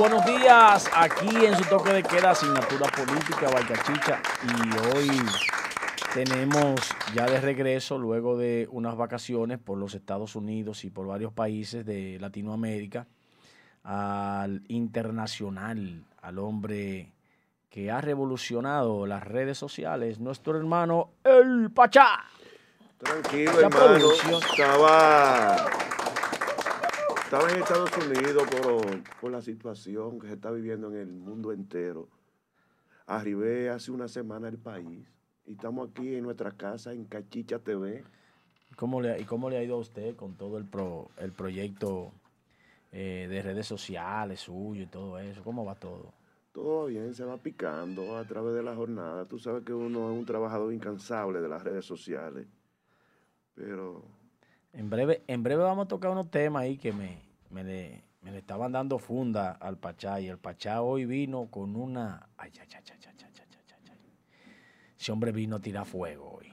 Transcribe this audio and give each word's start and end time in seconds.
buenos 0.00 0.24
días. 0.24 0.90
Aquí 0.94 1.28
en 1.44 1.54
su 1.56 1.64
toque 1.64 1.92
de 1.92 2.02
queda, 2.02 2.30
asignatura 2.30 2.86
política, 2.90 3.48
Chicha. 3.84 4.22
Y 4.42 4.96
hoy 4.96 5.10
tenemos 6.14 6.80
ya 7.14 7.26
de 7.26 7.38
regreso, 7.38 7.98
luego 7.98 8.38
de 8.38 8.66
unas 8.70 8.96
vacaciones 8.96 9.58
por 9.58 9.76
los 9.76 9.94
Estados 9.94 10.36
Unidos 10.36 10.86
y 10.86 10.90
por 10.90 11.06
varios 11.06 11.34
países 11.34 11.84
de 11.84 12.16
Latinoamérica, 12.18 13.08
al 13.84 14.62
internacional, 14.68 16.02
al 16.22 16.38
hombre 16.38 17.12
que 17.68 17.90
ha 17.90 18.00
revolucionado 18.00 19.04
las 19.04 19.22
redes 19.22 19.58
sociales, 19.58 20.18
nuestro 20.18 20.56
hermano 20.56 21.10
El 21.22 21.70
Pachá. 21.72 22.24
Tranquilo, 22.96 23.60
hermano. 23.60 24.12
Estaba 24.12 25.79
estaba 27.32 27.48
en 27.48 27.62
Estados 27.62 27.96
Unidos 27.96 28.42
por, 29.20 29.30
la 29.30 29.40
situación 29.40 30.18
que 30.18 30.26
se 30.26 30.32
está 30.32 30.50
viviendo 30.50 30.88
en 30.88 30.96
el 30.96 31.12
mundo 31.12 31.52
entero. 31.52 32.08
Arribé 33.06 33.70
hace 33.70 33.92
una 33.92 34.08
semana 34.08 34.48
al 34.48 34.58
país 34.58 35.06
y 35.46 35.52
estamos 35.52 35.88
aquí 35.88 36.16
en 36.16 36.24
nuestra 36.24 36.50
casa 36.50 36.92
en 36.92 37.04
Cachicha 37.04 37.60
TV. 37.60 38.02
¿Cómo 38.74 39.00
le, 39.00 39.20
¿Y 39.20 39.24
cómo 39.26 39.48
le 39.48 39.58
ha 39.58 39.62
ido 39.62 39.76
a 39.76 39.78
usted 39.78 40.16
con 40.16 40.34
todo 40.34 40.58
el, 40.58 40.66
el 41.18 41.30
proyecto 41.30 42.10
eh, 42.90 43.28
de 43.30 43.42
redes 43.42 43.68
sociales 43.68 44.40
suyo 44.40 44.82
y 44.82 44.86
todo 44.86 45.16
eso? 45.20 45.44
¿Cómo 45.44 45.64
va 45.64 45.76
todo? 45.76 46.12
Todo 46.50 46.86
bien, 46.86 47.14
se 47.14 47.24
va 47.24 47.36
picando 47.36 48.16
a 48.16 48.24
través 48.24 48.56
de 48.56 48.64
la 48.64 48.74
jornada. 48.74 49.24
Tú 49.26 49.38
sabes 49.38 49.62
que 49.62 49.72
uno 49.72 50.10
es 50.10 50.18
un 50.18 50.26
trabajador 50.26 50.74
incansable 50.74 51.40
de 51.40 51.48
las 51.48 51.62
redes 51.62 51.84
sociales, 51.84 52.48
pero 53.54 54.02
en 54.72 54.90
breve, 54.90 55.22
en 55.26 55.42
breve 55.42 55.62
vamos 55.62 55.86
a 55.86 55.88
tocar 55.88 56.10
unos 56.10 56.30
temas 56.30 56.62
ahí 56.62 56.78
que 56.78 56.92
me, 56.92 57.22
me, 57.50 57.64
le, 57.64 58.04
estaban 58.36 58.72
dando 58.72 58.98
funda 58.98 59.52
al 59.52 59.78
Pachá 59.78 60.20
y 60.20 60.28
el 60.28 60.38
Pachá 60.38 60.82
hoy 60.82 61.04
vino 61.04 61.46
con 61.50 61.76
una... 61.76 62.28
Ay, 62.36 62.52
ay, 62.60 62.68
ay, 62.76 62.82
ay, 62.90 62.98
ay, 63.06 63.14
ay, 63.18 63.32
ay, 63.88 63.96
Ese 64.98 65.12
hombre 65.12 65.32
vino 65.32 65.56
a 65.56 65.60
tirar 65.60 65.86
fuego 65.86 66.38
hoy. 66.38 66.52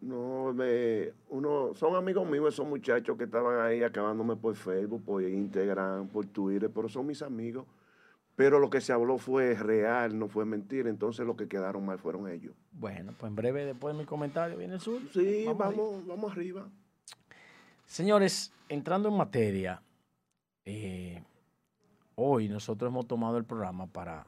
No, 0.00 0.52
me, 0.52 1.12
uno, 1.28 1.74
son 1.74 1.94
amigos 1.94 2.28
míos 2.28 2.52
esos 2.52 2.66
muchachos 2.66 3.16
que 3.16 3.24
estaban 3.24 3.60
ahí 3.60 3.84
acabándome 3.84 4.34
por 4.34 4.56
Facebook, 4.56 5.04
por 5.04 5.22
Instagram, 5.22 6.08
por 6.08 6.26
Twitter, 6.26 6.68
pero 6.74 6.88
son 6.88 7.06
mis 7.06 7.22
amigos. 7.22 7.66
Pero 8.34 8.58
lo 8.58 8.68
que 8.70 8.80
se 8.80 8.92
habló 8.92 9.18
fue 9.18 9.54
real, 9.54 10.18
no 10.18 10.26
fue 10.26 10.44
mentira. 10.44 10.90
Entonces 10.90 11.24
los 11.24 11.36
que 11.36 11.46
quedaron 11.46 11.86
mal 11.86 11.98
fueron 11.98 12.28
ellos. 12.28 12.54
Bueno, 12.72 13.14
pues 13.16 13.30
en 13.30 13.36
breve, 13.36 13.64
después 13.64 13.94
de 13.94 14.00
mi 14.00 14.06
comentario, 14.06 14.56
viene 14.56 14.74
el 14.74 14.80
sur. 14.80 15.00
Sí, 15.12 15.44
vamos, 15.46 16.04
vamos 16.06 16.32
arriba. 16.32 16.66
Señores, 17.92 18.54
entrando 18.70 19.10
en 19.10 19.18
materia, 19.18 19.82
eh, 20.64 21.22
hoy 22.14 22.48
nosotros 22.48 22.88
hemos 22.88 23.06
tomado 23.06 23.36
el 23.36 23.44
programa 23.44 23.86
para 23.86 24.26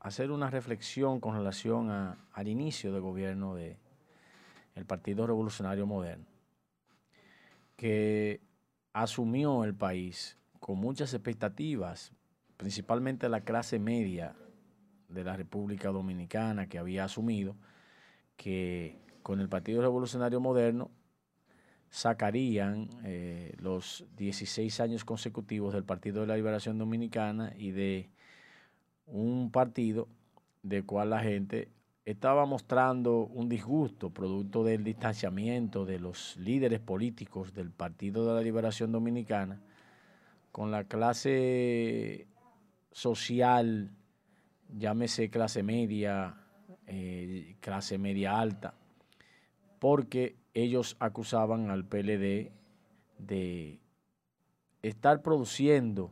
hacer 0.00 0.32
una 0.32 0.50
reflexión 0.50 1.20
con 1.20 1.36
relación 1.36 1.88
al 1.88 2.48
inicio 2.48 2.92
del 2.92 3.00
gobierno 3.00 3.54
del 3.54 3.76
Partido 4.88 5.24
Revolucionario 5.24 5.86
Moderno, 5.86 6.26
que 7.76 8.40
asumió 8.92 9.62
el 9.62 9.76
país 9.76 10.36
con 10.58 10.78
muchas 10.78 11.14
expectativas, 11.14 12.12
principalmente 12.56 13.28
la 13.28 13.42
clase 13.42 13.78
media 13.78 14.34
de 15.08 15.22
la 15.22 15.36
República 15.36 15.90
Dominicana 15.90 16.68
que 16.68 16.80
había 16.80 17.04
asumido 17.04 17.54
que 18.36 18.98
con 19.22 19.38
el 19.38 19.48
Partido 19.48 19.80
Revolucionario 19.80 20.40
Moderno 20.40 20.90
sacarían 21.90 22.88
eh, 23.04 23.54
los 23.60 24.04
16 24.16 24.80
años 24.80 25.04
consecutivos 25.04 25.74
del 25.74 25.84
Partido 25.84 26.20
de 26.20 26.26
la 26.26 26.36
Liberación 26.36 26.78
Dominicana 26.78 27.52
y 27.56 27.70
de 27.70 28.10
un 29.06 29.50
partido 29.50 30.08
de 30.62 30.82
cual 30.82 31.10
la 31.10 31.20
gente 31.20 31.68
estaba 32.04 32.46
mostrando 32.46 33.26
un 33.26 33.48
disgusto 33.48 34.10
producto 34.10 34.64
del 34.64 34.82
distanciamiento 34.82 35.84
de 35.84 35.98
los 35.98 36.36
líderes 36.38 36.80
políticos 36.80 37.52
del 37.52 37.70
Partido 37.70 38.26
de 38.26 38.34
la 38.34 38.40
Liberación 38.40 38.92
Dominicana 38.92 39.60
con 40.52 40.70
la 40.70 40.84
clase 40.84 42.26
social, 42.92 43.90
llámese 44.76 45.28
clase 45.28 45.62
media, 45.62 46.34
eh, 46.86 47.56
clase 47.60 47.98
media 47.98 48.40
alta, 48.40 48.74
porque 49.78 50.37
ellos 50.54 50.96
acusaban 50.98 51.70
al 51.70 51.84
PLD 51.84 52.50
de 53.18 53.80
estar 54.82 55.22
produciendo 55.22 56.10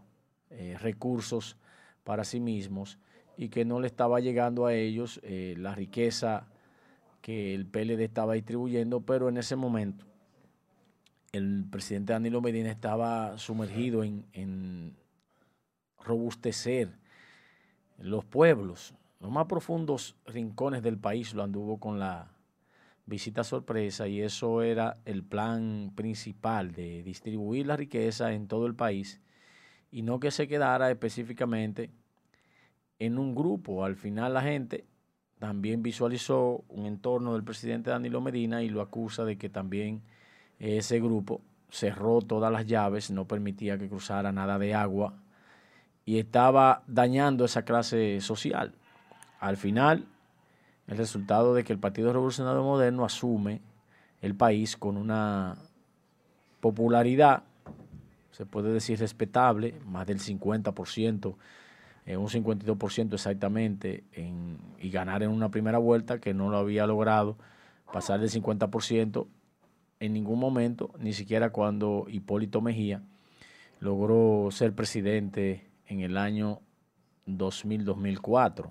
eh, 0.50 0.76
recursos 0.80 1.56
para 2.04 2.24
sí 2.24 2.40
mismos 2.40 2.98
y 3.36 3.48
que 3.48 3.64
no 3.64 3.80
le 3.80 3.86
estaba 3.86 4.20
llegando 4.20 4.66
a 4.66 4.74
ellos 4.74 5.20
eh, 5.22 5.54
la 5.58 5.74
riqueza 5.74 6.48
que 7.20 7.54
el 7.54 7.66
PLD 7.66 8.00
estaba 8.04 8.34
distribuyendo, 8.34 9.00
pero 9.00 9.28
en 9.28 9.36
ese 9.36 9.56
momento 9.56 10.06
el 11.32 11.66
presidente 11.70 12.12
Danilo 12.12 12.40
Medina 12.40 12.70
estaba 12.70 13.36
sumergido 13.38 14.04
en, 14.04 14.24
en 14.32 14.96
robustecer 15.98 16.96
los 17.98 18.24
pueblos, 18.24 18.94
los 19.20 19.30
más 19.30 19.46
profundos 19.46 20.16
rincones 20.26 20.82
del 20.82 20.98
país 20.98 21.34
lo 21.34 21.42
anduvo 21.42 21.78
con 21.78 21.98
la 21.98 22.35
visita 23.06 23.44
sorpresa 23.44 24.08
y 24.08 24.20
eso 24.20 24.62
era 24.62 24.98
el 25.04 25.22
plan 25.22 25.92
principal 25.94 26.72
de 26.72 27.02
distribuir 27.02 27.66
la 27.66 27.76
riqueza 27.76 28.32
en 28.32 28.48
todo 28.48 28.66
el 28.66 28.74
país 28.74 29.20
y 29.90 30.02
no 30.02 30.18
que 30.20 30.32
se 30.32 30.48
quedara 30.48 30.90
específicamente 30.90 31.90
en 32.98 33.18
un 33.18 33.34
grupo. 33.34 33.84
Al 33.84 33.96
final 33.96 34.34
la 34.34 34.42
gente 34.42 34.84
también 35.38 35.82
visualizó 35.82 36.64
un 36.68 36.86
entorno 36.86 37.34
del 37.34 37.44
presidente 37.44 37.90
Danilo 37.90 38.20
Medina 38.20 38.62
y 38.62 38.68
lo 38.68 38.80
acusa 38.80 39.24
de 39.24 39.38
que 39.38 39.48
también 39.48 40.02
ese 40.58 40.98
grupo 41.00 41.42
cerró 41.70 42.20
todas 42.22 42.52
las 42.52 42.66
llaves, 42.66 43.10
no 43.10 43.26
permitía 43.26 43.78
que 43.78 43.88
cruzara 43.88 44.32
nada 44.32 44.58
de 44.58 44.74
agua 44.74 45.14
y 46.04 46.18
estaba 46.18 46.82
dañando 46.86 47.44
esa 47.44 47.64
clase 47.64 48.20
social. 48.20 48.74
Al 49.40 49.56
final, 49.56 50.06
el 50.86 50.96
resultado 50.96 51.54
de 51.54 51.64
que 51.64 51.72
el 51.72 51.78
Partido 51.78 52.12
Revolucionario 52.12 52.62
Moderno 52.62 53.04
asume 53.04 53.60
el 54.20 54.34
país 54.34 54.76
con 54.76 54.96
una 54.96 55.56
popularidad, 56.60 57.42
se 58.30 58.46
puede 58.46 58.72
decir 58.72 58.98
respetable, 58.98 59.80
más 59.86 60.06
del 60.06 60.20
50%, 60.20 61.36
eh, 62.06 62.16
un 62.16 62.28
52% 62.28 63.14
exactamente, 63.14 64.04
y 64.80 64.90
ganar 64.90 65.22
en 65.22 65.30
una 65.30 65.50
primera 65.50 65.78
vuelta 65.78 66.20
que 66.20 66.34
no 66.34 66.50
lo 66.50 66.58
había 66.58 66.86
logrado 66.86 67.36
pasar 67.92 68.20
del 68.20 68.30
50% 68.30 69.26
en 70.00 70.12
ningún 70.12 70.38
momento, 70.38 70.92
ni 70.98 71.12
siquiera 71.12 71.50
cuando 71.50 72.06
Hipólito 72.08 72.60
Mejía 72.60 73.02
logró 73.80 74.50
ser 74.50 74.74
presidente 74.74 75.66
en 75.86 76.00
el 76.00 76.16
año 76.16 76.60
2000-2004. 77.26 78.70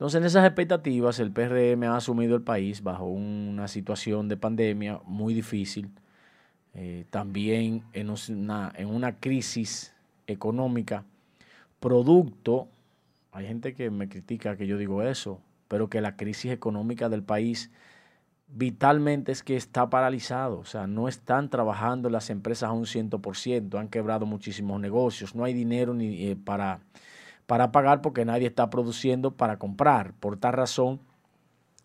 Entonces, 0.00 0.18
en 0.18 0.24
esas 0.24 0.46
expectativas, 0.46 1.18
el 1.18 1.30
PRM 1.30 1.82
ha 1.84 1.96
asumido 1.96 2.34
el 2.34 2.40
país 2.40 2.82
bajo 2.82 3.04
una 3.04 3.68
situación 3.68 4.28
de 4.28 4.38
pandemia 4.38 4.98
muy 5.04 5.34
difícil, 5.34 5.90
eh, 6.72 7.04
también 7.10 7.84
en 7.92 8.08
una, 8.08 8.72
en 8.76 8.88
una 8.88 9.16
crisis 9.20 9.92
económica, 10.26 11.04
producto, 11.80 12.66
hay 13.30 13.46
gente 13.46 13.74
que 13.74 13.90
me 13.90 14.08
critica 14.08 14.56
que 14.56 14.66
yo 14.66 14.78
digo 14.78 15.02
eso, 15.02 15.38
pero 15.68 15.90
que 15.90 16.00
la 16.00 16.16
crisis 16.16 16.50
económica 16.50 17.10
del 17.10 17.22
país 17.22 17.70
vitalmente 18.48 19.32
es 19.32 19.42
que 19.42 19.54
está 19.54 19.90
paralizado, 19.90 20.60
o 20.60 20.64
sea, 20.64 20.86
no 20.86 21.08
están 21.08 21.50
trabajando 21.50 22.08
las 22.08 22.30
empresas 22.30 22.70
a 22.70 22.72
un 22.72 22.86
100%, 22.86 23.78
han 23.78 23.88
quebrado 23.88 24.24
muchísimos 24.24 24.80
negocios, 24.80 25.34
no 25.34 25.44
hay 25.44 25.52
dinero 25.52 25.92
ni 25.92 26.24
eh, 26.28 26.36
para 26.36 26.80
para 27.50 27.72
pagar 27.72 28.00
porque 28.00 28.24
nadie 28.24 28.46
está 28.46 28.70
produciendo 28.70 29.32
para 29.32 29.58
comprar. 29.58 30.12
Por 30.12 30.36
tal 30.36 30.52
razón, 30.52 31.00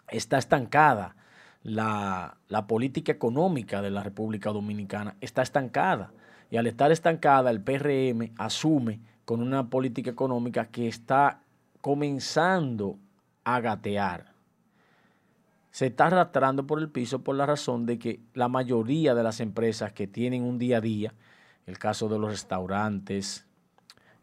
está 0.10 0.38
estancada 0.38 1.16
la, 1.64 2.38
política 2.68 3.12
económica 3.12 3.82
de 3.82 3.90
la 3.90 4.04
República 4.04 4.52
Dominicana, 4.52 5.16
está 5.22 5.42
estancada. 5.42 6.12
Y 6.52 6.58
al 6.58 6.68
estar 6.68 6.92
estancada, 6.92 7.50
el 7.50 7.62
PRM 7.62 8.36
asume 8.38 9.00
con 9.26 9.42
una 9.42 9.68
política 9.68 10.12
económica 10.12 10.68
que 10.68 10.88
está 10.88 11.42
comenzando 11.82 13.00
a 13.44 13.60
gatear. 13.60 14.34
Se 15.72 15.88
está 15.88 16.06
arrastrando 16.06 16.68
por 16.68 16.78
el 16.78 16.92
piso 16.92 17.24
por 17.24 17.36
la 17.38 17.48
razón 17.48 17.88
de 17.88 17.98
que 17.98 18.20
la 18.36 18.50
mayoría 18.50 19.16
de 19.16 19.24
las 19.24 19.40
empresas 19.40 19.94
que 19.94 20.06
tienen 20.06 20.44
un 20.44 20.60
día 20.60 20.78
a 20.78 20.82
día, 20.82 21.16
el 21.66 21.80
caso 21.80 22.08
de 22.08 22.20
los 22.20 22.30
restaurantes, 22.30 23.48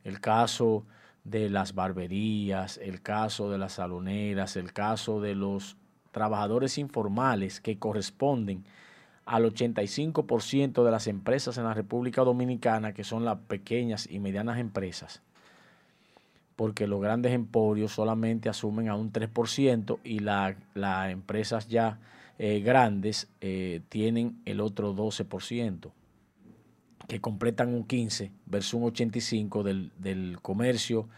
el 0.04 0.20
caso 0.20 0.86
de 1.24 1.48
las 1.50 1.74
barberías, 1.74 2.78
el 2.78 3.00
caso 3.00 3.50
de 3.50 3.58
las 3.58 3.74
saloneras, 3.74 4.56
el 4.56 4.72
caso 4.72 5.20
de 5.20 5.34
los 5.34 5.76
trabajadores 6.10 6.78
informales 6.78 7.60
que 7.60 7.78
corresponden 7.78 8.64
al 9.24 9.44
85% 9.44 10.84
de 10.84 10.90
las 10.90 11.06
empresas 11.06 11.56
en 11.58 11.64
la 11.64 11.74
República 11.74 12.22
Dominicana, 12.22 12.92
que 12.92 13.04
son 13.04 13.24
las 13.24 13.38
pequeñas 13.38 14.08
y 14.10 14.18
medianas 14.18 14.58
empresas, 14.58 15.22
porque 16.56 16.86
los 16.86 17.00
grandes 17.00 17.32
emporios 17.32 17.92
solamente 17.92 18.48
asumen 18.48 18.88
a 18.88 18.96
un 18.96 19.12
3% 19.12 19.98
y 20.04 20.18
las 20.18 21.10
empresas 21.10 21.68
ya 21.68 21.98
eh, 22.38 22.60
grandes 22.60 23.28
eh, 23.40 23.80
tienen 23.88 24.40
el 24.44 24.60
otro 24.60 24.94
12%, 24.94 25.90
que 27.12 27.20
completan 27.20 27.74
un 27.74 27.84
15 27.84 28.32
versus 28.46 28.72
un 28.72 28.84
85 28.84 29.62
del, 29.62 29.92
del 29.98 30.38
comercio 30.40 31.10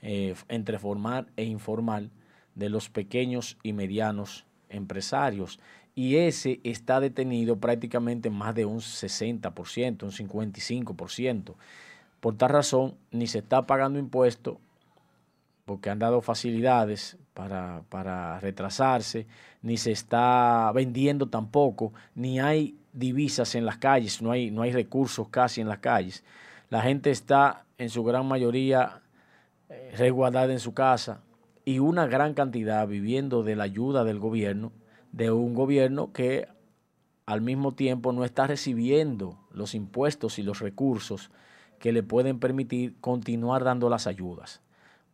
eh, 0.00 0.34
entre 0.48 0.78
formal 0.78 1.26
e 1.36 1.44
informal 1.44 2.10
de 2.54 2.70
los 2.70 2.88
pequeños 2.88 3.58
y 3.62 3.74
medianos 3.74 4.46
empresarios. 4.70 5.60
Y 5.94 6.16
ese 6.16 6.60
está 6.64 7.00
detenido 7.00 7.58
prácticamente 7.58 8.30
más 8.30 8.54
de 8.54 8.64
un 8.64 8.78
60%, 8.78 10.04
un 10.04 10.10
55%. 10.10 11.54
Por 12.20 12.34
tal 12.38 12.48
razón, 12.48 12.94
ni 13.10 13.26
se 13.26 13.40
está 13.40 13.66
pagando 13.66 13.98
impuestos 13.98 14.56
porque 15.66 15.90
han 15.90 15.98
dado 15.98 16.22
facilidades 16.22 17.18
para, 17.34 17.82
para, 17.88 18.38
retrasarse, 18.40 19.26
ni 19.62 19.76
se 19.76 19.92
está 19.92 20.70
vendiendo 20.74 21.28
tampoco, 21.28 21.92
ni 22.14 22.40
hay 22.40 22.76
divisas 22.92 23.54
en 23.54 23.64
las 23.64 23.78
calles, 23.78 24.20
no 24.20 24.32
hay, 24.32 24.50
no 24.50 24.62
hay 24.62 24.72
recursos 24.72 25.28
casi 25.28 25.60
en 25.60 25.68
las 25.68 25.78
calles. 25.78 26.24
La 26.68 26.82
gente 26.82 27.10
está 27.10 27.64
en 27.78 27.90
su 27.90 28.04
gran 28.04 28.26
mayoría 28.26 29.02
eh, 29.68 29.94
resguardada 29.96 30.52
en 30.52 30.60
su 30.60 30.74
casa 30.74 31.22
y 31.64 31.78
una 31.78 32.06
gran 32.06 32.34
cantidad 32.34 32.86
viviendo 32.86 33.42
de 33.42 33.56
la 33.56 33.64
ayuda 33.64 34.04
del 34.04 34.18
gobierno, 34.18 34.72
de 35.12 35.30
un 35.30 35.54
gobierno 35.54 36.12
que 36.12 36.48
al 37.24 37.40
mismo 37.40 37.72
tiempo 37.72 38.12
no 38.12 38.24
está 38.24 38.46
recibiendo 38.46 39.38
los 39.52 39.74
impuestos 39.74 40.38
y 40.38 40.42
los 40.42 40.60
recursos 40.60 41.30
que 41.78 41.92
le 41.92 42.02
pueden 42.02 42.38
permitir 42.38 42.96
continuar 43.00 43.64
dando 43.64 43.88
las 43.88 44.06
ayudas 44.06 44.60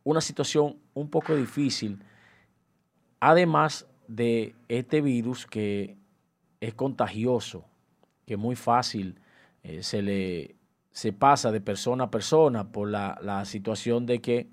una 0.03 0.21
situación 0.21 0.77
un 0.93 1.09
poco 1.09 1.35
difícil, 1.35 2.03
además 3.19 3.87
de 4.07 4.55
este 4.67 5.01
virus 5.01 5.45
que 5.45 5.97
es 6.59 6.73
contagioso, 6.73 7.65
que 8.25 8.37
muy 8.37 8.55
fácil 8.55 9.19
eh, 9.63 9.83
se 9.83 10.01
le 10.01 10.55
se 10.91 11.13
pasa 11.13 11.51
de 11.51 11.61
persona 11.61 12.05
a 12.05 12.11
persona 12.11 12.71
por 12.71 12.89
la, 12.89 13.17
la 13.21 13.45
situación 13.45 14.05
de 14.05 14.19
que 14.19 14.49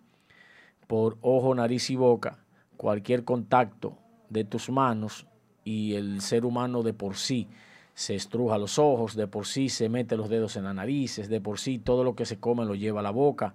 por 0.87 1.19
ojo, 1.21 1.55
nariz 1.55 1.91
y 1.91 1.97
boca, 1.97 2.45
cualquier 2.77 3.25
contacto 3.25 3.99
de 4.29 4.45
tus 4.45 4.71
manos 4.71 5.27
y 5.65 5.95
el 5.95 6.21
ser 6.21 6.45
humano 6.45 6.83
de 6.83 6.93
por 6.93 7.17
sí 7.17 7.49
se 7.95 8.15
estruja 8.15 8.59
los 8.59 8.79
ojos, 8.79 9.17
de 9.17 9.27
por 9.27 9.47
sí 9.47 9.69
se 9.69 9.89
mete 9.89 10.17
los 10.17 10.29
dedos 10.29 10.57
en 10.57 10.65
las 10.65 10.75
narices, 10.75 11.29
de 11.29 11.41
por 11.41 11.59
sí 11.59 11.79
todo 11.79 12.05
lo 12.05 12.15
que 12.15 12.27
se 12.27 12.39
come 12.39 12.65
lo 12.65 12.75
lleva 12.75 13.01
a 13.01 13.03
la 13.03 13.11
boca 13.11 13.55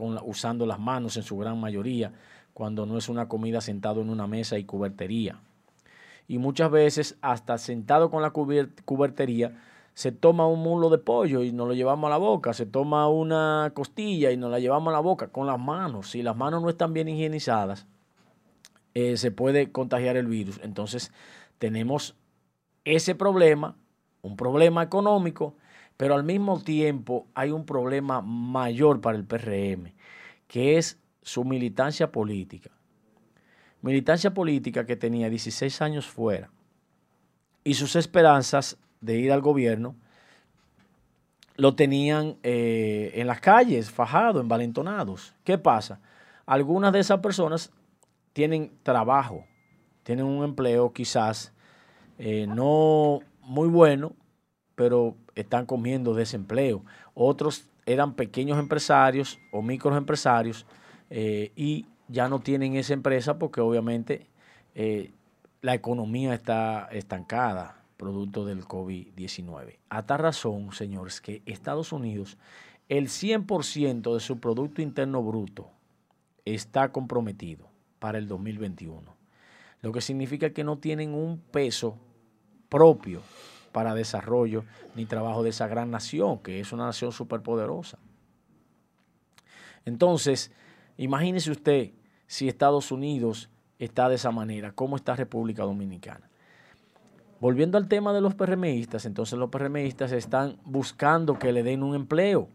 usando 0.00 0.66
las 0.66 0.78
manos 0.78 1.16
en 1.16 1.22
su 1.22 1.36
gran 1.36 1.60
mayoría, 1.60 2.12
cuando 2.52 2.86
no 2.86 2.98
es 2.98 3.08
una 3.08 3.28
comida 3.28 3.60
sentado 3.60 4.00
en 4.00 4.10
una 4.10 4.26
mesa 4.26 4.58
y 4.58 4.64
cubertería. 4.64 5.40
Y 6.28 6.38
muchas 6.38 6.70
veces, 6.70 7.18
hasta 7.22 7.58
sentado 7.58 8.10
con 8.10 8.22
la 8.22 8.30
cubertería, 8.30 9.56
se 9.94 10.12
toma 10.12 10.46
un 10.46 10.60
mulo 10.60 10.88
de 10.88 10.98
pollo 10.98 11.42
y 11.42 11.52
nos 11.52 11.68
lo 11.68 11.74
llevamos 11.74 12.08
a 12.08 12.10
la 12.10 12.16
boca, 12.16 12.52
se 12.52 12.66
toma 12.66 13.08
una 13.08 13.72
costilla 13.74 14.30
y 14.30 14.36
nos 14.36 14.50
la 14.50 14.58
llevamos 14.58 14.88
a 14.88 14.92
la 14.92 15.00
boca 15.00 15.28
con 15.28 15.46
las 15.46 15.58
manos. 15.58 16.10
Si 16.10 16.22
las 16.22 16.36
manos 16.36 16.62
no 16.62 16.70
están 16.70 16.92
bien 16.92 17.08
higienizadas, 17.08 17.86
eh, 18.94 19.16
se 19.16 19.30
puede 19.30 19.72
contagiar 19.72 20.16
el 20.16 20.26
virus. 20.26 20.60
Entonces, 20.62 21.12
tenemos 21.58 22.14
ese 22.84 23.14
problema, 23.14 23.76
un 24.22 24.36
problema 24.36 24.82
económico, 24.82 25.54
pero 26.00 26.14
al 26.14 26.24
mismo 26.24 26.58
tiempo 26.58 27.26
hay 27.34 27.50
un 27.50 27.66
problema 27.66 28.22
mayor 28.22 29.02
para 29.02 29.18
el 29.18 29.26
PRM, 29.26 29.92
que 30.48 30.78
es 30.78 30.98
su 31.20 31.44
militancia 31.44 32.10
política. 32.10 32.70
Militancia 33.82 34.32
política 34.32 34.86
que 34.86 34.96
tenía 34.96 35.28
16 35.28 35.82
años 35.82 36.06
fuera 36.06 36.48
y 37.64 37.74
sus 37.74 37.96
esperanzas 37.96 38.78
de 39.02 39.18
ir 39.18 39.30
al 39.30 39.42
gobierno 39.42 39.94
lo 41.56 41.74
tenían 41.74 42.38
eh, 42.44 43.10
en 43.16 43.26
las 43.26 43.42
calles, 43.42 43.90
fajados, 43.90 44.40
envalentonados. 44.40 45.34
¿Qué 45.44 45.58
pasa? 45.58 46.00
Algunas 46.46 46.94
de 46.94 47.00
esas 47.00 47.20
personas 47.20 47.72
tienen 48.32 48.72
trabajo, 48.82 49.44
tienen 50.02 50.24
un 50.24 50.44
empleo 50.44 50.94
quizás 50.94 51.52
eh, 52.16 52.46
no 52.46 53.20
muy 53.42 53.68
bueno, 53.68 54.14
pero 54.76 55.14
están 55.40 55.66
comiendo 55.66 56.14
desempleo. 56.14 56.84
Otros 57.14 57.68
eran 57.86 58.14
pequeños 58.14 58.58
empresarios 58.58 59.38
o 59.52 59.62
microempresarios 59.62 60.66
eh, 61.10 61.52
y 61.56 61.86
ya 62.08 62.28
no 62.28 62.40
tienen 62.40 62.76
esa 62.76 62.92
empresa 62.92 63.38
porque 63.38 63.60
obviamente 63.60 64.26
eh, 64.74 65.12
la 65.62 65.74
economía 65.74 66.34
está 66.34 66.88
estancada 66.92 67.82
producto 67.96 68.46
del 68.46 68.64
COVID-19. 68.64 69.76
A 69.90 70.06
tal 70.06 70.20
razón, 70.20 70.72
señores, 70.72 71.20
que 71.20 71.42
Estados 71.44 71.92
Unidos, 71.92 72.38
el 72.88 73.08
100% 73.08 74.14
de 74.14 74.20
su 74.20 74.40
Producto 74.40 74.80
Interno 74.80 75.22
Bruto 75.22 75.68
está 76.46 76.92
comprometido 76.92 77.66
para 77.98 78.16
el 78.16 78.26
2021, 78.26 79.14
lo 79.82 79.92
que 79.92 80.00
significa 80.00 80.50
que 80.50 80.64
no 80.64 80.78
tienen 80.78 81.12
un 81.12 81.38
peso 81.38 81.98
propio 82.70 83.20
para 83.72 83.94
desarrollo 83.94 84.64
ni 84.94 85.06
trabajo 85.06 85.42
de 85.42 85.50
esa 85.50 85.66
gran 85.68 85.90
nación, 85.90 86.38
que 86.38 86.60
es 86.60 86.72
una 86.72 86.86
nación 86.86 87.12
superpoderosa. 87.12 87.98
Entonces, 89.84 90.52
imagínese 90.96 91.50
usted 91.50 91.92
si 92.26 92.48
Estados 92.48 92.92
Unidos 92.92 93.50
está 93.78 94.08
de 94.08 94.16
esa 94.16 94.30
manera, 94.30 94.72
¿cómo 94.72 94.96
está 94.96 95.16
República 95.16 95.62
Dominicana? 95.62 96.28
Volviendo 97.40 97.78
al 97.78 97.88
tema 97.88 98.12
de 98.12 98.20
los 98.20 98.34
PRMistas, 98.34 99.06
entonces 99.06 99.38
los 99.38 99.48
PRMistas 99.48 100.12
están 100.12 100.58
buscando 100.64 101.38
que 101.38 101.52
le 101.52 101.62
den 101.62 101.82
un 101.82 101.94
empleo 101.94 102.48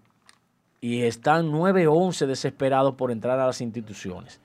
y 0.80 1.02
están 1.02 1.52
9 1.52 1.88
o 1.88 1.94
11 1.94 2.28
desesperados 2.28 2.94
por 2.94 3.12
entrar 3.12 3.40
a 3.40 3.48
las 3.48 3.62
instituciones. 3.62 4.40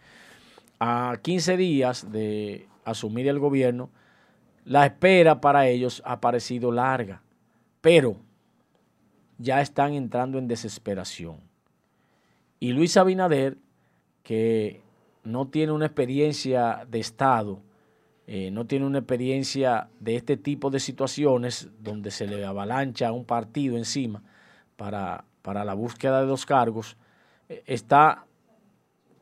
A 0.78 1.18
15 1.20 1.58
días 1.58 2.10
de 2.10 2.66
asumir 2.86 3.28
el 3.28 3.38
gobierno, 3.38 3.90
la 4.64 4.86
espera 4.86 5.40
para 5.40 5.66
ellos 5.66 6.02
ha 6.04 6.20
parecido 6.20 6.70
larga, 6.70 7.22
pero 7.80 8.16
ya 9.38 9.60
están 9.60 9.94
entrando 9.94 10.38
en 10.38 10.48
desesperación. 10.48 11.38
Y 12.58 12.72
Luis 12.72 12.96
Abinader, 12.96 13.56
que 14.22 14.82
no 15.24 15.48
tiene 15.48 15.72
una 15.72 15.86
experiencia 15.86 16.86
de 16.88 17.00
Estado, 17.00 17.60
eh, 18.26 18.50
no 18.50 18.66
tiene 18.66 18.86
una 18.86 18.98
experiencia 18.98 19.88
de 19.98 20.16
este 20.16 20.36
tipo 20.36 20.70
de 20.70 20.78
situaciones 20.78 21.68
donde 21.80 22.10
se 22.10 22.26
le 22.26 22.44
avalancha 22.44 23.12
un 23.12 23.24
partido 23.24 23.76
encima 23.76 24.22
para, 24.76 25.24
para 25.42 25.64
la 25.64 25.74
búsqueda 25.74 26.20
de 26.20 26.26
los 26.26 26.46
cargos, 26.46 26.96
eh, 27.48 27.62
está 27.66 28.26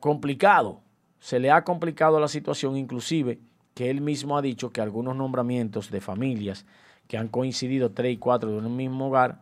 complicado. 0.01 0.81
Se 1.21 1.39
le 1.39 1.51
ha 1.51 1.65
complicado 1.65 2.21
la 2.21 2.29
situación, 2.29 2.77
inclusive 2.77 3.39
que 3.79 3.91
él 3.91 4.01
mismo 4.01 4.37
ha 4.37 4.43
dicho 4.43 4.71
que 4.71 4.81
algunos 4.81 5.15
nombramientos 5.15 5.93
de 5.93 6.01
familias 6.01 6.67
que 7.07 7.17
han 7.17 7.29
coincidido 7.29 7.93
tres 7.93 8.13
y 8.13 8.17
cuatro 8.17 8.51
de 8.51 8.57
un 8.57 8.75
mismo 8.75 9.07
hogar 9.07 9.41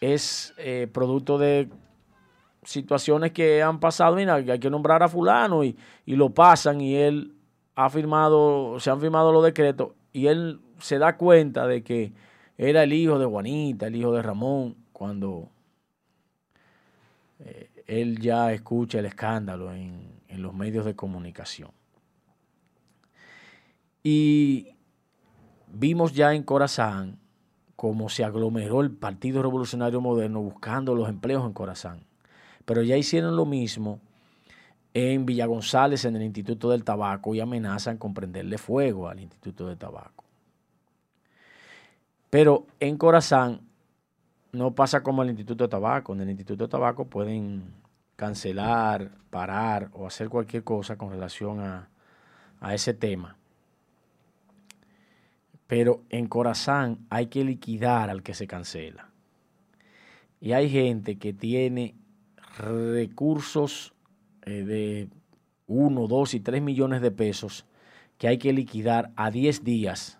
es 0.00 0.54
eh, 0.58 0.86
producto 0.92 1.38
de 1.38 1.68
situaciones 2.62 3.32
que 3.32 3.60
han 3.60 3.80
pasado, 3.80 4.14
mira, 4.14 4.34
hay 4.34 4.60
que 4.60 4.70
nombrar 4.70 5.02
a 5.02 5.08
fulano 5.08 5.64
y, 5.64 5.76
y, 6.06 6.14
lo 6.14 6.30
pasan 6.30 6.80
y 6.80 6.94
él 6.94 7.34
ha 7.74 7.90
firmado, 7.90 8.78
se 8.78 8.90
han 8.90 9.00
firmado 9.00 9.32
los 9.32 9.42
decretos 9.42 9.88
y 10.12 10.28
él 10.28 10.60
se 10.78 10.98
da 10.98 11.16
cuenta 11.16 11.66
de 11.66 11.82
que 11.82 12.12
era 12.56 12.84
el 12.84 12.92
hijo 12.92 13.18
de 13.18 13.26
Juanita, 13.26 13.88
el 13.88 13.96
hijo 13.96 14.12
de 14.12 14.22
Ramón, 14.22 14.76
cuando 14.92 15.48
eh, 17.40 17.70
él 17.88 18.20
ya 18.20 18.52
escucha 18.52 19.00
el 19.00 19.06
escándalo 19.06 19.74
en, 19.74 20.20
en 20.28 20.42
los 20.42 20.54
medios 20.54 20.84
de 20.84 20.94
comunicación. 20.94 21.72
Y 24.02 24.74
vimos 25.68 26.12
ya 26.12 26.34
en 26.34 26.42
Corazán 26.42 27.18
cómo 27.76 28.08
se 28.08 28.24
aglomeró 28.24 28.80
el 28.80 28.90
Partido 28.90 29.42
Revolucionario 29.42 30.00
Moderno 30.00 30.40
buscando 30.40 30.94
los 30.94 31.08
empleos 31.08 31.44
en 31.44 31.52
Corazán. 31.52 32.06
Pero 32.64 32.82
ya 32.82 32.96
hicieron 32.96 33.36
lo 33.36 33.44
mismo 33.44 34.00
en 34.94 35.26
Villa 35.26 35.46
González, 35.46 36.04
en 36.04 36.16
el 36.16 36.22
Instituto 36.22 36.70
del 36.70 36.84
Tabaco, 36.84 37.34
y 37.34 37.40
amenazan 37.40 37.98
con 37.98 38.14
prenderle 38.14 38.58
fuego 38.58 39.08
al 39.08 39.20
Instituto 39.20 39.66
del 39.66 39.78
Tabaco. 39.78 40.24
Pero 42.30 42.66
en 42.78 42.96
Corazán 42.96 43.60
no 44.52 44.74
pasa 44.74 45.02
como 45.02 45.22
el 45.22 45.30
Instituto 45.30 45.64
de 45.64 45.68
Tabaco. 45.68 46.12
En 46.12 46.20
el 46.20 46.30
Instituto 46.30 46.64
de 46.64 46.70
Tabaco 46.70 47.06
pueden 47.06 47.74
cancelar, 48.16 49.10
parar 49.30 49.90
o 49.92 50.06
hacer 50.06 50.28
cualquier 50.28 50.62
cosa 50.62 50.96
con 50.96 51.10
relación 51.10 51.60
a, 51.60 51.88
a 52.60 52.74
ese 52.74 52.94
tema. 52.94 53.36
Pero 55.72 56.02
en 56.10 56.26
Corazán 56.26 56.98
hay 57.08 57.28
que 57.28 57.44
liquidar 57.44 58.10
al 58.10 58.22
que 58.22 58.34
se 58.34 58.46
cancela. 58.46 59.08
Y 60.38 60.52
hay 60.52 60.68
gente 60.68 61.16
que 61.16 61.32
tiene 61.32 61.94
recursos 62.58 63.94
eh, 64.42 64.64
de 64.64 65.08
1, 65.68 66.08
2 66.08 66.34
y 66.34 66.40
3 66.40 66.60
millones 66.60 67.00
de 67.00 67.10
pesos 67.10 67.64
que 68.18 68.28
hay 68.28 68.36
que 68.36 68.52
liquidar 68.52 69.12
a 69.16 69.30
10 69.30 69.64
días 69.64 70.18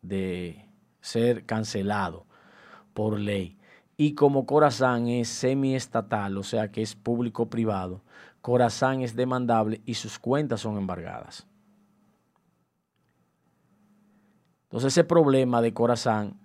de 0.00 0.64
ser 1.02 1.44
cancelado 1.44 2.24
por 2.94 3.20
ley. 3.20 3.58
Y 3.98 4.14
como 4.14 4.46
Corazán 4.46 5.08
es 5.08 5.28
semiestatal, 5.28 6.38
o 6.38 6.42
sea 6.42 6.72
que 6.72 6.80
es 6.80 6.94
público-privado, 6.94 8.00
Corazán 8.40 9.02
es 9.02 9.14
demandable 9.14 9.82
y 9.84 9.96
sus 9.96 10.18
cuentas 10.18 10.62
son 10.62 10.78
embargadas. 10.78 11.46
Entonces 14.74 14.94
ese 14.94 15.04
problema 15.04 15.62
de 15.62 15.72
Corazán 15.72 16.36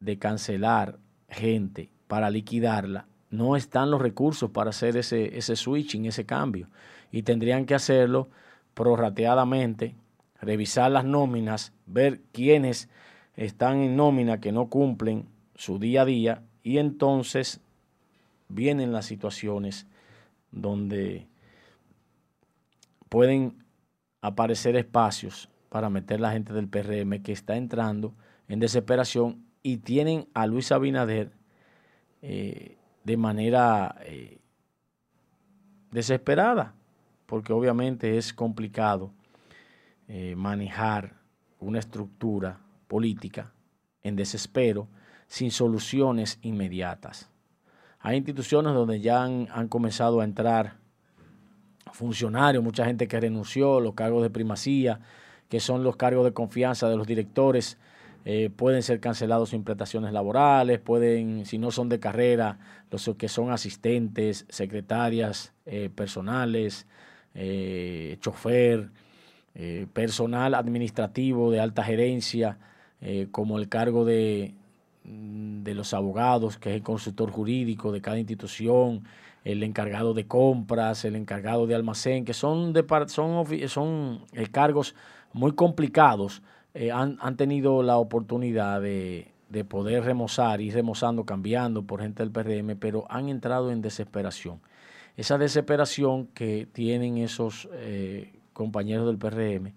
de 0.00 0.18
cancelar 0.18 0.98
gente 1.28 1.90
para 2.06 2.30
liquidarla, 2.30 3.06
no 3.28 3.54
están 3.54 3.90
los 3.90 4.00
recursos 4.00 4.50
para 4.50 4.70
hacer 4.70 4.96
ese, 4.96 5.36
ese 5.36 5.56
switching, 5.56 6.06
ese 6.06 6.24
cambio. 6.24 6.70
Y 7.12 7.22
tendrían 7.22 7.66
que 7.66 7.74
hacerlo 7.74 8.30
prorrateadamente, 8.72 9.94
revisar 10.40 10.90
las 10.90 11.04
nóminas, 11.04 11.74
ver 11.84 12.22
quiénes 12.32 12.88
están 13.34 13.80
en 13.80 13.94
nómina 13.94 14.40
que 14.40 14.52
no 14.52 14.70
cumplen 14.70 15.28
su 15.54 15.78
día 15.78 16.00
a 16.00 16.06
día 16.06 16.42
y 16.62 16.78
entonces 16.78 17.60
vienen 18.48 18.90
las 18.90 19.04
situaciones 19.04 19.86
donde 20.50 21.26
pueden 23.10 23.62
aparecer 24.22 24.76
espacios 24.76 25.50
para 25.76 25.90
meter 25.90 26.20
la 26.20 26.32
gente 26.32 26.54
del 26.54 26.68
PRM 26.68 27.22
que 27.22 27.32
está 27.32 27.54
entrando 27.54 28.14
en 28.48 28.60
desesperación 28.60 29.44
y 29.62 29.76
tienen 29.76 30.26
a 30.32 30.46
Luis 30.46 30.72
Abinader 30.72 31.32
eh, 32.22 32.78
de 33.04 33.16
manera 33.18 33.94
eh, 34.00 34.38
desesperada, 35.90 36.72
porque 37.26 37.52
obviamente 37.52 38.16
es 38.16 38.32
complicado 38.32 39.12
eh, 40.08 40.34
manejar 40.34 41.12
una 41.60 41.78
estructura 41.78 42.58
política 42.88 43.52
en 44.02 44.16
desespero 44.16 44.88
sin 45.26 45.50
soluciones 45.50 46.38
inmediatas. 46.40 47.28
Hay 48.00 48.16
instituciones 48.16 48.72
donde 48.72 49.00
ya 49.00 49.22
han, 49.22 49.46
han 49.52 49.68
comenzado 49.68 50.22
a 50.22 50.24
entrar 50.24 50.78
funcionarios, 51.92 52.64
mucha 52.64 52.86
gente 52.86 53.06
que 53.06 53.20
renunció, 53.20 53.78
los 53.78 53.92
cargos 53.92 54.22
de 54.22 54.30
primacía, 54.30 55.00
que 55.48 55.60
son 55.60 55.84
los 55.84 55.96
cargos 55.96 56.24
de 56.24 56.32
confianza 56.32 56.88
de 56.88 56.96
los 56.96 57.06
directores, 57.06 57.78
eh, 58.28 58.50
pueden 58.50 58.82
ser 58.82 58.98
cancelados 58.98 59.50
sin 59.50 59.62
prestaciones 59.62 60.12
laborales, 60.12 60.80
pueden, 60.80 61.46
si 61.46 61.58
no 61.58 61.70
son 61.70 61.88
de 61.88 62.00
carrera, 62.00 62.58
los 62.90 63.08
que 63.16 63.28
son 63.28 63.52
asistentes, 63.52 64.46
secretarias 64.48 65.52
eh, 65.64 65.90
personales, 65.94 66.86
eh, 67.34 68.16
chofer, 68.20 68.90
personal 69.94 70.54
administrativo 70.54 71.50
de 71.50 71.60
alta 71.60 71.82
gerencia, 71.82 72.58
como 73.30 73.58
el 73.58 73.70
cargo 73.70 74.04
de, 74.04 74.52
de 75.02 75.74
los 75.74 75.94
abogados, 75.94 76.58
que 76.58 76.68
es 76.68 76.76
el 76.76 76.82
consultor 76.82 77.30
jurídico 77.30 77.90
de 77.90 78.02
cada 78.02 78.18
institución, 78.18 79.04
el 79.44 79.62
encargado 79.62 80.12
de 80.12 80.26
compras, 80.26 81.06
el 81.06 81.16
encargado 81.16 81.66
de 81.66 81.74
almacén, 81.74 82.26
que 82.26 82.34
son, 82.34 82.74
de, 82.74 82.84
son, 83.06 83.46
son 83.68 84.26
cargos 84.52 84.94
muy 85.32 85.52
complicados 85.52 86.42
eh, 86.74 86.92
han, 86.92 87.36
tenido 87.36 87.82
la 87.82 87.96
oportunidad 87.96 88.82
de, 88.82 89.32
poder 89.68 90.04
remozar, 90.04 90.60
ir 90.60 90.74
remozando, 90.74 91.24
cambiando 91.24 91.84
por 91.84 92.02
gente 92.02 92.22
del 92.22 92.30
PRM, 92.30 92.78
pero 92.78 93.06
han 93.08 93.30
entrado 93.30 93.70
en 93.70 93.80
desesperación. 93.80 94.60
Esa 95.16 95.38
desesperación 95.38 96.26
que 96.26 96.68
tienen 96.70 97.16
esos 97.16 97.66
eh, 97.72 98.38
compañeros 98.52 99.06
del 99.06 99.16
PRM 99.16 99.72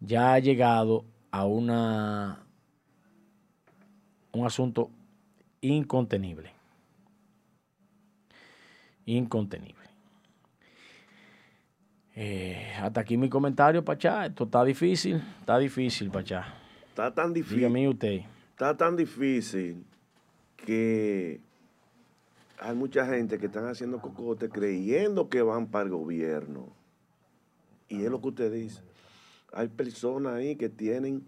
ya 0.00 0.32
ha 0.32 0.38
llegado 0.38 1.04
a 1.30 1.44
una, 1.44 2.42
un 4.32 4.46
asunto 4.46 4.90
incontenible. 5.60 6.52
Incontenible. 9.04 9.79
Eh, 12.14 12.72
hasta 12.80 13.00
aquí 13.00 13.16
mi 13.16 13.28
comentario, 13.28 13.84
Pachá. 13.84 14.26
Esto 14.26 14.44
está 14.44 14.64
difícil, 14.64 15.22
está 15.40 15.58
difícil, 15.58 16.10
Pachá. 16.10 16.54
Está 16.88 17.14
tan 17.14 17.32
difícil. 17.32 17.58
Dígame 17.58 17.88
usted. 17.88 18.20
Está 18.52 18.76
tan 18.76 18.96
difícil 18.96 19.84
que 20.56 21.40
hay 22.58 22.74
mucha 22.74 23.06
gente 23.06 23.38
que 23.38 23.46
están 23.46 23.66
haciendo 23.66 24.00
cocote 24.00 24.50
creyendo 24.50 25.28
que 25.28 25.40
van 25.42 25.66
para 25.68 25.84
el 25.84 25.90
gobierno. 25.90 26.68
Y 27.88 28.04
es 28.04 28.10
lo 28.10 28.20
que 28.20 28.28
usted 28.28 28.52
dice. 28.52 28.82
Hay 29.52 29.68
personas 29.68 30.34
ahí 30.34 30.56
que 30.56 30.68
tienen 30.68 31.24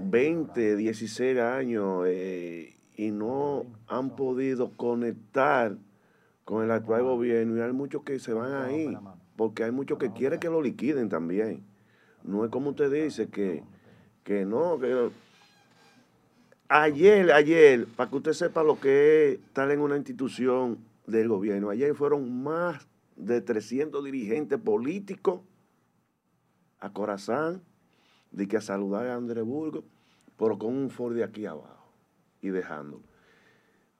20, 0.00 0.76
16 0.76 1.38
años 1.38 2.04
eh, 2.06 2.74
y 2.96 3.10
no 3.10 3.64
han 3.88 4.14
podido 4.16 4.70
conectar 4.76 5.76
con 6.44 6.64
el 6.64 6.70
actual 6.70 7.02
gobierno 7.02 7.56
y 7.56 7.60
hay 7.60 7.72
muchos 7.72 8.02
que 8.04 8.18
se 8.18 8.32
van 8.32 8.52
ahí 8.52 8.96
porque 9.36 9.64
hay 9.64 9.70
muchos 9.70 9.98
que 9.98 10.12
quieren 10.12 10.40
que 10.40 10.48
lo 10.48 10.62
liquiden 10.62 11.08
también. 11.08 11.64
No 12.22 12.44
es 12.44 12.50
como 12.50 12.70
usted 12.70 12.90
dice 12.90 13.28
que, 13.28 13.62
que 14.24 14.44
no, 14.44 14.78
que 14.78 15.10
ayer, 16.68 17.32
ayer, 17.32 17.86
para 17.86 18.10
que 18.10 18.16
usted 18.16 18.32
sepa 18.32 18.62
lo 18.62 18.80
que 18.80 19.32
es 19.32 19.38
estar 19.40 19.70
en 19.70 19.80
una 19.80 19.96
institución 19.96 20.78
del 21.06 21.28
gobierno, 21.28 21.70
ayer 21.70 21.94
fueron 21.94 22.42
más 22.42 22.88
de 23.16 23.40
300 23.40 24.04
dirigentes 24.04 24.58
políticos 24.58 25.40
a 26.80 26.92
Corazán, 26.92 27.62
de 28.30 28.48
que 28.48 28.56
a 28.56 28.60
saludar 28.60 29.06
a 29.06 29.14
André 29.14 29.42
Burgo, 29.42 29.84
pero 30.36 30.58
con 30.58 30.76
un 30.76 30.90
Ford 30.90 31.14
de 31.14 31.24
aquí 31.24 31.46
abajo 31.46 31.92
y 32.42 32.48
dejándolo. 32.48 33.04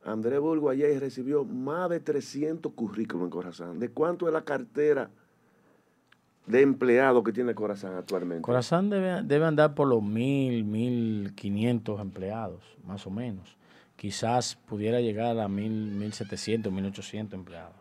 André 0.05 0.39
Burgo 0.39 0.71
ayer 0.71 1.01
recibió 1.01 1.45
más 1.45 1.91
de 1.91 2.01
300 2.01 2.73
currículos 2.75 3.25
en 3.25 3.31
Corazán. 3.31 3.79
¿De 3.79 3.91
cuánto 3.91 4.27
es 4.27 4.33
la 4.33 4.45
cartera? 4.45 5.11
De 6.47 6.63
empleados 6.63 7.23
que 7.25 7.33
tiene 7.33 7.55
Corazán 7.55 7.95
actualmente? 7.95 8.43
Corazán 8.43 8.89
debe, 8.89 9.23
debe 9.23 9.47
andar 9.47 9.75
por 9.75 9.89
los 9.89 10.03
mil, 10.03 10.65
mil 10.65 11.35
quinientos 11.35 12.01
empleados, 12.01 12.63
más 12.87 13.07
o 13.07 13.11
menos. 13.11 13.57
Quizás 13.97 14.57
pudiera 14.67 15.01
llegar 15.01 15.39
a 15.39 15.49
mil, 15.49 15.71
mil 15.71 16.13
setecientos, 16.13 16.73
mil 16.73 16.87
ochocientos 16.87 17.39
empleados. 17.39 17.75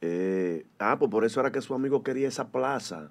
Eh, 0.00 0.66
ah, 0.78 0.96
pues 0.98 1.10
por 1.10 1.24
eso 1.24 1.40
era 1.40 1.50
que 1.50 1.60
su 1.60 1.74
amigo 1.74 2.02
quería 2.02 2.28
esa 2.28 2.48
plaza. 2.48 3.10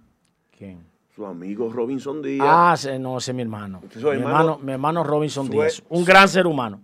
¿Quién? 0.58 0.86
Su 1.16 1.26
amigo 1.26 1.72
Robinson 1.72 2.22
Díaz. 2.22 2.86
Ah, 2.86 2.98
no, 3.00 3.18
ese 3.18 3.32
es 3.32 3.36
mi 3.36 3.42
hermano. 3.42 3.82
Mi 3.96 4.10
hermano, 4.10 4.60
mi 4.60 4.72
hermano 4.72 5.04
Robinson 5.04 5.50
Díaz. 5.50 5.84
Un 5.90 6.06
gran 6.06 6.30
ser 6.30 6.46
humano. 6.48 6.80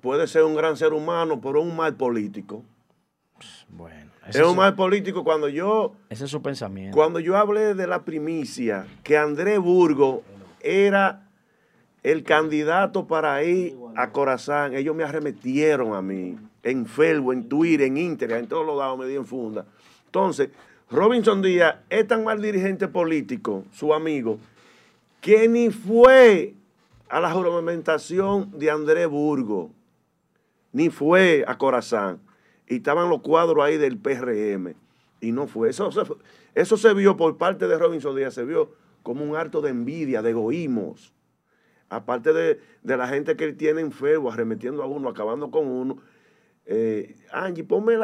puede 0.00 0.26
ser 0.26 0.42
un 0.42 0.54
gran 0.54 0.76
ser 0.76 0.92
humano, 0.92 1.40
pero 1.40 1.62
un 1.62 1.74
mal 1.74 1.94
político. 1.94 2.62
Bueno 3.68 4.06
es 4.28 4.40
un 4.40 4.56
mal 4.56 4.74
político 4.74 5.24
cuando 5.24 5.48
yo... 5.48 5.94
Ese 6.08 6.24
es 6.24 6.30
su 6.30 6.42
pensamiento. 6.42 6.96
Cuando 6.96 7.20
yo 7.20 7.36
hablé 7.36 7.74
de 7.74 7.86
la 7.86 8.04
primicia, 8.04 8.86
que 9.04 9.16
André 9.16 9.58
Burgo 9.58 10.22
era 10.60 11.28
el 12.02 12.24
candidato 12.24 13.06
para 13.06 13.42
ir 13.44 13.76
a 13.96 14.10
Corazán, 14.10 14.74
ellos 14.74 14.94
me 14.94 15.04
arremetieron 15.04 15.94
a 15.94 16.02
mí, 16.02 16.36
en 16.62 16.86
Facebook, 16.86 17.32
en 17.32 17.48
Twitter, 17.48 17.86
en 17.86 17.96
Instagram, 17.96 18.40
en 18.40 18.48
todos 18.48 18.66
los 18.66 18.78
lados 18.78 18.98
me 18.98 19.06
dieron 19.06 19.26
funda. 19.26 19.64
Entonces, 20.06 20.50
Robinson 20.90 21.42
Díaz 21.42 21.76
es 21.88 22.06
tan 22.06 22.24
mal 22.24 22.40
dirigente 22.40 22.88
político, 22.88 23.64
su 23.72 23.94
amigo, 23.94 24.38
que 25.20 25.48
ni 25.48 25.70
fue 25.70 26.54
a 27.08 27.20
la 27.20 27.30
juramentación 27.32 28.50
de 28.58 28.70
André 28.70 29.06
Burgo, 29.06 29.70
ni 30.72 30.90
fue 30.90 31.44
a 31.46 31.56
Corazán 31.56 32.25
y 32.68 32.76
estaban 32.76 33.08
los 33.08 33.20
cuadros 33.20 33.64
ahí 33.64 33.76
del 33.76 33.98
PRM. 33.98 34.74
Y 35.20 35.32
no 35.32 35.46
fue. 35.46 35.70
Eso, 35.70 35.90
eso 36.54 36.76
se 36.76 36.94
vio 36.94 37.16
por 37.16 37.36
parte 37.38 37.66
de 37.66 37.78
Robinson 37.78 38.16
Díaz, 38.16 38.34
se 38.34 38.44
vio 38.44 38.72
como 39.02 39.24
un 39.24 39.36
acto 39.36 39.60
de 39.60 39.70
envidia, 39.70 40.22
de 40.22 40.30
egoísmos. 40.30 41.12
Aparte 41.88 42.32
de, 42.32 42.58
la 42.82 43.06
gente 43.06 43.36
que 43.36 43.44
él 43.44 43.56
tiene 43.56 43.80
enfermo, 43.80 44.32
arremetiendo 44.32 44.82
a 44.82 44.86
uno, 44.86 45.08
acabando 45.08 45.50
con 45.50 45.66
uno. 45.66 45.98
Eh, 46.66 47.14
Angie, 47.30 47.62
ponme 47.62 47.96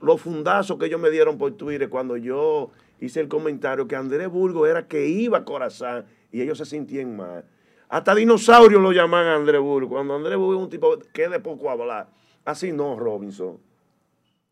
los 0.00 0.20
fundazos 0.20 0.78
que 0.78 0.86
ellos 0.86 1.00
me 1.00 1.10
dieron 1.10 1.38
por 1.38 1.52
Twitter 1.52 1.88
cuando 1.88 2.16
yo 2.18 2.70
hice 3.00 3.20
el 3.20 3.28
comentario 3.28 3.88
que 3.88 3.96
Andrés 3.96 4.28
Burgo 4.28 4.66
era 4.66 4.86
que 4.86 5.06
iba 5.06 5.38
a 5.38 5.44
Corazán 5.44 6.04
y 6.30 6.42
ellos 6.42 6.58
se 6.58 6.66
sentían 6.66 7.16
mal. 7.16 7.44
Hasta 7.88 8.14
dinosaurio 8.14 8.80
lo 8.80 8.92
llaman 8.92 9.26
a 9.26 9.36
Andrés 9.36 9.60
Burgo. 9.60 9.88
Cuando 9.94 10.14
Andrés 10.14 10.36
Burgo 10.36 10.54
es 10.54 10.64
un 10.64 10.70
tipo 10.70 10.98
que 11.12 11.28
de 11.28 11.40
poco 11.40 11.70
hablar. 11.70 12.08
Así 12.48 12.72
no, 12.72 12.98
Robinson. 12.98 13.58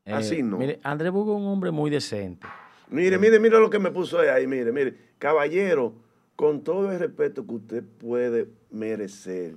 Así 0.04 0.40
eh, 0.40 0.42
no. 0.42 0.58
Mire, 0.58 0.78
Andrés 0.82 1.10
Bugo 1.10 1.34
es 1.34 1.40
un 1.40 1.48
hombre 1.48 1.70
muy 1.70 1.88
decente. 1.88 2.46
Mire, 2.90 3.16
mire, 3.16 3.40
mire 3.40 3.58
lo 3.58 3.70
que 3.70 3.78
me 3.78 3.90
puso 3.90 4.18
ahí. 4.18 4.46
Mire, 4.46 4.70
mire. 4.70 4.94
Caballero, 5.18 5.94
con 6.36 6.62
todo 6.62 6.92
el 6.92 6.98
respeto 6.98 7.46
que 7.46 7.54
usted 7.54 7.82
puede 7.82 8.48
merecer, 8.70 9.56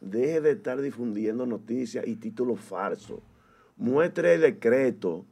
deje 0.00 0.40
de 0.40 0.52
estar 0.52 0.80
difundiendo 0.80 1.46
noticias 1.46 2.06
y 2.06 2.14
títulos 2.14 2.60
falsos. 2.60 3.18
Muestre 3.76 4.34
el 4.34 4.42
decreto 4.42 5.24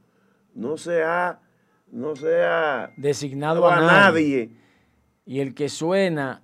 no 0.52 0.78
se 0.78 1.04
ha, 1.04 1.38
no 1.92 2.16
se 2.16 2.42
ha 2.42 2.90
designado 2.96 3.68
a, 3.68 3.76
nadie. 3.76 4.50
Y 5.24 5.38
el 5.38 5.54
que 5.54 5.68
suena 5.68 6.42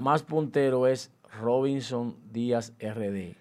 más 0.00 0.22
puntero 0.22 0.86
es 0.86 1.10
Robinson 1.40 2.14
Díaz 2.30 2.72
RD. 2.78 3.34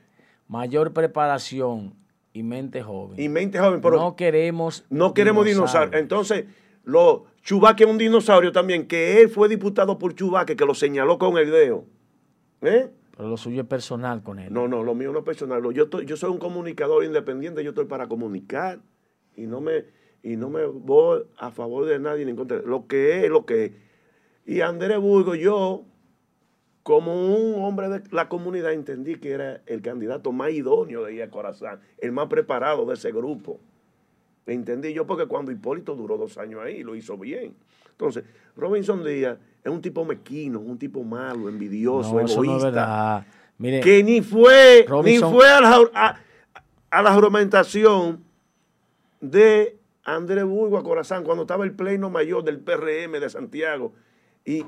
Mayor 0.48 0.92
preparación 0.92 2.04
y 2.36 2.44
mente 2.44 2.84
joven. 2.84 3.18
Y 3.18 3.30
mente 3.30 3.58
joven, 3.58 3.80
pero 3.80 3.96
no 3.96 4.18
queremos 4.18 4.84
no 4.90 5.14
queremos 5.14 5.46
dinosaurios. 5.46 5.96
Entonces, 5.96 6.44
lo 6.84 7.28
Chubaque 7.42 7.86
es 7.86 7.90
un 7.90 7.98
dinosaurio 7.98 8.52
también, 8.52 8.88
que 8.88 9.22
él 9.22 9.30
fue 9.30 9.48
diputado 9.48 9.98
por 9.98 10.14
Chubaque, 10.16 10.58
que 10.58 10.66
lo 10.66 10.76
señaló 10.76 11.18
con 11.18 11.38
el 11.38 11.50
dedo. 11.50 11.86
¿Eh? 12.62 12.90
Pero 13.16 13.30
lo 13.30 13.38
suyo 13.38 13.62
es 13.62 13.68
personal 13.68 14.22
con 14.22 14.40
él. 14.40 14.52
No, 14.52 14.68
no, 14.68 14.84
lo 14.84 14.94
mío 14.96 15.14
no 15.14 15.20
es 15.20 15.26
personal. 15.26 15.64
Yo, 15.74 15.90
yo 16.02 16.18
soy 16.18 16.30
un 16.30 16.38
comunicador 16.38 17.06
independiente, 17.06 17.64
yo 17.64 17.70
estoy 17.70 17.86
para 17.86 18.08
comunicar 18.08 18.80
y 19.38 19.44
no 19.44 19.62
me, 19.62 19.86
y 20.22 20.36
no 20.36 20.50
me 20.50 20.66
voy 20.66 21.24
a 21.38 21.52
favor 21.52 21.86
de 21.86 22.00
nadie 22.00 22.26
ni 22.26 22.32
en 22.32 22.38
contra. 22.38 22.58
Lo 22.58 22.86
que 22.86 23.24
es, 23.24 23.30
lo 23.32 23.46
que 23.46 23.66
es. 23.66 23.72
Y 24.46 24.60
Andrés 24.60 25.00
Burgo, 25.00 25.36
yo, 25.36 25.86
como 26.86 27.16
un 27.36 27.64
hombre 27.64 27.90
de 27.90 28.04
la 28.12 28.30
comunidad, 28.30 28.72
entendí 28.72 29.16
que 29.16 29.32
era 29.32 29.60
el 29.66 29.82
candidato 29.82 30.32
más 30.32 30.52
idóneo 30.52 31.04
de 31.04 31.24
a 31.24 31.32
Corazán, 31.32 31.80
el 31.98 32.12
más 32.12 32.28
preparado 32.28 32.86
de 32.86 32.94
ese 32.94 33.12
grupo. 33.12 33.60
Entendí 34.46 34.94
yo 34.94 35.08
porque 35.08 35.26
cuando 35.26 35.52
Hipólito 35.52 35.96
duró 35.96 36.16
dos 36.16 36.38
años 36.38 36.62
ahí, 36.64 36.84
lo 36.84 36.96
hizo 36.96 37.18
bien. 37.18 37.56
Entonces, 37.90 38.24
Robinson 38.56 39.04
Díaz 39.04 39.40
es 39.64 39.72
un 39.72 39.82
tipo 39.82 40.06
mequino, 40.06 40.60
un 40.60 40.78
tipo 40.78 41.04
malo, 41.04 41.50
envidioso, 41.50 42.20
egoísta. 42.20 43.26
que 43.82 44.04
ni 44.04 44.22
fue, 44.22 44.86
ni 45.04 45.18
fue 45.18 45.50
a 45.50 45.62
la, 45.62 46.20
a, 46.92 47.02
la 47.02 47.14
juramentación 47.16 48.24
de 49.22 49.80
Andrés 50.04 50.46
Burgo 50.46 50.78
a 50.78 50.84
Corazán 50.84 51.24
cuando 51.24 51.46
estaba 51.46 51.64
el 51.64 51.72
pleno 51.72 52.12
mayor 52.12 52.44
del 52.44 52.60
PRM 52.60 53.14
de 53.20 53.30
Santiago. 53.32 53.92
Y, 54.46 54.64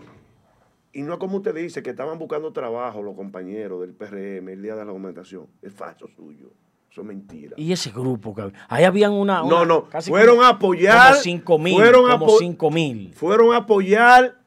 y 0.93 1.01
no 1.03 1.19
como 1.19 1.37
usted 1.37 1.53
dice, 1.53 1.83
que 1.83 1.91
estaban 1.91 2.17
buscando 2.17 2.51
trabajo 2.53 3.01
los 3.01 3.15
compañeros 3.15 3.81
del 3.81 3.93
PRM 3.93 4.49
el 4.49 4.61
día 4.61 4.75
de 4.75 4.85
la 4.85 4.91
juramentación. 4.91 5.47
Es 5.61 5.73
falso 5.73 6.07
suyo. 6.07 6.51
Eso 6.91 7.01
es 7.01 7.07
mentira. 7.07 7.53
Y 7.57 7.71
ese 7.71 7.91
grupo, 7.91 8.35
ahí 8.69 8.83
habían 8.83 9.11
una. 9.11 9.41
no, 9.43 9.65
no, 9.65 9.87
fueron 10.01 10.41
a 10.41 10.49
apoyar. 10.49 11.11
Como 11.11 11.21
5 11.21 11.59
mil. 11.59 11.75
Fueron 11.75 12.09
como 12.09 12.29
5 12.37 12.71
mil. 12.71 13.13
Fueron 13.13 13.53
a 13.53 13.57
apoyar 13.57 14.41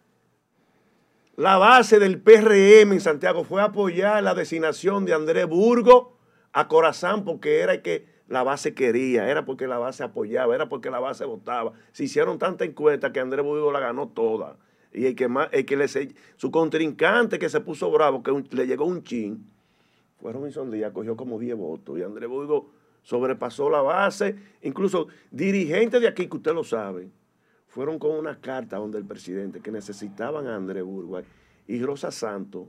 la 1.37 1.59
base 1.59 1.99
del 1.99 2.21
PRM 2.21 2.93
en 2.93 3.01
Santiago. 3.01 3.45
Fue 3.45 3.61
a 3.61 3.67
apoyar 3.67 4.23
la 4.23 4.35
designación 4.35 5.05
de 5.05 5.15
Andrés 5.15 5.47
Burgo 5.47 6.17
a 6.53 6.67
Corazán 6.67 7.25
porque 7.25 7.61
era 7.61 7.83
que 7.83 8.07
la 8.27 8.43
base 8.43 8.75
quería, 8.75 9.29
era 9.29 9.45
porque 9.45 9.67
la 9.67 9.79
base 9.79 10.05
apoyaba, 10.05 10.55
era 10.55 10.69
porque 10.69 10.91
la 10.91 11.01
base 11.01 11.25
votaba. 11.25 11.73
Se 11.93 12.05
hicieron 12.05 12.39
tanta 12.39 12.65
encuesta 12.65 13.13
que 13.13 13.21
Andrés 13.21 13.45
Burgo 13.45 13.73
la 13.73 13.81
ganó 13.81 14.09
toda. 14.09 14.57
Y 14.93 15.07
el 15.07 15.15
que 15.15 15.29
más, 15.29 15.49
el 15.53 15.65
que 15.65 15.77
le, 15.77 15.87
su 15.89 16.51
contrincante 16.51 17.39
que 17.39 17.49
se 17.49 17.61
puso 17.61 17.91
bravo, 17.91 18.23
que 18.23 18.33
le 18.57 18.67
llegó 18.67 18.85
un 18.87 19.03
chin 19.03 19.47
fueron 20.21 20.43
Robinson 20.43 20.71
Díaz 20.71 20.93
cogió 20.93 21.17
como 21.17 21.39
10 21.39 21.57
votos 21.57 21.99
y 21.99 22.03
Andrés 22.03 22.29
Burgo 22.29 22.71
sobrepasó 23.03 23.71
la 23.71 23.81
base. 23.81 24.37
Incluso 24.63 25.09
dirigentes 25.31 26.01
de 26.01 26.09
aquí, 26.09 26.29
que 26.29 26.37
usted 26.37 26.53
lo 26.53 26.63
sabe, 26.63 27.09
fueron 27.69 27.99
con 27.99 28.13
una 28.13 28.39
carta 28.39 28.77
donde 28.77 28.99
el 28.99 29.07
presidente 29.07 29.61
que 29.61 29.73
necesitaban 29.73 30.47
a 30.47 30.57
Andrés 30.57 30.85
Burgo 30.85 31.21
y 31.67 31.83
Rosa 31.83 32.11
Santos, 32.11 32.67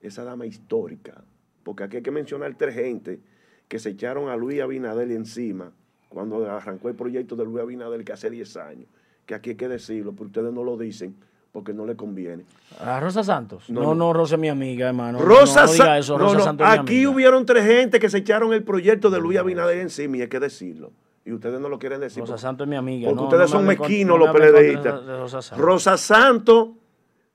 esa 0.00 0.24
dama 0.24 0.46
histórica, 0.46 1.22
porque 1.62 1.84
aquí 1.84 1.96
hay 1.98 2.02
que 2.02 2.10
mencionar 2.10 2.54
tres 2.56 2.74
gente 2.74 3.20
que 3.68 3.78
se 3.78 3.90
echaron 3.90 4.28
a 4.28 4.36
Luis 4.36 4.60
Abinader 4.60 5.10
encima 5.10 5.72
cuando 6.08 6.50
arrancó 6.50 6.88
el 6.88 6.94
proyecto 6.94 7.36
de 7.36 7.44
Luis 7.44 7.62
Abinader 7.62 8.04
que 8.04 8.12
hace 8.12 8.30
10 8.30 8.56
años, 8.56 8.88
que 9.28 9.34
aquí 9.34 9.50
hay 9.50 9.56
que 9.56 9.68
decirlo, 9.68 10.12
pero 10.12 10.24
ustedes 10.24 10.52
no 10.54 10.64
lo 10.64 10.78
dicen 10.78 11.14
porque 11.52 11.74
no 11.74 11.84
le 11.84 11.96
conviene. 11.96 12.46
¿A 12.80 12.98
Rosa 12.98 13.22
Santos? 13.22 13.68
No, 13.68 13.94
no, 13.94 14.14
Rosa 14.14 14.36
es 14.36 14.40
mi 14.40 14.48
amiga, 14.48 14.88
hermano. 14.88 15.18
Rosa, 15.18 15.66
no, 15.66 15.72
diga 15.72 15.98
eso, 15.98 16.16
Rosa 16.16 16.40
Santos 16.40 16.66
Aquí 16.66 17.06
hubieron 17.06 17.44
tres 17.44 17.66
gente 17.66 18.00
que 18.00 18.08
se 18.08 18.18
echaron 18.18 18.54
el 18.54 18.64
proyecto 18.64 19.10
de 19.10 19.20
Luis 19.20 19.38
Abinader 19.38 19.78
encima 19.80 20.16
y 20.16 20.22
hay 20.22 20.28
que 20.28 20.40
decirlo. 20.40 20.92
Y 21.26 21.32
ustedes 21.32 21.60
no 21.60 21.68
lo 21.68 21.78
quieren 21.78 22.00
decir. 22.00 22.22
Rosa 22.22 22.38
Santos 22.38 22.64
es 22.64 22.70
mi 22.70 22.76
amiga. 22.76 23.10
Porque 23.10 23.24
ustedes 23.24 23.50
son 23.50 23.66
mezquinos 23.66 24.18
los 24.18 24.30
PLDistas. 24.30 25.58
Rosa 25.58 25.98
Santos, 25.98 26.70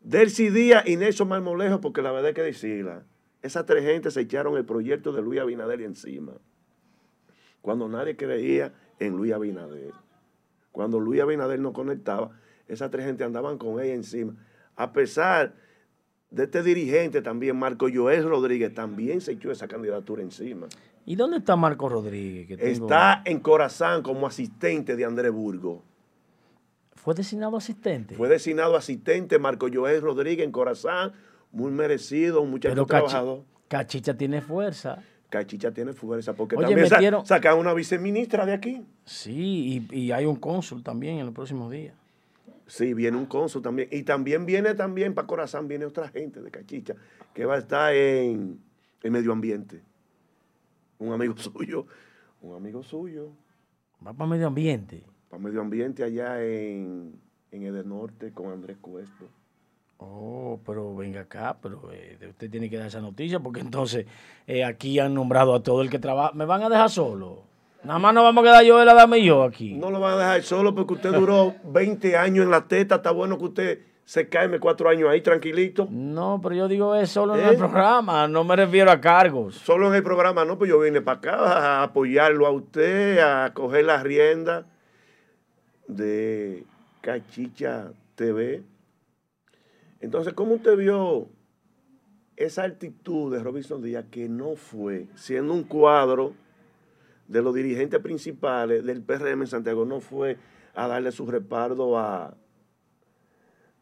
Delcy 0.02 0.50
Díaz 0.50 0.88
y 0.88 0.98
Nelson 0.98 1.28
Marmolejo, 1.28 1.80
porque 1.80 2.02
la 2.02 2.12
verdad 2.12 2.30
hay 2.30 2.34
que 2.34 2.42
decirla. 2.42 3.04
Esas 3.44 3.68
tres 3.68 3.84
gente 3.84 4.10
se 4.10 4.22
echaron 4.22 4.58
el 4.58 4.66
proyecto 4.66 5.12
de 5.12 5.22
Luis 5.22 5.40
Abinader 5.40 5.82
encima. 5.82 6.32
Cuando 7.62 7.88
nadie 7.88 8.18
creía 8.18 8.74
en 9.00 9.16
Luis 9.16 9.32
Abinader. 9.32 10.03
Cuando 10.74 11.00
Luis 11.00 11.22
Abinader 11.22 11.60
no 11.60 11.72
conectaba 11.72 12.32
esas 12.68 12.92
tres 12.92 13.06
gente 13.06 13.24
andaban 13.24 13.58
con 13.58 13.80
ella 13.80 13.94
encima. 13.94 14.36
A 14.76 14.92
pesar 14.92 15.54
de 16.30 16.44
este 16.44 16.64
dirigente 16.64 17.22
también, 17.22 17.58
Marco 17.58 17.88
Joel 17.94 18.28
Rodríguez, 18.28 18.74
también 18.74 19.22
se 19.22 19.34
echó 19.34 19.52
esa 19.52 19.68
candidatura 19.68 20.22
encima. 20.22 20.68
¿Y 21.06 21.16
dónde 21.16 21.38
está 21.38 21.56
Marco 21.56 21.88
Rodríguez? 21.88 22.60
Está 22.60 23.22
en 23.26 23.40
Corazán 23.40 24.02
como 24.02 24.26
asistente 24.26 24.96
de 24.96 25.06
Andrés 25.06 25.32
Burgo. 25.32 25.84
¿Fue 26.94 27.14
designado 27.14 27.58
asistente? 27.58 28.16
Fue 28.16 28.30
designado 28.30 28.76
asistente 28.76 29.38
Marco 29.38 29.68
Joel 29.72 30.02
Rodríguez 30.02 30.46
en 30.46 30.52
Corazán, 30.52 31.12
muy 31.52 31.72
merecido, 31.72 32.42
un 32.42 32.50
muchacho 32.50 32.74
Pero 32.74 32.86
trabajador. 32.86 33.44
Cachicha 33.68 34.16
tiene 34.16 34.42
fuerza. 34.42 35.04
Cachicha 35.34 35.72
tiene 35.72 35.94
fuerza, 35.94 36.36
porque 36.36 36.56
también 36.56 36.88
metieron... 36.88 37.26
saca 37.26 37.56
una 37.56 37.74
viceministra 37.74 38.46
de 38.46 38.54
aquí. 38.54 38.86
Sí, 39.04 39.88
y, 39.90 39.98
y 39.98 40.12
hay 40.12 40.26
un 40.26 40.36
cónsul 40.36 40.84
también 40.84 41.18
en 41.18 41.26
los 41.26 41.34
próximos 41.34 41.72
días. 41.72 41.96
Sí, 42.68 42.94
viene 42.94 43.18
un 43.18 43.26
cónsul 43.26 43.64
también. 43.64 43.90
Y 43.92 44.04
también 44.04 44.46
viene 44.46 44.76
también 44.76 45.16
para 45.16 45.26
Corazán, 45.26 45.68
viene 45.68 45.86
otra 45.86 46.08
gente 46.08 46.40
de 46.40 46.52
Cachicha, 46.52 46.94
que 47.34 47.46
va 47.46 47.56
a 47.56 47.58
estar 47.58 47.96
en, 47.96 48.60
el 49.02 49.12
medio 49.12 49.32
ambiente. 49.32 49.82
Un 51.00 51.14
amigo 51.14 51.36
suyo, 51.38 51.88
un 52.40 52.56
amigo 52.56 52.84
suyo. 52.84 53.32
Va 54.06 54.14
para 54.14 54.30
medio 54.30 54.46
ambiente. 54.46 55.04
Para 55.30 55.42
medio 55.42 55.62
ambiente 55.62 56.04
allá 56.04 56.44
en, 56.46 57.20
en 57.50 57.90
Norte 57.90 58.32
con 58.34 58.52
Andrés 58.52 58.78
Cuesto. 58.80 59.30
Oh, 60.06 60.60
pero 60.66 60.96
venga 60.96 61.22
acá, 61.22 61.56
pero 61.62 61.90
eh, 61.92 62.18
usted 62.30 62.50
tiene 62.50 62.70
que 62.70 62.78
dar 62.78 62.88
esa 62.88 63.00
noticia 63.00 63.40
porque 63.40 63.62
entonces 63.62 64.06
eh, 64.46 64.64
aquí 64.64 65.00
han 65.00 65.14
nombrado 65.14 65.56
a 65.56 65.64
todo 65.64 65.82
el 65.82 65.90
que 65.90 66.00
trabaja. 66.00 66.32
¿Me 66.34 66.46
van 66.46 66.62
a 66.64 66.70
dejar 66.70 66.90
solo? 66.90 67.44
Nada 67.84 68.00
más 68.00 68.14
nos 68.14 68.24
vamos 68.24 68.44
a 68.44 68.48
quedar 68.48 68.64
yo, 68.64 68.84
dama 68.84 69.18
y 69.18 69.26
yo 69.26 69.44
aquí. 69.44 69.74
No 69.74 69.92
lo 69.92 70.00
van 70.00 70.14
a 70.14 70.18
dejar 70.18 70.44
solo 70.44 70.76
porque 70.76 70.94
usted 70.94 71.12
duró 71.14 71.56
20 71.64 72.18
años 72.18 72.46
en 72.46 72.52
la 72.52 72.68
teta. 72.68 72.96
Está 72.96 73.12
bueno 73.12 73.38
que 73.38 73.44
usted 73.46 73.80
se 74.06 74.28
cae 74.28 74.60
cuatro 74.60 74.90
años 74.90 75.10
ahí 75.10 75.22
tranquilito. 75.22 75.88
No, 75.90 76.40
pero 76.44 76.56
yo 76.56 76.68
digo 76.68 76.96
es 76.96 77.10
solo 77.10 77.36
en 77.36 77.46
el 77.46 77.56
¿Eh? 77.56 77.58
programa, 77.58 78.28
no 78.28 78.44
me 78.44 78.56
refiero 78.56 78.92
a 78.92 79.00
cargos. 79.00 79.56
Solo 79.56 79.88
en 79.88 79.96
el 79.96 80.04
programa, 80.04 80.44
no, 80.44 80.58
pues 80.58 80.70
yo 80.70 80.80
vine 80.80 81.02
para 81.02 81.18
acá 81.18 81.36
a 81.36 81.84
apoyarlo 81.84 82.46
a 82.46 82.52
usted, 82.52 83.20
a 83.20 83.54
coger 83.54 83.86
la 83.86 84.04
rienda 84.04 84.66
de 85.88 86.66
Cachicha 87.02 87.92
TV. 88.16 88.64
Entonces, 90.04 90.34
¿cómo 90.34 90.56
usted 90.56 90.76
vio 90.76 91.30
esa 92.36 92.64
actitud 92.64 93.34
de 93.34 93.42
Robinson 93.42 93.82
Díaz 93.82 94.04
que 94.12 94.28
no 94.28 94.58
fue, 94.58 95.08
siendo 95.16 95.54
un 95.54 95.64
cuadro 95.64 96.34
de 97.30 97.42
los 97.42 97.56
dirigentes 97.56 98.02
principales 98.02 98.84
del 98.84 99.02
PRM 99.02 99.44
en 99.44 99.48
Santiago 99.48 99.86
no 99.86 100.02
fue 100.02 100.38
a 100.76 100.90
darle 100.90 101.14
su 101.14 101.26
respaldo 101.26 101.98
a 101.98 102.36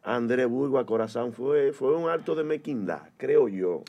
Andrés 0.04 0.46
Burgo, 0.48 0.78
a 0.78 0.86
Corazón, 0.86 1.32
fue, 1.32 1.72
fue 1.72 1.96
un 1.96 2.08
acto 2.08 2.36
de 2.36 2.44
mequindad, 2.44 3.10
creo 3.16 3.48
yo. 3.48 3.82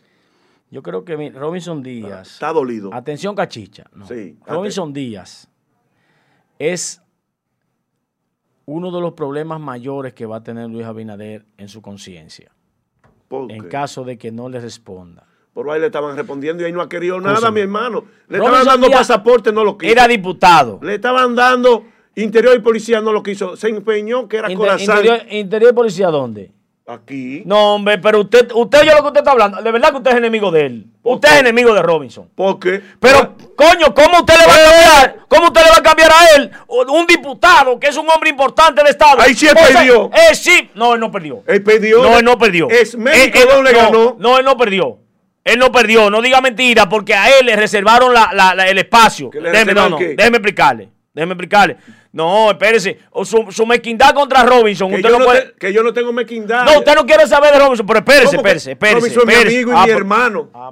Yo 0.72 0.82
creo 0.82 1.06
que 1.06 1.30
Robinson 1.30 1.84
Díaz. 1.84 2.34
Está 2.34 2.52
dolido. 2.52 2.92
Atención, 2.96 3.36
cachicha. 3.36 3.86
Sí, 4.08 4.40
Robinson 4.48 4.92
Díaz 4.92 5.48
es 6.58 7.03
uno 8.66 8.92
de 8.92 9.02
los 9.02 9.14
problemas 9.14 9.60
mayores 9.60 10.14
que 10.14 10.26
va 10.26 10.38
a 10.38 10.44
tener 10.44 10.70
Luis 10.70 10.86
Abinader 10.86 11.46
en 11.58 11.68
su 11.68 11.82
conciencia. 11.82 12.52
En 13.50 13.68
caso 13.68 14.04
de 14.04 14.18
que 14.18 14.32
no 14.32 14.48
le 14.48 14.60
responda. 14.60 15.26
Por 15.54 15.70
ahí 15.70 15.80
le 15.80 15.88
estaban 15.88 16.16
respondiendo 16.16 16.64
y 16.64 16.68
ahí 16.68 16.72
no 16.72 16.82
ha 16.82 16.90
querido 16.90 17.20
nada, 17.20 17.52
mi 17.52 17.62
hermano. 17.62 18.06
Le 18.28 18.38
estaban 18.38 18.66
dando 18.66 18.90
pasaporte, 18.90 19.52
no 19.52 19.64
lo 19.64 19.78
quiso. 19.78 19.92
Era 19.92 20.08
diputado. 20.08 20.80
Le 20.82 20.96
estaban 20.96 21.36
dando 21.36 21.86
interior 22.16 22.56
y 22.56 22.60
policía, 22.60 23.02
no 23.02 23.12
lo 23.12 23.22
quiso. 23.22 23.56
Se 23.56 23.70
empeñó 23.70 24.28
que 24.28 24.38
era 24.38 24.54
corazón. 24.54 24.98
Interior, 25.30 25.72
y 25.72 25.76
policía 25.76 26.08
dónde? 26.08 26.52
Aquí. 26.86 27.44
No, 27.46 27.76
hombre, 27.76 27.98
pero 27.98 28.20
usted, 28.20 28.52
usted 28.54 28.84
yo 28.84 28.94
lo 28.94 29.02
que 29.02 29.08
usted 29.08 29.20
está 29.20 29.32
hablando, 29.32 29.62
de 29.62 29.72
verdad 29.72 29.92
que 29.92 29.98
usted 29.98 30.12
es 30.12 30.18
enemigo 30.18 30.52
de 30.52 30.66
él. 30.66 30.86
Usted 31.02 31.30
es 31.30 31.40
enemigo 31.40 31.74
de 31.74 31.82
Robinson. 31.82 32.30
¿Por 32.36 32.60
qué? 32.60 32.82
Pero, 33.00 33.36
coño, 33.56 33.94
¿cómo 33.94 34.20
usted 34.20 34.34
le 34.38 34.46
va 34.46 34.54
a 34.54 34.58
cambiar? 34.58 35.18
¿Cómo 35.30 35.46
usted 35.48 35.62
le 35.64 35.70
va 35.70 35.78
a 35.78 35.84
cambiar 35.84 36.12
a 36.12 36.36
él? 36.36 36.52
Un 36.68 37.08
diputado 37.08 37.80
que 37.80 37.88
es 37.88 37.96
un 37.96 38.06
hombre 38.10 38.30
importante 38.30 38.82
del 38.82 38.92
Estado. 38.92 39.22
Ahí 39.22 39.34
sí 39.34 39.48
él 39.48 39.56
perdió. 39.56 40.12
Eh, 40.14 40.36
sí. 40.36 40.72
No, 40.76 40.94
él 40.94 41.00
no 41.00 41.10
perdió. 41.10 41.42
Él 41.48 41.64
perdió. 41.64 42.04
No, 42.04 42.20
él 42.20 42.26
no 42.26 42.38
perdió. 42.38 42.70
Es 42.70 42.98
México 42.98 43.40
eh, 43.40 43.48
no 43.50 43.64
le 43.64 43.72
ganó. 43.72 44.18
No, 44.20 44.38
él 44.38 44.44
no 44.44 44.58
perdió. 44.58 45.00
Él 45.46 45.60
no 45.60 45.72
perdió, 45.72 46.10
no 46.10 46.22
diga 46.22 46.40
mentira, 46.40 46.88
porque 46.88 47.14
a 47.14 47.28
él 47.38 47.46
le 47.48 47.56
reservaron 47.58 48.14
el 48.66 48.78
espacio. 48.78 49.30
déjeme, 49.30 49.74
no, 49.74 49.90
no, 49.90 49.98
déjeme 49.98 50.38
explicarle. 50.38 50.90
Déjeme 51.14 51.34
explicarle. 51.34 51.78
No, 52.14 52.52
espérese. 52.52 53.00
Su, 53.24 53.48
su 53.52 53.66
mezquindad 53.66 54.14
contra 54.14 54.44
Robinson. 54.44 54.90
Que, 54.92 54.98
usted 54.98 55.10
yo 55.10 55.14
no 55.14 55.20
no 55.20 55.26
puede. 55.26 55.42
te- 55.42 55.54
que 55.56 55.74
yo 55.74 55.82
no 55.84 55.92
tengo 55.92 56.14
mezquindad. 56.14 56.64
No, 56.64 56.78
usted 56.78 56.94
no 56.96 57.06
quiere 57.08 57.28
saber 57.28 57.52
de 57.54 57.60
Robinson, 57.60 57.86
pero 57.88 58.00
espérese, 58.00 58.26
¿Cómo 58.28 58.44
que 58.44 58.50
espérese, 58.50 58.72
espérese. 58.74 59.00
Robinson 59.00 59.30
es 59.32 59.36
mi 59.38 59.42
amigo 59.56 59.72
y 59.72 59.76
Ah, 59.76 59.86
mi 59.86 59.92
hermano. 59.92 60.50
Ah, 60.54 60.72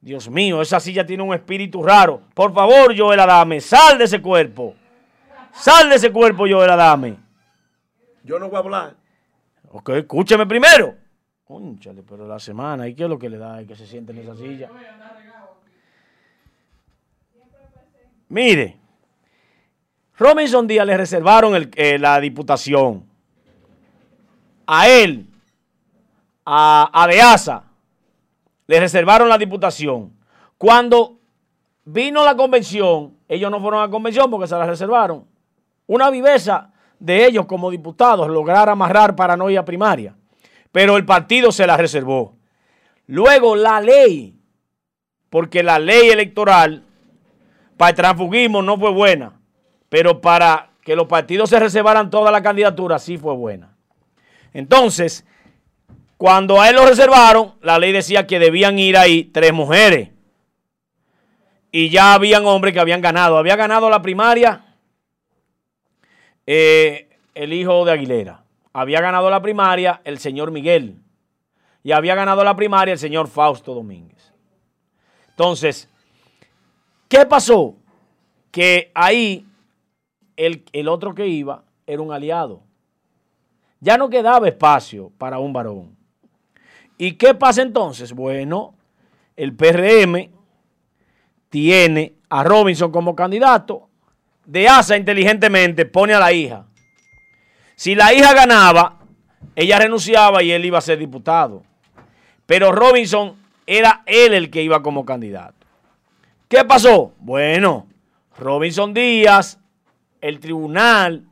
Dios 0.00 0.28
mío, 0.30 0.60
esa 0.62 0.80
silla 0.80 1.04
tiene 1.06 1.22
un 1.22 1.34
espíritu 1.34 1.82
raro. 1.82 2.20
Por 2.34 2.52
favor, 2.54 2.94
Joel 2.96 3.20
Adame, 3.20 3.60
sal 3.60 3.96
de 3.98 4.04
ese 4.04 4.20
cuerpo. 4.20 4.74
Sal 5.52 5.88
de 5.90 5.96
ese 5.96 6.10
cuerpo, 6.10 6.46
Joel 6.48 6.70
Adame. 6.70 7.16
Yo 8.22 8.38
no 8.38 8.48
voy 8.48 8.56
a 8.56 8.58
hablar. 8.60 8.94
Ok, 9.70 9.90
escúcheme 9.90 10.46
primero. 10.46 10.94
Cónchale, 11.44 12.02
pero 12.02 12.26
la 12.26 12.38
semana, 12.38 12.88
¿y 12.88 12.94
qué 12.94 13.02
es 13.04 13.08
lo 13.08 13.18
que 13.18 13.28
le 13.28 13.36
da? 13.36 13.60
¿Y 13.60 13.66
que 13.66 13.76
se 13.76 13.86
siente 13.86 14.12
en 14.12 14.18
esa 14.20 14.34
silla? 14.34 14.70
Mire, 18.28 18.78
Robinson 20.16 20.66
Díaz 20.66 20.86
le 20.86 20.96
reservaron 20.96 21.70
eh, 21.74 21.98
la 21.98 22.20
diputación. 22.20 23.04
A 24.66 24.88
él, 24.88 25.26
a, 26.44 26.90
a 26.92 27.06
Deasa, 27.06 27.64
le 28.66 28.80
reservaron 28.80 29.28
la 29.28 29.38
diputación. 29.38 30.12
Cuando 30.56 31.18
vino 31.84 32.24
la 32.24 32.36
convención, 32.36 33.16
ellos 33.28 33.50
no 33.50 33.60
fueron 33.60 33.80
a 33.80 33.86
la 33.86 33.90
convención 33.90 34.30
porque 34.30 34.46
se 34.46 34.54
la 34.56 34.66
reservaron. 34.66 35.26
Una 35.86 36.10
viveza 36.10 36.72
de 36.98 37.26
ellos 37.26 37.46
como 37.46 37.70
diputados 37.70 38.28
lograr 38.28 38.68
amarrar 38.68 39.14
paranoia 39.14 39.64
primaria. 39.64 40.16
Pero 40.72 40.96
el 40.96 41.04
partido 41.04 41.52
se 41.52 41.66
la 41.66 41.76
reservó. 41.76 42.36
Luego 43.06 43.54
la 43.54 43.80
ley, 43.80 44.34
porque 45.28 45.62
la 45.62 45.78
ley 45.78 46.08
electoral 46.08 46.84
para 47.76 47.90
el 47.90 47.96
transfugismo 47.96 48.62
no 48.62 48.78
fue 48.78 48.90
buena, 48.90 49.38
pero 49.94 50.20
para 50.20 50.70
que 50.82 50.96
los 50.96 51.06
partidos 51.06 51.50
se 51.50 51.60
reservaran 51.60 52.10
toda 52.10 52.32
la 52.32 52.42
candidatura 52.42 52.98
sí 52.98 53.16
fue 53.16 53.32
buena. 53.32 53.76
Entonces, 54.52 55.24
cuando 56.16 56.60
a 56.60 56.68
él 56.68 56.74
lo 56.74 56.84
reservaron, 56.84 57.54
la 57.62 57.78
ley 57.78 57.92
decía 57.92 58.26
que 58.26 58.40
debían 58.40 58.76
ir 58.76 58.96
ahí 58.96 59.22
tres 59.22 59.52
mujeres. 59.52 60.10
Y 61.70 61.90
ya 61.90 62.12
habían 62.14 62.44
hombres 62.44 62.74
que 62.74 62.80
habían 62.80 63.00
ganado. 63.00 63.38
Había 63.38 63.54
ganado 63.54 63.88
la 63.88 64.02
primaria 64.02 64.64
eh, 66.44 67.16
el 67.32 67.52
hijo 67.52 67.84
de 67.84 67.92
Aguilera. 67.92 68.42
Había 68.72 69.00
ganado 69.00 69.30
la 69.30 69.40
primaria 69.40 70.00
el 70.02 70.18
señor 70.18 70.50
Miguel. 70.50 70.98
Y 71.84 71.92
había 71.92 72.16
ganado 72.16 72.42
la 72.42 72.56
primaria 72.56 72.94
el 72.94 72.98
señor 72.98 73.28
Fausto 73.28 73.72
Domínguez. 73.72 74.32
Entonces, 75.28 75.88
¿qué 77.08 77.24
pasó? 77.26 77.76
Que 78.50 78.90
ahí 78.92 79.46
el, 80.36 80.64
el 80.72 80.88
otro 80.88 81.14
que 81.14 81.26
iba 81.26 81.64
era 81.86 82.02
un 82.02 82.12
aliado. 82.12 82.62
Ya 83.80 83.98
no 83.98 84.08
quedaba 84.08 84.48
espacio 84.48 85.12
para 85.18 85.38
un 85.38 85.52
varón. 85.52 85.96
¿Y 86.96 87.12
qué 87.12 87.34
pasa 87.34 87.62
entonces? 87.62 88.12
Bueno, 88.12 88.74
el 89.36 89.54
PRM 89.54 90.30
tiene 91.50 92.14
a 92.28 92.42
Robinson 92.44 92.90
como 92.90 93.14
candidato. 93.14 93.88
De 94.44 94.68
Asa 94.68 94.96
inteligentemente 94.96 95.86
pone 95.86 96.14
a 96.14 96.20
la 96.20 96.32
hija. 96.32 96.66
Si 97.76 97.94
la 97.94 98.12
hija 98.12 98.34
ganaba, 98.34 99.00
ella 99.56 99.78
renunciaba 99.78 100.42
y 100.42 100.52
él 100.52 100.64
iba 100.64 100.78
a 100.78 100.82
ser 100.82 100.98
diputado. 100.98 101.62
Pero 102.46 102.72
Robinson 102.72 103.36
era 103.66 104.02
él 104.06 104.34
el 104.34 104.50
que 104.50 104.62
iba 104.62 104.82
como 104.82 105.04
candidato. 105.04 105.66
¿Qué 106.48 106.64
pasó? 106.64 107.12
Bueno, 107.18 107.86
Robinson 108.38 108.92
Díaz, 108.92 109.58
el 110.24 110.40
Tribunal 110.40 111.26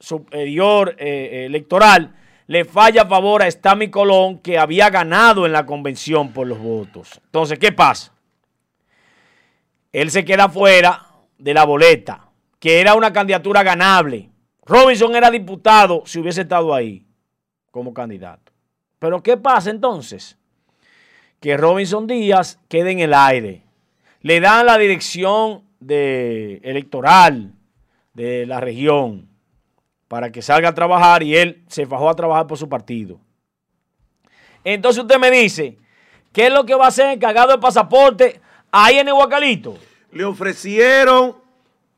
Superior 0.00 0.96
eh, 0.98 1.44
Electoral, 1.44 2.16
le 2.46 2.64
falla 2.64 3.02
a 3.02 3.06
favor 3.06 3.42
a 3.42 3.50
Stami 3.50 3.90
Colón, 3.90 4.38
que 4.38 4.58
había 4.58 4.88
ganado 4.88 5.44
en 5.44 5.52
la 5.52 5.66
convención 5.66 6.32
por 6.32 6.46
los 6.46 6.58
votos. 6.58 7.20
Entonces, 7.26 7.58
¿qué 7.58 7.72
pasa? 7.72 8.14
Él 9.92 10.10
se 10.10 10.24
queda 10.24 10.48
fuera 10.48 11.06
de 11.36 11.52
la 11.52 11.64
boleta, 11.64 12.30
que 12.58 12.80
era 12.80 12.94
una 12.94 13.12
candidatura 13.12 13.62
ganable. 13.62 14.30
Robinson 14.64 15.14
era 15.14 15.30
diputado 15.30 16.02
si 16.06 16.18
hubiese 16.18 16.40
estado 16.40 16.74
ahí 16.74 17.04
como 17.70 17.92
candidato. 17.92 18.50
Pero 18.98 19.22
¿qué 19.22 19.36
pasa 19.36 19.68
entonces? 19.68 20.38
Que 21.38 21.58
Robinson 21.58 22.06
Díaz 22.06 22.58
queda 22.68 22.90
en 22.90 23.00
el 23.00 23.12
aire. 23.12 23.62
Le 24.22 24.40
dan 24.40 24.64
la 24.64 24.78
dirección 24.78 25.64
de, 25.80 26.62
electoral 26.64 27.52
de 28.16 28.46
la 28.46 28.60
región 28.60 29.28
para 30.08 30.32
que 30.32 30.40
salga 30.40 30.70
a 30.70 30.74
trabajar 30.74 31.22
y 31.22 31.36
él 31.36 31.62
se 31.68 31.84
fajó 31.86 32.08
a 32.08 32.14
trabajar 32.16 32.46
por 32.46 32.56
su 32.56 32.66
partido. 32.68 33.20
Entonces 34.64 35.02
usted 35.02 35.18
me 35.18 35.30
dice, 35.30 35.76
¿qué 36.32 36.46
es 36.46 36.52
lo 36.52 36.64
que 36.64 36.74
va 36.74 36.86
a 36.86 36.88
hacer 36.88 37.10
encargado 37.12 37.52
de 37.52 37.58
pasaporte 37.58 38.40
ahí 38.72 38.96
en 38.98 39.08
el 39.08 39.14
Huacalito? 39.14 39.76
Le 40.12 40.24
ofrecieron 40.24 41.36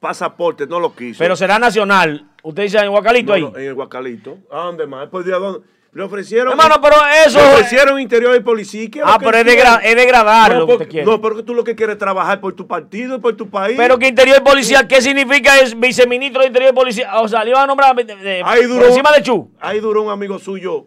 pasaporte, 0.01 0.67
no 0.67 0.81
lo 0.81 0.95
quiso. 0.95 1.19
Pero 1.21 1.37
será 1.37 1.59
nacional. 1.61 2.29
Usted 2.43 2.65
dice 2.65 2.79
en 2.79 2.85
el 2.85 2.91
Huacalito 2.91 3.29
No, 3.29 3.35
ahí. 3.35 3.43
no, 3.43 3.57
en 3.57 3.65
el 3.69 3.75
Guacalito. 3.75 4.39
¿A 4.51 4.59
dónde 4.65 4.87
más? 4.87 5.09
Pues, 5.09 5.25
¿de 5.25 5.33
dónde? 5.33 5.61
Le 5.93 6.03
ofrecieron. 6.03 6.51
Hermano, 6.53 6.77
pero 6.83 6.97
eso. 7.27 7.39
Le 7.39 7.47
ofrecieron 7.55 7.99
interior 7.99 8.37
y 8.37 8.41
policía. 8.41 8.89
¿qué 8.91 8.99
es 9.01 9.05
lo 9.05 9.11
Ah, 9.11 9.19
pero 9.19 9.39
es, 9.39 9.45
degra- 9.47 9.81
es 9.83 9.97
degradar 9.97 10.53
no, 10.53 10.59
lo 10.61 10.67
que 10.67 10.79
porque, 10.79 11.03
no, 11.03 11.21
pero 11.21 11.37
que 11.37 11.43
tú 11.43 11.55
lo 11.55 11.65
que 11.65 11.75
quieres 11.75 11.95
es 11.95 11.99
trabajar 11.99 12.41
por 12.41 12.53
tu 12.53 12.67
partido 12.67 13.17
y 13.17 13.19
por 13.21 13.35
tu 13.37 13.49
país. 13.49 13.75
Pero 13.77 13.99
que 13.99 14.07
interior 14.07 14.43
policial, 14.45 14.87
¿qué 14.87 15.01
significa 15.01 15.59
es 15.59 15.79
viceministro 15.79 16.43
de 16.43 16.49
interior 16.49 16.75
policial? 16.75 17.11
O 17.23 17.27
sea, 17.29 17.43
le 17.43 17.51
iban 17.51 17.63
a 17.63 17.67
nombrar 17.67 17.95
de- 17.97 18.05
de- 18.05 18.43
ahí 18.45 18.67
por 18.69 18.85
encima 18.85 19.11
de 19.13 19.23
Chu. 19.23 19.51
Ahí 19.61 19.81
duró 19.81 20.03
un 20.03 20.11
amigo 20.11 20.39
suyo 20.39 20.87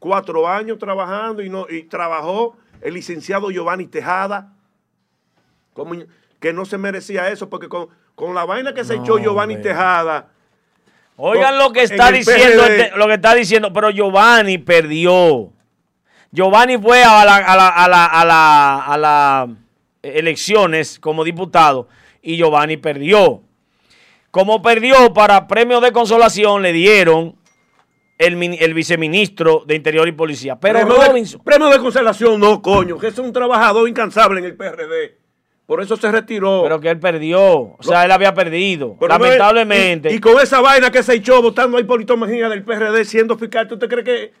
cuatro 0.00 0.48
años 0.48 0.76
trabajando 0.78 1.40
y 1.42 1.48
no 1.48 1.66
y 1.70 1.84
trabajó 1.84 2.56
el 2.80 2.94
licenciado 2.94 3.48
Giovanni 3.52 3.86
Tejada, 3.86 4.52
como- 5.72 5.94
que 6.40 6.52
no 6.52 6.64
se 6.64 6.76
merecía 6.78 7.28
eso, 7.28 7.48
porque 7.48 7.68
con, 7.68 7.86
con 8.16 8.34
la 8.34 8.44
vaina 8.44 8.74
que 8.74 8.82
se 8.84 8.96
No, 8.96 9.04
echó 9.04 9.18
Giovanni. 9.18 9.56
Tejada, 9.58 10.30
Oigan 11.16 11.58
lo 11.58 11.72
que 11.72 11.82
está 11.82 12.10
diciendo, 12.34 12.64
este- 12.64 12.96
lo 12.96 13.06
que 13.06 13.14
está 13.14 13.34
diciendo, 13.34 13.72
pero 13.72 13.90
Giovanni 13.90 14.58
perdió. 14.58 15.50
Giovanni 16.32 16.78
fue 16.78 17.04
a 17.04 17.24
la, 17.24 17.36
a 17.36 17.56
la, 17.56 17.68
a 17.68 17.88
la, 17.88 18.06
a 18.06 18.24
la, 18.24 18.84
a 18.86 18.96
la 18.96 19.48
elecciones 20.02 20.98
como 20.98 21.22
diputado 21.24 21.88
y 22.22 22.36
Giovanni 22.36 22.76
perdió. 22.76 23.42
Como 24.30 24.62
perdió 24.62 25.12
para 25.12 25.46
premio 25.46 25.80
de 25.80 25.92
consolación, 25.92 26.62
le 26.62 26.72
dieron 26.72 27.36
el, 28.18 28.36
mini- 28.36 28.56
el 28.60 28.72
viceministro 28.72 29.62
de 29.66 29.74
Interior 29.74 30.08
y 30.08 30.12
Policía. 30.12 30.58
Pero 30.58 30.80
premio, 30.88 30.94
de, 31.12 31.38
premio 31.44 31.68
de 31.68 31.78
consolación, 31.78 32.40
no, 32.40 32.62
coño, 32.62 32.98
que 32.98 33.08
es 33.08 33.18
un 33.18 33.32
trabajador 33.32 33.86
incansable 33.88 34.40
en 34.40 34.46
el 34.46 34.56
PRD. 34.56 35.18
Por 35.66 35.80
eso 35.80 35.96
se 35.96 36.10
retiró. 36.10 36.60
pero 36.64 36.80
que 36.80 36.90
él 36.90 36.98
perdió. 36.98 37.42
O 37.42 37.78
sea, 37.80 38.04
él 38.04 38.10
había 38.10 38.34
perdido. 38.34 38.96
Pero 38.98 39.16
no 39.18 39.24
es- 39.24 39.30
Lamentablemente. 39.38 40.10
y, 40.12 40.16
y 40.16 40.20
con 40.20 40.40
esa 40.40 40.60
vaina 40.60 40.90
que 40.90 41.02
se 41.02 41.14
echó 41.14 41.40
votando 41.40 41.76
ahí 41.78 41.84
Polito 41.84 42.16
Mejía 42.16 42.48
del 42.48 42.62
PRD 42.64 43.04
siendo 43.04 43.36
fiscal, 43.38 43.68
¿tú 43.68 43.78
te 43.78 43.88
crees 43.88 44.04
que.? 44.04 44.32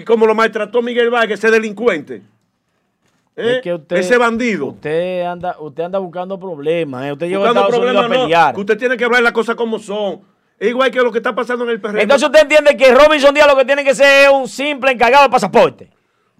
Y 0.00 0.04
como 0.04 0.26
lo 0.26 0.34
maltrató 0.34 0.80
Miguel 0.82 1.10
Vargas, 1.10 1.38
ese 1.40 1.50
delincuente. 1.50 2.22
¿eh? 3.36 3.56
Es 3.56 3.62
que 3.62 3.74
usted- 3.74 3.96
ese 3.96 4.16
bandido. 4.16 4.66
Usted 4.66 5.22
anda, 5.22 5.56
usted 5.58 5.82
anda 5.84 5.98
buscando 5.98 6.38
problemas. 6.38 7.04
¿eh? 7.06 7.12
Usted 7.12 7.28
llegó 7.28 7.44
a 7.44 7.48
Buscando 7.48 7.68
Unidos 7.68 7.74
a 7.76 7.80
problemas, 7.80 8.18
no, 8.18 8.24
pelear. 8.24 8.54
que 8.54 8.60
usted 8.60 8.78
tiene 8.78 8.96
que 8.96 9.04
hablar 9.04 9.22
las 9.22 9.32
cosas 9.32 9.56
como 9.56 9.78
son. 9.78 10.20
Es 10.58 10.68
igual 10.68 10.90
que 10.90 11.00
lo 11.00 11.10
que 11.10 11.18
está 11.18 11.34
pasando 11.34 11.64
en 11.64 11.70
el 11.70 11.80
PRD. 11.80 12.02
Entonces 12.02 12.26
usted 12.28 12.42
entiende 12.42 12.76
que 12.76 12.94
Robinson 12.94 13.34
Díaz 13.34 13.48
lo 13.48 13.56
que 13.56 13.64
tiene 13.64 13.82
que 13.82 13.94
ser 13.94 14.26
es 14.26 14.30
un 14.32 14.46
simple 14.46 14.92
encargado 14.92 15.24
de 15.24 15.30
pasaporte. 15.30 15.90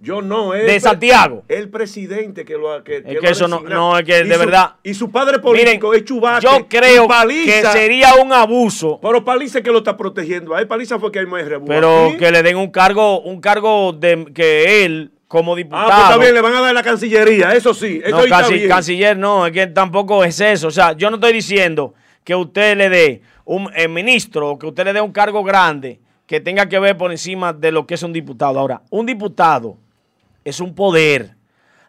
Yo 0.01 0.21
no, 0.21 0.53
es 0.55 0.65
de 0.65 0.79
Santiago. 0.79 1.43
El 1.47 1.69
presidente 1.69 2.43
que 2.43 2.57
lo 2.57 2.73
ha 2.73 2.83
que, 2.83 2.97
Es 3.05 3.19
que 3.19 3.29
eso 3.29 3.47
no- 3.47 3.59
no, 3.61 3.97
es 3.99 4.03
que 4.03 4.23
de 4.23 4.33
su- 4.33 4.39
verdad- 4.39 4.75
Y 4.83 4.93
su 4.95 5.11
padre 5.11 5.37
político 5.39 5.89
Miren, 5.89 6.01
es 6.01 6.05
Chubaque. 6.05 6.43
yo 6.47 6.67
creo 6.67 7.07
que 7.07 7.61
sería 7.71 8.15
un 8.15 8.33
abuso, 8.33 8.99
Pero 9.01 9.23
Paliza 9.23 9.59
es 9.59 9.63
que 9.63 9.71
lo 9.71 9.77
está 9.77 9.95
protegiendo. 9.95 10.55
Ahí 10.55 10.65
Paliza 10.65 10.97
fue 10.99 11.11
que 11.11 11.19
hay 11.19 11.25
más 11.27 11.45
revuelo. 11.45 11.67
pero 11.67 12.17
que 12.17 12.31
le 12.31 12.41
den 12.41 12.57
un 12.57 12.71
cargo, 12.71 13.21
un 13.21 13.39
cargo 13.39 13.93
de 13.93 14.25
que 14.33 14.83
él 14.85 15.11
como 15.27 15.53
Ah, 15.53 15.57
diputado. 15.57 15.85
pues 15.87 15.99
está 16.01 16.17
bien, 16.17 16.33
le 16.33 16.41
van 16.41 16.55
a 16.55 16.61
dar 16.61 16.73
la 16.73 16.83
Cancillería, 16.83 17.53
eso 17.55 17.73
sí. 17.73 18.01
Eso 18.03 18.17
no, 18.17 18.23
está 18.23 18.47
bien. 18.49 18.67
canciller 18.67 19.15
no, 19.17 19.45
es 19.45 19.51
que 19.53 19.67
tampoco 19.67 20.23
es 20.25 20.41
eso. 20.41 20.67
O 20.67 20.71
sea, 20.71 20.93
yo 20.93 21.09
no 21.09 21.17
estoy 21.17 21.31
diciendo 21.33 21.93
que 22.23 22.35
usted 22.35 22.75
le 22.75 22.89
dé 22.89 23.21
un 23.45 23.69
eh, 23.75 23.87
ministro 23.87 24.49
o 24.49 24.59
que 24.59 24.65
usted 24.65 24.83
le 24.83 24.93
dé 24.93 24.99
un 25.01 25.11
cargo 25.11 25.43
grande 25.43 25.99
que 26.25 26.39
tenga 26.39 26.67
que 26.67 26.79
ver 26.79 26.97
por 26.97 27.11
encima 27.11 27.53
de 27.53 27.71
lo 27.71 27.85
que 27.85 27.93
es 27.93 28.03
un 28.03 28.11
diputado. 28.13 28.59
Ahora, 28.59 28.81
un 28.89 29.05
diputado 29.05 29.77
es 30.43 30.59
un 30.59 30.73
poder. 30.75 31.35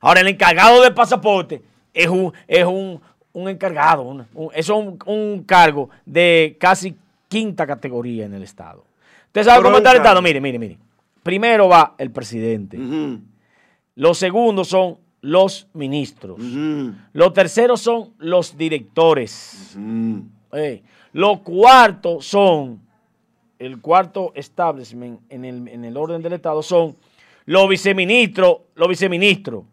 Ahora, 0.01 0.21
el 0.21 0.29
encargado 0.29 0.83
del 0.83 0.95
pasaporte 0.95 1.63
es 1.95 2.09
un, 2.09 2.33
es 2.49 2.65
un, 2.65 3.01
un 3.33 3.49
encargado. 3.49 4.03
un- 4.03 4.27
es 4.55 4.69
un, 4.69 5.45
cargo 5.47 5.91
de 6.05 6.57
casi 6.61 6.97
quinta 7.29 7.67
categoría 7.67 8.27
en 8.27 8.35
el 8.35 8.43
Estado. 8.43 8.85
¿Usted 9.27 9.45
sabe 9.45 9.59
Pero 9.59 9.65
cómo 9.65 9.77
es 9.77 9.81
está 9.81 9.91
el 9.93 9.97
Estado? 9.99 10.23
Mire, 10.23 10.41
mire, 10.41 10.59
mire. 10.59 10.79
Primero 11.23 11.69
va 11.69 11.95
el 11.99 12.11
presidente. 12.11 12.79
Ujú. 12.79 13.21
Los 13.95 14.19
segundos 14.19 14.69
son 14.69 14.99
los 15.21 15.69
ministros. 15.73 16.39
Los 17.13 17.33
terceros 17.33 17.81
son 17.81 18.13
los 18.19 18.57
directores. 18.59 19.77
Eh, 20.53 20.83
los 21.13 21.39
cuartos 21.41 22.27
son, 22.27 22.81
el 23.59 23.81
cuarto 23.81 24.33
establishment 24.35 25.21
en 25.31 25.45
el, 25.45 25.69
en 25.69 25.85
el 25.85 25.97
orden 25.97 26.21
del 26.23 26.33
Estado 26.33 26.63
son 26.63 26.97
los 27.45 27.69
viceministros, 27.69 28.59
los 28.75 28.89
viceministros. 28.89 29.65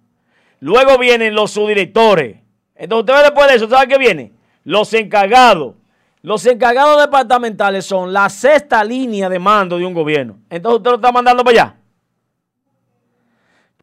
Luego 0.59 0.97
vienen 0.97 1.35
los 1.35 1.51
subdirectores. 1.51 2.37
Entonces, 2.75 3.01
ustedes 3.01 3.23
después 3.23 3.47
de 3.47 3.55
eso, 3.55 3.69
¿saben 3.69 3.89
qué 3.89 3.97
viene? 3.97 4.33
Los 4.63 4.93
encargados. 4.93 5.75
Los 6.21 6.45
encargados 6.45 6.99
departamentales 6.99 7.85
son 7.85 8.11
la 8.11 8.29
sexta 8.29 8.83
línea 8.83 9.29
de 9.29 9.39
mando 9.39 9.77
de 9.77 9.85
un 9.85 9.93
gobierno. 9.93 10.37
Entonces, 10.49 10.77
usted 10.77 10.91
lo 10.91 10.95
está 10.97 11.11
mandando 11.11 11.43
para 11.43 11.61
allá. 11.61 11.75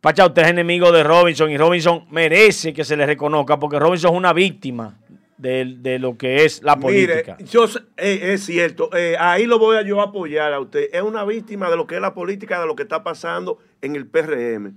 Pacha, 0.01 0.27
usted 0.27 0.43
es 0.43 0.49
enemigo 0.49 0.93
de 0.93 1.03
Robinson 1.03 1.51
y 1.51 1.57
Robinson 1.57 2.07
merece 2.11 2.73
que 2.73 2.85
se 2.85 2.97
le 2.97 3.07
reconozca 3.07 3.59
porque 3.59 3.79
Robinson 3.79 4.13
es 4.13 4.17
una 4.17 4.33
víctima 4.33 4.99
de, 5.39 5.99
lo 5.99 6.17
que 6.17 6.45
es 6.45 6.63
la 6.63 6.79
política. 6.79 7.37
yo, 7.39 7.67
eh, 7.97 8.33
es 8.33 8.45
cierto, 8.45 8.91
eh, 8.97 9.17
ahí 9.19 9.47
lo 9.47 9.59
voy 9.59 9.77
a 9.77 9.83
yo 9.83 10.01
apoyar 10.01 10.53
a 10.53 10.61
usted. 10.61 10.89
Es 10.93 11.03
una 11.03 11.25
víctima 11.25 11.71
de 11.71 11.77
lo 11.77 11.87
que 11.87 11.97
es 11.97 12.01
la 12.01 12.15
política, 12.15 12.61
de 12.61 12.67
lo 12.67 12.77
que 12.77 12.83
está 12.83 13.03
pasando 13.03 13.59
en 13.83 13.97
el 13.97 14.07
PRM. 14.07 14.75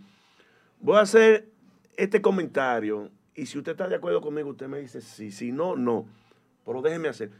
Voy 0.82 0.98
a 0.98 1.02
hacer 1.02 1.48
este 1.98 2.22
comentario 2.22 3.10
y 3.36 3.45
si 3.45 3.58
usted 3.58 3.72
está 3.72 3.88
de 3.88 3.95
acuerdo 3.95 4.22
conmigo, 4.22 4.50
usted 4.50 4.67
me 4.67 4.80
dice 4.80 5.02
sí, 5.02 5.32
si 5.32 5.52
no, 5.52 5.76
no. 5.76 6.06
Pero 6.65 6.82
déjeme 6.82 7.08
hacer. 7.08 7.32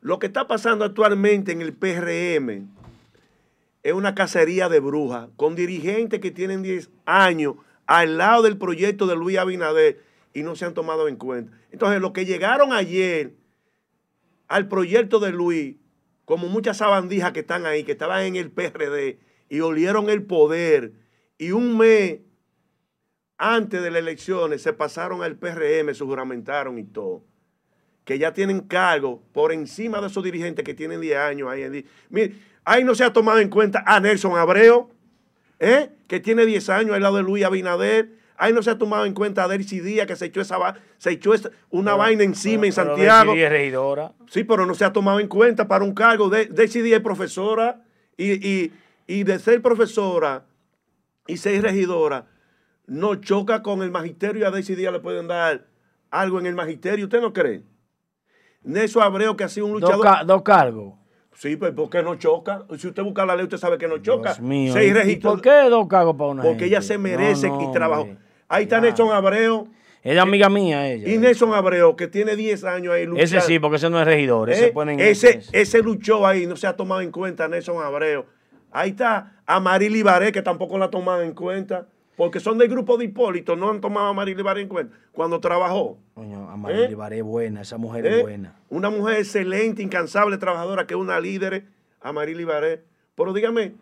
Lo 0.00 0.18
que 0.18 0.26
está 0.26 0.46
pasando 0.46 0.84
actualmente 0.84 1.52
en 1.52 1.60
el 1.60 1.72
PRM 1.72 2.68
es 3.82 3.92
una 3.92 4.14
cacería 4.14 4.68
de 4.68 4.80
brujas 4.80 5.28
con 5.36 5.56
dirigentes 5.56 6.20
que 6.20 6.30
tienen 6.30 6.62
10 6.62 6.90
años 7.06 7.56
al 7.86 8.18
lado 8.18 8.42
del 8.42 8.56
proyecto 8.56 9.06
de 9.06 9.16
Luis 9.16 9.38
Abinader 9.38 10.00
y 10.34 10.42
no 10.42 10.54
se 10.54 10.64
han 10.64 10.74
tomado 10.74 11.08
en 11.08 11.16
cuenta. 11.16 11.57
Entonces, 11.70 12.00
los 12.00 12.12
que 12.12 12.24
llegaron 12.24 12.72
ayer 12.72 13.34
al 14.48 14.68
proyecto 14.68 15.20
de 15.20 15.30
Luis, 15.30 15.76
como 16.24 16.48
muchas 16.48 16.78
sabandijas 16.78 17.32
que 17.32 17.40
están 17.40 17.66
ahí, 17.66 17.84
que 17.84 17.92
estaban 17.92 18.22
en 18.22 18.36
el 18.36 18.50
PRD 18.50 19.18
y 19.48 19.60
olieron 19.60 20.10
el 20.10 20.24
poder, 20.24 20.92
y 21.38 21.52
un 21.52 21.78
mes 21.78 22.20
antes 23.38 23.82
de 23.82 23.90
las 23.90 24.00
elecciones 24.00 24.62
se 24.62 24.72
pasaron 24.72 25.22
al 25.22 25.36
PRM, 25.36 25.94
se 25.94 26.04
juramentaron 26.04 26.78
y 26.78 26.84
todo, 26.84 27.24
que 28.04 28.18
ya 28.18 28.32
tienen 28.32 28.60
cargo 28.60 29.22
por 29.32 29.52
encima 29.52 30.00
de 30.00 30.08
esos 30.08 30.24
dirigentes 30.24 30.64
que 30.64 30.74
tienen 30.74 31.00
10 31.00 31.16
años 31.16 31.48
ahí. 31.48 31.86
Mire, 32.10 32.34
ahí 32.64 32.82
no 32.82 32.94
se 32.94 33.04
ha 33.04 33.12
tomado 33.12 33.38
en 33.38 33.48
cuenta 33.48 33.84
a 33.86 34.00
Nelson 34.00 34.36
Abreu, 34.36 34.90
¿eh? 35.60 35.90
que 36.08 36.18
tiene 36.18 36.44
10 36.44 36.68
años 36.70 36.94
al 36.96 37.02
lado 37.02 37.18
de 37.18 37.22
Luis 37.22 37.44
Abinader, 37.44 38.17
Ahí 38.38 38.52
no 38.52 38.62
se 38.62 38.70
ha 38.70 38.78
tomado 38.78 39.04
en 39.04 39.14
cuenta 39.14 39.42
a 39.42 39.48
Delcy 39.48 39.80
Díaz 39.80 40.06
que 40.06 40.14
se 40.14 40.26
echó 40.26 40.40
esa 40.40 40.56
se 40.96 41.10
echó 41.10 41.32
una 41.70 41.96
vaina 41.96 42.22
encima 42.22 42.66
en 42.66 42.72
Santiago. 42.72 43.34
Regidora. 43.34 44.12
Sí, 44.30 44.44
pero 44.44 44.64
no 44.64 44.74
se 44.74 44.84
ha 44.84 44.92
tomado 44.92 45.18
en 45.18 45.26
cuenta 45.26 45.66
para 45.66 45.84
un 45.84 45.92
cargo. 45.92 46.30
De, 46.30 46.46
Díaz 46.46 46.98
es 46.98 47.00
profesora 47.00 47.82
y, 48.16 48.70
de 49.06 49.38
ser 49.40 49.60
profesora 49.60 50.44
y 51.26 51.36
ser 51.36 51.62
regidora 51.62 52.26
no 52.86 53.16
choca 53.16 53.62
con 53.62 53.82
el 53.82 53.90
magisterio 53.90 54.42
y 54.42 54.44
a 54.44 54.50
Delcy 54.50 54.76
Díaz 54.76 54.92
le 54.92 55.00
pueden 55.00 55.26
dar 55.26 55.66
algo 56.10 56.38
en 56.38 56.46
el 56.46 56.54
magisterio. 56.54 57.06
¿Usted 57.06 57.20
no 57.20 57.32
cree? 57.32 57.64
Nelson 58.62 59.02
Abreu 59.02 59.36
que 59.36 59.44
ha 59.44 59.48
sido 59.48 59.66
un 59.66 59.72
luchador. 59.72 60.26
Dos, 60.26 60.42
cargos. 60.42 60.94
Sí, 61.34 61.56
pues 61.56 61.72
¿por 61.72 61.90
qué 61.90 62.02
no 62.02 62.14
choca? 62.14 62.64
Si 62.78 62.86
usted 62.86 63.02
busca 63.02 63.26
la 63.26 63.36
ley, 63.36 63.44
usted 63.44 63.58
sabe 63.58 63.78
que 63.78 63.88
no 63.88 63.98
choca. 63.98 64.34
Dios 64.34 64.40
mío. 64.40 64.74
¿Y, 64.80 65.16
por 65.16 65.40
qué 65.40 65.68
dos 65.68 65.86
cargos 65.88 66.16
para 66.16 66.30
una 66.30 66.42
Porque 66.42 66.66
ella 66.66 66.80
se 66.80 66.98
merece 66.98 67.48
y 67.48 67.72
trabajó. 67.72 68.08
Ahí 68.48 68.64
está 68.64 68.80
Nelson 68.80 69.12
Abreu. 69.12 69.68
Ella 70.02 70.14
es 70.14 70.20
amiga 70.20 70.48
mía, 70.48 70.88
ella. 70.90 71.08
Y 71.08 71.18
Nelson 71.18 71.52
Abreu, 71.52 71.94
que 71.96 72.06
tiene 72.06 72.34
10 72.34 72.64
años 72.64 72.94
ahí 72.94 73.04
luchando. 73.04 73.22
Ese 73.22 73.40
sí, 73.42 73.58
porque 73.58 73.76
ese 73.76 73.90
no 73.90 74.00
es 74.00 74.06
regidor. 74.06 74.48
Ese, 74.48 74.72
eh, 74.74 75.42
ese, 75.52 75.82
luchó 75.82 76.26
ahí, 76.26 76.46
no 76.46 76.56
se 76.56 76.66
ha 76.66 76.74
tomado 76.74 77.00
en 77.02 77.10
cuenta 77.10 77.46
Nelson 77.48 77.82
Abreu. 77.82 78.24
Ahí 78.70 78.90
está 78.90 79.42
Amaril 79.44 79.96
Ibaré, 79.96 80.32
que 80.32 80.40
tampoco 80.40 80.78
la 80.78 80.86
ha 80.86 80.90
tomado 80.90 81.22
en 81.22 81.32
cuenta. 81.32 81.86
Porque 82.16 82.40
son 82.40 82.58
del 82.58 82.68
grupo 82.68 82.96
de 82.96 83.04
Hipólito, 83.04 83.54
no 83.54 83.70
han 83.70 83.80
tomado 83.80 84.06
a 84.08 84.10
Amaril 84.10 84.38
Ibaré 84.38 84.62
en 84.62 84.68
cuenta 84.68 84.96
cuando 85.12 85.38
trabajó. 85.38 85.98
Coño, 86.14 86.50
Amaril 86.50 86.80
¿Eh? 86.80 86.88
Ibaré 86.90 87.18
es 87.18 87.22
buena, 87.22 87.60
esa 87.60 87.78
mujer 87.78 88.06
es 88.06 88.18
¿Eh? 88.18 88.22
buena. 88.22 88.56
Una 88.70 88.90
mujer 88.90 89.18
excelente, 89.18 89.82
incansable, 89.82 90.36
trabajadora, 90.36 90.86
que 90.86 90.94
es 90.94 91.00
una 91.00 91.20
líder, 91.20 91.66
Amaril 92.00 92.40
Ibaré. 92.40 92.82
Pero 93.14 93.32
dígame, 93.32 93.74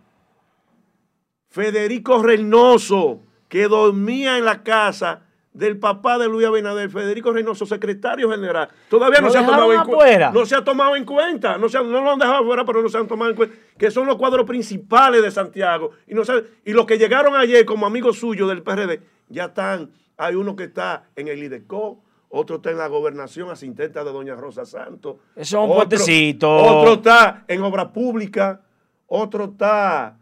Federico 1.48 2.22
Reynoso 2.22 3.22
que 3.48 3.68
dormía 3.68 4.38
en 4.38 4.44
la 4.44 4.62
casa 4.62 5.22
del 5.56 5.78
papá 5.78 6.18
de 6.18 6.28
Luis 6.28 6.46
Abinader, 6.46 6.90
Federico 6.90 7.32
Reynoso, 7.32 7.64
secretario 7.64 8.30
general. 8.30 8.68
Todavía 8.90 9.20
no, 9.20 9.30
se 9.30 9.38
ha 9.38 9.46
tomado 9.46 9.72
en 9.72 9.84
cuenta. 9.84 10.30
No 10.30 10.44
se 10.44 10.54
ha 10.54 10.62
tomado 10.62 10.96
en 10.96 11.04
cuenta. 11.04 11.56
No, 11.56 11.66
lo 11.68 12.10
han 12.12 12.18
dejado 12.18 12.42
afuera, 12.42 12.64
pero 12.64 12.82
no 12.82 12.88
se 12.88 12.98
han 12.98 13.08
tomado 13.08 13.30
en 13.30 13.36
cuenta. 13.36 13.56
Que 13.78 13.90
son 13.90 14.06
los 14.06 14.16
cuadros 14.16 14.46
principales 14.46 15.22
de 15.22 15.30
Santiago. 15.30 15.92
Y, 16.06 16.14
no 16.14 16.22
y 16.64 16.72
los 16.72 16.84
que 16.84 16.98
llegaron 16.98 17.34
ayer 17.34 17.64
como 17.64 17.86
amigos 17.86 18.18
suyos 18.18 18.48
del 18.48 18.62
PRD, 18.62 19.00
ya 19.28 19.46
están. 19.46 19.90
Hay 20.18 20.34
uno 20.34 20.56
que 20.56 20.64
está 20.64 21.04
en 21.14 21.28
el 21.28 21.42
IDECO, 21.42 22.02
otro 22.28 22.56
está 22.56 22.70
en 22.70 22.78
la 22.78 22.88
gobernación 22.88 23.50
asistente 23.50 23.98
de 23.98 24.04
Doña 24.04 24.34
Rosa 24.34 24.66
Santos. 24.66 25.16
Eso 25.34 25.62
es 25.62 25.68
un 25.70 25.74
puentecito. 25.74 26.54
Otro 26.54 26.94
está 26.94 27.44
en 27.48 27.62
obra 27.62 27.92
pública, 27.92 28.60
otro 29.06 29.44
está 29.44 30.18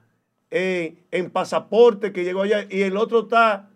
en, 0.55 1.31
pasaporte 1.31 2.13
que 2.13 2.23
llegó 2.23 2.43
allá 2.43 2.65
y 2.71 2.83
el 2.83 2.97
otro 2.97 3.21
está 3.21 3.69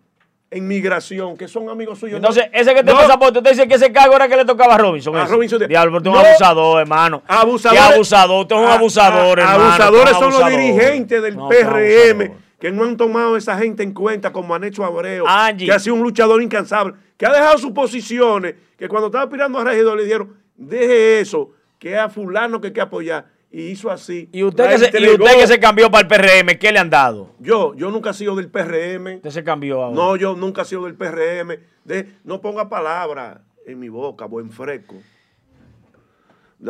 en 0.49 0.67
migración, 0.67 1.37
que 1.37 1.47
son 1.47 1.69
amigos 1.69 1.99
suyos. 1.99 2.15
Entonces, 2.15 2.45
ese 2.53 2.73
que 2.73 2.83
te 2.83 2.91
pasaporte, 2.91 3.39
usted 3.39 3.51
dice 3.51 3.67
que 3.67 3.75
ese 3.75 3.91
cargo 3.91 4.15
era 4.15 4.27
que 4.27 4.37
le 4.37 4.45
tocaba 4.45 4.75
a 4.75 4.77
Robinson. 4.77 5.15
A 5.17 5.25
Robinson. 5.25 5.67
Diablo, 5.67 5.97
usted 5.97 6.09
es 6.09 6.17
un 6.17 6.25
abusador, 6.25 6.81
hermano. 6.81 7.21
Abusador. 7.27 7.77
abusador, 7.77 8.41
usted 8.41 8.55
es 8.55 8.61
un 8.61 8.67
abusador, 8.67 9.39
hermano. 9.39 9.63
Abusadores 9.65 10.17
son 10.17 10.31
los 10.31 10.49
dirigentes 10.49 11.21
del 11.21 11.35
PRM 11.35 12.31
que 12.59 12.71
no 12.71 12.83
han 12.83 12.97
tomado 12.97 13.35
a 13.35 13.37
esa 13.37 13.57
gente 13.57 13.83
en 13.83 13.93
cuenta, 13.93 14.31
como 14.31 14.53
han 14.53 14.63
hecho 14.63 14.83
Abreu, 14.83 15.25
que 15.57 15.71
ha 15.71 15.79
sido 15.79 15.95
un 15.95 16.03
luchador 16.03 16.41
incansable, 16.41 16.93
que 17.17 17.25
ha 17.25 17.31
dejado 17.31 17.57
sus 17.57 17.71
posiciones, 17.71 18.55
que 18.77 18.89
cuando 18.89 19.07
estaba 19.07 19.25
aspirando 19.25 19.59
a 19.59 19.63
regidor 19.63 19.97
le 19.97 20.03
dijeron, 20.03 20.37
deje 20.55 21.21
eso, 21.21 21.51
que 21.77 21.97
a 21.97 22.09
fulano 22.09 22.59
que 22.59 22.67
hay 22.67 22.73
que 22.73 22.81
apoyar 22.81 23.25
y 23.51 23.63
hizo 23.67 23.89
así. 23.89 24.29
¿Y 24.31 24.43
usted, 24.43 24.69
que 24.69 24.77
se, 24.77 24.99
¿y 24.99 25.09
usted 25.09 25.37
que 25.37 25.47
se 25.47 25.59
cambió 25.59 25.89
para 25.89 26.01
el 26.01 26.07
PRM, 26.07 26.57
qué 26.59 26.71
le 26.71 26.79
han 26.79 26.89
dado? 26.89 27.33
Yo, 27.39 27.73
yo 27.75 27.89
nunca 27.89 28.11
he 28.11 28.13
sido 28.13 28.35
del 28.35 28.49
PRM. 28.49 29.15
¿Usted 29.17 29.31
se 29.31 29.43
cambió 29.43 29.83
ahora? 29.83 29.95
No, 29.95 30.15
yo 30.15 30.35
nunca 30.35 30.61
he 30.61 30.65
sido 30.65 30.85
del 30.85 30.95
PRM. 30.95 31.59
De, 31.83 32.13
no 32.23 32.41
ponga 32.41 32.69
palabras 32.69 33.39
en 33.65 33.79
mi 33.79 33.89
boca, 33.89 34.25
buen 34.25 34.51
fresco. 34.51 34.95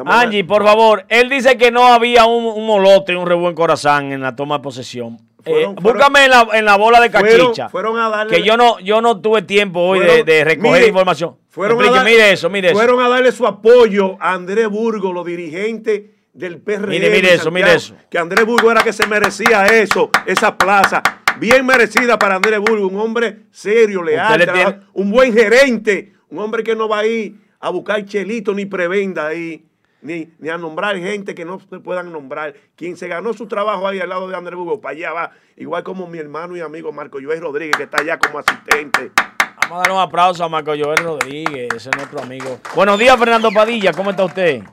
Angie, 0.05 0.43
por 0.43 0.63
favor, 0.63 1.05
él 1.09 1.29
dice 1.29 1.57
que 1.57 1.71
no 1.71 1.87
había 1.87 2.25
un, 2.25 2.45
un 2.45 2.65
molote, 2.65 3.15
un 3.15 3.25
rebuen 3.25 3.55
corazón 3.55 4.11
en 4.11 4.21
la 4.21 4.35
toma 4.35 4.57
de 4.57 4.63
posesión. 4.63 5.17
Eh, 5.45 5.65
búscame 5.81 6.25
en 6.25 6.31
la, 6.31 6.47
en 6.53 6.65
la, 6.65 6.77
bola 6.77 6.99
de 6.99 7.09
cachicha. 7.09 7.69
Fueron, 7.69 7.97
a 7.97 8.09
darle. 8.09 8.35
Que 8.35 8.43
yo 8.43 8.55
no, 8.55 8.79
yo 8.79 9.01
no 9.01 9.19
tuve 9.19 9.41
tiempo 9.41 9.79
hoy 9.79 9.99
de, 9.99 10.23
de, 10.23 10.43
recoger 10.43 10.87
información. 10.87 11.37
Fueron 11.47 11.81
a 11.81 12.03
mire 12.03 12.31
eso, 12.31 12.49
mire 12.49 12.73
Fueron 12.73 13.01
a 13.01 13.09
darle 13.09 13.31
su 13.31 13.47
apoyo 13.47 14.17
a 14.19 14.33
Andrés 14.33 14.67
Burgo, 14.69 15.11
los 15.11 15.25
dirigentes 15.25 16.18
del 16.39 16.62
PRM. 16.62 16.89
Mire, 16.89 17.10
mire 17.10 17.34
eso, 17.34 17.52
mire 17.52 17.73
eso. 17.73 17.95
Que 18.10 18.17
Andrés 18.17 18.45
Burgo 18.45 18.71
era 18.71 18.82
que 18.82 18.93
se 18.93 19.06
merecía 19.06 19.65
eso, 19.65 20.10
esa 20.25 20.58
plaza. 20.58 21.04
Bien 21.38 21.65
merecida 21.65 22.17
para 22.17 22.36
Andrés 22.36 22.60
Burgo, 22.60 22.88
un 22.88 22.99
hombre 22.99 23.43
serio, 23.52 24.02
leal, 24.02 24.88
un 24.93 25.12
buen 25.12 25.34
gerente, 25.34 26.13
un 26.30 26.39
hombre 26.39 26.63
que 26.63 26.75
no 26.75 26.88
va 26.88 26.99
a 26.99 27.06
ir 27.06 27.36
a 27.60 27.69
buscar 27.69 28.04
chelito 28.06 28.54
ni 28.54 28.65
prebenda 28.65 29.28
ahí, 29.28 29.65
ni, 30.02 30.30
ni 30.39 30.49
a 30.49 30.58
nombrar 30.58 30.97
gente 30.97 31.36
que 31.36 31.43
no 31.43 31.60
se 31.60 31.80
puedan 31.80 32.12
nombrar. 32.12 32.54
Quien 32.75 32.95
se 32.95 33.08
ganó 33.08 33.34
su 33.34 33.47
trabajo 33.47 33.88
ahí 33.88 33.99
al 33.99 34.10
lado 34.10 34.28
de 34.30 34.36
Andrés 34.36 34.58
Burgo, 34.58 34.80
para 34.80 34.95
allá 34.95 35.12
va, 35.12 35.32
igual 35.58 35.84
como 35.84 36.08
mi 36.08 36.19
hermano 36.19 36.56
y 36.56 36.62
amigo 36.62 36.91
Marco 36.93 37.19
Joel 37.21 37.41
Rodríguez, 37.41 37.75
que 37.75 37.84
está 37.84 38.02
allá 38.02 38.17
como 38.17 38.39
asistente. 38.39 39.12
Vamos 39.62 39.80
a 39.80 39.82
dar 39.82 39.91
un 39.91 39.99
aplauso 39.99 40.43
a 40.43 40.49
Marco 40.49 40.71
Joel 40.71 41.04
Rodríguez, 41.04 41.67
ese 41.75 41.89
es 41.89 41.95
nuestro 41.97 42.21
amigo. 42.21 42.60
Buenos 42.75 42.97
días, 42.97 43.17
Fernando 43.17 43.52
Padilla, 43.52 43.91
¿cómo 43.91 44.12
está 44.12 44.23
usted? 44.23 44.63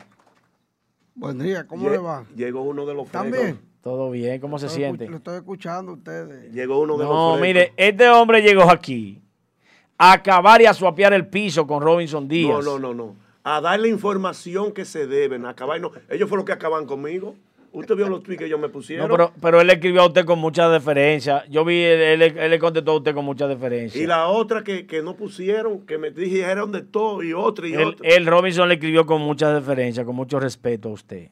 Buen 1.17 1.39
día, 1.39 1.67
¿cómo 1.67 1.89
le 1.89 1.97
va? 1.97 2.27
Llegó 2.37 2.61
uno 2.61 2.85
de 2.85 2.93
los 2.93 3.09
¿También? 3.09 3.59
Todo 3.83 4.11
bien, 4.11 4.39
¿cómo 4.39 4.59
se 4.59 4.69
siente? 4.69 5.09
Lo 5.09 5.17
estoy 5.17 5.37
escuchando 5.37 5.93
a 5.93 5.95
ustedes. 5.95 6.53
Llegó 6.53 6.81
uno 6.81 6.99
de 6.99 7.05
los 7.05 7.13
No, 7.13 7.39
mire, 7.39 7.73
este 7.79 8.07
hombre 8.11 8.43
llegó 8.43 8.71
aquí 8.71 9.23
a 9.97 10.13
acabar 10.13 10.61
y 10.61 10.67
a 10.67 10.75
suapiar 10.75 11.15
el 11.15 11.27
piso 11.27 11.67
con 11.67 11.83
Robinson 11.83 12.29
Díaz. 12.29 12.63
No, 12.63 12.79
no, 12.79 12.79
no, 12.79 12.95
no. 12.95 13.17
A 13.45 13.63
darle 13.63 13.89
información 13.89 14.73
que 14.73 14.85
se 14.85 15.07
deben, 15.07 15.47
a 15.47 15.51
acabar. 15.51 15.81
No, 15.81 15.91
ellos 16.11 16.29
fueron 16.29 16.39
los 16.39 16.45
que 16.45 16.53
acaban 16.53 16.85
conmigo. 16.85 17.35
Usted 17.77 17.95
vio 17.95 18.09
los 18.09 18.23
tweets 18.23 18.39
que 18.39 18.47
ellos 18.47 18.59
me 18.59 18.71
pusieron. 18.71 19.07
No, 19.07 19.15
pero, 19.15 19.33
pero 19.39 19.61
él 19.61 19.69
escribió 19.69 20.01
a 20.01 20.07
usted 20.07 20.25
con 20.25 20.39
mucha 20.39 20.67
deferencia. 20.71 21.45
Yo 21.51 21.62
vi, 21.62 21.83
él, 21.83 22.23
él, 22.23 22.51
le 22.51 22.59
contestó 22.59 22.93
a 22.93 22.97
usted 22.97 23.12
con 23.12 23.27
mucha 23.27 23.47
deferencia. 23.47 24.03
Y 24.03 24.07
la 24.07 24.29
otra 24.29 24.65
que, 24.65 24.87
que 24.87 25.03
no 25.03 25.15
pusieron, 25.15 25.85
que 25.85 25.99
me 25.99 26.11
dijeron 26.11 26.73
de 26.73 26.81
todo 26.81 27.23
y 27.23 27.35
otra 27.35 27.69
y 27.69 27.77
otra. 27.77 28.09
Él, 28.09 28.25
Robinson 28.25 28.67
le 28.69 28.77
escribió 28.77 29.05
con 29.05 29.21
mucha 29.21 29.53
deferencia, 29.53 30.07
con 30.07 30.17
mucho 30.17 30.41
respeto 30.41 30.89
a 30.89 30.93
usted. 30.93 31.29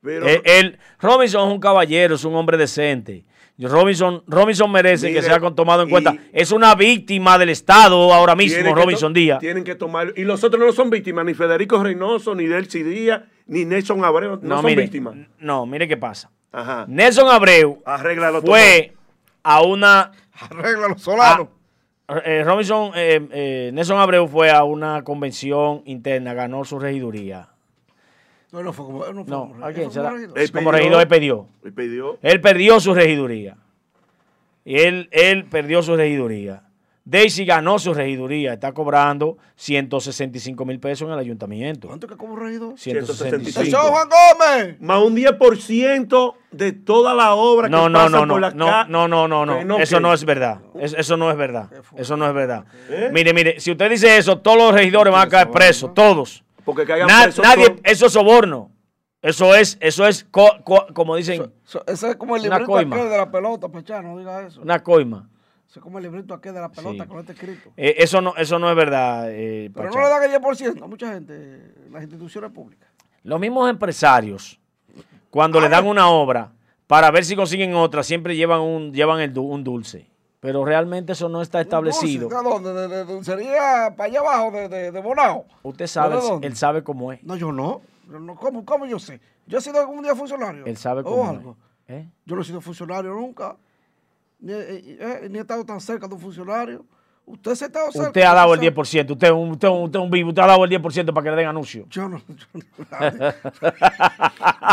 Pero, 0.00 0.26
él, 0.26 0.76
Robinson 0.98 1.46
es 1.46 1.54
un 1.54 1.60
caballero, 1.60 2.16
es 2.16 2.24
un 2.24 2.34
hombre 2.34 2.56
decente. 2.56 3.24
Robinson, 3.66 4.22
Robinson 4.26 4.70
merece 4.70 5.12
que 5.12 5.20
sea 5.20 5.40
tomado 5.50 5.82
en 5.82 5.90
cuenta. 5.90 6.16
Es 6.32 6.52
una 6.52 6.74
víctima 6.76 7.38
del 7.38 7.48
Estado 7.48 8.12
ahora 8.14 8.36
mismo, 8.36 8.74
Robinson 8.74 9.12
Díaz. 9.12 9.40
Tienen 9.40 9.64
que 9.64 9.74
tomarlo. 9.74 10.12
Y 10.16 10.22
los 10.22 10.44
otros 10.44 10.64
no 10.64 10.72
son 10.72 10.90
víctimas, 10.90 11.24
ni 11.24 11.34
Federico 11.34 11.82
Reynoso, 11.82 12.34
ni 12.34 12.46
Delcy 12.46 12.82
Díaz, 12.84 13.22
ni 13.46 13.64
Nelson 13.64 14.04
Abreu. 14.04 14.38
No, 14.42 14.62
son 14.62 14.74
víctimas. 14.76 15.16
No, 15.40 15.66
mire 15.66 15.88
qué 15.88 15.96
pasa. 15.96 16.30
Nelson 16.86 17.28
Abreu 17.28 17.82
fue 18.44 18.94
a 19.42 19.62
una. 19.62 20.12
Arréglalo, 20.32 20.96
Solano. 20.98 21.50
Eh, 22.24 22.42
Robinson, 22.44 22.92
eh, 22.94 23.28
eh, 23.32 23.70
Nelson 23.74 23.98
Abreu 23.98 24.28
fue 24.28 24.50
a 24.50 24.64
una 24.64 25.02
convención 25.02 25.82
interna, 25.84 26.32
ganó 26.32 26.64
su 26.64 26.78
regiduría. 26.78 27.48
No, 28.52 28.62
no 28.62 28.72
fue 28.72 28.86
como. 28.86 29.04
No, 29.06 29.24
fue 29.24 29.58
no 29.58 29.64
¿a 29.64 29.72
quién? 29.72 29.90
Como 30.52 30.72
regidor, 30.72 31.00
él 31.00 31.08
perdió. 31.08 31.48
Él 31.64 31.72
perdió. 31.72 32.18
Él 32.22 32.40
perdió 32.40 32.80
su 32.80 32.94
regiduría. 32.94 33.56
Y 34.64 34.80
él, 34.80 35.08
él 35.12 35.46
perdió 35.46 35.82
su 35.82 35.96
regiduría. 35.96 36.62
Daisy 37.08 37.46
ganó 37.46 37.78
su 37.78 37.94
regiduría, 37.94 38.52
está 38.52 38.72
cobrando 38.72 39.38
165 39.56 40.62
mil 40.66 40.78
pesos 40.78 41.08
en 41.08 41.14
el 41.14 41.18
ayuntamiento. 41.18 41.88
¿Cuánto 41.88 42.06
que 42.06 42.18
cobra 42.18 42.44
regidor? 42.44 42.78
165. 42.78 43.62
¡Eso, 43.62 43.78
Juan 43.78 44.08
Gómez! 44.10 44.76
Más 44.78 45.02
un 45.02 45.16
10% 45.16 46.34
de 46.50 46.72
toda 46.72 47.14
la 47.14 47.32
obra 47.34 47.70
no, 47.70 47.84
que 47.84 47.90
no, 47.90 47.98
pasa 47.98 48.26
no, 48.26 48.28
por 48.34 48.40
la 48.42 48.50
no, 48.50 48.84
no, 48.84 49.08
no, 49.08 49.26
no, 49.26 49.64
no, 49.64 49.78
eso 49.78 50.00
no 50.00 50.12
es 50.12 50.22
verdad. 50.26 50.60
eso 50.78 51.16
no 51.16 51.30
es 51.30 51.36
verdad. 51.38 51.70
Eso 51.96 52.18
no 52.18 52.26
es 52.28 52.34
verdad. 52.34 52.66
¿Eh? 52.90 53.08
Mire, 53.10 53.32
mire, 53.32 53.58
si 53.58 53.70
usted 53.70 53.88
dice 53.88 54.18
eso, 54.18 54.40
todos 54.40 54.58
los 54.58 54.74
regidores 54.74 55.10
van 55.10 55.28
a 55.28 55.30
caer 55.30 55.50
presos, 55.50 55.94
todos. 55.94 56.44
Porque 56.68 56.84
caigan 56.84 57.08
presos 57.08 57.42
Nadie, 57.42 57.80
eso 57.82 58.04
es 58.04 58.12
soborno. 58.12 58.70
Eso 59.22 59.54
es, 59.54 59.78
eso 59.80 60.06
es, 60.06 60.26
como 60.30 61.16
dicen. 61.16 61.50
Eso, 61.64 61.82
es 61.86 62.16
como 62.16 62.36
el 62.36 62.42
librito 62.42 62.76
de 62.76 63.16
la 63.16 63.30
pelota, 63.30 63.70
Pachá, 63.70 64.02
no 64.02 64.18
diga 64.18 64.46
eso. 64.46 64.60
Una 64.60 64.82
coima. 64.82 65.30
Eso 65.66 65.80
es 65.80 65.82
como 65.82 65.96
el 65.96 66.04
librito 66.04 66.34
aquí 66.34 66.50
de 66.50 66.60
la 66.60 66.70
pelota 66.70 67.06
con 67.06 67.20
este 67.20 67.32
escrito. 67.32 67.70
Eh, 67.74 67.94
eso, 67.96 68.20
no, 68.20 68.36
eso 68.36 68.58
no 68.58 68.68
es 68.68 68.76
verdad. 68.76 69.28
Eh, 69.30 69.70
Pero 69.74 69.88
no 69.88 69.98
le 69.98 70.08
dan 70.10 70.22
el 70.24 70.42
10% 70.42 70.82
a 70.82 70.86
mucha 70.86 71.10
gente, 71.14 71.72
las 71.90 72.02
instituciones 72.02 72.50
públicas. 72.50 72.86
Los 73.22 73.40
mismos 73.40 73.70
empresarios, 73.70 74.60
cuando 75.30 75.62
le 75.62 75.70
dan 75.70 75.86
una 75.86 76.10
obra, 76.10 76.52
para 76.86 77.10
ver 77.10 77.24
si 77.24 77.34
consiguen 77.34 77.74
otra, 77.76 78.02
siempre 78.02 78.36
llevan 78.36 78.60
un, 78.60 78.92
llevan 78.92 79.20
el, 79.20 79.36
un 79.38 79.64
dulce. 79.64 80.06
Pero 80.40 80.64
realmente 80.64 81.12
eso 81.12 81.28
no 81.28 81.42
está 81.42 81.60
establecido. 81.60 82.28
¿De 82.28 82.34
dónde? 82.36 82.88
¿De, 82.88 83.04
dulcería 83.04 83.92
para 83.96 84.08
allá 84.08 84.20
abajo, 84.20 84.52
de, 84.52 84.92
de, 84.92 85.00
Bonao? 85.00 85.46
Usted 85.62 85.86
sabe, 85.88 86.18
él 86.42 86.56
sabe 86.56 86.84
cómo 86.84 87.12
es. 87.12 87.22
No, 87.24 87.36
yo 87.36 87.50
no. 87.50 87.82
¿Cómo, 88.36 88.64
¿Cómo, 88.64 88.86
yo 88.86 88.98
sé? 88.98 89.20
Yo 89.46 89.58
he 89.58 89.60
sido 89.60 89.80
algún 89.80 90.02
día 90.02 90.14
funcionario. 90.14 90.64
Él 90.64 90.76
sabe 90.76 91.02
cómo 91.02 91.32
es. 91.32 91.40
¿Eh? 91.88 92.08
Yo 92.24 92.36
no 92.36 92.42
he 92.42 92.44
sido 92.44 92.60
funcionario 92.60 93.12
nunca. 93.14 93.56
Eh, 94.46 94.96
eh, 95.00 95.28
ni, 95.28 95.38
he 95.38 95.40
estado 95.40 95.64
tan 95.64 95.80
cerca 95.80 96.06
de 96.06 96.14
un 96.14 96.20
funcionario. 96.20 96.84
Usted 97.26 97.54
se 97.54 97.64
ha 97.64 97.66
estado 97.66 97.90
cerca. 97.90 98.08
Usted 98.08 98.22
ha 98.22 98.34
dado 98.34 98.54
el 98.54 98.60
10%. 98.60 98.76
Usted, 98.76 99.32
usted, 99.32 99.68
usted, 99.68 99.98
un 99.98 100.10
vivo. 100.10 100.28
Usted 100.28 100.42
ha 100.42 100.46
dado 100.46 100.64
el 100.64 100.70
10% 100.70 101.12
para 101.12 101.24
que 101.24 101.30
le 101.30 101.36
den 101.36 101.48
anuncio. 101.48 101.86
Yo 101.90 102.08
no. 102.08 102.22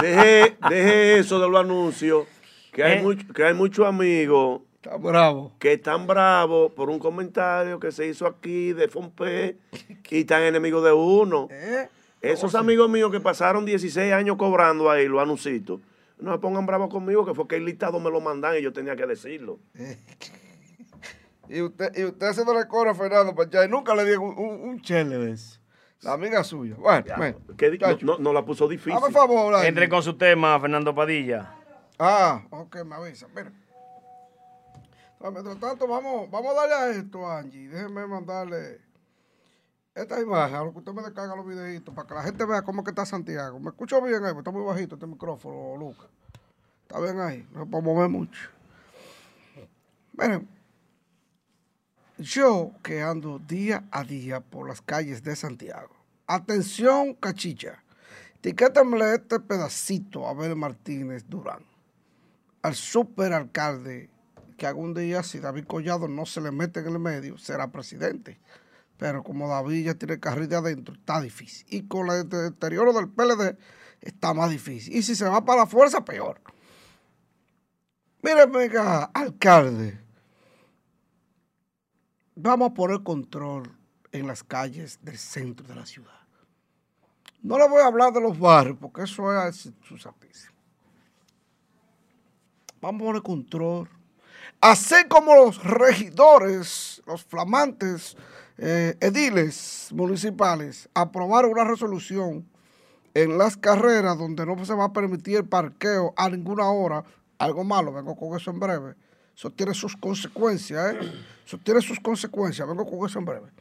deje, 0.02 0.58
deje, 0.70 1.20
eso 1.20 1.40
de 1.40 1.50
los 1.50 1.60
anuncios. 1.60 2.28
Que 2.72 2.84
hay, 2.84 3.02
mucho, 3.02 3.34
que 3.34 3.44
hay 3.44 3.54
muchos 3.54 3.88
amigos. 3.88 4.62
Bravo. 5.00 5.52
Que 5.60 5.74
están 5.74 6.08
bravos 6.08 6.72
por 6.74 6.90
un 6.90 7.00
comentario 7.00 7.80
que 7.80 7.92
se 7.92 8.08
hizo 8.08 8.28
aquí 8.28 8.74
de 8.74 8.88
Fompe 8.88 9.58
y 10.10 10.20
están 10.20 10.44
enemigos 10.44 10.84
de 10.84 10.94
uno. 10.94 11.48
Esos 12.22 12.56
amigos 12.56 12.90
míos 12.90 13.12
que 13.12 13.20
pasaron 13.20 13.66
16 13.66 14.14
años 14.14 14.38
cobrando 14.38 14.90
ahí 14.90 15.08
los 15.08 15.22
anuncios 15.22 15.80
no 16.18 16.32
se 16.32 16.40
pongan 16.40 16.66
bravos 16.66 16.90
conmigo, 16.90 17.26
que 17.26 17.34
fue 17.34 17.48
que 17.48 17.58
el 17.58 17.66
listado 17.66 18.00
me 18.00 18.10
lo 18.10 18.22
mandan 18.22 18.58
y 18.58 18.62
yo 18.62 18.72
tenía 18.72 18.96
que 18.96 19.06
decirlo. 19.06 19.60
y 21.50 21.62
usted, 21.62 21.92
y 21.96 22.06
usted 22.06 22.28
haciéndole 22.28 22.68
coro 22.68 22.92
a 22.92 22.96
Fernando 22.96 23.36
Pachay, 23.36 23.68
nunca 23.68 23.94
le 23.96 24.06
dio 24.06 24.22
un, 24.22 24.38
un, 24.38 24.82
chele 24.82 25.18
de 25.18 25.32
eso. 25.32 25.60
La 26.02 26.14
amiga 26.14 26.44
suya. 26.44 26.76
Bueno, 26.78 27.06
no, 28.02 28.18
no, 28.20 28.34
la 28.34 28.46
puso 28.46 28.68
difícil. 28.68 29.00
Por 29.00 29.12
favor, 29.12 29.66
Entre 29.66 29.90
con 29.90 30.04
su 30.04 30.16
tema, 30.18 30.60
Fernando 30.60 30.94
Padilla. 30.94 31.56
Ah, 31.98 32.44
ok, 32.52 32.84
me 32.86 32.96
avisa. 32.96 33.28
Mira. 33.36 33.52
Mientras 35.32 35.60
tanto, 35.60 35.88
vamos, 35.88 36.30
vamos 36.30 36.52
a 36.52 36.62
darle 36.62 36.76
a 36.76 36.90
esto, 37.00 37.30
Angie. 37.30 37.68
Déjeme 37.68 38.06
mandarle 38.06 38.82
esta 39.96 40.20
imagen, 40.22 40.56
a 40.56 40.64
lo 40.64 40.74
que 40.74 40.80
usted 40.80 40.92
me 40.92 41.02
descarga 41.02 41.36
los 41.36 41.48
videitos, 41.48 41.96
para 41.96 42.08
que 42.08 42.14
la 42.14 42.24
gente 42.24 42.46
vea 42.46 42.62
cómo 42.62 42.84
que 42.84 42.92
está 42.92 43.06
Santiago. 43.06 43.60
¿Me 43.60 43.70
escucho 43.70 44.02
bien 44.02 44.24
ahí? 44.24 44.38
Está 44.38 44.52
muy 44.52 44.64
bajito 44.64 44.96
este 44.96 45.08
micrófono, 45.08 45.78
Lucas. 45.78 46.08
Está 46.82 47.00
bien 47.00 47.20
ahí, 47.20 47.48
no 47.54 47.64
se 47.64 47.70
puede 47.72 47.84
mover 47.84 48.10
mucho. 48.10 48.50
Miren, 50.14 50.48
yo 52.18 52.72
que 52.84 53.02
ando 53.02 53.40
día 53.40 53.86
a 53.92 54.04
día 54.04 54.42
por 54.42 54.68
las 54.68 54.82
calles 54.82 55.24
de 55.24 55.36
Santiago. 55.36 55.96
Atención, 56.28 57.14
cachicha. 57.16 57.84
Etiquétamele 58.38 59.16
este 59.16 59.40
pedacito 59.40 60.28
a 60.28 60.32
Abel 60.32 60.56
Martínez 60.56 61.26
Durán, 61.28 61.66
al 62.62 62.76
superalcalde, 62.76 64.10
que 64.58 64.68
algún 64.68 64.94
día, 64.94 65.24
si 65.24 65.40
David 65.40 65.66
Collado 65.66 66.08
no 66.08 66.26
se 66.26 66.42
le 66.42 66.52
mete 66.52 66.80
en 66.80 66.88
el 66.88 67.00
medio, 67.00 67.38
será 67.38 67.72
presidente. 67.72 68.40
Pero 68.98 69.24
como 69.24 69.48
David 69.50 69.86
ya 69.86 69.94
tiene 69.96 70.20
carril 70.20 70.48
de 70.48 70.56
adentro, 70.56 70.96
está 70.96 71.20
difícil. 71.20 71.66
Y 71.70 71.88
con 71.88 72.10
el 72.10 72.30
deterioro 72.30 72.94
del 72.94 73.10
PLD, 73.10 73.58
está 74.02 74.34
más 74.34 74.50
difícil. 74.50 74.96
Y 74.96 75.04
si 75.04 75.16
se 75.16 75.28
va 75.28 75.44
para 75.44 75.62
la 75.62 75.68
fuerza, 75.68 76.06
peor. 76.06 76.40
Mire, 78.22 78.46
venga, 78.46 79.06
alcalde. 79.14 80.00
Vamos 82.36 82.72
a 82.72 82.74
poner 82.74 83.04
control 83.04 83.72
en 84.12 84.28
las 84.28 84.44
calles 84.44 85.00
del 85.02 85.18
centro 85.18 85.68
de 85.68 85.76
la 85.76 85.86
ciudad. 85.86 86.12
No 87.42 87.60
le 87.60 87.68
voy 87.68 87.82
a 87.82 87.86
hablar 87.86 88.12
de 88.12 88.22
los 88.22 88.40
barrios, 88.40 88.78
porque 88.80 89.04
eso 89.04 89.32
es 89.46 89.72
susatísimo. 89.88 90.56
Vamos 92.82 93.02
a 93.02 93.06
poner 93.06 93.22
control. 93.22 93.90
Así 94.68 94.96
como 95.08 95.36
los 95.36 95.64
regidores, 95.64 97.00
los 97.06 97.24
flamantes 97.24 98.18
eh, 98.58 98.98
ediles 99.00 99.90
municipales 99.92 100.90
aprobaron 100.96 101.52
una 101.52 101.66
resolución 101.66 102.50
en 103.14 103.38
las 103.38 103.58
carreras 103.58 104.18
donde 104.18 104.44
no 104.44 104.66
se 104.66 104.74
va 104.74 104.86
a 104.86 104.92
permitir 104.92 105.38
el 105.38 105.46
parqueo 105.46 106.16
a 106.18 106.32
ninguna 106.32 106.68
hora, 106.68 107.04
algo 107.38 107.64
malo, 107.64 107.94
vengo 107.94 108.16
con 108.16 108.36
eso 108.36 108.50
en 108.50 108.60
breve. 108.60 108.96
Eso 109.38 109.52
tiene 109.52 109.76
sus 109.76 109.96
consecuencias, 109.96 110.96
¿eh? 110.96 111.14
Eso 111.46 111.60
tiene 111.60 111.80
sus 111.80 112.00
consecuencias, 112.00 112.68
vengo 112.68 112.90
con 112.90 113.08
eso 113.08 113.20
en 113.20 113.26
breve. 113.26 113.52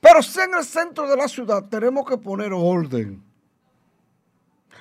Pero 0.00 0.24
si 0.24 0.40
en 0.40 0.54
el 0.54 0.64
centro 0.64 1.08
de 1.08 1.16
la 1.16 1.28
ciudad 1.28 1.68
tenemos 1.68 2.04
que 2.04 2.18
poner 2.18 2.52
orden. 2.52 3.22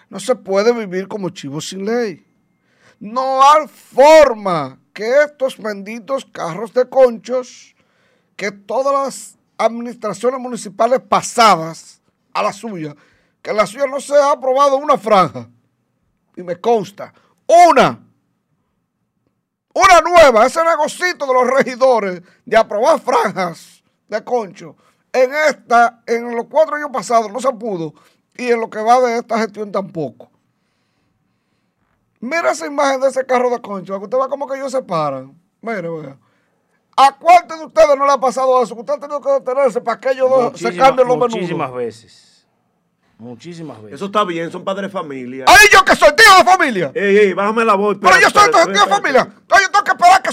No 0.10 0.20
se 0.20 0.34
puede 0.34 0.74
vivir 0.74 1.08
como 1.08 1.30
chivos 1.30 1.70
sin 1.70 1.86
ley. 1.86 2.26
No 3.00 3.44
hay 3.44 3.68
forma 3.68 4.80
que 4.94 5.24
estos 5.24 5.58
benditos 5.58 6.26
carros 6.26 6.74
de 6.74 6.88
conchos 6.88 7.76
que 8.36 8.52
todas 8.52 8.94
las 8.94 9.38
administraciones 9.58 10.40
municipales 10.40 11.02
pasadas 11.02 12.02
a 12.32 12.44
la 12.44 12.54
suya, 12.54 12.96
que 13.42 13.54
la 13.54 13.66
suya 13.66 13.86
no 13.88 14.00
se 14.00 14.16
ha 14.16 14.32
aprobado 14.32 14.78
una 14.78 14.98
franja, 14.98 15.50
y 16.36 16.44
me 16.44 16.60
consta, 16.60 17.14
una, 17.48 18.00
una 19.74 20.02
nueva, 20.02 20.46
ese 20.46 20.64
negocito 20.64 21.26
de 21.26 21.34
los 21.34 21.48
regidores 21.48 22.22
de 22.46 22.58
aprobar 22.58 23.00
franjas 23.00 23.84
de 24.08 24.24
concho, 24.24 24.76
en 25.12 25.32
esta, 25.34 26.02
en 26.08 26.36
los 26.36 26.46
cuatro 26.46 26.76
años 26.76 26.90
pasados 26.92 27.32
no 27.32 27.40
se 27.40 27.52
pudo, 27.52 27.94
y 28.36 28.50
en 28.50 28.60
lo 28.60 28.70
que 28.70 28.80
va 28.80 29.00
de 29.02 29.18
esta 29.18 29.38
gestión 29.40 29.72
tampoco. 29.72 30.33
Mira 32.24 32.52
esa 32.52 32.66
imagen 32.66 33.02
de 33.02 33.10
ese 33.10 33.26
carro 33.26 33.50
de 33.50 33.60
concho, 33.60 34.00
que 34.00 34.06
usted 34.06 34.18
va 34.18 34.30
como 34.30 34.48
que 34.48 34.56
ellos 34.56 34.72
se 34.72 34.82
paran. 34.82 35.38
Mire, 35.60 35.90
vea. 35.90 36.18
¿A 36.96 37.18
cuántos 37.18 37.60
de 37.60 37.66
ustedes 37.66 37.98
no 37.98 38.06
le 38.06 38.14
ha 38.14 38.18
pasado 38.18 38.64
eso? 38.64 38.74
Usted 38.76 38.94
ha 38.94 38.98
tenido 38.98 39.20
que 39.20 39.30
detenerse 39.30 39.82
para 39.82 40.00
que 40.00 40.12
ellos 40.12 40.30
dos 40.30 40.58
se 40.58 40.74
cambien 40.74 41.06
los 41.06 41.18
menús. 41.18 41.34
Muchísimas 41.34 41.74
veces. 41.74 42.48
Muchísimas 43.18 43.82
veces. 43.82 43.96
Eso 43.96 44.06
está 44.06 44.24
bien, 44.24 44.50
son 44.50 44.64
padres 44.64 44.90
de 44.90 44.98
familia. 44.98 45.44
¡Ay, 45.50 45.68
yo 45.70 45.84
que 45.84 45.98
soy 45.98 46.16
tío 46.16 46.38
de 46.38 46.44
familia! 46.46 46.92
¡Ey, 46.96 47.18
ey, 47.18 47.34
bájame 47.34 47.66
la 47.66 47.76
voz! 47.76 47.98
Pero 48.00 48.18
yo 48.18 48.30
soy 48.30 48.50
tío 48.52 48.72
de 48.72 48.90
familia. 48.90 49.28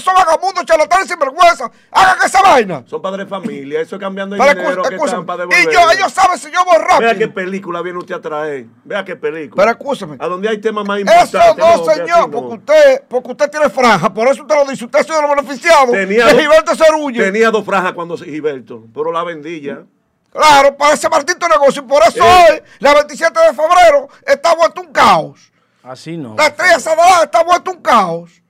Son 0.01 0.13
vagabundos, 0.13 0.65
charlatanes 0.65 1.07
sin 1.07 1.17
vergüenza. 1.19 1.71
Hagan 1.91 2.17
esa 2.25 2.41
vaina. 2.41 2.83
Son 2.87 3.01
padres 3.01 3.25
de 3.25 3.29
familia, 3.29 3.81
eso 3.81 3.95
es 3.95 3.99
cambiando 4.01 4.35
de 4.35 4.41
dinero 4.53 4.83
que 4.83 4.95
están 4.95 5.25
para 5.25 5.39
devolver. 5.45 5.59
Y 5.69 5.73
yo, 5.73 5.91
ellos 5.91 6.11
saben 6.11 6.37
si 6.37 6.51
yo 6.51 6.59
voy 6.65 6.77
rápido. 6.77 6.99
Vea 6.99 7.15
qué 7.17 7.27
película 7.27 7.81
viene 7.81 7.99
usted 7.99 8.15
a 8.15 8.21
traer. 8.21 8.65
Vea 8.83 9.05
qué 9.05 9.15
película. 9.15 9.61
Pero 9.63 9.71
escúchame. 9.77 10.17
A 10.19 10.27
donde 10.27 10.49
hay 10.49 10.57
temas 10.59 10.85
más 10.85 10.99
importantes. 10.99 11.41
Eso 11.41 11.55
no, 11.57 11.93
señor, 11.93 12.31
porque 12.31 12.53
usted, 12.55 13.03
porque 13.07 13.31
usted 13.31 13.49
tiene 13.51 13.69
franja. 13.69 14.13
Por 14.13 14.27
eso 14.27 14.41
usted 14.41 14.55
lo 14.55 14.65
dice. 14.69 14.85
Usted 14.85 14.99
ha 14.99 15.03
sido 15.03 15.21
los 15.21 15.35
beneficiados 15.35 15.91
tenía 15.91 16.25
de 16.25 16.41
Gilberto 16.41 16.75
Cerulle. 16.75 17.23
Tenía 17.23 17.51
dos 17.51 17.65
franjas 17.65 17.93
cuando 17.93 18.17
Gilberto, 18.17 18.83
pero 18.93 19.11
la 19.11 19.23
vendía. 19.23 19.83
Claro, 20.31 20.75
para 20.77 20.93
ese 20.93 21.09
maldito 21.09 21.47
negocio. 21.47 21.81
Y 21.81 21.85
por 21.85 22.01
eso 22.03 22.23
Eh. 22.23 22.47
hoy, 22.51 22.61
la 22.79 22.93
27 22.93 23.39
de 23.39 23.47
febrero, 23.53 24.07
está 24.25 24.55
vuelto 24.55 24.81
un 24.81 24.91
caos. 24.91 25.51
Así 25.83 26.15
no. 26.15 26.35
La 26.35 26.47
estrella 26.47 26.79
Sadalá 26.79 27.23
está 27.23 27.43
vuelto 27.43 27.71
un 27.71 27.81
caos. 27.81 28.40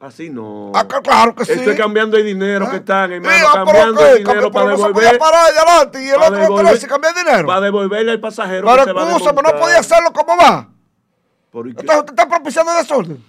Así 0.00 0.30
no. 0.30 0.72
Acá, 0.74 1.02
claro 1.02 1.34
que 1.34 1.44
sí. 1.44 1.52
Estoy 1.52 1.76
cambiando 1.76 2.16
el 2.16 2.24
dinero 2.24 2.70
que 2.70 2.76
están, 2.76 3.12
hermano. 3.12 3.34
Ah, 3.48 3.50
pero 3.52 3.64
cambiando 3.66 4.00
¿qué? 4.00 4.10
el 4.12 4.18
dinero 4.24 4.50
para 4.50 4.64
pero 4.64 4.76
no 4.78 4.82
se 4.82 4.88
devolver. 4.88 5.20
ahí 5.22 5.54
adelante 5.58 6.02
y 6.02 6.08
el 6.08 6.14
para 6.14 6.26
otro 6.26 6.40
devolver- 6.40 6.62
detrás 6.64 6.82
y 6.82 6.86
cambiar 6.86 7.14
dinero. 7.14 7.46
Para 7.46 7.60
devolverle 7.60 8.12
al 8.12 8.20
pasajero 8.20 8.66
Pero 8.66 8.78
que 8.78 8.84
se 8.84 8.92
va 8.94 9.02
a 9.02 9.10
escúchame, 9.10 9.42
no 9.42 9.60
podía 9.60 9.78
hacerlo 9.78 10.12
como 10.14 10.36
va. 10.38 10.68
¿Por 11.50 11.64
qué? 11.64 11.70
Entonces 11.80 11.96
usted 11.98 12.12
está 12.12 12.28
propiciando 12.28 12.72
desorden. 12.72 13.24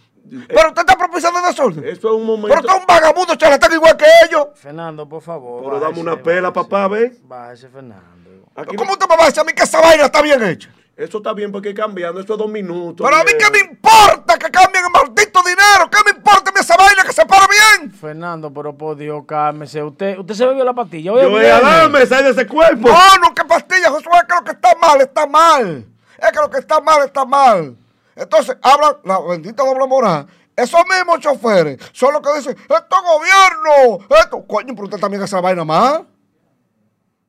Pero 0.48 0.70
usted 0.70 0.82
está 0.82 0.98
propiciando 0.98 1.42
desorden. 1.42 1.84
Eso 1.84 2.08
es 2.08 2.14
un 2.16 2.26
momento. 2.26 2.48
Pero 2.48 2.60
usted 2.62 2.74
es 2.74 2.80
un 2.80 2.86
vagabundo 2.88 3.36
charlatán 3.36 3.74
igual 3.74 3.98
que 3.98 4.06
ellos. 4.30 4.48
Fernando, 4.56 5.10
por 5.10 5.22
favor. 5.22 5.64
Pero 5.66 5.80
dame 5.82 6.00
una 6.00 6.24
pela, 6.24 6.52
bájese. 6.52 6.70
papá, 6.70 6.88
ve. 6.88 7.18
Bájese, 7.24 7.68
Fernando. 7.68 8.30
Aquí 8.56 8.78
¿Cómo 8.78 8.94
usted 8.94 9.08
me 9.10 9.18
va 9.18 9.24
a 9.24 9.26
decir 9.26 9.42
a 9.42 9.44
mí 9.44 9.52
que 9.54 9.64
esa 9.64 9.82
vaina 9.82 10.06
está 10.06 10.22
bien 10.22 10.42
hecha? 10.42 10.70
Eso 10.96 11.18
está 11.18 11.34
bien 11.34 11.52
porque 11.52 11.70
hay 11.70 11.74
cambiando. 11.74 12.22
Eso 12.22 12.34
es 12.34 12.40
dos 12.40 12.50
minutos. 12.50 13.06
Pero 13.06 13.20
a 13.20 13.24
mí 13.26 13.32
qué 13.38 13.50
me 13.52 13.60
importa 13.72 14.38
que 14.38 14.52
cambien 14.52 14.86
el 14.86 14.92
maldito 14.92 15.42
dinero. 15.42 15.90
¿Qué 15.90 15.98
me 16.06 16.18
importa 16.18 16.41
a 16.62 16.76
mí 16.76 16.76
esa 16.76 16.78
vaina 16.78 17.04
que 17.04 17.14
se 17.14 17.26
para 17.26 17.48
bien? 17.48 17.92
Fernando, 17.92 18.54
pero 18.54 18.78
por 18.78 18.96
Dios, 18.96 19.24
cálmese. 19.28 19.84
Usted, 19.84 20.18
usted 20.18 20.34
se 20.34 20.46
bebió 20.46 20.64
la 20.64 20.74
pastilla. 20.74 21.14
Oye, 21.14 21.24
Yo 21.24 21.30
voy 21.30 21.46
a 21.46 21.60
darme, 21.60 22.06
sal 22.06 22.24
de 22.24 22.32
ese 22.32 22.48
cuerpo. 22.48 22.88
No, 22.88 23.18
no, 23.18 23.34
que 23.34 23.44
pastillas. 23.46 23.88
Eso 23.88 23.98
es 23.98 24.24
que 24.28 24.36
lo 24.36 24.44
que 24.44 24.52
está 24.52 24.76
mal, 24.76 25.02
está 25.02 25.28
mal. 25.28 25.86
Es 26.18 26.32
que 26.32 26.40
lo 26.40 26.50
que 26.50 26.60
está 26.60 26.80
mal, 26.82 27.06
está 27.06 27.26
mal. 27.26 27.76
Entonces, 28.16 28.58
habla 28.62 29.00
la 29.04 29.20
bendita 29.20 29.64
doble 29.64 29.88
moral. 29.88 30.28
Esos 30.56 30.82
mismos 30.88 31.20
choferes 31.20 31.80
son 31.94 32.14
los 32.14 32.22
que 32.22 32.38
dicen, 32.38 32.56
esto 32.58 32.76
es 32.76 33.04
gobierno, 33.04 34.06
esto. 34.22 34.46
Coño, 34.46 34.74
pero 34.76 34.84
usted 34.84 35.00
también 35.00 35.24
hace 35.24 35.36
la 35.36 35.42
vaina 35.42 35.66
mal. 35.66 36.08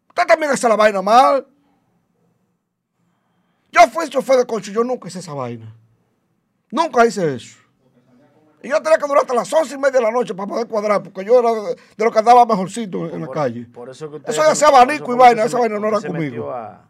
Usted 0.09 0.26
también 0.26 0.53
hace 0.53 0.68
la 0.68 0.76
vaina 0.76 1.01
mal. 1.01 1.47
Yo 3.70 3.80
fui 3.89 4.07
chofer 4.09 4.37
de 4.37 4.47
coche, 4.47 4.70
yo 4.70 4.85
nunca 4.85 5.09
hice 5.09 5.20
esa 5.20 5.33
vaina. 5.33 5.74
Nunca 6.70 7.07
hice 7.07 7.37
eso. 7.37 7.62
Y 8.63 8.69
yo 8.69 8.81
tenía 8.83 8.97
que 8.99 9.07
durar 9.07 9.23
hasta 9.23 9.35
las 9.35 9.53
once 9.53 9.75
y 9.75 9.79
media 9.79 9.93
de 9.99 10.03
la 10.03 10.11
noche 10.11 10.35
para 10.35 10.47
poder 10.49 10.67
cuadrar, 10.69 11.03
porque 11.03 11.25
yo 11.25 11.39
era 11.41 11.53
de, 11.53 11.75
de 11.97 12.05
lo 12.05 12.11
que 12.13 12.19
andaba 12.21 12.47
mejorcito 12.47 13.09
en 13.11 13.21
la 13.23 13.29
calle. 13.29 13.67
Por 13.73 13.91
eso 13.91 14.09
que 14.11 14.17
usted. 14.17 14.31
Eso 14.31 14.43
hacer 14.43 14.69
por 14.69 14.77
abanico 14.79 15.13
y 15.15 15.17
vaina, 15.19 15.45
esa 15.45 15.59
vaina 15.59 15.79
no 15.79 15.89
era 15.89 16.01
conmigo. 16.01 16.51
a- 16.53 16.85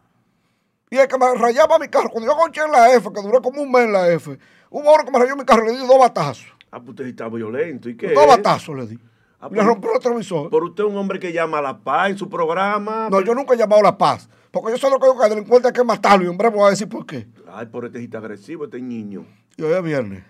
Y 0.91 0.97
el 0.97 1.07
que 1.07 1.17
me 1.17 1.33
rayaba 1.33 1.79
mi 1.79 1.87
carro, 1.87 2.09
cuando 2.09 2.31
yo 2.31 2.37
conché 2.37 2.61
en 2.61 2.71
la 2.71 2.91
F, 2.93 3.09
que 3.11 3.21
duré 3.21 3.41
como 3.41 3.61
un 3.63 3.71
mes 3.71 3.85
en 3.85 3.91
la 3.93 4.07
F, 4.09 4.37
hubo 4.69 4.93
uno 4.93 5.03
que 5.03 5.11
me 5.11 5.17
rayó 5.19 5.35
mi 5.35 5.43
carro 5.45 5.63
y 5.65 5.73
le 5.73 5.81
di 5.81 5.87
dos 5.87 5.97
batazos. 5.97 6.45
Ah, 6.71 6.79
pues 6.79 6.89
usted 6.89 7.05
está 7.07 7.27
violento. 7.29 7.89
¿Y 7.89 7.97
qué? 7.97 8.09
Dos 8.13 8.27
batazos 8.27 8.75
le 8.75 8.85
di. 8.87 8.99
Ah, 9.39 9.47
Y 9.51 9.55
le 9.55 9.63
rompió 9.63 9.89
el 9.89 9.95
retrovisor. 9.97 10.49
Por 10.51 10.63
usted 10.63 10.83
es 10.83 10.89
un 10.89 10.95
hombre 10.97 11.19
que 11.19 11.33
llama 11.33 11.57
a 11.57 11.61
la 11.63 11.77
paz 11.79 12.11
en 12.11 12.17
su 12.19 12.29
programa. 12.29 13.09
No, 13.09 13.19
yo 13.21 13.33
nunca 13.33 13.55
he 13.55 13.57
llamado 13.57 13.81
a 13.81 13.85
la 13.85 13.97
paz. 13.97 14.29
Porque 14.51 14.69
yo 14.71 14.77
sé 14.77 14.87
lo 14.89 14.99
que 14.99 15.07
digo 15.07 15.17
que 15.17 15.23
al 15.25 15.29
delincuente 15.31 15.67
hay 15.69 15.73
que 15.73 15.83
matarlo 15.83 16.31
y 16.31 16.37
breve 16.37 16.55
voy 16.55 16.67
a 16.67 16.69
decir 16.69 16.87
por 16.87 17.05
qué. 17.07 17.27
Ay, 17.51 17.65
por 17.65 17.85
este 17.85 18.03
está 18.03 18.19
agresivo, 18.19 18.65
este 18.65 18.79
niño. 18.79 19.25
Y 19.57 19.63
hoy 19.63 19.73
es 19.73 19.83
viernes. 19.83 20.23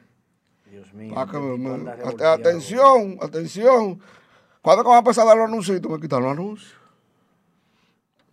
Dios 0.74 0.92
mío. 0.92 1.14
Ah, 1.16 1.28
que 1.30 1.38
me- 1.38 1.92
atención, 2.28 3.20
atención. 3.22 4.00
¿Cuándo 4.64 4.82
que 4.84 4.88
van 4.90 4.96
a 4.96 5.00
empezar 5.00 5.24
a 5.24 5.28
dar 5.28 5.38
los 5.38 5.46
anuncios? 5.48 5.80
Me 5.88 6.00
quitan 6.00 6.24
los 6.24 6.32
anuncios. 6.32 6.74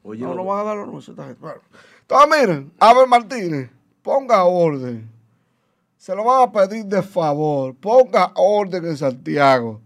Oye, 0.03 0.22
No, 0.22 0.28
no, 0.30 0.36
no 0.36 0.45
van 0.47 0.61
a 0.61 0.62
dar 0.64 0.76
los 0.78 0.88
anuncios. 0.88 1.14
esta 1.18 1.26
gente. 1.26 1.38
Bueno. 1.43 1.61
Entonces, 2.01 2.41
miren, 2.41 2.72
Abel 2.80 3.07
Martínez, 3.09 3.70
ponga 4.03 4.43
orden. 4.45 5.11
Se 5.99 6.14
lo 6.16 6.24
van 6.24 6.49
a 6.49 6.51
pedir 6.51 6.86
de 6.86 7.03
favor. 7.03 7.74
Ponga 7.74 8.32
orden 8.36 8.86
en 8.86 8.97
Santiago. 8.97 9.78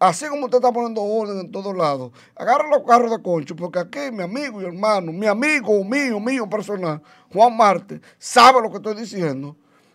Así 0.00 0.26
como 0.26 0.46
usted 0.46 0.58
está 0.58 0.72
poniendo 0.72 1.00
orden 1.00 1.38
en 1.38 1.52
todos 1.52 1.72
lados. 1.76 2.10
Agarra 2.34 2.68
los 2.68 2.82
carros 2.82 3.12
de 3.12 3.22
concho, 3.22 3.54
porque 3.54 3.78
aquí 3.78 4.10
mi 4.12 4.24
amigo 4.24 4.60
y 4.60 4.64
hermano, 4.64 5.12
mi 5.12 5.26
amigo 5.28 5.84
mío, 5.84 6.18
mío 6.18 6.50
personal, 6.50 7.00
Juan 7.32 7.56
Marte, 7.56 8.00
sabe 8.18 8.60
lo 8.60 8.68
que 8.70 8.78
estoy 8.78 8.96
diciendo. 8.96 9.54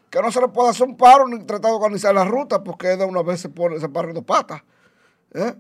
Que 0.09 0.21
no 0.21 0.31
se 0.31 0.39
le 0.39 0.47
puede 0.47 0.69
hacer 0.69 0.87
un 0.87 0.95
paro 0.95 1.27
ni 1.27 1.39
tratar 1.39 1.71
de 1.71 1.77
organizar 1.77 2.13
la 2.15 2.23
ruta, 2.23 2.63
porque 2.63 2.95
de 2.95 3.05
una 3.05 3.21
vez 3.21 3.41
se 3.41 3.49
pone, 3.49 3.79
se 3.79 3.89
para 3.89 4.13
de 4.13 4.21
patas. 4.21 4.61
¿eh? 5.33 5.53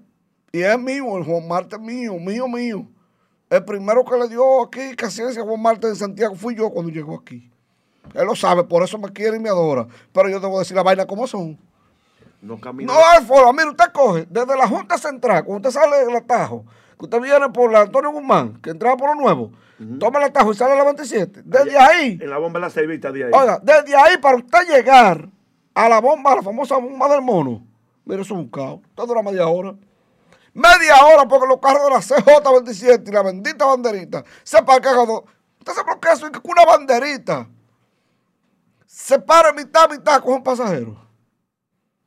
Y 0.51 0.61
es 0.61 0.79
mío, 0.79 1.17
el 1.17 1.23
Juan 1.23 1.47
Marte 1.47 1.77
mío, 1.77 2.13
mío, 2.13 2.47
mío. 2.47 2.87
El 3.49 3.63
primero 3.63 4.03
que 4.03 4.17
le 4.17 4.27
dio 4.27 4.61
aquí 4.63 4.95
casi 4.95 5.21
a 5.21 5.43
Juan 5.43 5.61
Marte 5.61 5.87
en 5.87 5.95
Santiago 5.95 6.35
fui 6.35 6.55
yo 6.55 6.69
cuando 6.69 6.91
llegó 6.91 7.15
aquí. 7.15 7.49
Él 8.13 8.25
lo 8.25 8.35
sabe, 8.35 8.63
por 8.63 8.83
eso 8.83 8.97
me 8.97 9.11
quiere 9.11 9.37
y 9.37 9.39
me 9.39 9.49
adora. 9.49 9.87
Pero 10.11 10.29
yo 10.29 10.39
debo 10.39 10.59
decir 10.59 10.75
la 10.75 10.83
vaina 10.83 11.05
como 11.05 11.27
son. 11.27 11.57
no 12.41 12.59
camina. 12.59 12.93
No 12.93 12.99
hay 12.99 13.23
forma. 13.25 13.51
Mire, 13.53 13.69
usted 13.69 13.91
coge 13.91 14.27
desde 14.29 14.57
la 14.57 14.67
Junta 14.67 14.97
Central, 14.97 15.43
cuando 15.43 15.67
usted 15.67 15.79
sale 15.79 16.05
del 16.05 16.15
atajo, 16.15 16.65
que 16.97 17.05
usted 17.05 17.21
viene 17.21 17.49
por 17.49 17.71
la 17.71 17.81
Antonio 17.81 18.11
Guzmán, 18.11 18.61
que 18.61 18.69
entraba 18.69 18.97
por 18.97 19.15
lo 19.15 19.21
nuevo, 19.21 19.51
toma 19.99 20.19
y 20.27 20.53
sale 20.55 20.73
a 20.73 20.75
la 20.75 20.83
27. 20.85 21.41
Desde 21.45 21.77
ahí, 21.77 22.17
En 22.21 22.29
la 22.29 22.37
bomba 22.37 22.59
de 22.59 22.65
la 22.65 22.69
servita 22.69 23.11
de 23.11 23.25
ahí. 23.25 23.31
oiga, 23.33 23.59
desde 23.61 23.95
ahí 23.95 24.17
para 24.17 24.37
usted 24.37 24.59
llegar 24.67 25.29
a 25.75 25.89
la 25.89 25.99
bomba, 26.01 26.31
a 26.33 26.35
la 26.37 26.41
famosa 26.41 26.77
bomba 26.77 27.07
del 27.09 27.21
mono, 27.21 27.65
mire, 28.05 28.21
eso 28.21 28.33
es 28.33 28.39
un 28.39 28.49
caos. 28.49 28.79
Usted 28.89 29.03
dura 29.05 29.21
media 29.21 29.47
hora. 29.47 29.75
Media 30.53 30.95
hora 31.05 31.27
porque 31.27 31.45
los 31.47 31.59
carros 31.59 31.83
de 31.83 31.89
la 31.91 31.97
CJ27 32.01 33.07
y 33.07 33.11
la 33.11 33.21
bendita 33.21 33.65
banderita 33.65 34.23
se 34.43 34.61
parquean. 34.63 35.05
dos- 35.05 35.23
Usted 35.59 35.73
que 36.01 36.07
es 36.09 36.13
eso, 36.17 36.31
que 36.31 36.39
una 36.43 36.65
banderita 36.65 37.47
se 38.85 39.19
para 39.19 39.51
mitad, 39.53 39.89
mitad 39.89 40.21
con 40.23 40.35
un 40.35 40.43
pasajero. 40.43 40.97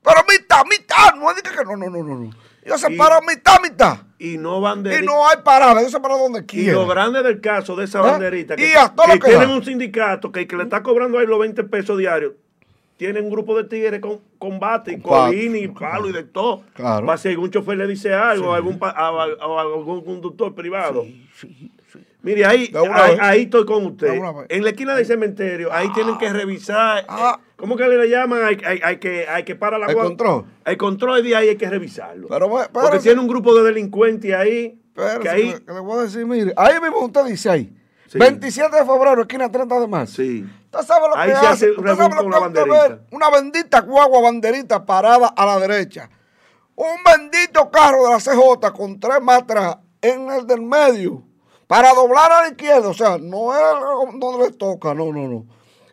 Pero 0.02 0.20
mitad, 0.28 0.64
mitad, 0.64 1.14
no 1.14 1.30
es 1.30 1.42
que 1.42 1.64
no, 1.64 1.76
no, 1.76 1.90
no, 1.90 2.02
no. 2.02 2.30
Ellos 2.62 2.80
se 2.80 2.90
paran 2.96 3.20
mitad, 3.26 3.60
mitad. 3.60 3.98
Y 4.22 4.36
no 4.36 4.60
banderita. 4.60 5.02
Y 5.02 5.06
no 5.06 5.26
hay 5.26 5.38
parada, 5.42 5.80
ellos 5.80 5.92
se 5.92 5.98
paran 5.98 6.18
donde 6.18 6.40
Y 6.40 6.42
quieran. 6.44 6.74
lo 6.74 6.86
grande 6.86 7.22
del 7.22 7.40
caso 7.40 7.74
de 7.74 7.86
esa 7.86 8.00
¿Eh? 8.00 8.02
banderita, 8.02 8.54
que, 8.54 8.62
Y 8.64 8.66
que 8.66 9.18
que 9.18 9.28
tienen 9.28 9.48
da. 9.48 9.54
un 9.56 9.64
sindicato 9.64 10.30
que, 10.30 10.46
que 10.46 10.56
le 10.56 10.64
está 10.64 10.82
cobrando 10.82 11.18
ahí 11.18 11.26
los 11.26 11.38
20 11.40 11.64
pesos 11.64 11.96
diarios, 11.96 12.34
tienen 12.98 13.24
un 13.24 13.30
grupo 13.30 13.56
de 13.56 13.64
tigres 13.64 13.98
con 14.00 14.20
combate, 14.38 14.92
y 14.92 15.00
colín 15.00 15.56
y 15.56 15.68
palo 15.68 16.06
y 16.08 16.12
de 16.12 16.22
todo. 16.24 16.64
Claro. 16.74 17.06
Va 17.06 17.14
a 17.14 17.16
ser 17.16 17.30
algún 17.32 17.50
chofer 17.50 17.78
le 17.78 17.86
dice 17.86 18.12
algo, 18.12 18.52
a 18.52 18.56
algún, 18.56 18.78
a, 18.82 18.88
a- 18.90 19.08
a 19.08 19.60
algún 19.62 20.04
conductor 20.04 20.54
privado. 20.54 21.06
Mire, 22.22 22.44
ahí, 22.44 22.68
De 22.68 22.78
una 22.78 23.04
ahí, 23.04 23.16
ahí 23.20 23.42
estoy 23.44 23.64
con 23.64 23.86
usted. 23.86 24.20
En 24.50 24.62
la 24.62 24.70
esquina 24.70 24.94
del 24.94 25.06
cementerio, 25.06 25.72
ahí 25.72 25.90
tienen 25.94 26.18
que 26.18 26.30
revisar. 26.30 27.06
Ah. 27.08 27.40
¿Cómo 27.60 27.76
que 27.76 27.86
le 27.86 28.08
llaman? 28.08 28.42
Hay, 28.42 28.58
hay- 28.64 28.80
hay 28.82 28.96
que, 28.98 29.28
hay 29.28 29.44
que 29.44 29.54
parar 29.54 29.78
la 29.78 29.86
El 29.86 29.94
control. 29.96 30.46
El 30.64 30.76
control 30.76 31.22
de 31.22 31.36
ahí 31.36 31.48
hay 31.50 31.56
que 31.56 31.68
revisarlo. 31.68 32.26
Pero, 32.28 32.48
Porque 32.72 32.98
tiene 32.98 33.20
un 33.20 33.28
grupo 33.28 33.54
de 33.54 33.62
delincuentes 33.64 34.32
ahí. 34.34 34.80
Pero 34.94 35.20
que 35.20 35.28
ahí, 35.28 35.52
que 35.66 35.72
le 35.72 35.80
voy 35.80 35.98
a 36.00 36.02
decir, 36.02 36.26
mire, 36.26 36.52
ahí 36.56 36.80
mismo 36.80 36.98
usted 37.04 37.24
dice 37.26 37.50
ahí. 37.50 37.76
Sí. 38.08 38.18
27 38.18 38.74
de 38.76 38.84
febrero, 38.84 39.20
esquina 39.20 39.48
30 39.50 39.78
de 39.80 39.86
marzo. 39.86 40.14
sí. 40.16 40.44
Usted 40.72 40.86
sabe 40.86 41.08
lo 41.08 41.16
Ahí 41.16 41.30
que 41.30 41.36
se 41.36 41.46
hace. 41.46 41.70
Usted 41.72 41.96
sabe 41.96 42.14
lo 42.14 42.22
con 42.22 42.30
que 42.30 42.30
la 42.30 42.46
usted 42.46 42.60
banderita. 42.66 42.88
ve. 42.88 43.00
Una 43.10 43.30
bendita 43.30 43.80
guagua 43.80 44.20
banderita 44.22 44.86
parada 44.86 45.28
a 45.28 45.46
la 45.46 45.58
derecha. 45.58 46.08
Un 46.76 46.96
bendito 47.04 47.70
carro 47.70 48.04
de 48.06 48.10
la 48.12 48.18
CJ 48.20 48.72
con 48.72 48.98
tres 49.00 49.20
matras 49.20 49.78
en 50.00 50.30
el 50.30 50.46
del 50.46 50.62
medio. 50.62 51.22
Para 51.66 51.92
doblar 51.92 52.30
a 52.32 52.42
la 52.42 52.48
izquierda. 52.48 52.88
O 52.88 52.94
sea, 52.94 53.18
no 53.18 53.52
es 53.52 53.60
donde 54.18 54.46
les 54.46 54.58
toca. 54.58 54.94
No, 54.94 55.12
no, 55.12 55.26
no. 55.28 55.46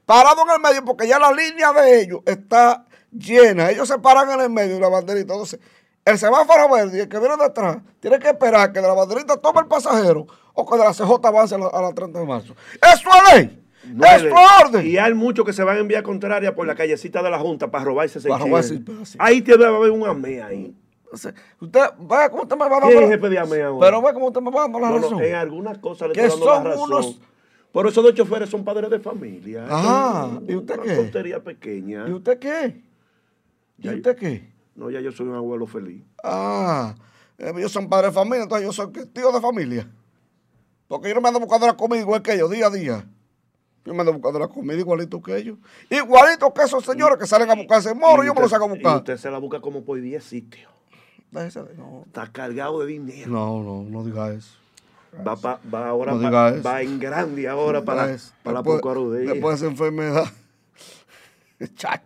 Parado 0.07 0.41
en 0.43 0.51
el 0.55 0.61
medio 0.61 0.85
porque 0.85 1.05
ya 1.05 1.19
la 1.19 1.33
línea 1.33 1.73
de 1.73 1.99
ellos 2.01 2.21
está 2.25 2.85
llena. 3.11 3.69
Ellos 3.69 3.89
se 3.89 3.99
paran 3.99 4.31
en 4.31 4.39
el 4.39 4.49
medio 4.49 4.75
de 4.75 4.79
la 4.79 4.87
banderita. 4.87 5.33
Entonces, 5.33 5.59
el 6.05 6.17
semáforo 6.17 6.69
verde 6.73 6.97
y 6.97 7.01
el 7.01 7.09
que 7.09 7.19
viene 7.19 7.35
detrás 7.35 7.79
tiene 7.99 8.17
que 8.17 8.29
esperar 8.29 8.71
que 8.71 8.79
de 8.79 8.87
la 8.87 8.93
banderita 8.93 9.35
tome 9.35 9.59
el 9.59 9.67
pasajero 9.67 10.25
o 10.53 10.65
que 10.65 10.77
de 10.77 10.83
la 10.85 10.93
CJ 10.93 11.11
avance 11.27 11.55
a 11.55 11.57
la, 11.57 11.67
a 11.67 11.81
la 11.81 11.93
30 11.93 12.19
de 12.19 12.25
marzo. 12.25 12.55
Eso 12.81 13.09
es 13.27 13.33
ley. 13.35 13.63
No 13.83 14.05
es 14.05 14.23
orden. 14.63 14.87
Y 14.87 14.97
hay 14.97 15.13
muchos 15.13 15.45
que 15.45 15.51
se 15.51 15.63
van 15.63 15.77
en 15.77 15.89
vía 15.89 16.01
contraria 16.03 16.55
por 16.55 16.65
la 16.65 16.75
callecita 16.75 17.21
de 17.21 17.29
la 17.29 17.39
Junta 17.39 17.69
para 17.69 17.83
robarse 17.83 18.19
ese 18.19 18.29
Para 18.29 18.45
robarse. 18.45 18.81
Ahí 19.19 19.41
te 19.41 19.51
debe 19.57 19.75
haber 19.75 19.91
un 19.91 20.07
AME 20.07 20.41
ahí. 20.41 20.73
Entonces, 21.03 21.33
usted, 21.59 21.81
vea 21.99 22.29
cómo 22.29 22.43
usted 22.43 22.55
me 22.57 22.67
va 22.69 22.81
¿Quién 22.81 23.03
es 23.03 23.09
jefe 23.09 23.29
de 23.29 23.39
AME 23.39 23.61
ahora? 23.63 23.87
Pero 23.87 24.01
ve 24.01 24.13
cómo 24.13 24.27
usted 24.27 24.41
me 24.41 24.51
va 24.51 24.61
dando 24.61 24.79
la 24.79 24.89
No, 24.89 24.95
no, 24.95 25.01
razón. 25.01 25.23
en 25.23 25.35
algunas 25.35 25.77
cosas 25.79 26.09
le 26.09 26.13
estoy 26.13 26.29
dando 26.29 26.45
son 26.45 26.63
la 26.63 26.69
razón. 26.69 26.91
unos- 26.93 27.19
Por 27.77 27.85
eso 27.85 28.01
los 28.01 28.15
choferes 28.15 28.49
son 28.49 28.63
padres 28.65 28.89
de 28.89 28.99
familia. 28.99 29.67
Son 29.69 30.43
¿Y 30.49 30.55
usted 30.55 30.79
una 30.79 30.83
qué? 30.83 30.95
tontería 30.95 31.43
pequeña. 31.43 32.07
¿Y 32.07 32.11
usted 32.11 32.39
qué? 32.39 32.81
¿Y 33.77 33.87
usted 33.89 34.15
qué? 34.17 34.51
No, 34.73 34.89
ya 34.89 34.99
yo 34.99 35.11
soy 35.11 35.27
un 35.27 35.35
abuelo 35.35 35.67
feliz. 35.67 36.01
Ah, 36.23 36.95
eh, 37.37 37.53
ellos 37.55 37.71
son 37.71 37.87
padres 37.87 38.09
de 38.09 38.15
familia, 38.15 38.41
entonces 38.41 38.65
yo 38.65 38.73
soy 38.73 38.91
tío 39.13 39.31
de 39.31 39.39
familia. 39.39 39.87
Porque 40.87 41.09
yo 41.09 41.13
no 41.13 41.21
me 41.21 41.27
ando 41.27 41.39
buscando 41.39 41.67
la 41.67 41.77
comida 41.77 41.99
igual 42.01 42.23
que 42.23 42.33
ellos, 42.33 42.49
día 42.49 42.65
a 42.65 42.69
día. 42.71 43.05
Yo 43.85 43.93
me 43.93 43.99
ando 43.99 44.13
buscando 44.13 44.39
la 44.39 44.47
comida 44.47 44.79
igualito 44.79 45.21
que 45.21 45.37
ellos. 45.37 45.59
Igualito 45.91 46.51
que 46.51 46.63
esos 46.63 46.83
señores 46.83 47.19
que 47.19 47.27
salen 47.27 47.51
a 47.51 47.53
buscarse 47.53 47.93
moro, 47.93 48.23
yo 48.23 48.33
me 48.33 48.39
lo 48.39 48.47
usted- 48.47 48.55
saco 48.55 48.63
a 48.63 48.67
Y 48.69 48.71
buscar. 48.71 48.97
usted 48.97 49.17
se 49.17 49.29
la 49.29 49.37
busca 49.37 49.61
como 49.61 49.83
por 49.85 50.01
10 50.01 50.23
sitios. 50.23 50.71
No, 51.29 52.03
Está 52.07 52.31
cargado 52.31 52.79
de 52.79 52.87
dinero. 52.87 53.29
no, 53.29 53.61
no, 53.61 53.83
no 53.83 54.03
diga 54.03 54.33
eso. 54.33 54.57
Va, 55.25 55.35
pa- 55.35 55.59
va 55.73 55.87
ahora 55.89 56.13
No 56.13 56.29
pa- 56.31 56.51
va 56.61 56.81
en 56.81 56.99
grande 56.99 57.47
ahora 57.47 57.83
para, 57.83 58.15
para 58.43 58.53
la 58.55 58.63
Procuraduría. 58.63 59.31
Después 59.33 59.59
de 59.59 59.65
esa 59.67 59.71
enfermedad. 59.71 60.25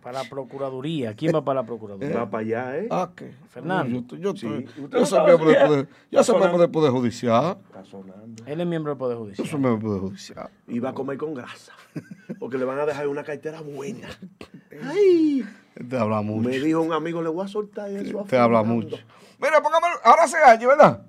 Para 0.02 0.22
la 0.22 0.28
Procuraduría. 0.30 1.14
¿Quién 1.14 1.34
va 1.34 1.44
para 1.44 1.60
la 1.60 1.66
Procuraduría? 1.66 2.16
Va 2.20 2.30
para 2.30 2.40
allá, 2.40 2.78
¿eh? 2.78 2.88
Ah, 2.90 3.10
¿qué? 3.14 3.34
Fernando. 3.50 4.02
Yo, 4.16 4.16
yo, 4.16 4.32
Sí. 4.34 4.46
estoy- 4.46 4.84
¿Usted 4.84 4.98
yo 4.98 5.04
soy 5.06 5.18
sabe 5.18 5.28
miembro 5.36 5.50
del? 5.50 5.66
Poder, 5.68 5.88
yo 6.10 6.24
soy 6.24 6.38
miembro 6.38 6.58
del 6.58 6.70
Poder 6.70 6.90
Judicial. 6.90 7.58
Está 7.66 7.84
sonando. 7.84 8.44
Él 8.46 8.60
es 8.62 8.66
miembro 8.66 8.92
del 8.92 8.98
Poder 8.98 9.18
Yo 9.18 9.24
Judicial. 9.24 9.48
soy 9.48 9.60
miembro 9.60 9.78
del 9.78 9.82
Poder 10.00 10.00
Judicial. 10.00 10.48
Y 10.68 10.78
va 10.78 10.88
a 10.88 10.94
comer 10.94 11.18
con 11.18 11.34
grasa. 11.34 11.72
Porque 12.38 12.56
le 12.56 12.64
van 12.64 12.78
a 12.78 12.86
dejar 12.86 13.06
una 13.08 13.24
cartera 13.24 13.60
buena. 13.60 14.08
Ay. 14.84 15.44
Te 15.86 15.98
habla 15.98 16.22
mucho. 16.22 16.48
Me 16.48 16.58
dijo 16.58 16.80
un 16.80 16.94
amigo, 16.94 17.20
le 17.20 17.28
voy 17.28 17.44
a 17.44 17.48
soltar 17.48 17.90
eso. 17.90 18.20
a 18.20 18.24
Te 18.24 18.38
habla 18.38 18.62
mucho. 18.62 18.96
Mira, 19.38 19.60
póngame. 19.62 19.86
Ahora 20.02 20.26
se 20.28 20.38
allí, 20.38 20.64
¿verdad? 20.64 21.02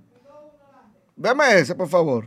Deme 1.15 1.59
ese, 1.59 1.75
por 1.75 1.87
favor. 1.87 2.25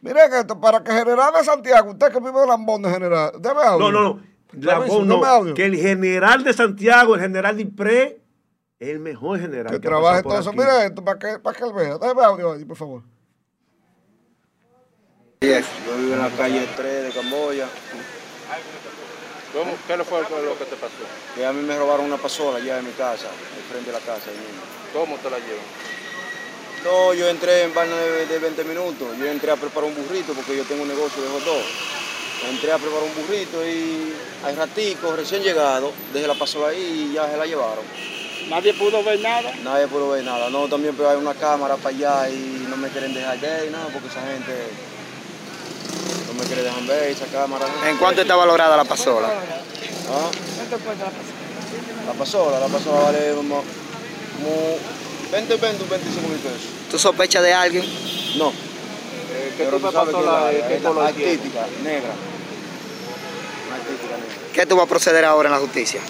Mire 0.00 0.28
que 0.30 0.40
esto, 0.40 0.60
para 0.60 0.82
que 0.82 0.92
General 0.92 1.32
de 1.34 1.44
Santiago, 1.44 1.90
usted 1.90 2.12
que 2.12 2.20
vive 2.20 2.40
de 2.40 2.46
Lambón 2.46 2.82
de 2.82 2.90
General, 2.90 3.32
deme 3.40 3.62
audio. 3.62 3.90
No, 3.90 3.92
no, 3.92 4.14
no. 4.14 4.22
Lambón, 4.52 5.08
no. 5.08 5.24
audio. 5.24 5.54
Que 5.54 5.66
el 5.66 5.76
general 5.76 6.44
de 6.44 6.52
Santiago, 6.52 7.14
el 7.14 7.20
general 7.20 7.56
de 7.56 7.62
IPRE, 7.62 8.22
es 8.78 8.88
el 8.88 9.00
mejor 9.00 9.40
general. 9.40 9.72
Que 9.72 9.80
que 9.80 9.88
trabaje 9.88 10.22
todo 10.22 10.38
eso. 10.38 10.52
Mire 10.52 10.86
esto, 10.86 11.04
para 11.04 11.18
que, 11.18 11.38
para 11.38 11.58
que 11.58 11.64
él 11.64 11.72
vea. 11.72 11.98
Deme 11.98 12.22
audio 12.22 12.52
ahí, 12.52 12.64
por 12.64 12.76
favor. 12.76 13.02
Yo 15.40 15.48
vivo 15.98 16.14
en 16.14 16.18
la 16.18 16.30
calle 16.30 16.66
3 16.76 17.04
de 17.04 17.10
Camboya. 17.10 17.68
¿Cómo? 19.52 19.72
¿Qué 19.86 19.96
le 19.96 20.04
fue 20.04 20.20
lo 20.20 20.58
que 20.58 20.64
te 20.64 20.76
pasó? 20.76 20.94
Que 21.34 21.46
a 21.46 21.52
mí 21.52 21.62
me 21.62 21.76
robaron 21.78 22.06
una 22.06 22.16
pasola 22.16 22.58
allá 22.58 22.78
en 22.78 22.86
mi 22.86 22.92
casa, 22.92 23.28
al 23.28 23.62
frente 23.70 23.90
de 23.90 23.98
la 23.98 24.04
casa. 24.04 24.30
ahí 24.30 24.36
mismo. 24.36 24.62
¿Cómo 24.92 25.16
te 25.16 25.30
la 25.30 25.38
llevan? 25.38 25.64
No, 26.88 27.12
yo 27.12 27.28
entré 27.28 27.64
en 27.64 27.74
vaina 27.74 27.94
de, 27.96 28.24
de 28.24 28.38
20 28.38 28.64
minutos. 28.64 29.08
Yo 29.18 29.26
entré 29.26 29.50
a 29.50 29.56
preparar 29.56 29.90
un 29.90 29.94
burrito 29.94 30.32
porque 30.32 30.56
yo 30.56 30.64
tengo 30.64 30.84
un 30.84 30.88
negocio 30.88 31.22
de 31.22 31.28
hot 31.28 31.44
dog. 31.44 31.62
Entré 32.48 32.72
a 32.72 32.78
preparar 32.78 33.04
un 33.04 33.14
burrito 33.14 33.66
y 33.66 34.14
al 34.42 34.56
ratico, 34.56 35.14
recién 35.14 35.42
llegado, 35.42 35.92
dejé 36.14 36.26
la 36.26 36.34
pasola 36.34 36.68
ahí 36.68 37.10
y 37.10 37.14
ya 37.14 37.28
se 37.30 37.36
la 37.36 37.44
llevaron. 37.44 37.84
Nadie 38.48 38.72
pudo 38.72 39.04
ver 39.04 39.20
nada. 39.20 39.52
Nadie 39.62 39.86
pudo 39.86 40.08
ver 40.08 40.24
nada. 40.24 40.48
No, 40.48 40.66
también 40.66 40.94
pero 40.96 41.10
hay 41.10 41.18
una 41.18 41.34
cámara 41.34 41.76
para 41.76 41.94
allá 41.94 42.30
y 42.30 42.66
no 42.70 42.78
me 42.78 42.88
quieren 42.88 43.12
dejar 43.12 43.38
ver 43.38 43.66
y 43.68 43.70
nada 43.70 43.88
porque 43.92 44.08
esa 44.08 44.22
gente 44.22 44.54
no 46.26 46.40
me 46.40 46.46
quiere 46.46 46.62
dejar 46.62 46.82
ver 46.84 47.10
esa 47.10 47.26
cámara. 47.26 47.66
¿En 47.86 47.98
cuánto 47.98 48.22
está 48.22 48.34
valorada 48.34 48.78
la 48.78 48.84
pasola? 48.84 49.28
¿Ah? 49.28 50.30
La 52.06 52.12
pasola, 52.14 52.58
la 52.58 52.68
pasola 52.68 53.00
vale 53.00 53.34
como, 53.34 53.56
como 54.36 54.78
20, 55.32 55.56
20, 55.56 55.84
25 55.84 56.28
mil 56.28 56.38
pesos. 56.38 56.77
¿Tú 56.90 56.98
sospechas 56.98 57.42
de 57.42 57.52
alguien? 57.52 57.84
No. 58.36 58.48
Eh, 58.50 59.52
¿Qué 59.56 59.64
Pero 59.64 59.76
tipo 59.76 59.80
tú 59.80 59.86
de 59.86 59.92
sabes 59.92 60.08
que 60.14 60.22
pasola 60.22 60.40
la- 60.40 60.52
es? 60.52 60.64
¿Qué 60.64 60.80
la 60.80 60.88
color 60.88 61.04
artística, 61.06 61.66
negra. 61.84 62.12
Una 63.66 63.76
artística 63.76 64.16
negra. 64.16 64.52
¿Qué 64.54 64.66
tú 64.66 64.76
vas 64.76 64.86
a 64.86 64.88
proceder 64.88 65.24
ahora 65.24 65.48
en 65.48 65.54
la 65.54 65.60
justicia? 65.60 66.00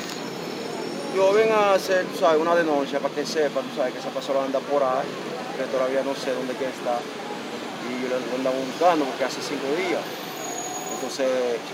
Yo 1.17 1.33
vengo 1.33 1.55
a 1.55 1.75
hacer, 1.75 2.05
tú 2.07 2.19
sabes, 2.21 2.41
una 2.41 2.55
denuncia 2.55 3.01
para 3.01 3.15
que 3.15 3.27
sepa, 3.27 3.61
tú 3.61 3.75
sabes, 3.77 3.93
que 3.93 3.99
esa 3.99 4.11
pasola 4.11 4.45
anda 4.45 4.61
por 4.61 4.83
ahí, 4.83 5.09
que 5.57 5.65
todavía 5.65 6.03
no 6.05 6.15
sé 6.15 6.31
dónde 6.33 6.55
que 6.55 6.67
está. 6.67 7.01
Y 7.89 8.03
yo 8.03 8.09
lo 8.15 8.37
andaba 8.37 8.55
buscando 8.57 9.05
porque 9.07 9.25
hace 9.25 9.41
cinco 9.43 9.67
días. 9.75 10.03
Entonces, 10.95 11.27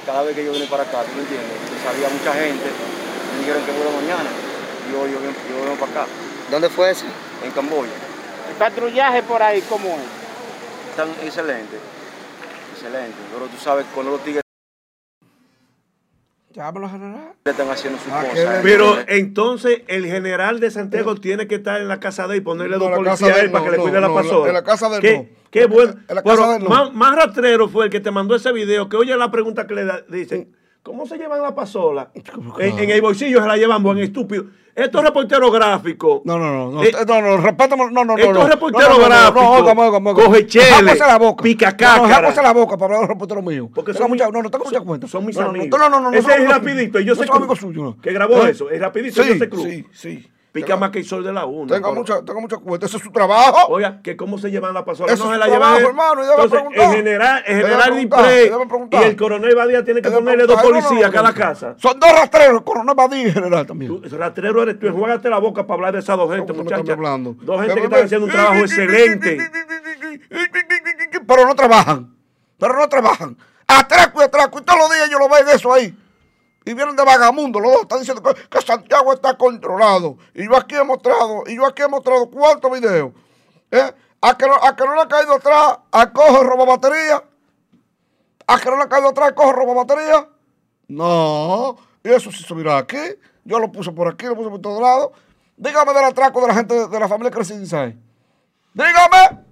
cada 0.07 0.22
vez 0.22 0.34
que 0.34 0.44
yo 0.44 0.52
vine 0.52 0.66
para 0.66 0.84
acá, 0.84 1.02
¿tú 1.05 1.12
me 1.16 1.22
entiendes? 1.22 1.52
Entonces 1.61 1.84
había 1.88 2.09
mucha 2.09 2.32
gente, 2.40 2.64
me 2.72 3.38
dijeron 3.40 3.61
que 3.68 3.72
vuelvo 3.72 3.92
mañana. 4.00 4.30
Y 4.88 4.92
yo, 4.92 5.05
yo, 5.09 5.18
yo 5.20 5.57
vengo 5.64 5.76
para 5.76 5.92
acá, 5.92 6.05
¿Dónde 6.50 6.68
fue 6.70 6.90
eso? 6.90 7.05
en 7.44 7.50
Camboya. 7.52 7.92
El 8.51 8.57
patrullaje 8.57 9.22
por 9.22 9.42
ahí, 9.42 9.62
¿cómo 9.68 9.88
es? 9.88 10.90
Están 10.90 11.09
excelentes, 11.26 11.80
excelente. 12.74 13.16
Pero 13.32 13.47
tú 13.47 13.57
sabes, 13.59 13.84
cuando 13.95 14.12
los 14.12 14.22
tigres 14.22 14.42
están 17.45 17.68
haciendo 17.70 17.99
sus 17.99 18.12
Ah, 18.12 18.24
cosas. 18.30 18.57
le- 18.57 18.62
Pero 18.62 18.97
entonces 19.09 19.82
el 19.88 20.07
general 20.07 20.61
de 20.61 20.70
Santiago 20.70 21.16
tiene 21.16 21.49
que 21.49 21.57
estar 21.57 21.80
en 21.80 21.88
la 21.88 21.99
casa 21.99 22.28
de 22.28 22.34
él 22.36 22.42
y 22.42 22.45
ponerle 22.45 22.78
No, 22.78 22.84
dos 22.84 22.92
policías 22.95 23.36
ahí 23.36 23.45
él 23.47 23.51
para 23.51 23.59
no, 23.61 23.64
que 23.64 23.70
le 23.72 23.76
no, 23.78 23.82
cuide 23.82 24.01
la 24.01 24.09
no, 24.09 24.14
pasola. 24.14 24.49
en 24.49 24.55
la 24.55 24.62
casa 24.64 24.88
de 24.88 24.97
él 24.97 25.03
qué, 25.03 25.16
no. 25.18 25.26
Qué 25.51 25.66
bueno. 25.66 25.95
En 26.09 26.14
la 26.14 26.22
Pero 26.22 26.36
casa 26.36 26.49
de 26.51 26.57
él 26.59 26.64
no. 26.64 26.70
más, 26.70 26.92
más 26.95 27.16
rastrero 27.16 27.68
fue 27.68 27.86
el 27.86 27.90
que 27.90 28.01
te 28.01 28.11
mandó 28.12 28.36
ese 28.36 28.53
video, 28.53 28.88
que 28.88 28.97
oye 28.97 29.16
la 29.16 29.30
pregunta 29.32 29.66
que 29.66 29.74
le 29.74 29.84
da- 29.84 30.03
dicen, 30.09 30.55
¿cómo 30.84 31.07
se 31.07 31.18
llevan 31.18 31.42
la 31.42 31.55
pasola? 31.57 32.11
En, 32.61 32.78
en 32.78 32.90
el 32.90 33.03
bolsillo 33.03 33.40
se 33.42 33.49
la 33.49 33.57
llevan 33.57 33.82
buen 33.82 33.99
estúpido. 33.99 34.45
Estos 34.75 35.05
reporteros 35.05 35.53
gráficos. 35.53 36.22
No, 36.25 36.37
no, 36.37 36.53
no, 36.53 36.70
no, 36.72 36.83
Eh, 36.83 36.91
no, 37.07 37.20
no, 37.20 37.37
respétame, 37.37 37.85
no, 37.85 37.91
no, 37.91 38.05
no. 38.05 38.18
estos 38.18 38.35
no, 38.35 38.47
reporteros 38.49 38.99
no, 38.99 39.05
gráficos, 39.05 40.14
coge 40.14 40.47
chele, 40.47 40.95
la 40.97 41.16
boca. 41.18 41.43
pica 41.43 41.77
cácara. 41.77 42.33
no, 42.35 42.43
la 42.43 42.53
boca 42.53 42.77
para 42.77 42.85
hablar 42.87 42.99
de 42.99 43.03
los 43.03 43.09
reporteros 43.11 43.45
míos. 43.45 43.68
Porque 43.72 43.95
son 43.95 44.11
mucha, 44.11 44.25
mis- 44.25 44.33
no, 44.35 44.43
no, 44.43 44.51
tengo 44.51 44.64
mucha 44.64 44.81
cuenta. 44.81 45.07
son 45.07 45.25
mis 45.27 45.37
amigos. 45.39 45.68
No, 45.79 45.89
no, 45.89 46.01
no. 46.01 46.12
Ese 46.12 46.35
es 46.35 46.49
rapidito, 46.49 46.99
suyos. 46.99 47.07
yo 47.07 47.14
No 47.14 47.20
sé 47.22 47.27
son 47.27 47.97
que- 48.03 48.12
grabó 48.12 48.45
¿Eh? 48.47 48.51
eso, 48.51 48.68
es 48.68 48.81
rapidito, 48.81 49.22
yo 49.22 49.35
sé. 49.35 49.49
Sí, 49.62 49.87
sí. 49.93 50.31
Pica 50.55 50.76
más 50.76 50.90
que 50.90 51.00
el 51.00 51.05
sol 51.05 51.24
de 51.24 51.32
la 51.32 51.46
una. 51.46 51.66
Tenga 51.74 51.88
pero- 51.88 52.00
mucha, 52.00 52.24
tenga 52.24 52.40
mucha 52.40 52.57
cuenta. 52.59 52.86
Ese 52.86 52.98
es 52.98 53.02
su 53.02 53.11
trabajo. 53.11 53.66
Oiga, 53.72 54.00
que 54.00 54.16
cómo 54.16 54.38
se 54.38 54.52
llevan 54.52 54.72
la 54.72 54.84
pasola. 54.84 55.12
Eso 55.12 55.24
no 55.24 55.32
se 55.32 55.38
la 55.38 55.46
llevan. 55.48 55.82
hermano, 55.82 56.22
y 56.24 56.28
Entonces, 56.30 56.62
el 56.76 56.90
general, 56.92 57.42
el 57.44 57.57
general 57.57 57.96
Dipré 57.96 58.52
y 58.92 59.02
el 59.02 59.16
coronel 59.16 59.57
Badía 59.57 59.84
tiene 59.84 60.00
que 60.00 60.09
ponerle 60.12 60.46
dos 60.46 60.62
policías 60.62 61.07
a 61.07 61.11
cada 61.11 61.34
casa. 61.34 61.74
Son 61.76 61.98
dos 61.98 62.09
rastreros, 62.12 62.59
el 62.59 62.62
coronel 62.62 62.94
Badí 62.94 63.22
y 63.22 63.32
general 63.32 63.66
también. 63.66 64.00
Tú, 64.00 64.16
rastrero 64.16 64.62
eres 64.62 64.78
tú, 64.78 64.86
enjuágate 64.86 65.28
la 65.28 65.38
boca 65.38 65.66
para 65.66 65.74
hablar 65.74 65.92
de 65.94 65.98
esas 65.98 66.16
dos 66.16 66.30
gente, 66.30 66.52
¿Cómo 66.52 66.62
me 66.62 66.68
están 66.68 66.80
muchachos. 66.82 66.98
hablando? 66.98 67.34
Dos 67.42 67.61
gente 67.61 67.74
que 67.74 67.84
están 67.86 68.05
haciendo 68.05 68.26
un 68.26 68.32
trabajo 68.32 68.59
excelente. 68.61 69.38
Pero 71.26 71.46
no 71.46 71.55
trabajan. 71.57 72.14
Pero 72.59 72.78
no 72.78 72.88
trabajan. 72.88 73.36
Atraco 73.66 74.20
y 74.20 74.24
atraco. 74.24 74.59
Y 74.61 74.62
todos 74.62 74.78
los 74.78 74.90
días 74.94 75.11
yo 75.11 75.18
lo 75.18 75.28
veo 75.28 75.38
en 75.40 75.48
eso 75.48 75.72
ahí. 75.72 75.98
Y 76.64 76.72
vienen 76.74 76.96
de 76.96 77.04
vagamundo, 77.04 77.60
los 77.60 77.72
dos 77.72 77.82
están 77.82 77.98
diciendo 78.00 78.22
que, 78.22 78.34
que 78.48 78.60
Santiago 78.62 79.12
está 79.12 79.36
controlado. 79.36 80.16
Y 80.34 80.44
yo 80.44 80.56
aquí 80.56 80.74
he 80.74 80.82
mostrado, 80.84 81.42
y 81.46 81.56
yo 81.56 81.66
aquí 81.66 81.82
he 81.82 81.88
mostrado 81.88 82.30
cuántos 82.30 82.70
videos. 82.72 83.12
¿eh? 83.70 83.92
A, 84.22 84.36
que 84.38 84.46
no, 84.46 84.54
a 84.54 84.74
que 84.74 84.84
no 84.84 84.94
le 84.94 85.02
ha 85.02 85.08
caído 85.08 85.34
atrás 85.34 85.78
a 85.92 86.10
cojo 86.12 86.42
roba 86.42 86.64
batería. 86.64 87.22
A 88.46 88.58
que 88.58 88.70
no 88.70 88.76
le 88.76 88.82
ha 88.84 88.88
caído 88.88 89.08
atrás 89.08 89.28
a 89.28 89.34
cojo 89.34 89.52
roba 89.52 89.74
batería. 89.74 90.26
No. 90.88 91.76
Y 92.02 92.08
eso 92.10 92.30
sí 92.30 92.42
se 92.42 92.54
mira 92.54 92.78
aquí. 92.78 92.96
Yo 93.44 93.58
lo 93.58 93.70
puse 93.70 93.92
por 93.92 94.08
aquí, 94.08 94.24
lo 94.26 94.34
puse 94.34 94.48
por 94.50 94.60
todos 94.60 94.80
lados. 94.80 95.10
Dígame 95.56 95.92
del 95.92 96.04
atraco 96.04 96.40
de 96.40 96.46
la 96.48 96.54
gente 96.54 96.74
de, 96.74 96.88
de 96.88 97.00
la 97.00 97.08
familia 97.08 97.30
Crescenza. 97.30 97.92
Dígame. 98.72 99.44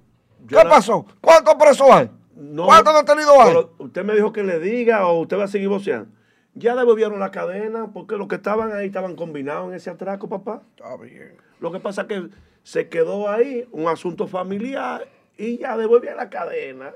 Yo 0.47 0.59
¿Qué 0.59 0.65
no- 0.65 0.71
pasó? 0.71 1.07
¿Cuántos 1.21 1.55
presos 1.57 1.89
hay? 1.91 2.11
No, 2.35 2.65
¿Cuántos 2.67 2.95
detenidos 2.95 3.35
hay? 3.39 3.57
usted 3.79 4.03
me 4.05 4.15
dijo 4.15 4.33
que 4.33 4.43
le 4.43 4.59
diga 4.59 5.07
o 5.07 5.21
usted 5.21 5.39
va 5.39 5.45
a 5.45 5.49
seguir 5.49 5.69
voceando. 5.69 6.09
Ya 6.55 6.75
devolvieron 6.77 7.19
la 7.19 7.31
cadena 7.31 7.91
porque 7.93 8.17
los 8.17 8.29
que 8.29 8.35
estaban 8.37 8.73
ahí 8.73 8.87
estaban 8.87 9.17
combinados 9.17 9.71
en 9.71 9.75
ese 9.77 9.89
atraco, 9.91 10.29
papá. 10.29 10.63
Está 10.77 10.97
bien. 10.97 11.37
Lo 11.61 11.73
que 11.73 11.81
pasa 11.81 12.03
es 12.03 12.09
que 12.09 12.29
se 12.63 12.89
quedó 12.89 13.29
ahí 13.31 13.67
un 13.73 13.89
asunto 13.89 14.27
familiar 14.27 15.09
y 15.39 15.59
ya 15.59 15.77
devolvieron 15.77 16.19
la 16.19 16.29
cadena. 16.29 16.93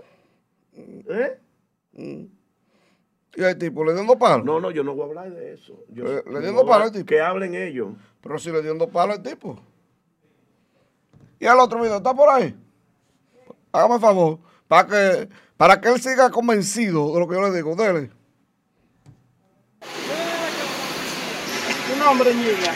¿Eh? 0.74 1.38
Y 1.94 3.42
el 3.42 3.58
tipo 3.58 3.82
le 3.84 3.94
dio 3.94 4.04
dos 4.04 4.16
palos. 4.16 4.44
No, 4.44 4.60
no, 4.60 4.70
yo 4.70 4.82
no 4.84 4.94
voy 4.94 5.04
a 5.04 5.06
hablar 5.06 5.30
de 5.30 5.54
eso. 5.54 5.82
Yo, 5.88 6.04
Le- 6.04 6.16
le 6.16 6.22
palos 6.24 6.60
hablar- 6.62 6.82
al 6.82 6.92
tipo. 6.92 7.06
Que 7.06 7.20
hablen 7.20 7.54
ellos. 7.54 7.88
Pero 8.20 8.38
si 8.38 8.50
le 8.50 8.62
dio 8.62 8.74
dos 8.74 8.90
palos 8.90 9.16
al 9.16 9.22
tipo. 9.22 9.58
Y 11.38 11.46
al 11.46 11.58
otro 11.60 11.80
video, 11.80 11.96
¿está 11.96 12.12
por 12.14 12.28
ahí? 12.28 12.54
Hágame 13.72 13.94
el 13.94 14.00
favor. 14.00 14.38
Para 14.68 14.86
que, 14.86 15.28
para 15.56 15.80
que 15.80 15.88
él 15.88 16.00
siga 16.00 16.30
convencido 16.30 17.12
de 17.14 17.20
lo 17.20 17.28
que 17.28 17.34
yo 17.34 17.42
le 17.42 17.54
digo. 17.56 17.74
Dele. 17.76 18.10
¿Tu 21.88 21.95
nombre, 22.06 22.32
niña? 22.32 22.72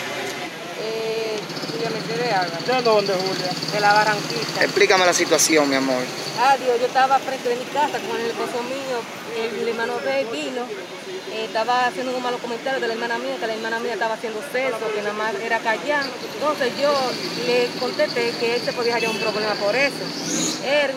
Eh, 0.83 1.39
Julia 1.71 1.91
Mercedes 1.91 2.33
Alba, 2.35 2.59
¿De 2.67 2.83
dónde, 2.83 3.15
Julia? 3.15 3.51
de 3.73 3.81
la 3.81 3.93
Barranquita. 3.93 4.65
Explícame 4.65 5.07
la 5.07 5.13
situación, 5.13 5.71
mi 5.71 5.77
amor. 5.77 6.03
Adiós, 6.51 6.81
yo 6.81 6.87
estaba 6.87 7.17
frente 7.21 7.49
de 7.49 7.55
mi 7.55 7.65
casa 7.67 8.01
con 8.01 8.19
el 8.21 8.27
esposo 8.27 8.59
mío, 8.65 8.99
el, 9.39 9.69
hermano 9.69 9.99
de 10.01 10.23
él 10.23 10.27
vino, 10.33 10.63
estaba 11.45 11.87
haciendo 11.87 12.13
unos 12.13 12.23
malos 12.23 12.41
comentarios 12.41 12.81
de 12.81 12.89
la 12.89 12.95
hermana 12.95 13.19
mía, 13.19 13.37
que 13.39 13.47
la 13.47 13.55
hermana 13.55 13.79
mía 13.81 13.95
estaba 13.95 14.15
haciendo 14.15 14.41
sexo, 14.53 14.93
que 14.95 15.03
nada 15.03 15.15
más 15.15 15.35
era 15.37 15.59
callar. 15.59 16.05
Entonces 16.35 16.73
yo 16.81 16.93
le 17.47 17.67
contesté 17.79 18.33
que 18.39 18.57
él 18.57 18.63
se 18.63 18.73
podía 18.73 18.95
hallar 18.95 19.11
un 19.11 19.19
problema 19.19 19.55
por 19.55 19.75
eso. 19.75 20.05
Él 20.65 20.91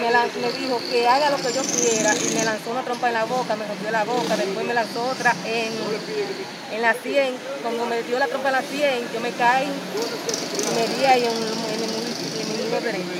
me, 0.00 0.52
dijo 0.58 0.80
que 0.90 1.08
haga 1.08 1.30
lo 1.30 1.36
que 1.36 1.52
yo 1.52 1.62
quiera 1.62 2.14
y 2.14 2.34
me 2.34 2.44
lanzó 2.44 2.70
una 2.70 2.82
trompa 2.82 3.08
en 3.08 3.14
la 3.14 3.24
boca, 3.24 3.56
me 3.56 3.66
rompió 3.66 3.90
la 3.90 4.04
boca, 4.04 4.36
después 4.36 4.66
me 4.66 4.74
lanzó 4.74 5.04
otra 5.04 5.34
en, 5.44 5.72
en 6.72 6.82
la 6.82 6.94
100. 6.94 7.34
Cuando 7.62 7.86
me 7.86 8.02
dio 8.02 8.18
la 8.18 8.26
trompa 8.26 8.48
en 8.48 8.54
la 8.54 8.62
100, 8.62 9.12
yo 9.12 9.20
me 9.20 9.30
caí 9.32 9.66
y 9.66 10.74
me 10.74 10.94
di 10.94 11.04
ahí 11.04 11.24
en, 11.24 11.30
en, 11.30 11.82
en 11.82 12.48
muslo 12.48 13.13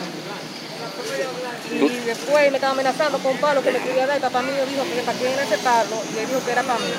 Y 1.70 1.88
después 2.06 2.50
me 2.50 2.56
estaba 2.56 2.72
amenazando 2.72 3.18
con 3.18 3.32
un 3.32 3.38
palo 3.38 3.62
que 3.62 3.70
me 3.70 3.78
quería 3.78 4.06
dar. 4.06 4.16
El 4.16 4.22
papá 4.22 4.42
mío 4.42 4.64
dijo 4.68 4.82
que 4.84 5.00
para 5.02 5.18
quién 5.18 5.32
era 5.32 5.44
ese 5.44 5.58
palo 5.58 6.02
y 6.14 6.18
él 6.18 6.26
dijo 6.28 6.44
que 6.44 6.52
era 6.52 6.62
para 6.62 6.78
mí. 6.78 6.92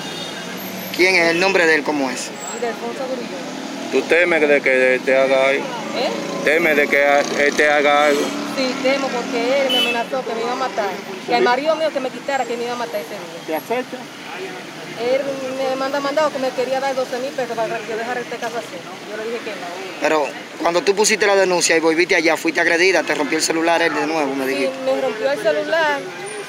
¿Quién 0.96 1.16
es 1.16 1.32
el 1.32 1.40
nombre 1.40 1.66
de 1.66 1.76
él? 1.76 1.84
¿Cómo 1.84 2.10
es? 2.10 2.30
Y 2.58 2.62
de 2.62 2.68
Alfonso 2.68 3.04
Grullón. 3.12 3.56
¿Tú 3.92 4.02
temes 4.04 4.42
de 4.42 4.62
que 4.62 5.00
te 5.06 5.16
haga 5.16 5.50
algo? 5.50 5.64
¿Eh? 5.64 6.10
¿Temes 6.44 6.76
de 6.76 6.88
que 6.88 7.04
él 7.46 7.56
te 7.56 7.70
haga 7.70 8.08
algo? 8.08 8.22
Sí, 8.58 8.74
temo 8.82 9.08
porque 9.08 9.62
él 9.62 9.72
me 9.72 9.78
amenazó 9.80 10.24
que 10.26 10.34
me 10.34 10.42
iba 10.42 10.54
a 10.54 10.56
matar. 10.56 10.90
Que 11.28 11.36
al 11.36 11.44
marido 11.44 11.76
mío 11.76 11.90
que 11.94 12.00
me 12.00 12.10
quitara 12.10 12.46
que 12.46 12.58
me 12.58 12.64
iba 12.64 12.74
a 12.74 12.78
matar 12.78 13.02
ese 13.02 13.10
día. 13.10 13.46
¿Te 13.46 13.56
acecha? 13.56 13.98
Él 15.02 15.22
me 15.58 15.76
manda 15.76 16.00
mandado 16.00 16.32
que 16.32 16.40
me 16.40 16.50
quería 16.52 16.80
dar 16.80 16.96
12 16.96 17.20
mil 17.20 17.32
pesos 17.32 17.56
para 17.56 17.78
que 17.78 17.88
yo 17.90 17.98
dejara 17.98 18.20
este 18.22 18.38
caso 18.38 18.58
así. 18.58 18.78
Yo 19.12 19.18
le 19.18 19.24
dije 19.26 19.40
que 19.44 19.52
no. 19.52 19.66
Pero 20.02 20.26
cuando 20.62 20.82
tú 20.84 20.96
pusiste 20.96 21.28
la 21.28 21.36
denuncia 21.36 21.76
y 21.76 21.80
volviste 21.80 22.16
allá, 22.16 22.38
fuiste 22.38 22.62
agredida, 22.62 23.04
te 23.04 23.14
rompió 23.16 23.38
el 23.38 23.44
celular 23.44 23.82
él 23.82 23.94
de 23.94 24.08
nuevo, 24.08 24.34
me 24.36 24.46
Sí, 24.46 24.52
dijiste. 24.54 24.74
me 24.86 25.02
rompió 25.02 25.32
el 25.32 25.40
celular 25.42 26.00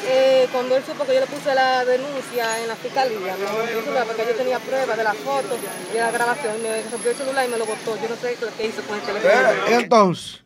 eh, 0.08 0.46
cuando 0.52 0.76
él 0.76 0.84
supo 0.86 1.04
que 1.04 1.14
yo 1.14 1.20
le 1.20 1.26
puse 1.26 1.52
la 1.54 1.84
denuncia 1.84 2.60
en 2.62 2.68
la 2.68 2.76
fiscalía. 2.76 3.18
Me 3.18 3.46
rompió 3.46 3.78
el 3.78 3.84
celular 3.84 4.04
porque 4.06 4.22
yo 4.28 4.34
tenía 4.36 4.58
pruebas 4.60 4.96
de 4.96 5.02
la 5.04 5.14
foto 5.14 5.58
y 5.90 5.94
de 5.94 6.00
la 6.00 6.10
grabación. 6.12 6.62
Me 6.62 6.82
rompió 6.90 7.10
el 7.10 7.16
celular 7.16 7.44
y 7.46 7.48
me 7.48 7.58
lo 7.58 7.66
botó. 7.66 7.96
Yo 8.00 8.08
no 8.08 8.14
sé 8.16 8.36
qué 8.56 8.66
hizo 8.66 8.82
con 8.82 8.96
el 8.96 9.02
teléfono. 9.02 9.50
Entonces, 9.68 10.40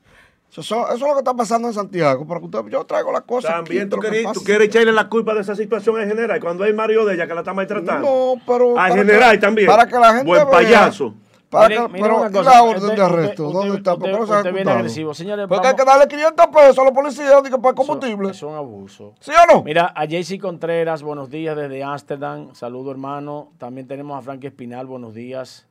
eso, 0.59 0.87
eso 0.87 0.95
es 0.95 1.01
lo 1.01 1.13
que 1.13 1.19
está 1.21 1.35
pasando 1.35 1.69
en 1.69 1.75
Santiago. 1.75 2.27
Usted- 2.43 2.69
yo 2.71 2.85
traigo 2.85 3.13
las 3.13 3.23
cosas. 3.23 3.53
También 3.53 3.83
aquí, 3.83 3.91
tú 3.91 3.97
lo 3.97 4.03
que 4.03 4.09
quieres, 4.09 4.27
pasa. 4.27 4.35
tú 4.41 4.45
quieres 4.45 4.69
echarle 4.69 4.93
la 4.93 5.09
culpa 5.09 5.35
de 5.35 5.43
esa 5.43 5.55
situación 5.55 6.01
en 6.01 6.09
general, 6.09 6.41
cuando 6.41 6.65
hay 6.65 6.73
Mario 6.73 7.05
de 7.05 7.15
ella 7.15 7.27
que 7.27 7.35
la 7.35 7.41
está 7.41 7.55
maltratando. 7.55 8.07
No, 8.37 8.43
pero. 8.47 8.79
A 8.79 8.89
general 8.89 9.33
que- 9.33 9.39
también. 9.39 9.69
Para 9.69 9.87
que 9.87 9.97
la 9.99 10.09
gente. 10.15 10.25
Buen 10.27 10.43
vea, 10.43 10.51
payaso. 10.51 11.15
Para 11.49 11.67
Miren- 11.69 11.87
que, 11.87 11.93
miren 11.95 12.03
pero, 12.05 12.17
una 12.21 12.29
¿y 12.29 12.33
cosa, 12.33 12.51
la 12.51 12.63
orden 12.63 12.83
usted- 12.85 12.95
de 12.97 13.03
arresto? 13.03 13.47
usted- 13.49 13.59
¿Dónde 13.59 13.77
está? 13.79 13.97
¿Por 13.97 14.05
qué 14.05 14.11
no 14.13 14.17
se 14.19 14.23
usted- 14.23 14.35
ha 14.35 14.39
usted 14.39 14.43
viene 14.51 14.61
ejecutado? 14.61 14.79
agresivo. 14.79 15.15
Señores, 15.15 15.47
Porque 15.49 15.67
hay 15.67 15.73
vamos- 15.75 15.85
que 15.85 15.91
darle 15.99 16.09
500 16.09 16.47
pesos 16.47 16.79
a 16.79 16.85
los 16.85 16.93
policías 16.93 17.43
digo, 17.43 17.61
para 17.61 17.75
combustible. 17.75 18.31
eso 18.31 18.47
es 18.47 18.53
un 18.53 18.57
abuso. 18.57 19.15
¿Sí 19.19 19.33
o 19.33 19.53
no? 19.57 19.63
Mira, 19.65 19.87
a 19.97 20.01
Jaycee 20.07 20.39
Contreras, 20.39 21.03
buenos 21.03 21.29
días 21.29 21.57
desde 21.57 21.83
Ámsterdam. 21.83 22.55
Saludo, 22.55 22.93
hermano. 22.93 23.51
También 23.59 23.89
tenemos 23.89 24.17
a 24.17 24.23
Frankie 24.23 24.47
Espinal, 24.47 24.87
buenos 24.87 25.13
días. 25.13 25.67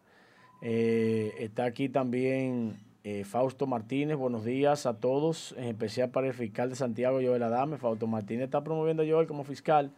Eh, 0.61 1.33
está 1.39 1.63
aquí 1.63 1.87
también 1.87 2.77
eh, 3.11 3.23
Fausto 3.23 3.65
Martínez, 3.65 4.17
buenos 4.17 4.45
días 4.45 4.85
a 4.85 4.93
todos, 4.93 5.55
en 5.57 5.63
especial 5.63 6.11
para 6.11 6.27
el 6.27 6.33
fiscal 6.35 6.69
de 6.69 6.75
Santiago, 6.75 7.17
Joel 7.19 7.41
Adame. 7.41 7.77
Fausto 7.77 8.05
Martínez 8.05 8.43
está 8.45 8.63
promoviendo 8.63 9.01
a 9.01 9.05
Joel 9.07 9.25
como 9.25 9.43
fiscal. 9.43 9.89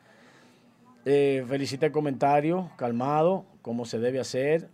Eh, 1.04 1.44
felicita 1.46 1.88
el 1.88 1.92
comentario, 1.92 2.70
calmado, 2.78 3.44
como 3.62 3.84
se 3.84 4.00
debe 4.00 4.22
hacer. 4.22 4.70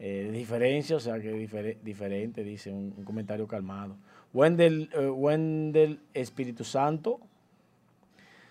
Eh, 0.00 0.28
diferencia, 0.32 0.96
o 0.96 1.00
sea 1.00 1.20
que 1.20 1.32
difere- 1.32 1.76
diferente, 1.84 2.42
dice 2.42 2.72
un, 2.72 2.90
comentario 3.04 3.46
calmado. 3.46 3.94
Wendel, 4.32 4.90
eh, 4.92 5.06
Wendel 5.06 6.00
Espíritu 6.14 6.64
Santo, 6.64 7.20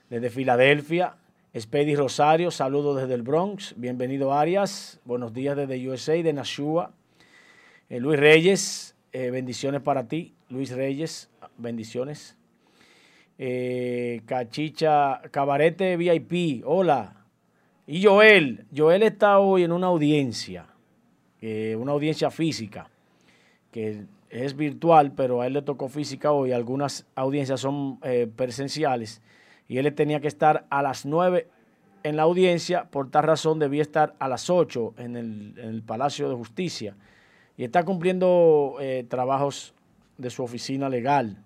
desde 0.09 0.29
Filadelfia. 0.29 1.15
Spedy 1.59 1.95
Rosario, 1.97 2.49
saludos 2.49 3.01
desde 3.01 3.13
el 3.13 3.23
Bronx. 3.23 3.73
Bienvenido 3.75 4.33
Arias, 4.33 5.01
buenos 5.03 5.33
días 5.33 5.57
desde 5.57 5.85
USA, 5.89 6.13
de 6.13 6.31
Nashua. 6.31 6.91
Eh, 7.93 7.99
Luis 7.99 8.19
Reyes, 8.19 8.95
eh, 9.11 9.29
bendiciones 9.29 9.79
para 9.79 10.07
ti. 10.07 10.33
Luis 10.49 10.71
Reyes, 10.71 11.29
bendiciones. 11.59 12.35
Eh, 13.37 14.23
Cachicha, 14.25 15.21
Cabarete 15.29 15.95
VIP, 15.95 16.63
hola. 16.65 17.27
Y 17.85 18.03
Joel, 18.03 18.65
Joel 18.75 19.03
está 19.03 19.37
hoy 19.37 19.61
en 19.61 19.71
una 19.71 19.87
audiencia, 19.87 20.65
una 21.77 21.91
audiencia 21.91 22.31
física, 22.31 22.89
que 23.71 24.05
es 24.31 24.55
virtual, 24.55 25.11
pero 25.11 25.41
a 25.41 25.45
él 25.45 25.53
le 25.53 25.61
tocó 25.61 25.87
física 25.87 26.31
hoy. 26.31 26.51
Algunas 26.51 27.05
audiencias 27.13 27.59
son 27.59 27.99
presenciales 28.35 29.21
y 29.67 29.77
él 29.77 29.93
tenía 29.93 30.19
que 30.19 30.29
estar 30.29 30.65
a 30.71 30.81
las 30.81 31.05
9 31.05 31.47
en 32.01 32.15
la 32.15 32.23
audiencia, 32.23 32.85
por 32.85 33.11
tal 33.11 33.25
razón 33.25 33.59
debía 33.59 33.83
estar 33.83 34.15
a 34.17 34.27
las 34.27 34.49
8 34.49 34.95
en 34.97 35.15
el, 35.15 35.53
en 35.57 35.69
el 35.69 35.83
Palacio 35.83 36.27
de 36.27 36.35
Justicia 36.35 36.95
y 37.57 37.63
está 37.63 37.83
cumpliendo 37.83 38.77
eh, 38.79 39.05
trabajos 39.07 39.73
de 40.17 40.29
su 40.29 40.43
oficina 40.43 40.89
legal. 40.89 41.37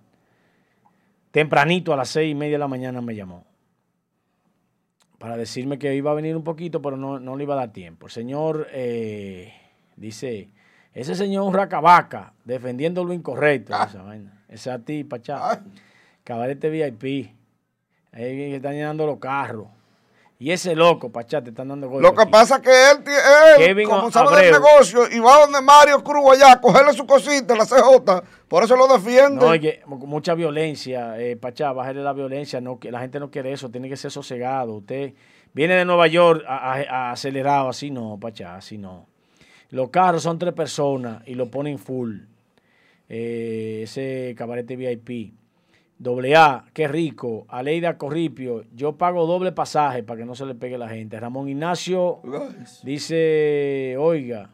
Tempranito 1.32 1.94
a 1.94 1.98
las 1.98 2.10
seis 2.10 2.32
y 2.32 2.36
media 2.36 2.54
de 2.54 2.60
la 2.60 2.68
mañana 2.68 3.02
me 3.02 3.16
llamó 3.16 3.46
para 5.18 5.36
decirme 5.38 5.80
que 5.80 5.96
iba 5.96 6.12
a 6.12 6.16
venir 6.16 6.36
un 6.36 6.44
poquito, 6.44 6.82
pero 6.82 6.96
no, 6.98 7.20
no 7.20 7.36
le 7.36 7.44
iba 7.44 7.56
a 7.56 7.58
dar 7.58 7.74
tiempo. 7.74 8.06
El 8.06 8.12
señor 8.12 8.68
eh, 8.72 9.54
dice, 9.96 10.50
ese 10.94 11.16
señor 11.16 11.54
Racabaca, 11.54 12.34
defendiendo 12.46 13.04
lo 13.04 13.14
incorrecto. 13.14 13.74
Esa 13.74 14.04
vaina. 14.04 14.44
Ese 14.48 14.72
a 14.72 14.80
ti, 14.80 15.04
Pachá. 15.04 15.64
Cabarete 16.24 16.70
VIP. 16.70 17.32
Ahí 18.12 18.54
están 18.54 18.74
llenando 18.74 19.06
los 19.06 19.20
carros. 19.20 19.68
Y 20.40 20.52
ese 20.52 20.76
loco, 20.76 21.12
Pachá, 21.12 21.42
te 21.44 21.50
están 21.50 21.68
dando 21.70 21.90
golpes 21.90 22.08
Lo 22.08 22.16
que 22.16 22.22
aquí. 22.22 22.32
pasa 22.32 22.58
es 22.58 22.62
que 22.62 22.70
él, 22.70 22.98
él 23.60 23.66
Kevin 23.66 23.90
como 23.90 24.12
sabe 24.12 24.44
del 24.44 24.52
negocio, 24.52 25.10
y 25.12 25.18
va 25.20 25.40
donde 25.40 25.62
Mario 25.62 26.04
Cruz 26.04 26.24
allá 26.32 26.52
a 26.52 26.62
cogerle 26.62 26.94
su 26.94 27.08
cosita, 27.08 27.56
la 27.56 27.66
CJ, 27.66 28.22
por 28.48 28.64
eso 28.64 28.76
lo 28.76 28.88
defiende. 28.88 29.44
No, 29.44 29.88
mu- 29.88 30.06
mucha 30.06 30.36
violencia, 30.36 31.20
eh, 31.20 31.38
Pachá, 31.38 31.72
bájale 31.74 32.04
la 32.04 32.14
violencia, 32.14 32.62
no, 32.62 32.78
que 32.80 32.92
la 32.92 33.00
gente 33.00 33.20
no 33.20 33.32
quiere 33.32 33.52
eso, 33.52 33.70
tiene 33.72 33.90
que 33.90 33.98
ser 33.98 34.12
sosegado. 34.12 34.76
Usted 34.76 35.14
viene 35.54 35.74
de 35.74 35.86
Nueva 35.86 36.06
York 36.06 36.44
a- 36.48 36.74
a- 36.74 36.82
a 36.84 37.12
acelerado, 37.14 37.70
así 37.70 37.90
no, 37.90 38.20
Pachá, 38.22 38.58
así 38.58 38.78
no. 38.78 39.08
Los 39.72 39.90
carros 39.90 40.22
son 40.22 40.38
tres 40.38 40.54
personas 40.54 41.24
y 41.26 41.34
lo 41.34 41.50
ponen 41.50 41.80
full. 41.80 42.16
Eh, 43.10 43.82
ese 43.84 44.36
cabarete 44.38 44.76
VIP. 44.76 45.34
Doble 46.00 46.36
A, 46.36 46.66
qué 46.74 46.88
rico. 46.88 47.46
Aleida 47.50 47.98
Corripio, 47.98 48.66
yo 48.76 48.98
pago 48.98 49.26
doble 49.26 49.52
pasaje 49.52 50.04
para 50.04 50.20
que 50.20 50.26
no 50.26 50.36
se 50.36 50.46
le 50.46 50.54
pegue 50.54 50.78
la 50.78 50.90
gente. 50.90 51.20
Ramón 51.20 51.50
Ignacio 51.50 52.22
dice, 52.84 53.96
oiga, 53.98 54.52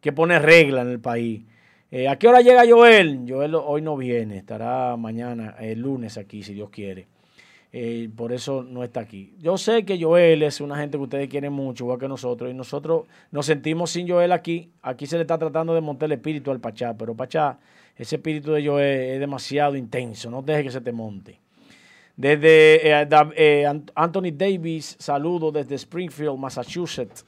que 0.00 0.12
pone 0.12 0.38
regla 0.40 0.82
en 0.82 0.88
el 0.88 1.00
país. 1.00 1.44
Eh, 1.90 2.08
¿A 2.08 2.18
qué 2.18 2.26
hora 2.26 2.40
llega 2.40 2.64
Joel? 2.68 3.24
Joel 3.28 3.54
hoy 3.54 3.82
no 3.82 3.96
viene, 3.96 4.38
estará 4.38 4.96
mañana, 4.96 5.54
el 5.60 5.80
lunes 5.80 6.18
aquí, 6.18 6.42
si 6.42 6.54
Dios 6.54 6.70
quiere. 6.70 7.06
Eh, 7.74 8.10
por 8.14 8.32
eso 8.32 8.62
no 8.62 8.84
está 8.84 9.00
aquí. 9.00 9.34
Yo 9.38 9.56
sé 9.56 9.84
que 9.84 9.98
Joel 9.98 10.42
es 10.42 10.60
una 10.60 10.76
gente 10.76 10.98
que 10.98 11.04
ustedes 11.04 11.28
quieren 11.28 11.54
mucho, 11.54 11.84
igual 11.84 11.98
que 11.98 12.06
nosotros, 12.06 12.50
y 12.50 12.54
nosotros 12.54 13.06
nos 13.30 13.46
sentimos 13.46 13.90
sin 13.90 14.06
Joel 14.06 14.32
aquí. 14.32 14.70
Aquí 14.82 15.06
se 15.06 15.16
le 15.16 15.22
está 15.22 15.38
tratando 15.38 15.74
de 15.74 15.80
montar 15.80 16.06
el 16.06 16.12
espíritu 16.12 16.50
al 16.50 16.60
Pachá, 16.60 16.94
pero 16.94 17.14
Pachá, 17.14 17.58
ese 17.96 18.16
espíritu 18.16 18.52
de 18.52 18.66
Joel 18.66 19.12
es 19.14 19.20
demasiado 19.20 19.74
intenso, 19.76 20.30
no 20.30 20.42
deje 20.42 20.64
que 20.64 20.70
se 20.70 20.82
te 20.82 20.92
monte. 20.92 21.40
Desde 22.14 22.86
eh, 22.90 23.08
eh, 23.36 23.64
Ant- 23.66 23.90
Anthony 23.94 24.32
Davis, 24.34 24.96
saludo 24.98 25.50
desde 25.50 25.76
Springfield, 25.76 26.36
Massachusetts. 26.38 27.24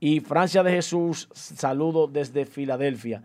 Y 0.00 0.18
Francia 0.20 0.62
de 0.64 0.72
Jesús, 0.72 1.28
saludo 1.32 2.08
desde 2.08 2.44
Filadelfia. 2.44 3.22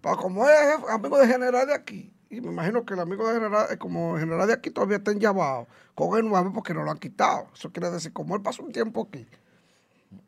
Para 0.01 0.15
como 0.15 0.47
es 0.47 0.55
amigo 0.89 1.17
de 1.17 1.27
general 1.27 1.67
de 1.67 1.73
aquí, 1.73 2.11
y 2.29 2.41
me 2.41 2.51
imagino 2.51 2.85
que 2.85 2.93
el 2.93 2.99
amigo 2.99 3.27
de 3.27 3.35
general, 3.35 3.67
eh, 3.71 3.77
como 3.77 4.15
el 4.15 4.21
general 4.21 4.47
de 4.47 4.53
aquí 4.53 4.69
todavía 4.69 4.97
está 4.97 5.11
enllavado, 5.11 5.67
con 5.95 6.17
el 6.17 6.27
nuevo 6.27 6.53
porque 6.53 6.73
no 6.73 6.83
lo 6.83 6.91
han 6.91 6.99
quitado. 6.99 7.47
Eso 7.53 7.71
quiere 7.71 7.89
decir, 7.89 8.13
como 8.13 8.35
él 8.35 8.41
pasó 8.41 8.63
un 8.63 8.71
tiempo 8.71 9.07
aquí, 9.07 9.25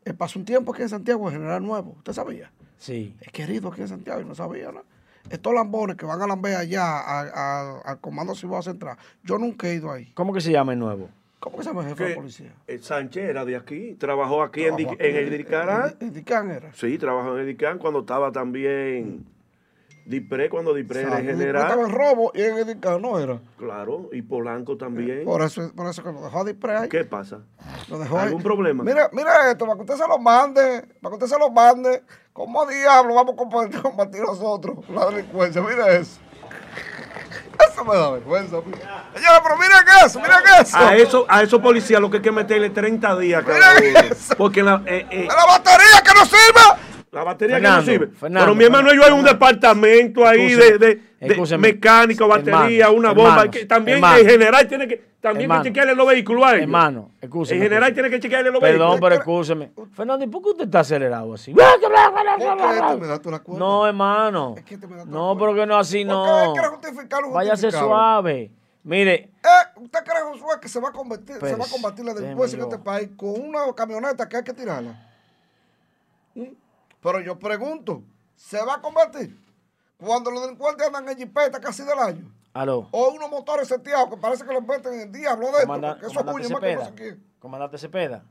él 0.04 0.14
pasó 0.14 0.38
un 0.38 0.44
tiempo 0.44 0.72
aquí 0.72 0.82
en 0.82 0.88
Santiago, 0.88 1.28
el 1.28 1.34
general 1.34 1.62
nuevo, 1.62 1.94
¿usted 1.98 2.12
sabía? 2.12 2.50
Sí. 2.78 3.14
Es 3.20 3.32
querido 3.32 3.68
aquí 3.70 3.82
en 3.82 3.88
Santiago 3.88 4.20
y 4.20 4.24
no 4.24 4.34
sabía, 4.34 4.72
¿no? 4.72 4.82
Estos 5.28 5.52
lambones 5.54 5.96
que 5.96 6.06
van 6.06 6.20
a 6.22 6.26
lamber 6.26 6.56
allá 6.56 6.82
a- 6.98 7.20
a- 7.20 7.80
al 7.84 8.00
Comando 8.00 8.34
Cibao 8.34 8.62
Central, 8.62 8.96
yo 9.22 9.38
nunca 9.38 9.68
he 9.68 9.74
ido 9.74 9.90
ahí. 9.92 10.10
¿Cómo 10.14 10.32
que 10.32 10.40
se 10.40 10.50
llama 10.50 10.72
el 10.72 10.78
nuevo? 10.78 11.08
¿Cómo 11.38 11.56
que 11.56 11.62
se 11.62 11.70
llama 11.70 11.82
el 11.82 11.88
jefe 11.88 12.04
de 12.04 12.10
Que 12.10 12.14
policía? 12.16 12.52
el 12.66 12.82
Sánchez 12.82 13.24
era 13.30 13.44
de 13.44 13.56
aquí, 13.56 13.94
trabajó 13.98 14.42
aquí 14.42 14.64
en, 14.64 14.76
Trabajó 14.76 14.96
Di- 14.98 15.04
en 15.08 15.16
aquí, 15.16 15.24
el 15.24 15.38
Dicarán. 15.38 15.94
en- 16.00 16.06
en 16.08 16.12
Dicán 16.14 16.50
era. 16.50 16.72
Sí, 16.74 16.98
trabajó 16.98 17.34
en 17.34 17.40
el 17.40 17.46
Dicán 17.46 17.78
cuando 17.78 18.00
estaba 18.00 18.30
también 18.32 19.24
Dipré, 20.10 20.50
cuando 20.50 20.74
Dipré 20.74 21.02
era 21.02 21.10
Sabe, 21.10 21.22
general. 21.22 21.62
Estaba 21.62 21.82
en 21.84 21.90
robo 21.92 22.32
y 22.34 22.42
en 22.42 22.80
no 23.00 23.16
era. 23.20 23.38
Claro, 23.56 24.08
y 24.12 24.22
Polanco 24.22 24.76
también. 24.76 25.24
Por 25.24 25.40
eso, 25.40 25.70
por 25.72 25.86
eso 25.86 26.02
que 26.02 26.10
lo 26.10 26.20
dejó 26.20 26.44
Dispre 26.44 26.76
ahí. 26.76 26.88
¿Qué 26.88 27.04
pasa? 27.04 27.42
Lo 27.88 27.96
dejó 27.96 28.18
ahí. 28.18 28.26
¿Algún 28.26 28.42
problema? 28.42 28.82
Mira, 28.82 29.08
mira 29.12 29.52
esto, 29.52 29.66
para 29.66 29.76
que 29.76 29.82
usted 29.82 29.94
se 29.94 30.08
lo 30.08 30.18
mande, 30.18 30.84
para 31.00 31.16
que 31.16 31.24
usted 31.24 31.36
se 31.36 31.38
lo 31.38 31.48
mande. 31.50 32.02
¿Cómo 32.32 32.66
diablo 32.66 33.14
vamos 33.14 33.34
a 33.34 33.36
combatir, 33.36 33.80
combatir 33.80 34.22
nosotros 34.22 34.78
la 34.88 35.06
delincuencia? 35.10 35.62
Mira 35.62 35.88
eso. 35.92 36.18
Eso 37.70 37.84
me 37.84 37.94
da 37.94 38.10
vergüenza. 38.10 38.56
a. 38.56 39.16
Señora, 39.16 39.42
pero 39.44 39.56
miren 39.58 40.04
eso, 40.04 40.18
miren 40.18 40.38
eso. 40.60 40.76
A 40.76 40.96
eso, 40.96 41.26
a 41.28 41.42
esos 41.42 41.60
policías 41.60 42.00
lo 42.00 42.10
que 42.10 42.16
hay 42.16 42.22
que 42.22 42.32
meterle 42.32 42.70
30 42.70 43.16
días 43.16 43.44
cada 43.44 43.74
Mira 43.80 44.00
uno. 44.00 44.08
eso. 44.10 44.34
Porque 44.36 44.60
la, 44.60 44.82
eh, 44.86 45.06
eh, 45.08 45.20
¡De 45.20 45.26
la 45.26 45.46
batería 45.46 46.02
que 46.04 46.14
no 46.18 46.24
sirve! 46.24 46.79
La 47.12 47.24
batería 47.24 47.56
Fernando, 47.56 47.80
que 47.84 47.86
no 47.86 47.92
sirve. 48.04 48.16
Fernando, 48.16 48.44
Pero 48.46 48.54
mi 48.56 48.64
hermano, 48.64 48.94
yo 48.94 49.04
hay 49.04 49.12
un 49.12 49.24
departamento 49.24 50.26
ahí 50.26 50.54
de, 50.54 50.78
de, 50.78 51.00
de 51.20 51.58
mecánico, 51.58 52.28
batería, 52.28 52.86
Hermano, 52.86 52.98
una 52.98 53.08
bomba. 53.12 53.30
hermanos, 53.30 53.50
que 53.56 53.66
también 53.66 54.02
en 54.04 54.26
general 54.28 54.68
tiene 54.68 54.86
que, 54.86 54.96
también 55.20 55.50
que 55.50 55.62
chequearle 55.64 55.94
los 55.96 56.06
vehículos 56.06 56.44
a 56.44 56.50
ellos. 56.52 56.62
Hermano, 56.62 57.10
escúcheme. 57.20 57.56
En 57.56 57.62
general 57.64 57.92
tiene 57.94 58.10
que 58.10 58.20
chequearle 58.20 58.50
los 58.52 58.60
Perdón, 58.60 58.90
vehículos. 58.92 59.00
pero 59.00 59.14
escúcheme. 59.16 59.72
Fernando, 59.92 60.24
¿y 60.24 60.28
por 60.28 60.42
qué 60.42 60.48
usted 60.50 60.64
está 60.66 60.80
acelerado 60.80 61.34
así? 61.34 61.52
¿Por 61.52 61.64
qué 61.80 61.88
me 63.00 63.06
da 63.08 63.18
tú 63.20 63.30
la 63.30 63.38
cuerda? 63.40 63.58
No, 63.58 63.86
hermano. 63.86 64.54
Es 64.56 64.64
que 64.64 64.78
te 64.78 64.86
me 64.86 64.96
da 64.96 65.04
No, 65.04 65.10
todo. 65.34 65.38
pero 65.38 65.54
que 65.54 65.66
no 65.66 65.76
así, 65.78 66.04
¿Por 66.04 66.14
no. 66.14 66.54
Váyase 67.32 67.70
suave. 67.72 68.50
Mire, 68.82 69.30
Eh, 69.42 69.80
¿Usted 69.80 69.98
cree, 70.04 70.22
Josué, 70.22 70.54
que 70.60 70.68
se 70.68 70.80
va 70.80 70.88
a 70.88 70.92
convertir, 70.92 71.36
se 71.36 71.40
va 71.48 71.52
a 71.52 71.56
Pues, 71.58 71.70
combatir 71.72 72.04
la 72.04 72.14
delincuencia 72.14 72.56
en 72.56 72.62
este 72.62 72.78
país 72.78 73.10
con 73.16 73.30
una 73.38 73.60
camioneta 73.76 74.26
que 74.28 74.38
hay 74.38 74.42
que 74.44 74.54
tirarla? 74.54 75.08
¿Mm? 77.00 77.02
Pero 77.02 77.20
yo 77.20 77.38
pregunto, 77.38 78.02
¿se 78.36 78.62
va 78.64 78.74
a 78.74 78.80
combatir? 78.80 79.36
Cuando 79.96 80.30
los 80.30 80.42
delincuentes 80.42 80.86
andan 80.86 81.08
en 81.08 81.16
jipeta 81.18 81.60
casi 81.60 81.82
del 81.82 81.98
año. 81.98 82.32
aló. 82.54 82.88
O 82.90 83.10
unos 83.10 83.30
motores 83.30 83.68
seteados 83.68 84.08
que 84.10 84.16
parece 84.16 84.44
que 84.44 84.52
los 84.52 84.66
meten 84.66 84.94
en 84.94 85.00
el 85.00 85.12
diablo 85.12 85.48
eso 85.48 85.60
comandante 85.62 86.06
más 86.06 86.24
que 86.36 86.52
no 86.52 86.58
Cepeda. 86.60 86.92
Comandante 87.38 87.78
Cepeda. 87.78 88.24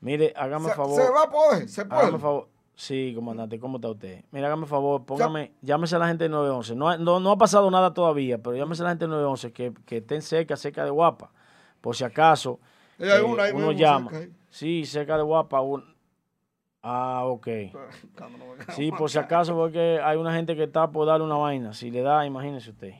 Mire, 0.00 0.32
hágame 0.36 0.68
Se, 0.70 0.74
favor. 0.74 1.02
se 1.02 1.10
va 1.10 1.22
a 1.24 1.30
poder, 1.30 1.68
se 1.68 1.84
puede. 1.84 2.00
Hágame 2.02 2.18
favor. 2.18 2.48
Sí, 2.74 3.12
comandante, 3.14 3.60
¿cómo 3.60 3.76
está 3.76 3.88
usted? 3.90 4.24
Mira, 4.30 4.46
hágame 4.46 4.66
favor, 4.66 5.04
póngame, 5.04 5.52
llámese 5.60 5.96
a 5.96 5.98
la 5.98 6.08
gente 6.08 6.24
del 6.24 6.30
911. 6.32 6.74
No, 6.74 6.88
ha- 6.88 6.96
no, 6.96 7.20
no 7.20 7.30
ha 7.32 7.36
pasado 7.36 7.70
nada 7.70 7.92
todavía, 7.92 8.38
pero 8.38 8.56
llámese 8.56 8.80
a 8.82 8.84
la 8.84 8.90
gente 8.92 9.04
del 9.04 9.10
911 9.10 9.52
que, 9.52 9.74
que 9.84 9.98
estén 9.98 10.22
cerca, 10.22 10.56
cerca 10.56 10.84
de 10.84 10.90
Guapa. 10.90 11.30
Por 11.82 11.94
si 11.94 12.04
acaso, 12.04 12.58
eh, 12.98 13.20
una 13.20 13.50
uno 13.52 13.72
llama. 13.72 14.10
cerca. 14.10 14.34
Sí, 14.48 14.86
cerca 14.86 15.16
de 15.18 15.22
Guapa. 15.24 15.60
un- 15.60 15.94
Ah, 16.82 17.22
ok. 17.24 17.46
Sí, 18.76 18.92
por 18.92 19.10
si 19.10 19.18
acaso, 19.18 19.54
porque 19.54 20.00
hay 20.04 20.16
una 20.16 20.34
gente 20.34 20.54
que 20.54 20.64
está 20.64 20.86
por 20.86 21.06
darle 21.06 21.24
una 21.24 21.36
vaina. 21.36 21.72
Si 21.72 21.90
le 21.90 22.02
da, 22.02 22.26
imagínese 22.26 22.70
usted. 22.70 22.92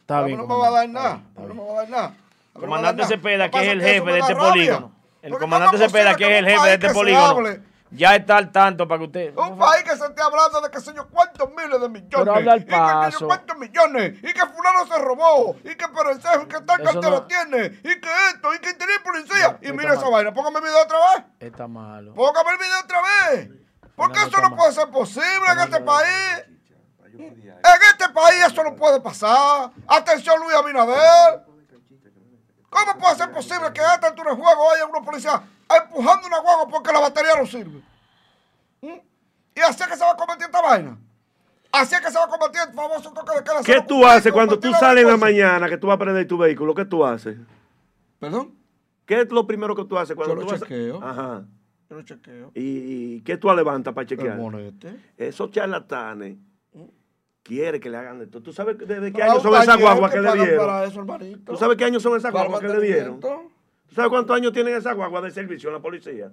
Está 0.00 0.22
bien. 0.22 0.38
no 0.38 0.46
me 0.46 0.54
va 0.56 0.68
a 0.68 0.70
dar 0.70 0.86
comandante, 0.86 1.30
nada. 1.38 1.48
no 1.48 1.54
me 1.54 1.62
va 1.62 1.72
a 1.72 1.76
dar 1.76 1.88
nada. 1.88 2.16
Comandante. 2.52 3.04
Cepeda, 3.04 3.50
que 3.50 3.58
es 3.62 3.68
el 3.68 3.80
jefe 3.80 4.12
de 4.12 4.18
este 4.18 4.36
polígono. 4.36 4.92
El 5.22 5.32
comandante 5.38 5.76
¿cómo 5.76 5.84
es 5.84 5.92
Cepeda, 5.92 6.14
que 6.16 6.24
es 6.24 6.38
el 6.38 6.46
jefe 6.46 6.66
de 6.66 6.74
este 6.74 6.90
polígono. 6.90 7.48
Ya 7.94 8.16
está 8.16 8.36
al 8.36 8.50
tanto 8.50 8.88
para 8.88 8.98
que 8.98 9.04
usted. 9.06 9.36
Un 9.36 9.56
país 9.58 9.84
que 9.84 9.96
se 9.96 10.04
esté 10.04 10.20
hablando 10.22 10.60
de 10.60 10.70
que 10.70 10.80
sé 10.80 10.92
yo 10.94 11.08
cuántos 11.08 11.48
miles 11.50 11.80
de 11.80 11.88
millones. 11.88 12.10
Pero 12.10 12.34
habla 12.34 12.52
al 12.54 12.60
Y 12.60 12.64
que 12.64 13.18
yo 13.20 13.26
cuántos 13.26 13.56
millones. 13.56 14.18
Y 14.22 14.32
que 14.32 14.46
fulano 14.46 14.86
se 14.86 14.98
robó. 14.98 15.56
Y 15.64 15.74
que 15.76 15.88
perencejo. 15.88 16.42
Y 16.42 16.46
que 16.46 16.60
tal 16.62 16.82
cartera 16.82 17.10
no- 17.10 17.26
tiene. 17.26 17.66
Y 17.84 18.00
que 18.00 18.08
esto. 18.32 18.54
Y 18.54 18.58
que 18.58 18.74
tiene 18.74 18.92
policía. 19.04 19.58
Y 19.62 19.72
mira 19.72 19.94
esa 19.94 20.08
vaina. 20.08 20.32
Póngame 20.34 20.58
el 20.58 20.64
video 20.64 20.82
otra 20.82 20.98
vez. 21.14 21.24
Está 21.40 21.68
malo. 21.68 22.14
Póngame 22.14 22.50
el 22.50 22.58
video 22.58 22.80
otra 22.82 23.00
vez. 23.02 23.50
Porque 23.94 24.18
Fernando, 24.18 24.38
eso 24.38 24.48
no 24.50 24.56
puede 24.56 24.72
ser 24.72 24.88
posible 24.90 25.52
en 25.52 25.58
este 25.60 25.80
país. 25.80 26.44
En 27.16 27.80
este 27.92 28.08
país 28.12 28.44
eso 28.44 28.64
no 28.64 28.74
puede 28.74 29.00
pasar. 29.00 29.70
Atención 29.86 30.40
Luis 30.40 30.54
Abinader. 30.56 31.44
¿Cómo 32.68 32.98
puede 32.98 33.14
ser 33.14 33.30
posible 33.30 33.72
que 33.72 33.80
a 33.80 33.94
esta 33.94 34.08
altura 34.08 34.32
de 34.32 34.36
juego 34.42 34.72
haya 34.72 34.86
unos 34.86 35.04
policías 35.04 35.40
empujando 35.68 36.26
una 36.26 36.40
guagua 36.40 36.68
porque 36.68 36.92
la 36.92 37.00
batería 37.00 37.32
no 37.38 37.46
sirve? 37.46 37.80
¿Mm? 38.80 39.00
Y 39.56 39.60
así 39.60 39.82
es 39.82 39.88
que 39.88 39.96
se 39.96 40.04
va 40.04 40.12
a 40.12 40.16
convertir 40.16 40.46
esta 40.46 40.62
vaina. 40.62 40.98
Así 41.72 41.94
es 41.94 42.00
que 42.00 42.10
se 42.10 42.18
va 42.18 42.24
a 42.24 42.28
convertir 42.28 42.60
el 42.68 42.74
famoso 42.74 43.12
toque 43.12 43.36
de 43.36 43.44
queda. 43.44 43.62
¿Qué 43.64 43.80
tú 43.86 44.06
haces 44.06 44.32
cuando 44.32 44.58
tú 44.58 44.72
sales 44.72 45.02
en 45.02 45.10
la 45.10 45.16
mañana 45.16 45.68
que 45.68 45.76
tú 45.76 45.88
vas 45.88 45.96
a 45.96 45.98
prender 45.98 46.26
tu 46.26 46.38
vehículo? 46.38 46.74
¿Qué 46.74 46.84
tú 46.84 47.04
haces? 47.04 47.36
¿Perdón? 48.18 48.54
¿Qué 49.06 49.20
es 49.20 49.30
lo 49.30 49.46
primero 49.46 49.74
que 49.74 49.84
tú 49.84 49.98
haces 49.98 50.14
cuando 50.16 50.34
Yo 50.34 50.40
lo 50.40 50.46
tú 50.46 50.52
vas 50.52 50.62
a- 50.62 50.66
chequeo. 50.66 51.02
Ajá. 51.02 51.44
Yo 51.90 51.96
lo 51.96 52.02
chequeo. 52.02 52.52
¿Y, 52.54 53.20
qué 53.22 53.36
tú 53.36 53.52
levantas 53.52 53.92
para 53.92 54.06
chequear? 54.06 54.36
El 54.36 54.38
monete. 54.38 54.96
Esos 55.16 55.50
charlatanes 55.50 56.36
quieren 57.42 57.80
que 57.80 57.90
le 57.90 57.96
hagan 57.96 58.22
esto. 58.22 58.42
¿Tú 58.42 58.52
sabes 58.52 58.78
desde 58.78 59.12
qué 59.12 59.22
año 59.22 59.40
son 59.40 59.54
esas 59.60 59.78
guaguas 59.78 60.10
que 60.10 60.20
que 60.20 60.22
le 60.22 60.32
dieron? 60.32 60.66
para 60.66 60.84
eso, 60.84 61.00
hermanito. 61.00 61.52
¿Tú 61.52 61.58
sabes 61.58 61.76
qué 61.76 61.84
años 61.84 62.02
son 62.02 62.16
esas 62.16 62.32
guaguas 62.32 62.60
que 62.60 62.68
le 62.68 62.80
dieron? 62.80 63.20
Mantenimiento. 63.94 63.94
¿Tú 63.94 63.96
sabes 63.96 64.10
cuántos 64.10 64.36
años 64.36 64.52
tienen 64.52 64.74
esas 64.74 64.94
guaguas 64.96 65.22
de 65.22 65.30
servicio 65.30 65.68
en 65.68 65.74
la 65.74 65.80
policía? 65.82 66.32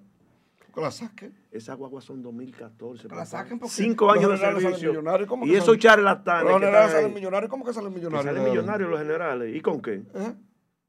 Que 0.74 0.80
la 0.82 0.90
saquen. 0.92 1.34
Esas 1.52 1.76
guaguas 1.78 2.04
son 2.06 2.22
2014. 2.22 3.08
Que 3.10 3.16
la 3.16 3.26
saquen 3.26 3.60
porque 3.60 3.74
Cinco 3.76 4.10
años 4.10 4.32
de 4.32 4.38
servicio. 4.38 5.04
¿Cómo 5.28 5.46
Y 5.46 5.50
que 5.50 5.56
esos 5.58 5.66
salen? 5.66 5.80
charlatanes 5.82 6.44
Los 6.52 6.60
generales 6.62 6.92
salen 6.92 7.14
millonarios. 7.14 7.50
¿Cómo 7.50 7.66
que 7.66 7.74
salen 7.74 7.94
millonarios? 7.94 8.26
salen 8.36 8.50
millonarios 8.50 8.90
los 8.90 9.00
generales. 9.00 9.56
¿Y 9.56 9.62
con 9.62 9.82
qué? 9.82 9.96
¿Eh? 10.14 10.34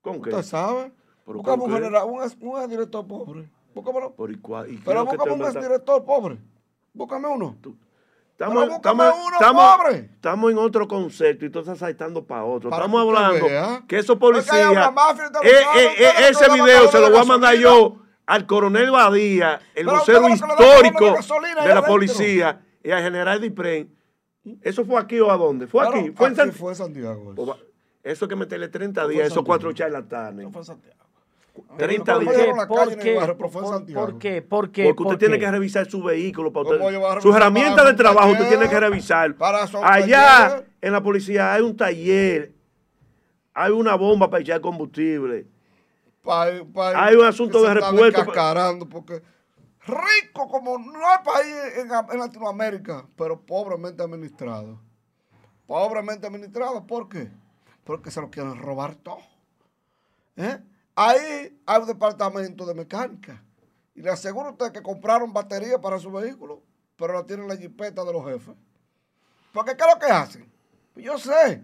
¿Con 0.01 0.23
qué? 0.23 0.31
Usted 0.31 0.43
sabe. 0.43 0.93
¿Pero 1.27 1.39
Buscamos 1.39 1.67
un 1.69 1.75
general, 1.75 2.05
un, 2.09 2.23
ex- 2.23 2.37
un 2.41 2.69
director 2.71 3.07
pobre. 3.07 3.49
Búscamelo. 3.75 4.13
Por 4.15 4.31
y 4.31 4.35
y 4.35 4.77
Pero 4.85 5.05
búscame 5.05 5.33
un 5.33 5.53
director 5.61 6.05
pobre. 6.05 6.39
Búscame 6.93 7.29
uno. 7.29 7.57
Estamos, 8.47 8.69
estamos- 8.77 9.15
uno 9.27 9.37
estamos- 9.41 9.95
estamos 10.15 10.51
en 10.53 10.59
otro 10.59 10.89
concepto 10.89 11.45
y 11.47 11.51
tú 11.51 11.61
estás 11.61 11.79
saltando 11.79 12.25
para 12.25 12.45
otro. 12.45 12.71
Para 12.71 12.85
estamos 12.87 13.01
hablando 13.03 13.47
vea. 13.47 13.83
que 13.87 13.99
esos 13.99 14.17
policías. 14.19 14.73
Eh, 15.43 15.49
eh, 15.77 15.91
eh, 15.99 16.13
ese 16.31 16.51
video 16.53 16.89
se 16.91 17.01
lo 17.01 17.11
voy 17.11 17.21
a 17.21 17.25
mandar 17.25 17.55
yo 17.57 17.99
al 18.27 18.47
coronel 18.47 18.91
Badía, 18.91 19.61
el 19.75 19.87
Pero 19.87 19.99
vocero 19.99 20.29
histórico 20.29 21.13
gasolina 21.15 21.61
de 21.63 21.69
la 21.69 21.73
adentro. 21.75 21.85
policía 21.93 22.61
y 22.83 22.91
al 22.91 23.03
general 23.03 23.41
Dipren. 23.41 23.95
¿Eso 24.63 24.85
fue 24.85 25.01
aquí 25.01 25.21
o 25.21 25.31
a 25.31 25.37
dónde? 25.37 25.69
¿Fue 25.69 25.83
Claro, 25.83 26.01
aquí? 26.01 26.11
¿Fue 26.11 26.27
en 26.29 26.37
San- 26.37 26.53
fue 26.53 26.75
Santiago. 26.75 27.35
Eso 28.03 28.25
hay 28.25 28.29
que 28.29 28.35
meterle 28.37 28.69
30 28.69 29.03
Fue 29.03 29.13
en 29.13 29.19
días, 29.19 29.29
esos 29.29 29.45
cuatro 29.45 29.73
charlatanes. 29.73 30.41
Eso 30.41 30.51
fue 30.51 30.61
en 30.63 30.65
Santiago. 30.67 31.02
30 31.77 32.15
¿Cómo 32.15 32.21
días. 32.33 32.67
¿Por 32.67 32.99
qué? 32.99 33.15
barrio? 33.15 33.37
Pero 33.37 33.49
fue 33.51 33.61
en 33.61 33.67
¿Por- 33.67 33.75
Santiago. 33.77 34.07
¿Por 34.07 34.19
qué? 34.19 34.43
¿Por 34.43 34.71
qué? 34.73 34.85
Porque 34.85 35.03
usted 35.03 35.13
¿Por 35.15 35.19
tiene 35.19 35.35
qué? 35.39 35.45
que 35.45 35.51
revisar 35.51 35.87
su 35.91 36.03
vehículo 36.03 36.53
para 36.53 36.65
¿Cómo 36.65 36.75
usted. 36.77 36.93
yo 36.93 37.01
voy 37.01 37.09
a 37.11 37.13
Sus 37.15 37.25
revisar 37.25 37.43
herramientas 37.43 37.77
para 37.77 37.91
de 37.91 37.97
trabajo 37.97 38.31
usted 38.33 38.49
tiene 38.49 38.69
que 38.69 38.81
revisar. 38.81 39.37
Allá 39.83 40.49
taller. 40.49 40.67
en 40.81 40.93
la 40.93 41.03
policía 41.03 41.53
hay 41.53 41.63
un 41.63 41.77
taller, 41.77 42.53
hay 43.55 43.71
una 43.73 43.95
bomba 43.97 44.31
para 44.31 44.43
echar 44.43 44.61
combustible. 44.61 45.47
Pa- 46.23 46.47
pa- 46.73 47.05
Hay 47.05 47.17
un 47.17 47.25
asunto 47.25 47.63
de 47.63 47.75
repuesto, 47.75 48.25
porque 48.89 49.23
rico 49.87 50.49
como 50.49 50.79
no 50.79 51.07
hay 51.09 51.19
país 51.25 51.55
en, 51.79 51.91
en 52.13 52.19
Latinoamérica, 52.19 53.05
pero 53.17 53.41
pobremente 53.41 54.03
administrado. 54.03 54.79
Pobremente 55.67 56.27
administrado, 56.27 56.87
¿por 56.87 57.09
qué? 57.09 57.29
Porque 57.85 58.11
se 58.11 58.21
lo 58.21 58.31
quieren 58.31 58.57
robar 58.59 58.95
todo. 58.95 59.19
¿Eh? 60.37 60.59
Ahí 60.95 61.59
hay 61.65 61.81
un 61.81 61.87
departamento 61.87 62.67
de 62.67 62.75
mecánica. 62.75 63.43
Y 63.95 64.03
le 64.03 64.11
aseguro 64.11 64.49
a 64.49 64.53
usted 64.53 64.73
que 64.73 64.83
compraron 64.83 65.33
baterías 65.33 65.79
para 65.79 65.99
su 65.99 66.11
vehículo, 66.11 66.63
pero 66.97 67.15
la 67.15 67.25
tienen 67.25 67.45
en 67.45 67.49
la 67.51 67.57
jipeta 67.57 68.05
de 68.05 68.13
los 68.13 68.25
jefes. 68.25 68.55
Porque 69.53 69.77
¿qué 69.77 69.85
es 69.85 69.95
lo 69.95 70.01
que 70.01 70.13
hacen? 70.13 70.53
Pues 70.95 71.05
yo 71.05 71.19
sé. 71.19 71.63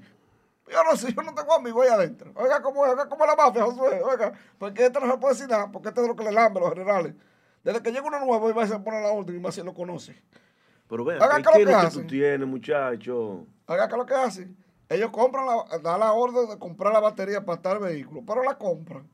Yo 0.71 0.85
no 0.85 0.97
sé, 0.97 1.15
yo 1.15 1.23
no 1.23 1.35
tengo 1.35 1.55
amigos 1.55 1.87
ahí 1.87 1.93
adentro. 1.93 2.31
Oiga, 2.35 2.61
cómo 2.61 2.85
es, 2.85 2.93
oiga, 2.93 3.09
cómo 3.09 3.25
es 3.25 3.31
la 3.31 3.37
mafia, 3.37 3.65
Josué. 3.65 4.03
Oiga, 4.03 4.33
porque 4.59 4.87
este 4.87 5.01
no 5.01 5.11
se 5.11 5.19
puede 5.19 5.35
decir 5.35 5.49
nada, 5.49 5.71
porque 5.73 5.89
este 5.89 6.03
es 6.03 6.09
lo 6.09 6.15
que 6.15 6.25
le 6.25 6.33
lambe 6.33 6.61
a 6.61 6.65
los 6.65 6.71
generales. 6.75 7.15
Desde 7.65 7.83
que 7.83 7.91
llega 7.91 8.07
uno 8.07 8.21
nuevo, 8.21 8.51
y 8.51 8.53
va 8.53 8.65
a 8.65 8.67
se 8.67 8.79
pone 8.79 9.01
la 9.01 9.09
orden 9.09 9.37
y 9.37 9.41
más 9.41 9.55
si 9.55 9.63
lo 9.63 9.73
conoce. 9.73 10.23
Pero 10.87 11.05
vean, 11.05 11.21
¿qué, 11.21 11.27
¿qué 11.27 11.37
es 11.39 11.45
lo 11.47 11.53
que 11.53 11.65
que 11.65 11.75
hacen? 11.75 12.03
tú 12.03 12.09
tienes, 12.09 12.47
muchacho? 12.47 13.47
Oiga, 13.67 13.89
¿qué 13.89 13.95
es 13.95 13.99
lo 13.99 14.07
que 14.07 14.15
hacen? 14.15 14.57
Ellos 14.91 15.11
compran, 15.11 15.47
la, 15.47 15.79
dan 15.79 16.01
la 16.01 16.13
orden 16.13 16.49
de 16.51 16.59
comprar 16.59 16.93
la 16.93 17.01
batería 17.01 17.45
para 17.45 17.63
tal 17.63 17.79
vehículo, 17.79 18.23
pero 18.27 18.43
la 18.43 18.57
compran 18.57 19.09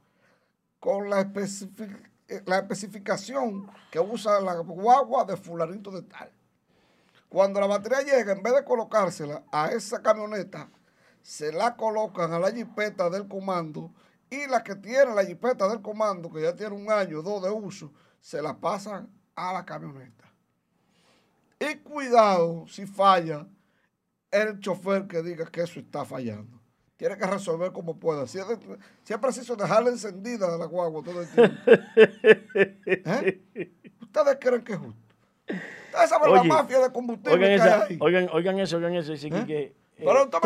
con 0.84 1.08
la, 1.08 1.22
eh, 1.22 2.42
la 2.44 2.58
especificación 2.58 3.70
que 3.90 3.98
usa 3.98 4.38
la 4.42 4.56
guagua 4.56 5.24
de 5.24 5.34
fulanito 5.34 5.90
de 5.90 6.02
tal. 6.02 6.30
Cuando 7.26 7.58
la 7.58 7.66
batería 7.66 8.02
llega, 8.02 8.34
en 8.34 8.42
vez 8.42 8.54
de 8.54 8.64
colocársela 8.64 9.44
a 9.50 9.68
esa 9.68 10.02
camioneta, 10.02 10.68
se 11.22 11.50
la 11.52 11.74
colocan 11.74 12.34
a 12.34 12.38
la 12.38 12.50
jipeta 12.50 13.08
del 13.08 13.26
comando 13.26 13.94
y 14.28 14.46
la 14.46 14.62
que 14.62 14.74
tiene 14.74 15.14
la 15.14 15.24
jipeta 15.24 15.66
del 15.68 15.80
comando, 15.80 16.30
que 16.30 16.42
ya 16.42 16.54
tiene 16.54 16.76
un 16.76 16.90
año 16.90 17.20
o 17.20 17.22
dos 17.22 17.42
de 17.42 17.48
uso, 17.48 17.90
se 18.20 18.42
la 18.42 18.54
pasan 18.54 19.08
a 19.34 19.54
la 19.54 19.64
camioneta. 19.64 20.30
Y 21.60 21.76
cuidado 21.76 22.68
si 22.68 22.84
falla 22.84 23.46
el 24.30 24.60
chofer 24.60 25.06
que 25.06 25.22
diga 25.22 25.46
que 25.46 25.62
eso 25.62 25.80
está 25.80 26.04
fallando. 26.04 26.60
Tiene 27.04 27.18
que 27.18 27.26
resolver 27.26 27.70
como 27.70 27.98
pueda. 28.00 28.26
Si 28.26 28.38
es, 28.38 28.48
de- 28.48 28.56
si 29.02 29.12
es 29.12 29.18
preciso 29.18 29.54
dejarla 29.56 29.90
encendida 29.90 30.56
la 30.56 30.64
guagua 30.64 31.02
todo 31.04 31.20
el 31.20 31.28
tiempo. 31.28 31.54
¿Eh? 32.86 33.42
¿Ustedes 34.00 34.38
creen 34.40 34.62
que 34.64 34.72
es 34.72 34.78
justo? 34.78 35.14
Ustedes 35.46 36.08
saben 36.08 36.30
Oye, 36.32 36.48
la 36.48 36.54
mafia 36.54 36.78
de 36.78 36.90
combustible 36.90 37.34
Oigan, 37.34 37.48
que 37.50 37.54
esa- 37.56 37.82
hay 37.84 37.90
ahí. 37.90 37.98
oigan, 38.00 38.28
oigan 38.32 38.58
eso, 38.58 38.78
oigan 38.78 38.94
eso. 38.94 39.12
Dice 39.12 39.28
que- 39.28 39.44
que, 39.44 39.74
Pero 40.04 40.18
eh, 40.20 40.22
está 40.24 40.40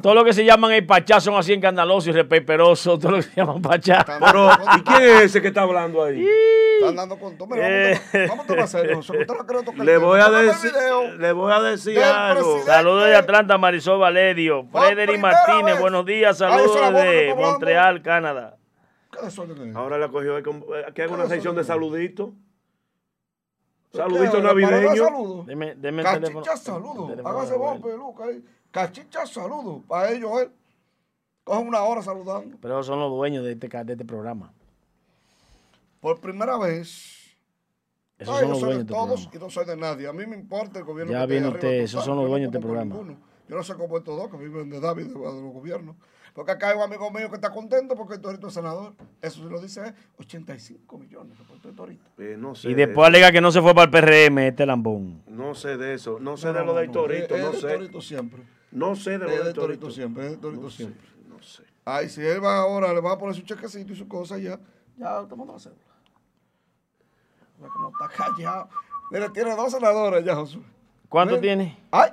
todo, 0.00 0.14
lo 0.14 0.24
que 0.24 0.32
se 0.32 0.44
llaman 0.44 0.72
el 0.72 0.86
pachá 0.86 1.20
son 1.20 1.34
así 1.34 1.52
escandalosos 1.52 2.08
y 2.08 2.12
repeperosos, 2.12 2.98
todo 2.98 3.12
lo 3.12 3.16
que 3.18 3.22
se 3.24 3.32
llaman 3.36 3.60
pachá. 3.62 4.04
Pero, 4.18 4.50
¿y 4.76 4.82
quién 4.82 5.02
es 5.02 5.22
ese 5.22 5.42
que 5.42 5.48
está 5.48 5.62
hablando 5.62 6.02
ahí? 6.02 6.26
Están 6.80 6.96
dando 6.96 7.16
con 7.18 7.36
todo. 7.36 7.48
Mira, 7.48 7.66
tomar- 7.68 8.28
vamos 8.28 8.44
a 8.44 8.46
tocar 8.46 9.78
el 9.78 9.86
Le 9.86 9.98
voy 9.98 10.20
a 10.20 10.30
decir, 10.30 10.72
video. 10.72 11.12
le 11.16 11.32
voy 11.32 11.52
a 11.52 11.60
decir 11.60 11.98
algo. 12.02 12.62
Saludos 12.64 13.04
de 13.06 13.14
Atlanta, 13.16 13.58
Marisol 13.58 13.98
Valerio. 14.00 14.66
Frederick 14.72 15.20
Martínez, 15.20 15.74
vez. 15.74 15.80
buenos 15.80 16.04
días. 16.06 16.38
Saludos 16.38 16.74
de 16.74 16.84
hablando. 17.30 17.36
Montreal, 17.36 18.02
Canadá. 18.02 18.56
Ahora 19.74 19.98
la 19.98 20.08
cogió 20.08 20.42
con- 20.42 20.64
eh, 20.74 20.92
que 20.94 21.02
haga 21.02 21.14
una 21.14 21.24
¿Qué 21.24 21.28
sección 21.30 21.54
de 21.54 21.64
saluditos. 21.64 22.30
¿Qué? 23.92 23.98
Saludito 23.98 24.38
¿Le 24.38 24.42
paró 24.42 24.54
de 24.54 24.62
navideño. 24.64 25.04
saludo? 25.04 25.44
Deme, 25.44 25.74
deme 25.76 26.02
el 26.02 26.08
teléfono. 26.14 26.44
Cachicha, 26.44 26.56
saludo. 26.72 27.02
el 27.04 27.10
teléfono 27.10 27.28
Hágase 27.38 27.56
vos, 27.56 27.78
peluca 27.82 28.24
ahí. 28.24 28.42
Cachicha, 28.72 29.26
saludo. 29.26 29.82
Para 29.86 30.10
ellos, 30.10 30.30
él. 30.40 30.50
Cogen 31.44 31.68
una 31.68 31.82
hora 31.82 32.02
saludando. 32.02 32.56
Pero 32.60 32.74
esos 32.74 32.86
son 32.86 33.00
los 33.00 33.10
dueños 33.10 33.44
de 33.44 33.52
este, 33.52 33.68
de 33.68 33.92
este 33.92 34.04
programa. 34.04 34.52
Por 36.00 36.20
primera 36.20 36.56
vez. 36.58 37.36
Esos 38.18 38.34
no, 38.34 38.40
son 38.40 38.42
yo 38.42 38.48
los 38.48 38.60
soy 38.60 38.68
dueños 38.68 38.68
de 38.68 38.74
de 38.76 38.80
este 38.80 38.94
todos 38.94 39.30
y 39.32 39.38
no 39.38 39.50
soy 39.50 39.66
de 39.66 39.76
nadie. 39.76 40.08
A 40.08 40.12
mí 40.12 40.26
me 40.26 40.36
importa 40.36 40.78
el 40.78 40.84
gobierno 40.84 41.12
Ya 41.12 41.26
viene 41.26 41.48
usted, 41.48 41.82
esos 41.82 42.04
son 42.04 42.16
los 42.16 42.24
no 42.24 42.30
dueños 42.30 42.52
de 42.52 42.58
este 42.58 42.66
programa. 42.66 42.94
ninguno. 42.94 43.18
Yo 43.48 43.56
no 43.56 43.62
sé 43.64 43.74
cómo 43.74 43.98
estos 43.98 44.16
dos 44.16 44.30
que 44.30 44.36
viven 44.36 44.70
de 44.70 44.80
David 44.80 45.06
de, 45.06 45.14
los 45.14 45.52
gobiernos. 45.52 45.96
Porque 46.32 46.52
acá 46.52 46.70
hay 46.70 46.76
un 46.76 46.82
amigo 46.82 47.10
mío 47.10 47.28
que 47.28 47.34
está 47.34 47.50
contento 47.50 47.94
porque 47.94 48.14
el 48.14 48.20
Torito 48.20 48.46
es 48.46 48.54
senador. 48.54 48.94
Eso 49.20 49.42
se 49.42 49.50
lo 49.50 49.60
dice 49.60 49.88
él. 49.88 49.94
85 50.18 50.98
millones 50.98 51.36
que 51.36 51.68
el 51.68 51.74
Torito. 51.74 52.04
Eh, 52.18 52.36
no 52.38 52.54
sé 52.54 52.70
Y 52.70 52.74
de 52.74 52.86
después 52.86 53.08
alega 53.08 53.32
que 53.32 53.40
no 53.40 53.50
se 53.50 53.60
fue 53.60 53.74
para 53.74 53.84
el 53.84 53.90
PRM, 53.90 54.38
este 54.38 54.64
lambón. 54.64 55.22
No 55.26 55.54
sé 55.54 55.76
de 55.76 55.94
eso. 55.94 56.18
No 56.20 56.36
sé 56.36 56.46
No, 56.46 56.52
de 56.54 56.60
no, 56.60 56.66
lo 56.66 56.74
del 56.74 56.86
no, 56.86 56.92
torito. 56.92 57.36
No 57.36 57.46
es 57.48 57.52
del 57.52 57.60
sé. 57.60 57.76
Torito 57.76 58.00
siempre. 58.00 58.42
No 58.72 58.96
sé 58.96 59.18
de 59.18 59.26
lo 59.28 59.44
del 59.44 59.54
Torito 59.54 59.90
siempre. 59.90 60.24
Es 60.24 60.30
del 60.32 60.40
Torito 60.40 60.62
No 60.62 60.70
sé, 60.70 60.76
siempre. 60.78 61.08
no 61.28 61.42
sé. 61.42 61.62
Ay, 61.84 62.08
si 62.08 62.20
él 62.22 62.42
va 62.42 62.58
ahora, 62.58 62.92
le 62.92 63.00
va 63.00 63.12
a 63.12 63.18
poner 63.18 63.34
su 63.34 63.42
chequecito 63.42 63.92
y 63.92 63.96
su 63.96 64.08
cosa 64.08 64.38
ya. 64.38 64.58
Ya, 64.96 65.20
usted 65.20 65.36
manda 65.36 65.54
la 65.54 65.58
cédula. 65.58 65.80
Ve 67.58 67.68
cómo 67.72 67.90
está 67.90 68.08
callado. 68.24 68.68
Mire, 69.10 69.28
tiene 69.30 69.54
dos 69.54 69.72
senadores 69.72 70.24
ya, 70.24 70.34
Josué. 70.34 70.62
¿Cuánto 71.08 71.34
Mire. 71.34 71.42
tiene? 71.46 71.78
Ay, 71.90 72.10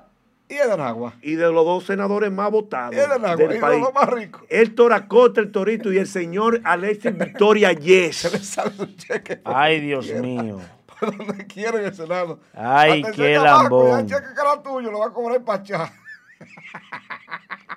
y 0.50 0.56
el 0.56 0.70
de 0.70 0.78
Nagua. 0.78 1.14
Y 1.22 1.36
de 1.36 1.52
los 1.52 1.64
dos 1.66 1.86
senadores 1.86 2.32
más 2.32 2.52
votados 2.52 2.96
Y 2.96 3.00
el 3.00 3.10
de 3.10 3.20
Nagua. 3.20 3.36
del 3.36 3.52
Y 3.52 3.54
los 3.54 3.62
país. 3.62 3.82
dos 3.84 3.94
más 3.94 4.10
ricos. 4.10 4.42
El 4.50 4.76
Toracota, 4.76 5.42
el 5.42 5.52
Torito 5.52 5.94
y 5.94 5.98
el 5.98 6.08
señor 6.08 6.60
Alexis 6.64 7.18
Victoria 7.18 7.70
Se 7.74 7.76
le 7.80 7.86
Yes. 7.86 8.18
sale 8.50 8.72
su 8.76 8.86
cheque. 8.96 9.42
Ay, 9.46 9.80
Dios 9.80 10.06
quiera, 10.06 10.22
mío. 10.22 10.60
Donde 11.02 11.48
quiera 11.48 11.80
en 11.80 11.86
el 11.86 11.96
Senado. 11.96 12.40
Ay, 12.54 13.04
el 13.06 13.12
qué 13.14 13.36
lambón. 13.38 14.00
El 14.02 14.06
cheque 14.08 14.26
que 14.36 14.42
era 14.42 14.62
tuyo 14.62 14.92
lo 14.92 15.00
va 15.00 15.06
a 15.08 15.14
cobrar 15.14 15.38
el 15.38 15.44
pachá. 15.44 15.94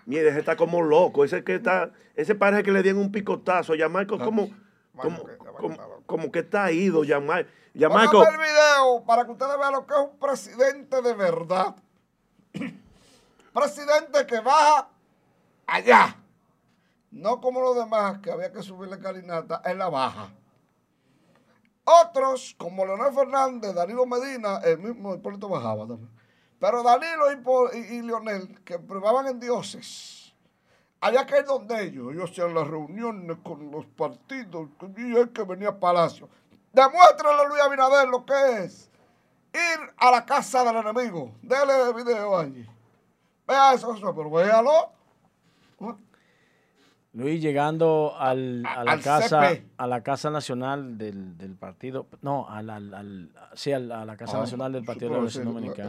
Mire, 0.06 0.28
ese 0.28 0.40
está 0.40 0.56
como 0.56 0.82
loco. 0.82 1.24
Ese 1.24 1.44
que 1.44 1.56
está, 1.56 1.90
ese 2.14 2.34
parece 2.34 2.62
que 2.62 2.72
le 2.72 2.82
dieron 2.82 3.00
un 3.00 3.12
picotazo. 3.12 3.74
Yamarco 3.74 4.18
como, 4.18 4.50
como, 4.96 5.24
como, 5.58 5.76
como 6.06 6.32
que 6.32 6.40
está 6.40 6.70
ido, 6.72 7.04
Yamar. 7.04 7.46
Yamarco. 7.74 8.18
Póngame 8.18 8.34
el 8.34 8.52
video 8.52 9.04
para 9.06 9.24
que 9.24 9.30
ustedes 9.32 9.58
vean 9.58 9.72
lo 9.72 9.86
que 9.86 9.94
es 9.94 10.00
un 10.00 10.18
presidente 10.18 11.02
de 11.02 11.14
verdad. 11.14 11.76
presidente 13.54 14.26
que 14.26 14.40
baja 14.40 14.88
allá. 15.66 16.16
No 17.10 17.40
como 17.40 17.60
los 17.60 17.76
demás, 17.76 18.18
que 18.20 18.30
había 18.30 18.52
que 18.52 18.62
subir 18.62 18.88
la 18.88 18.98
calinata, 18.98 19.60
en 19.66 19.78
la 19.78 19.90
baja. 19.90 20.30
Otros, 21.84 22.54
como 22.56 22.86
Leonel 22.86 23.12
Fernández, 23.12 23.74
Danilo 23.74 24.06
Medina, 24.06 24.58
el 24.64 24.78
mismo 24.78 25.14
Hipólito 25.14 25.48
bajaba 25.48 25.86
también. 25.86 26.21
Pero 26.62 26.84
Danilo 26.84 27.24
y, 27.74 27.78
y- 27.96 28.02
Leonel, 28.02 28.62
que 28.64 28.78
probaban 28.78 29.26
en 29.26 29.40
dioses, 29.40 30.32
había 31.00 31.26
que 31.26 31.38
ir 31.40 31.44
donde 31.44 31.82
ellos. 31.82 32.12
Ellos 32.12 32.30
hacían 32.30 32.54
las 32.54 32.68
reuniones 32.68 33.36
con 33.42 33.68
los 33.72 33.84
partidos 33.86 34.68
y 34.96 35.16
él 35.16 35.32
que 35.32 35.42
venía 35.42 35.70
a 35.70 35.80
Palacio. 35.80 36.28
Demuéstrale 36.72 37.42
a 37.42 37.48
Luis 37.48 37.60
Abinader 37.62 38.08
lo 38.08 38.24
que 38.24 38.62
es 38.62 38.88
ir 39.52 39.92
a 39.96 40.12
la 40.12 40.24
casa 40.24 40.62
del 40.62 40.76
enemigo. 40.76 41.32
Dele 41.42 41.72
el 41.88 41.94
video 41.94 42.38
allí. 42.38 42.64
Vea 43.44 43.74
eso, 43.74 43.88
Josué, 43.88 44.12
pero 44.14 44.30
véalo. 44.30 44.92
Luis 47.14 47.42
llegando 47.42 48.14
al, 48.18 48.64
a 48.66 48.84
la 48.84 48.92
Al 48.92 49.02
casa 49.02 49.50
CP. 49.50 49.66
a 49.76 49.86
la 49.86 50.02
casa 50.02 50.30
nacional 50.30 50.96
del, 50.96 51.36
del 51.36 51.54
partido 51.56 52.06
no 52.22 52.48
al, 52.48 52.70
al, 52.70 53.30
sí 53.54 53.70
a 53.72 53.78
la 53.78 54.16
casa 54.16 54.38
Ah, 54.38 54.40
nacional 54.40 54.72
del 54.72 54.84
partido 54.84 55.08
de 55.08 55.10
la 55.10 55.16
Revolución 55.16 55.44
Dominicana. 55.44 55.88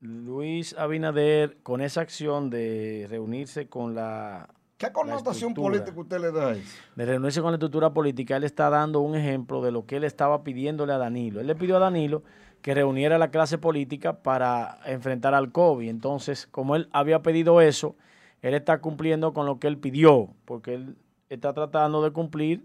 Luis 0.00 0.74
Abinader 0.78 1.58
con 1.62 1.82
esa 1.82 2.00
acción 2.00 2.48
de 2.48 3.06
reunirse 3.10 3.68
con 3.68 3.94
la 3.94 4.48
¿Qué 4.78 4.90
connotación 4.92 5.52
política 5.52 5.92
usted 6.00 6.20
le 6.20 6.32
da 6.32 6.48
a 6.48 6.52
eso? 6.52 6.78
de 6.96 7.04
reunirse 7.04 7.42
con 7.42 7.50
la 7.50 7.56
estructura 7.56 7.92
política, 7.92 8.36
él 8.38 8.44
está 8.44 8.70
dando 8.70 9.00
un 9.00 9.14
ejemplo 9.14 9.60
de 9.60 9.72
lo 9.72 9.84
que 9.84 9.96
él 9.96 10.04
estaba 10.04 10.42
pidiéndole 10.42 10.94
a 10.94 10.98
Danilo. 10.98 11.38
Él 11.40 11.46
le 11.48 11.54
pidió 11.54 11.76
a 11.76 11.80
Danilo 11.80 12.22
que 12.62 12.74
reuniera 12.74 13.18
la 13.18 13.30
clase 13.30 13.58
política 13.58 14.12
para 14.22 14.78
enfrentar 14.86 15.34
al 15.34 15.50
COVID. 15.52 15.88
Entonces, 15.88 16.46
como 16.46 16.76
él 16.76 16.88
había 16.92 17.22
pedido 17.22 17.60
eso, 17.60 17.96
él 18.42 18.54
está 18.54 18.78
cumpliendo 18.80 19.32
con 19.32 19.46
lo 19.46 19.58
que 19.58 19.66
él 19.66 19.78
pidió, 19.78 20.28
porque 20.44 20.74
él 20.74 20.96
está 21.28 21.52
tratando 21.52 22.02
de 22.02 22.10
cumplir 22.10 22.64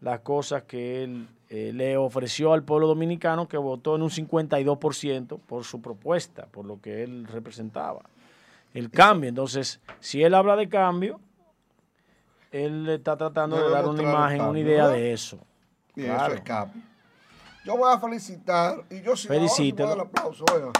las 0.00 0.20
cosas 0.20 0.64
que 0.64 1.02
él 1.04 1.28
eh, 1.48 1.72
le 1.74 1.96
ofreció 1.96 2.52
al 2.52 2.62
pueblo 2.62 2.86
dominicano, 2.86 3.48
que 3.48 3.56
votó 3.56 3.96
en 3.96 4.02
un 4.02 4.10
52% 4.10 5.38
por 5.40 5.64
su 5.64 5.80
propuesta, 5.80 6.46
por 6.50 6.64
lo 6.64 6.80
que 6.80 7.02
él 7.04 7.26
representaba. 7.26 8.00
El 8.72 8.90
cambio. 8.90 9.28
Entonces, 9.28 9.80
si 10.00 10.22
él 10.22 10.34
habla 10.34 10.56
de 10.56 10.68
cambio, 10.68 11.20
él 12.50 12.88
está 12.88 13.16
tratando 13.16 13.56
de 13.62 13.70
dar 13.70 13.86
una 13.86 14.02
imagen, 14.02 14.40
una 14.42 14.58
idea 14.58 14.84
¿verdad? 14.84 14.92
de 14.98 15.12
eso. 15.12 15.38
Y 15.96 16.02
Claro. 16.02 16.26
eso 16.26 16.34
es 16.34 16.40
cambio. 16.42 16.82
Yo 17.64 17.76
voy 17.78 17.92
a 17.92 17.98
felicitar 17.98 18.84
y 18.90 19.00
yo 19.00 19.16
sí 19.16 19.26
ahora 19.26 19.26
sí 19.26 19.26
voy 19.26 19.36
a 19.36 19.48
Felicítalo. 19.48 19.88
dar 19.88 19.96
el 19.98 20.04
aplauso. 20.04 20.44
Oiga. 20.52 20.72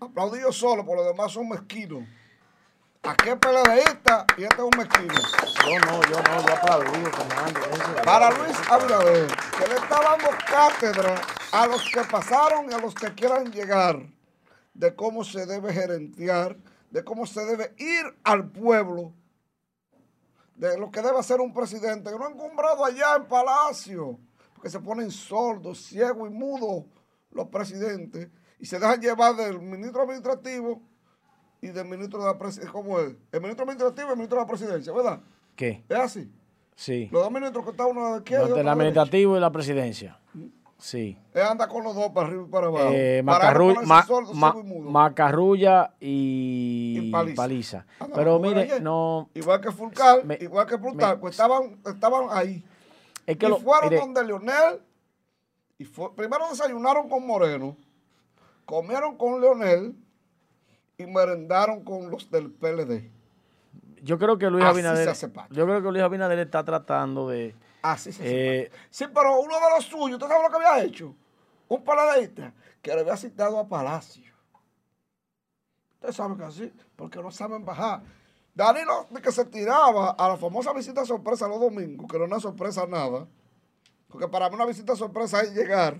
Aplaudí 0.00 0.40
yo 0.40 0.52
solo, 0.52 0.84
por 0.84 0.96
los 0.96 1.06
demás 1.06 1.32
son 1.32 1.48
mezquinos. 1.48 2.04
Aquí 3.02 3.28
es 3.28 3.36
PLDista 3.36 4.26
y 4.36 4.42
este 4.44 4.54
es 4.56 4.62
un 4.62 4.76
mezquino. 4.76 5.14
Yo 5.14 5.78
no, 5.80 6.02
yo 6.02 6.22
no, 6.22 6.46
yo 6.46 6.54
aplaudí, 6.54 7.04
Fernando. 7.04 7.60
Para 8.04 8.30
Luis 8.30 8.56
Abinader, 8.70 9.26
que 9.58 9.68
le 9.68 9.74
está 9.74 10.00
dando 10.02 10.28
cátedra 10.48 11.20
a 11.52 11.66
los 11.66 11.82
que 11.90 12.02
pasaron 12.10 12.70
y 12.70 12.74
a 12.74 12.78
los 12.78 12.94
que 12.94 13.12
quieran 13.14 13.52
llegar 13.52 14.00
de 14.74 14.94
cómo 14.94 15.22
se 15.22 15.46
debe 15.46 15.72
gerentear, 15.72 16.56
de 16.90 17.04
cómo 17.04 17.26
se 17.26 17.44
debe 17.44 17.74
ir 17.78 18.04
al 18.24 18.48
pueblo, 18.50 19.12
de 20.56 20.78
lo 20.78 20.90
que 20.90 21.02
debe 21.02 21.18
hacer 21.18 21.40
un 21.40 21.52
presidente, 21.52 22.10
que 22.10 22.18
no 22.18 22.26
han 22.26 22.32
encumbrado 22.32 22.84
allá 22.84 23.16
en 23.16 23.26
Palacio, 23.26 24.18
porque 24.56 24.70
se 24.70 24.80
ponen 24.80 25.10
sordos, 25.10 25.78
ciegos 25.86 26.28
y 26.30 26.32
mudos 26.34 26.84
los 27.30 27.46
presidentes 27.48 28.28
y 28.58 28.66
se 28.66 28.78
dejan 28.78 29.00
llevar 29.00 29.36
del 29.36 29.60
ministro 29.60 30.02
administrativo 30.02 30.80
y 31.60 31.68
del 31.68 31.86
ministro 31.86 32.18
de 32.20 32.26
la 32.26 32.38
presidencia. 32.38 32.72
¿Cómo 32.72 32.98
es? 33.00 33.14
El 33.32 33.40
ministro 33.40 33.64
administrativo 33.64 34.08
y 34.08 34.10
el 34.10 34.16
ministro 34.16 34.38
de 34.38 34.42
la 34.44 34.48
presidencia, 34.48 34.92
¿verdad? 34.92 35.20
¿Qué? 35.54 35.84
Es 35.88 35.96
así. 35.98 36.32
Sí. 36.74 37.08
Los 37.12 37.22
dos 37.22 37.30
ministros 37.32 37.64
que 37.64 37.70
están 37.70 37.86
uno 37.88 38.10
la 38.12 38.16
izquierda 38.18 38.42
Los 38.42 38.48
del 38.50 38.56
derecha. 38.58 38.72
administrativo 38.72 39.36
y 39.36 39.40
la 39.40 39.50
presidencia. 39.52 40.20
Sí. 40.78 41.16
Él 41.32 41.42
anda 41.42 41.66
con 41.68 41.82
los 41.84 41.94
dos 41.94 42.10
para 42.10 42.26
arriba 42.28 42.44
y 42.46 42.50
para 42.50 42.66
abajo. 42.66 42.88
Eh, 42.92 43.22
Macarru- 43.24 43.82
Ma- 43.84 44.04
sordo, 44.06 44.34
Ma-. 44.34 44.54
Macarrulla 44.90 45.94
y, 46.00 46.98
Y 47.08 47.10
Paliza. 47.34 47.86
Pero 48.14 48.38
mire, 48.38 48.80
no. 48.80 49.30
Igual 49.34 49.60
que 49.62 49.70
Fulcar, 49.72 50.22
Me- 50.24 50.36
igual 50.40 50.66
que 50.66 50.76
Plutarco, 50.76 51.24
me- 51.24 51.30
estaban, 51.30 51.78
estaban 51.86 52.26
ahí. 52.30 52.62
Es 53.26 53.36
que 53.36 53.46
y 53.46 53.48
lo, 53.48 53.58
fueron 53.58 53.90
mire, 53.90 54.00
donde 54.00 54.24
Leonel, 54.24 54.80
y 55.78 55.84
fue- 55.84 56.14
primero 56.14 56.48
desayunaron 56.48 57.08
con 57.08 57.26
Moreno, 57.26 57.76
comieron 58.64 59.16
con 59.16 59.40
Leonel 59.40 59.94
y 60.96 61.06
merendaron 61.06 61.84
con 61.84 62.10
los 62.10 62.30
del 62.30 62.50
PLD. 62.50 63.10
yo 64.02 64.18
creo 64.18 64.38
que 64.38 64.48
Luis 64.48 64.64
Así 64.64 64.70
Abinader. 64.80 65.12
Yo 65.50 65.64
creo 65.66 65.82
que 65.82 65.90
Luis 65.90 66.02
Abinader 66.02 66.38
está 66.38 66.64
tratando 66.64 67.28
de. 67.28 67.54
Así 67.82 68.12
se 68.12 68.22
Eh. 68.64 68.70
Sí, 68.90 69.06
pero 69.12 69.40
uno 69.40 69.54
de 69.54 69.70
los 69.74 69.84
suyos, 69.84 70.12
¿usted 70.12 70.28
sabe 70.28 70.42
lo 70.44 70.48
que 70.50 70.64
había 70.64 70.84
hecho? 70.84 71.14
Un 71.68 71.82
paladeísta 71.84 72.52
que 72.80 72.94
le 72.94 73.00
había 73.00 73.16
citado 73.16 73.58
a 73.58 73.66
Palacio. 73.68 74.32
Usted 75.94 76.12
sabe 76.12 76.36
que 76.36 76.44
así, 76.44 76.72
porque 76.94 77.20
no 77.20 77.30
saben 77.30 77.64
bajar. 77.64 78.02
Danilo, 78.56 79.06
de 79.10 79.20
que 79.20 79.30
se 79.30 79.44
tiraba 79.44 80.10
a 80.18 80.28
la 80.30 80.36
famosa 80.38 80.72
visita 80.72 81.04
sorpresa 81.04 81.46
los 81.46 81.60
domingos, 81.60 82.06
que 82.10 82.18
no 82.18 82.24
es 82.24 82.30
una 82.30 82.40
sorpresa 82.40 82.86
nada, 82.86 83.26
porque 84.08 84.26
para 84.28 84.48
mí 84.48 84.54
una 84.56 84.64
visita 84.64 84.96
sorpresa 84.96 85.42
es 85.42 85.54
llegar, 85.54 85.98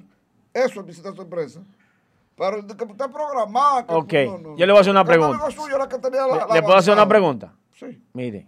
eso 0.54 0.80
es 0.80 0.86
visita 0.86 1.14
sorpresa. 1.14 1.60
Pero 2.34 2.62
de 2.62 2.74
que 2.76 2.84
usted 2.84 3.10
programaba. 3.10 3.86
que- 3.86 3.94
Ok, 3.94 4.12
no, 4.26 4.38
no. 4.38 4.56
yo 4.56 4.66
le 4.66 4.72
voy 4.72 4.78
a 4.78 4.80
hacer 4.80 4.90
una 4.90 5.04
pregunta. 5.04 5.50
suyo 5.50 5.88
que 5.88 5.98
tenía 5.98 6.26
la- 6.26 6.34
¿Le, 6.34 6.46
la 6.48 6.54
le 6.54 6.62
puedo 6.62 6.76
hacer 6.76 6.92
una 6.94 7.06
pregunta? 7.08 7.52
Sí. 7.78 8.02
Mire. 8.14 8.46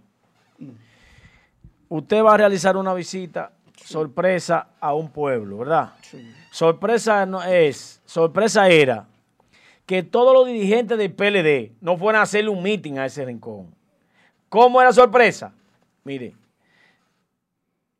Usted 1.87 2.23
va 2.23 2.33
a 2.33 2.37
realizar 2.37 2.77
una 2.77 2.93
visita 2.93 3.51
sorpresa 3.83 4.69
a 4.79 4.93
un 4.93 5.09
pueblo, 5.11 5.57
¿verdad? 5.59 5.93
Sorpresa 6.51 7.25
no 7.25 7.41
es, 7.43 8.01
sorpresa 8.05 8.67
era 8.69 9.07
que 9.85 10.03
todos 10.03 10.33
los 10.33 10.45
dirigentes 10.45 10.97
del 10.97 11.11
PLD 11.13 11.73
no 11.81 11.97
fueran 11.97 12.19
a 12.19 12.23
hacerle 12.23 12.49
un 12.51 12.61
meeting 12.61 12.97
a 12.99 13.05
ese 13.07 13.25
rincón. 13.25 13.73
¿Cómo 14.49 14.81
era 14.81 14.91
sorpresa? 14.91 15.53
Mire, 16.03 16.35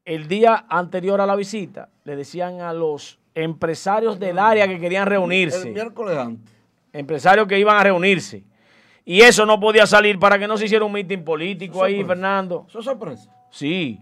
el 0.04 0.28
día 0.28 0.66
anterior 0.68 1.22
a 1.22 1.26
la 1.26 1.36
visita 1.36 1.90
le 2.04 2.16
decían 2.16 2.62
a 2.62 2.74
los 2.74 3.20
empresarios 3.36 4.20
del 4.20 4.40
área 4.40 4.68
que 4.68 4.80
querían 4.80 5.08
reunirse. 5.08 5.68
El 5.68 5.74
miércoles 5.74 6.18
antes. 6.18 6.56
Empresarios 6.92 7.48
que 7.48 7.60
iban 7.60 7.78
a 7.78 7.84
reunirse. 7.84 8.44
Y 9.06 9.22
eso 9.22 9.46
no 9.46 9.60
podía 9.60 9.86
salir 9.86 10.20
para 10.20 10.38
que 10.40 10.48
no 10.48 10.58
se 10.58 10.66
hiciera 10.66 10.84
un 10.86 10.92
meeting 10.92 11.24
político 11.24 11.84
ahí. 11.84 12.04
Fernando. 12.04 12.66
¿Eso 12.68 12.80
es 12.80 12.86
sorpresa? 12.86 13.32
Sí. 13.52 14.00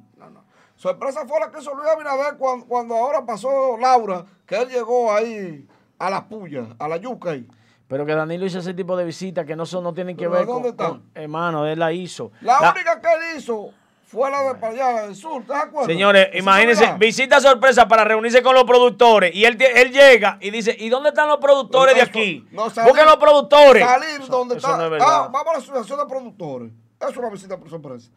Sorpresa 0.76 1.26
fue 1.28 1.40
la 1.40 1.52
que 1.52 1.60
hizo 1.60 1.74
Luis 1.74 1.90
Abinader 1.90 2.38
cuando, 2.38 2.66
cuando 2.68 2.96
ahora 2.96 3.26
pasó 3.26 3.78
Laura, 3.78 4.26
que 4.46 4.56
él 4.56 4.70
llegó 4.70 5.12
ahí 5.12 5.68
a 5.98 6.10
la 6.10 6.28
puya, 6.28 6.68
a 6.78 6.88
la 6.88 6.98
yuca 6.98 7.32
ahí. 7.32 7.48
Pero 7.88 8.06
que 8.06 8.14
Danilo 8.16 8.46
hizo 8.46 8.60
ese 8.60 8.74
tipo 8.74 8.98
de 8.98 9.06
visitas 9.06 9.46
que 9.46 9.56
no 9.56 9.66
son, 9.66 9.84
no 9.84 9.94
tienen 9.94 10.18
que 10.18 10.26
¿Pero 10.26 10.32
ver 10.38 10.46
dónde 10.46 10.76
con, 10.76 10.86
están? 10.88 10.90
con- 10.90 11.12
Hermano, 11.16 11.66
él 11.66 11.80
la 11.80 11.92
hizo. 11.94 12.32
La, 12.42 12.60
La- 12.60 12.72
única 12.72 13.00
que 13.00 13.08
él 13.08 13.38
hizo 13.38 13.70
fue 14.06 14.30
la 14.30 14.42
de 14.42 14.56
para 14.56 14.74
allá, 14.74 15.02
del 15.04 15.16
sur, 15.16 15.44
¿te 15.46 15.54
acuerdas? 15.54 15.86
Señores, 15.88 16.28
¿Esa 16.30 16.38
imagínense, 16.40 16.94
visita 16.98 17.40
sorpresa 17.40 17.88
para 17.88 18.04
reunirse 18.04 18.42
con 18.44 18.56
los 18.56 18.64
productores. 18.66 19.34
Y 19.36 19.46
él, 19.46 19.58
él 19.62 19.92
llega 19.92 20.38
y 20.42 20.50
dice, 20.50 20.76
¿y 20.78 20.90
dónde 20.90 21.10
están 21.10 21.28
los 21.30 21.38
productores 21.38 21.96
de 21.96 22.02
aquí? 22.02 22.46
no, 22.52 22.70
salir- 22.70 22.90
Busquen 22.90 23.06
los 23.06 23.18
productores. 23.18 23.86
Salir 23.86 24.22
Eso- 24.22 24.26
donde 24.28 24.56
eso 24.58 24.68
está. 24.68 24.78
no 24.78 24.84
es 24.86 24.92
verdad. 24.92 25.08
ah, 25.10 25.30
vamos 25.32 25.48
a 25.48 25.54
la 25.54 25.60
asociación 25.60 26.00
de 26.00 26.06
productores. 26.06 26.72
Eso 27.00 27.10
es 27.10 27.18
una 27.18 27.30
visita 27.30 27.58
por 27.58 27.70
sorpresa. 27.70 28.10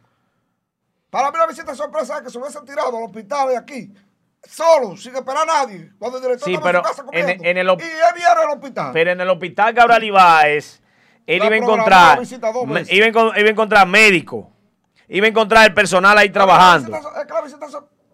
Para 1.09 1.29
mí 1.31 1.37
la 1.37 1.47
visita 1.47 1.75
sorpresa 1.75 2.17
es 2.17 2.21
que 2.23 2.29
se 2.29 2.37
hubiesen 2.37 2.65
tirado 2.65 2.97
al 2.97 3.03
hospital 3.03 3.49
de 3.49 3.57
aquí, 3.57 3.93
solo, 4.43 4.97
sin 4.97 5.15
esperar 5.15 5.43
a 5.49 5.63
nadie, 5.65 5.91
cuando 5.99 6.17
el 6.17 6.23
director 6.23 6.47
Sí, 6.49 6.55
en 6.55 6.61
pero 6.61 6.79
su 6.79 6.83
casa 6.85 7.01
en- 7.01 7.05
comiendo. 7.05 7.43
en 7.45 7.57
el 7.57 7.67
y 7.67 7.71
él 7.71 7.77
viene 8.15 8.29
al 8.29 8.49
hospital. 8.49 8.89
Pero 8.93 9.11
en 9.11 9.21
el 9.21 9.29
hospital 9.29 9.73
Cabral 9.73 10.03
Ibáez, 10.03 10.81
él 11.27 11.37
iba 11.43 11.53
a 11.53 11.57
encontrar, 11.57 12.19
iba 12.23 13.05
a, 13.05 13.09
encon- 13.09 13.33
iba 13.37 13.47
a 13.47 13.51
encontrar 13.51 13.87
médicos, 13.87 14.45
iba 15.07 15.25
a 15.25 15.29
encontrar 15.29 15.65
el 15.67 15.73
personal 15.73 16.17
ahí 16.17 16.29
trabajando. 16.29 16.97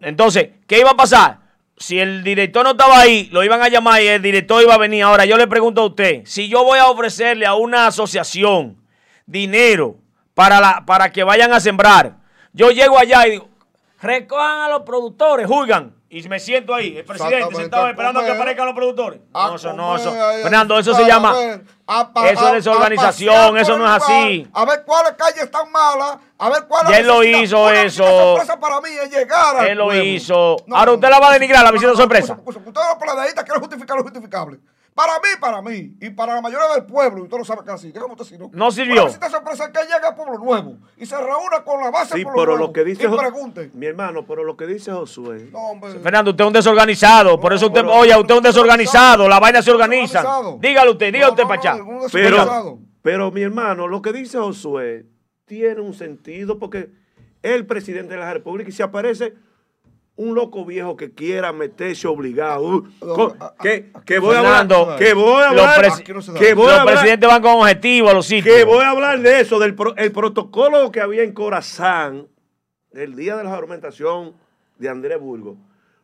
Entonces, 0.00 0.50
¿qué 0.66 0.78
iba 0.80 0.90
a 0.90 0.96
pasar? 0.96 1.38
Si 1.76 1.98
el 1.98 2.24
director 2.24 2.64
no 2.64 2.72
estaba 2.72 2.98
ahí, 3.00 3.28
lo 3.32 3.44
iban 3.44 3.62
a 3.62 3.68
llamar 3.68 4.02
y 4.02 4.08
el 4.08 4.20
director 4.22 4.62
iba 4.62 4.74
a 4.74 4.78
venir. 4.78 5.04
Ahora, 5.04 5.24
yo 5.24 5.36
le 5.36 5.46
pregunto 5.46 5.82
a 5.82 5.86
usted, 5.86 6.22
si 6.24 6.48
yo 6.48 6.64
voy 6.64 6.78
a 6.78 6.86
ofrecerle 6.88 7.46
a 7.46 7.54
una 7.54 7.86
asociación 7.86 8.82
dinero 9.26 9.96
para, 10.34 10.60
la, 10.60 10.84
para 10.84 11.10
que 11.12 11.22
vayan 11.22 11.52
a 11.52 11.60
sembrar, 11.60 12.16
yo 12.52 12.70
llego 12.70 12.98
allá 12.98 13.26
y 13.26 13.30
digo, 13.32 13.48
recojan 14.00 14.60
a 14.62 14.68
los 14.68 14.82
productores, 14.82 15.46
juzgan. 15.46 15.94
Y 16.10 16.26
me 16.26 16.40
siento 16.40 16.74
ahí, 16.74 16.96
el 16.96 17.04
presidente 17.04 17.54
sentado 17.54 17.84
a 17.84 17.90
esperando 17.90 18.20
que 18.20 18.26
comer. 18.28 18.40
aparezcan 18.40 18.66
los 18.66 18.74
productores. 18.74 19.20
a 19.34 19.48
No, 19.48 19.56
eso 19.56 19.72
no, 19.74 19.94
eso. 19.96 20.08
a 20.10 20.32
Fernando, 20.42 20.78
eso 20.78 20.94
se 20.94 21.04
llama. 21.04 21.34
a 21.86 22.10
a 22.14 22.28
eso 22.30 22.46
a- 22.46 22.48
es 22.48 22.64
desorganización, 22.64 23.56
a 23.56 23.60
eso 23.60 23.76
no 23.76 23.84
es 23.84 24.02
así. 24.02 24.46
A 24.54 24.64
ver 24.64 24.84
cuáles 24.86 25.12
calles 25.12 25.42
están 25.42 25.70
malas, 25.70 26.16
a 26.38 26.48
ver 26.48 26.64
cuáles. 26.66 26.98
Él 26.98 27.06
lo 27.06 27.22
hizo 27.22 27.62
Una 27.62 27.82
eso. 27.82 28.04
sorpresa 28.06 28.58
para 28.58 28.80
mí 28.80 28.88
es 29.02 29.10
llegar 29.10 29.66
Él 29.68 29.76
lo 29.76 29.84
pueblo. 29.86 30.02
hizo. 30.04 30.56
No, 30.66 30.76
Ahora 30.76 30.92
no, 30.92 30.94
usted 30.94 31.10
la 31.10 31.18
va 31.18 31.28
a 31.28 31.32
denigrar, 31.34 31.62
la 31.62 31.72
visita 31.72 31.88
no, 31.88 31.94
no, 31.94 32.00
sorpresa. 32.00 32.38
Usted 32.42 32.64
los 32.64 32.94
peleadistas 32.98 33.44
quieren 33.44 33.60
justificar 33.60 33.96
lo 33.98 34.02
justificable. 34.02 34.58
Para 34.98 35.12
mí, 35.20 35.28
para 35.40 35.62
mí, 35.62 35.96
y 36.00 36.10
para 36.10 36.34
la 36.34 36.40
mayoría 36.40 36.66
del 36.74 36.84
pueblo, 36.84 37.20
y 37.20 37.22
usted 37.22 37.38
lo 37.38 37.44
sabe 37.44 37.60
así, 37.70 37.92
dígame 37.92 38.14
usted 38.14 38.24
si 38.24 38.36
no. 38.36 38.50
No 38.52 38.68
sirvió. 38.72 38.94
Una 38.94 39.04
visita 39.04 39.30
sorpresa 39.30 39.66
es 39.66 39.70
que 39.70 39.78
llegue 39.82 40.04
al 40.04 40.16
pueblo 40.16 40.38
nuevo 40.38 40.76
y 40.96 41.06
se 41.06 41.16
reúna 41.16 41.62
con 41.64 41.80
la 41.80 41.92
base 41.92 42.16
Sí, 42.16 42.24
pueblo 42.24 42.40
pero 42.42 42.52
nuevo 42.56 42.66
lo 42.66 42.72
que 42.72 42.82
dice 42.82 43.04
y 43.04 43.16
pregunte. 43.16 43.70
mi 43.74 43.86
hermano, 43.86 44.26
pero 44.26 44.42
lo 44.42 44.56
que 44.56 44.66
dice 44.66 44.90
Josué, 44.90 45.50
No, 45.52 45.58
hombre. 45.68 46.00
Fernando, 46.00 46.32
usted 46.32 46.42
es 46.42 46.48
un 46.48 46.52
desorganizado. 46.52 47.38
Por 47.38 47.52
eso 47.52 47.66
usted, 47.66 47.84
oye, 47.86 48.12
usted 48.18 48.34
es 48.34 48.38
un 48.38 48.42
desorganizado. 48.42 49.28
La 49.28 49.38
vaina 49.38 49.62
se 49.62 49.70
organiza. 49.70 50.24
Dígalo 50.58 50.90
usted, 50.90 51.12
diga 51.12 51.28
No, 51.28 51.32
usted 51.34 51.44
ningún 51.76 52.08
pero, 52.10 52.78
pero 53.00 53.30
mi 53.30 53.42
hermano, 53.42 53.86
lo 53.86 54.02
que 54.02 54.12
dice 54.12 54.38
Josué 54.38 55.06
tiene 55.44 55.80
un 55.80 55.94
sentido 55.94 56.58
porque 56.58 56.90
el 57.42 57.66
presidente 57.66 58.14
de 58.14 58.20
la 58.20 58.32
República 58.32 58.68
y 58.68 58.72
se 58.72 58.82
aparece 58.82 59.34
un 60.18 60.34
loco 60.34 60.64
viejo 60.64 60.96
que 60.96 61.12
quiera 61.14 61.52
meterse 61.52 62.06
obligado, 62.08 62.84
uh, 63.00 63.32
que, 63.62 63.92
que 64.04 64.18
voy 64.18 64.34
a 64.34 64.40
hablar, 64.60 64.98
que 64.98 65.14
voy 65.14 65.42
a 65.42 65.52
los 65.52 65.64
hablar, 65.64 65.80
presi- 65.84 66.00
Aquí 66.00 66.12
no 66.12 66.20
se 66.22 66.32
da. 66.32 66.38
que 66.40 66.54
voy 66.54 66.66
a 66.66 66.70
Los 66.70 66.78
hablar, 66.80 66.94
presidentes 66.96 67.28
van 67.28 67.40
con 67.42 67.52
objetivo 67.52 68.08
a 68.10 68.14
los 68.14 68.26
sitios. 68.26 68.54
que 68.56 68.64
voy 68.64 68.82
a 68.84 68.90
hablar 68.90 69.20
de 69.20 69.40
eso, 69.40 69.58
del 69.60 69.74
pro- 69.76 69.96
el 69.96 70.10
protocolo 70.12 70.90
que 70.90 71.00
había 71.00 71.22
en 71.22 71.32
Corazán 71.32 72.26
el 72.92 73.14
día 73.14 73.36
de 73.36 73.44
la 73.44 73.54
argumentación 73.54 74.34
de 74.78 74.88
Andrés 74.88 75.20
Burgo. 75.20 75.56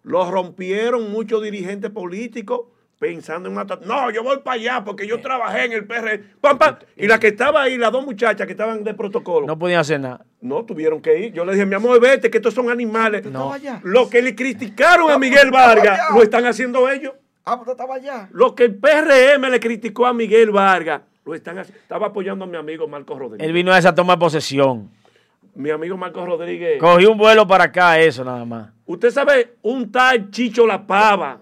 Lo 0.04 0.30
rompieron 0.30 1.10
muchos 1.10 1.42
dirigentes 1.42 1.90
políticos 1.90 2.66
pensando 3.04 3.50
en 3.50 3.54
matar. 3.54 3.80
No, 3.84 4.10
yo 4.10 4.22
voy 4.22 4.38
para 4.38 4.54
allá 4.54 4.82
porque 4.84 5.06
yo 5.06 5.20
trabajé 5.20 5.66
en 5.66 5.72
el 5.72 5.86
PR. 5.86 6.20
Pam, 6.40 6.56
pam. 6.56 6.76
Y 6.96 7.06
la 7.06 7.18
que 7.20 7.28
estaba 7.28 7.62
ahí, 7.62 7.76
las 7.76 7.92
dos 7.92 8.02
muchachas 8.04 8.46
que 8.46 8.52
estaban 8.52 8.82
de 8.82 8.94
protocolo, 8.94 9.46
No 9.46 9.58
podían 9.58 9.80
hacer 9.80 10.00
nada. 10.00 10.24
no 10.40 10.64
tuvieron 10.64 11.02
que 11.02 11.18
ir. 11.18 11.32
Yo 11.34 11.44
le 11.44 11.52
dije, 11.52 11.66
mi 11.66 11.74
amor, 11.74 12.00
vete, 12.00 12.30
que 12.30 12.38
estos 12.38 12.54
son 12.54 12.70
animales. 12.70 13.26
No. 13.26 13.52
Lo 13.82 14.08
que 14.08 14.22
le 14.22 14.34
criticaron 14.34 15.10
a 15.10 15.18
Miguel 15.18 15.50
Vargas, 15.50 16.00
lo 16.14 16.22
están 16.22 16.46
haciendo 16.46 16.88
ellos. 16.88 17.12
Ah, 17.44 17.56
pues 17.58 17.68
usted 17.68 17.72
estaba 17.72 17.96
allá. 17.96 18.28
Lo 18.32 18.54
que 18.54 18.64
el 18.64 18.74
PRM 18.76 19.50
le 19.50 19.60
criticó 19.60 20.06
a 20.06 20.14
Miguel 20.14 20.50
Vargas, 20.50 21.02
lo 21.26 21.34
están 21.34 21.58
haciendo. 21.58 21.82
Estaba 21.82 22.06
apoyando 22.06 22.46
a 22.46 22.48
mi 22.48 22.56
amigo 22.56 22.88
Marcos 22.88 23.18
Rodríguez. 23.18 23.46
Él 23.46 23.52
vino 23.52 23.70
a 23.70 23.78
esa 23.78 23.94
toma 23.94 24.14
de 24.14 24.18
posesión. 24.20 24.90
Mi 25.54 25.68
amigo 25.70 25.96
Marcos 25.98 26.26
Rodríguez. 26.26 26.80
Cogió 26.80 27.12
un 27.12 27.18
vuelo 27.18 27.46
para 27.46 27.64
acá, 27.64 27.98
eso 28.00 28.24
nada 28.24 28.46
más. 28.46 28.70
Usted 28.86 29.10
sabe, 29.10 29.56
un 29.62 29.92
tal 29.92 30.30
Chicho 30.30 30.66
La 30.66 30.86
Pava, 30.86 31.40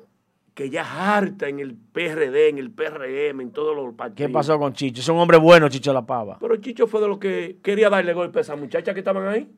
que 0.54 0.68
ya 0.70 0.82
es 0.82 0.88
harta 0.88 1.48
en 1.48 1.60
el 1.60 1.74
PRD, 1.74 2.48
en 2.50 2.58
el 2.58 2.70
PRM, 2.70 3.40
en 3.40 3.50
todos 3.52 3.74
los 3.74 3.94
partidos. 3.94 4.16
¿Qué 4.28 4.32
pasó 4.32 4.58
con 4.58 4.72
Chicho? 4.74 5.00
Es 5.00 5.08
un 5.08 5.18
hombre 5.18 5.38
bueno, 5.38 5.68
Chicho 5.68 5.92
La 5.92 6.04
Pava. 6.04 6.36
Pero 6.40 6.56
Chicho 6.56 6.86
fue 6.86 7.00
de 7.00 7.08
los 7.08 7.18
que 7.18 7.56
quería 7.62 7.88
darle 7.88 8.12
golpe 8.12 8.38
a 8.38 8.42
esas 8.42 8.58
muchachas 8.58 8.92
que 8.92 9.00
estaban 9.00 9.26
ahí. 9.28 9.48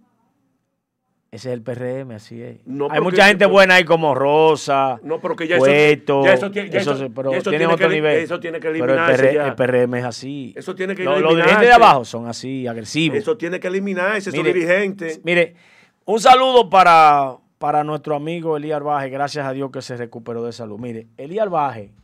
Ese 1.32 1.48
es 1.48 1.54
el 1.54 1.62
PRM, 1.62 2.12
así 2.14 2.40
es. 2.40 2.58
No, 2.64 2.86
Hay 2.88 3.00
mucha 3.00 3.26
gente 3.26 3.44
buena 3.46 3.74
ahí 3.74 3.84
como 3.84 4.14
Rosa, 4.14 5.00
No, 5.02 5.20
pero 5.20 5.34
que 5.34 5.48
ya 5.48 5.56
eso- 5.56 5.64
Cueto, 5.64 6.24
ya 6.24 6.34
eso 6.34 6.48
tiene- 6.52 6.70
ya 6.70 6.78
eso 6.78 6.92
eso- 6.92 7.00
se- 7.06 7.10
pero 7.10 7.32
ya 7.32 7.38
eso 7.38 7.50
tienen 7.50 7.66
tiene 7.66 7.74
otro 7.74 7.88
que- 7.88 7.94
nivel. 7.94 8.18
eso 8.20 8.38
tiene 8.38 8.58
que 8.60 8.68
Pero 8.70 8.74
el, 8.84 8.90
eliminarse 8.90 9.22
PR 9.24 9.34
ya. 9.34 9.46
el 9.48 9.54
PRM 9.56 9.94
es 9.98 10.04
así. 10.04 10.54
Eso 10.56 10.76
tiene 10.76 10.94
que 10.94 11.02
Los- 11.02 11.14
Los 11.14 11.22
eliminarse. 11.32 11.50
dirigentes 11.56 11.68
de 11.70 11.74
abajo 11.84 12.04
son 12.04 12.28
así, 12.28 12.68
agresivos. 12.68 13.18
Eso 13.18 13.36
tiene 13.36 13.58
que 13.58 13.66
eliminarse, 13.66 14.30
esos 14.30 14.44
dirigentes. 14.44 15.20
Mire, 15.24 15.56
un 16.04 16.20
saludo 16.20 16.70
para, 16.70 17.34
para 17.64 17.82
nuestro 17.82 18.14
amigo 18.14 18.58
Elías 18.58 18.82
Baje, 18.82 19.08
gracias 19.08 19.46
a 19.46 19.52
Dios 19.54 19.70
que 19.70 19.80
se 19.80 19.96
recuperó 19.96 20.44
de 20.44 20.52
salud. 20.52 20.78
Mire, 20.78 21.06
Elías 21.16 21.48
Baje, 21.48 21.94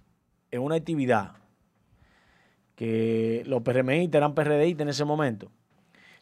en 0.50 0.62
una 0.62 0.76
actividad 0.76 1.32
que 2.74 3.42
los 3.44 3.60
PRMistas 3.60 4.20
eran 4.20 4.34
PRDistas 4.34 4.84
en 4.84 4.88
ese 4.88 5.04
momento, 5.04 5.50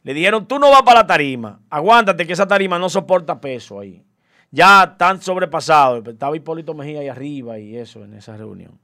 le 0.03 0.13
dijeron, 0.13 0.45
tú 0.45 0.59
no 0.59 0.69
vas 0.69 0.81
para 0.81 0.99
la 0.99 1.07
tarima, 1.07 1.61
aguántate 1.69 2.27
que 2.27 2.33
esa 2.33 2.49
tarima 2.49 2.77
no 2.77 2.89
soporta 2.89 3.39
peso 3.39 3.79
ahí. 3.79 4.03
Ya 4.51 4.83
están 4.83 5.21
sobrepasados, 5.21 6.05
estaba 6.05 6.35
Hipólito 6.35 6.73
Mejía 6.73 6.99
ahí 6.99 7.07
arriba 7.07 7.57
y 7.59 7.77
eso 7.77 8.03
en 8.03 8.15
esa 8.15 8.35
reunión. 8.35 8.77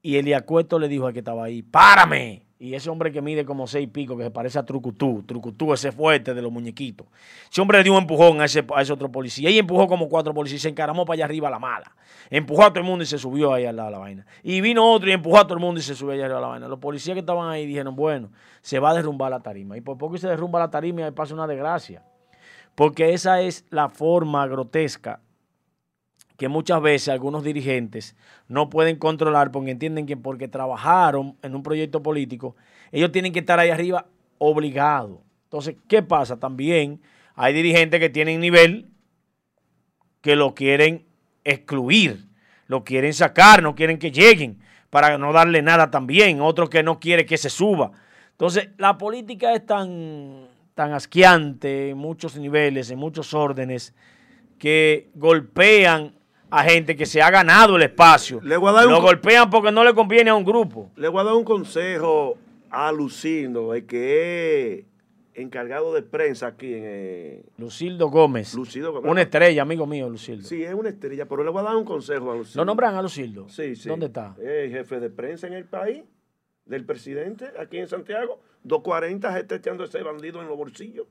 Y 0.00 0.16
Elías 0.16 0.44
Cueto 0.44 0.78
le 0.78 0.88
dijo 0.88 1.06
al 1.06 1.12
que 1.12 1.18
estaba 1.18 1.44
ahí, 1.44 1.60
¡párame! 1.60 2.43
Y 2.58 2.74
ese 2.74 2.88
hombre 2.88 3.10
que 3.10 3.20
mide 3.20 3.44
como 3.44 3.66
seis 3.66 3.88
pico, 3.88 4.16
que 4.16 4.22
se 4.22 4.30
parece 4.30 4.58
a 4.58 4.64
Trucutú, 4.64 5.24
Trucutú, 5.26 5.72
ese 5.74 5.90
fuerte 5.90 6.34
de 6.34 6.40
los 6.40 6.52
muñequitos. 6.52 7.06
Ese 7.50 7.60
hombre 7.60 7.78
le 7.78 7.84
dio 7.84 7.92
un 7.92 7.98
empujón 7.98 8.40
a 8.40 8.44
ese, 8.44 8.64
a 8.74 8.80
ese 8.80 8.92
otro 8.92 9.10
policía. 9.10 9.50
Y 9.50 9.58
empujó 9.58 9.88
como 9.88 10.08
cuatro 10.08 10.32
policías 10.32 10.62
se 10.62 10.68
encaramó 10.68 11.04
para 11.04 11.14
allá 11.14 11.24
arriba 11.24 11.48
a 11.48 11.50
la 11.50 11.58
mala. 11.58 11.92
Empujó 12.30 12.62
a 12.64 12.68
todo 12.68 12.78
el 12.78 12.84
mundo 12.84 13.02
y 13.02 13.06
se 13.06 13.18
subió 13.18 13.52
ahí 13.52 13.66
al 13.66 13.76
lado 13.76 13.88
de 13.88 13.92
la 13.92 13.98
vaina. 13.98 14.26
Y 14.42 14.60
vino 14.60 14.88
otro 14.88 15.10
y 15.10 15.12
empujó 15.12 15.38
a 15.38 15.44
todo 15.44 15.54
el 15.54 15.60
mundo 15.60 15.80
y 15.80 15.82
se 15.82 15.96
subió 15.96 16.12
allá 16.12 16.26
arriba 16.26 16.38
a 16.38 16.42
la 16.42 16.48
vaina. 16.48 16.68
Los 16.68 16.78
policías 16.78 17.14
que 17.14 17.20
estaban 17.20 17.50
ahí 17.50 17.66
dijeron, 17.66 17.96
bueno, 17.96 18.30
se 18.62 18.78
va 18.78 18.90
a 18.90 18.94
derrumbar 18.94 19.32
la 19.32 19.40
tarima. 19.40 19.76
Y 19.76 19.80
por 19.80 19.98
poco 19.98 20.16
se 20.16 20.28
derrumba 20.28 20.60
la 20.60 20.70
tarima 20.70 21.06
y 21.06 21.10
pasa 21.10 21.34
una 21.34 21.48
desgracia. 21.48 22.04
Porque 22.76 23.14
esa 23.14 23.40
es 23.40 23.66
la 23.70 23.88
forma 23.88 24.46
grotesca 24.46 25.20
que 26.36 26.48
muchas 26.48 26.82
veces 26.82 27.08
algunos 27.08 27.44
dirigentes 27.44 28.16
no 28.48 28.68
pueden 28.68 28.96
controlar 28.96 29.50
porque 29.50 29.70
entienden 29.70 30.06
que 30.06 30.16
porque 30.16 30.48
trabajaron 30.48 31.36
en 31.42 31.54
un 31.54 31.62
proyecto 31.62 32.02
político, 32.02 32.56
ellos 32.90 33.12
tienen 33.12 33.32
que 33.32 33.40
estar 33.40 33.58
ahí 33.58 33.70
arriba 33.70 34.06
obligados. 34.38 35.20
Entonces, 35.44 35.76
¿qué 35.88 36.02
pasa? 36.02 36.38
También 36.38 37.00
hay 37.34 37.54
dirigentes 37.54 38.00
que 38.00 38.10
tienen 38.10 38.40
nivel 38.40 38.90
que 40.20 40.36
lo 40.36 40.54
quieren 40.54 41.06
excluir, 41.44 42.26
lo 42.66 42.82
quieren 42.82 43.12
sacar, 43.12 43.62
no 43.62 43.74
quieren 43.74 43.98
que 43.98 44.10
lleguen 44.10 44.58
para 44.90 45.18
no 45.18 45.32
darle 45.32 45.60
nada 45.62 45.90
también, 45.90 46.40
otros 46.40 46.70
que 46.70 46.82
no 46.82 46.98
quieren 46.98 47.26
que 47.26 47.36
se 47.36 47.50
suba. 47.50 47.92
Entonces, 48.30 48.70
la 48.78 48.96
política 48.96 49.52
es 49.54 49.66
tan, 49.66 50.48
tan 50.74 50.92
asqueante 50.92 51.90
en 51.90 51.98
muchos 51.98 52.36
niveles, 52.36 52.90
en 52.90 52.98
muchos 52.98 53.34
órdenes, 53.34 53.94
que 54.58 55.10
golpean 55.14 56.13
a 56.58 56.64
gente 56.64 56.96
que 56.96 57.06
se 57.06 57.20
ha 57.22 57.30
ganado 57.30 57.76
el 57.76 57.82
espacio. 57.82 58.40
Le 58.42 58.56
voy 58.56 58.70
a 58.70 58.72
dar 58.72 58.86
un 58.86 58.92
Lo 58.92 58.98
co- 59.00 59.06
golpean 59.06 59.50
porque 59.50 59.72
no 59.72 59.82
le 59.84 59.94
conviene 59.94 60.30
a 60.30 60.34
un 60.34 60.44
grupo. 60.44 60.90
Le 60.96 61.08
voy 61.08 61.20
a 61.20 61.24
dar 61.24 61.34
un 61.34 61.44
consejo 61.44 62.36
a 62.70 62.90
Lucindo, 62.92 63.74
el 63.74 63.86
que 63.86 64.78
es 64.80 64.84
encargado 65.42 65.92
de 65.94 66.02
prensa 66.02 66.46
aquí 66.48 66.72
en... 66.74 66.82
eh, 66.84 67.42
Lucildo 67.58 68.08
Gómez. 68.08 68.54
Lucido 68.54 68.92
Gómez. 68.92 69.10
Una 69.10 69.22
estrella, 69.22 69.62
amigo 69.62 69.84
mío, 69.86 70.08
Lucildo. 70.08 70.46
Sí, 70.46 70.62
es 70.62 70.72
una 70.74 70.90
estrella, 70.90 71.26
pero 71.26 71.42
le 71.42 71.50
voy 71.50 71.60
a 71.60 71.64
dar 71.64 71.76
un 71.76 71.84
consejo 71.84 72.30
a 72.30 72.36
Lucildo. 72.36 72.60
¿Lo 72.60 72.64
nombran 72.64 72.94
a 72.94 73.02
Lucildo? 73.02 73.48
Sí, 73.48 73.74
sí. 73.74 73.88
¿Dónde 73.88 74.06
está? 74.06 74.36
Es 74.40 74.70
jefe 74.70 75.00
de 75.00 75.10
prensa 75.10 75.46
en 75.48 75.54
el 75.54 75.64
país, 75.64 76.02
del 76.66 76.84
presidente, 76.84 77.46
aquí 77.58 77.78
en 77.78 77.88
Santiago. 77.88 78.38
240 78.62 79.32
gente 79.32 79.54
echando 79.56 79.84
ese 79.84 80.02
bandido 80.02 80.40
en 80.40 80.48
los 80.48 80.56
bolsillos. 80.56 81.06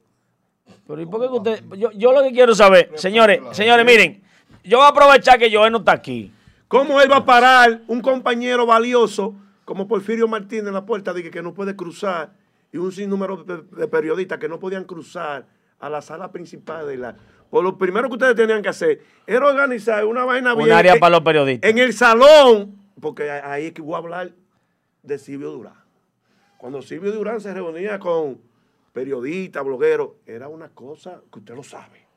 Pero 0.87 1.01
¿y 1.01 1.05
por 1.05 1.21
qué 1.21 1.27
que 1.27 1.33
usted.? 1.33 1.77
Yo, 1.77 1.91
yo 1.91 2.13
lo 2.13 2.23
que 2.23 2.31
quiero 2.31 2.55
saber, 2.55 2.89
señores, 2.95 3.41
señores, 3.51 3.85
miren, 3.85 4.23
yo 4.63 4.77
voy 4.77 4.85
a 4.85 4.89
aprovechar 4.89 5.39
que 5.39 5.53
Joel 5.53 5.71
no 5.71 5.79
está 5.79 5.93
aquí. 5.93 6.31
¿Cómo 6.67 6.99
él 7.01 7.11
va 7.11 7.17
a 7.17 7.25
parar 7.25 7.81
un 7.87 8.01
compañero 8.01 8.65
valioso 8.65 9.35
como 9.65 9.87
Porfirio 9.87 10.27
Martínez 10.27 10.67
en 10.67 10.73
la 10.73 10.85
puerta 10.85 11.13
de 11.13 11.23
que, 11.23 11.31
que 11.31 11.41
no 11.41 11.53
puede 11.53 11.75
cruzar 11.75 12.33
y 12.71 12.77
un 12.77 12.91
sinnúmero 12.91 13.43
de, 13.43 13.61
de 13.61 13.87
periodistas 13.87 14.39
que 14.39 14.49
no 14.49 14.59
podían 14.59 14.83
cruzar 14.83 15.45
a 15.79 15.89
la 15.89 16.01
sala 16.01 16.31
principal 16.31 16.87
de 16.87 16.97
la... 16.97 17.15
Pues 17.49 17.63
lo 17.63 17.77
primero 17.77 18.07
que 18.07 18.13
ustedes 18.13 18.35
tenían 18.35 18.63
que 18.63 18.69
hacer 18.69 19.01
era 19.27 19.45
organizar 19.45 20.05
una 20.05 20.25
vaina 20.25 20.53
Un 20.53 20.63
bien 20.63 20.71
área 20.71 20.95
para 20.95 21.11
los 21.11 21.21
periodistas. 21.21 21.69
en 21.69 21.77
el 21.77 21.93
salón, 21.93 22.75
porque 22.99 23.29
ahí 23.29 23.67
es 23.67 23.73
que 23.73 23.81
voy 23.83 23.93
a 23.93 23.97
hablar 23.97 24.31
de 25.03 25.19
Silvio 25.19 25.51
Durán. 25.51 25.75
Cuando 26.57 26.81
Silvio 26.81 27.11
Durán 27.11 27.41
se 27.41 27.53
reunía 27.53 27.99
con 27.99 28.41
periodistas, 28.93 29.63
blogueros, 29.63 30.11
era 30.25 30.47
una 30.47 30.69
cosa 30.69 31.21
que 31.31 31.39
usted 31.39 31.53
lo 31.53 31.63
sabe. 31.63 32.07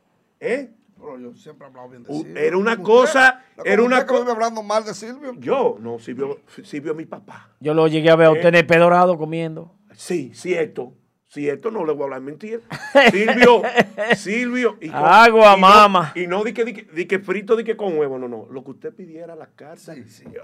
¿Eh? 0.41 0.71
Pero 0.99 1.19
yo 1.19 1.35
siempre 1.35 1.67
he 1.67 1.69
hablado 1.71 1.89
bien 1.91 2.03
de 2.05 2.13
Silvio. 2.13 2.37
era 2.37 2.57
una 2.57 2.73
Usted, 2.73 2.85
cosa- 2.85 3.45
como 3.57 3.67
era 3.69 3.83
una 3.83 3.97
usted 3.97 4.07
que 4.09 4.15
co- 4.15 4.21
vive 4.21 4.33
hablando 4.33 4.63
mal 4.63 4.85
de 4.85 4.95
Silvio. 4.95 5.35
Yo, 5.39 5.77
no, 5.81 5.99
Silvio, 5.99 6.41
Silvio 6.65 6.93
es 6.93 6.97
mi 6.97 7.05
papá. 7.07 7.51
Yo 7.61 7.75
lo 7.75 7.87
llegué 7.87 8.11
a 8.11 8.17
ver 8.17 8.27
a 8.29 8.31
usted 8.33 8.49
en 8.49 8.55
Eh. 8.55 8.59
el 8.61 8.67
pedorado 8.67 9.17
comiendo. 9.19 9.73
Sí, 9.95 10.33
cierto. 10.35 10.95
Cierto, 11.29 11.71
no 11.71 11.85
le 11.85 11.93
voy 11.93 12.03
a 12.03 12.05
hablar 12.05 12.21
mentira. 12.23 12.61
Silvio, 13.11 13.63
Silvio. 14.17 14.79
Y 14.81 14.89
Agua, 14.93 15.49
y 15.53 15.55
no- 15.55 15.57
mama. 15.59 16.13
y 16.15 16.27
no 16.27 16.43
di 16.45 16.53
que, 16.55 16.65
di 16.65 16.73
que, 16.73 16.83
di 16.85 17.07
que 17.07 17.19
frito, 17.19 17.57
di 17.57 17.65
que 17.65 17.77
con 17.77 17.99
huevo, 17.99 18.19
no, 18.19 18.29
no. 18.29 18.47
Lo 18.51 18.65
que 18.65 18.71
usted 18.71 18.95
pidiera 18.95 19.35
a 19.35 19.37
la 19.37 19.47
carta. 19.49 19.95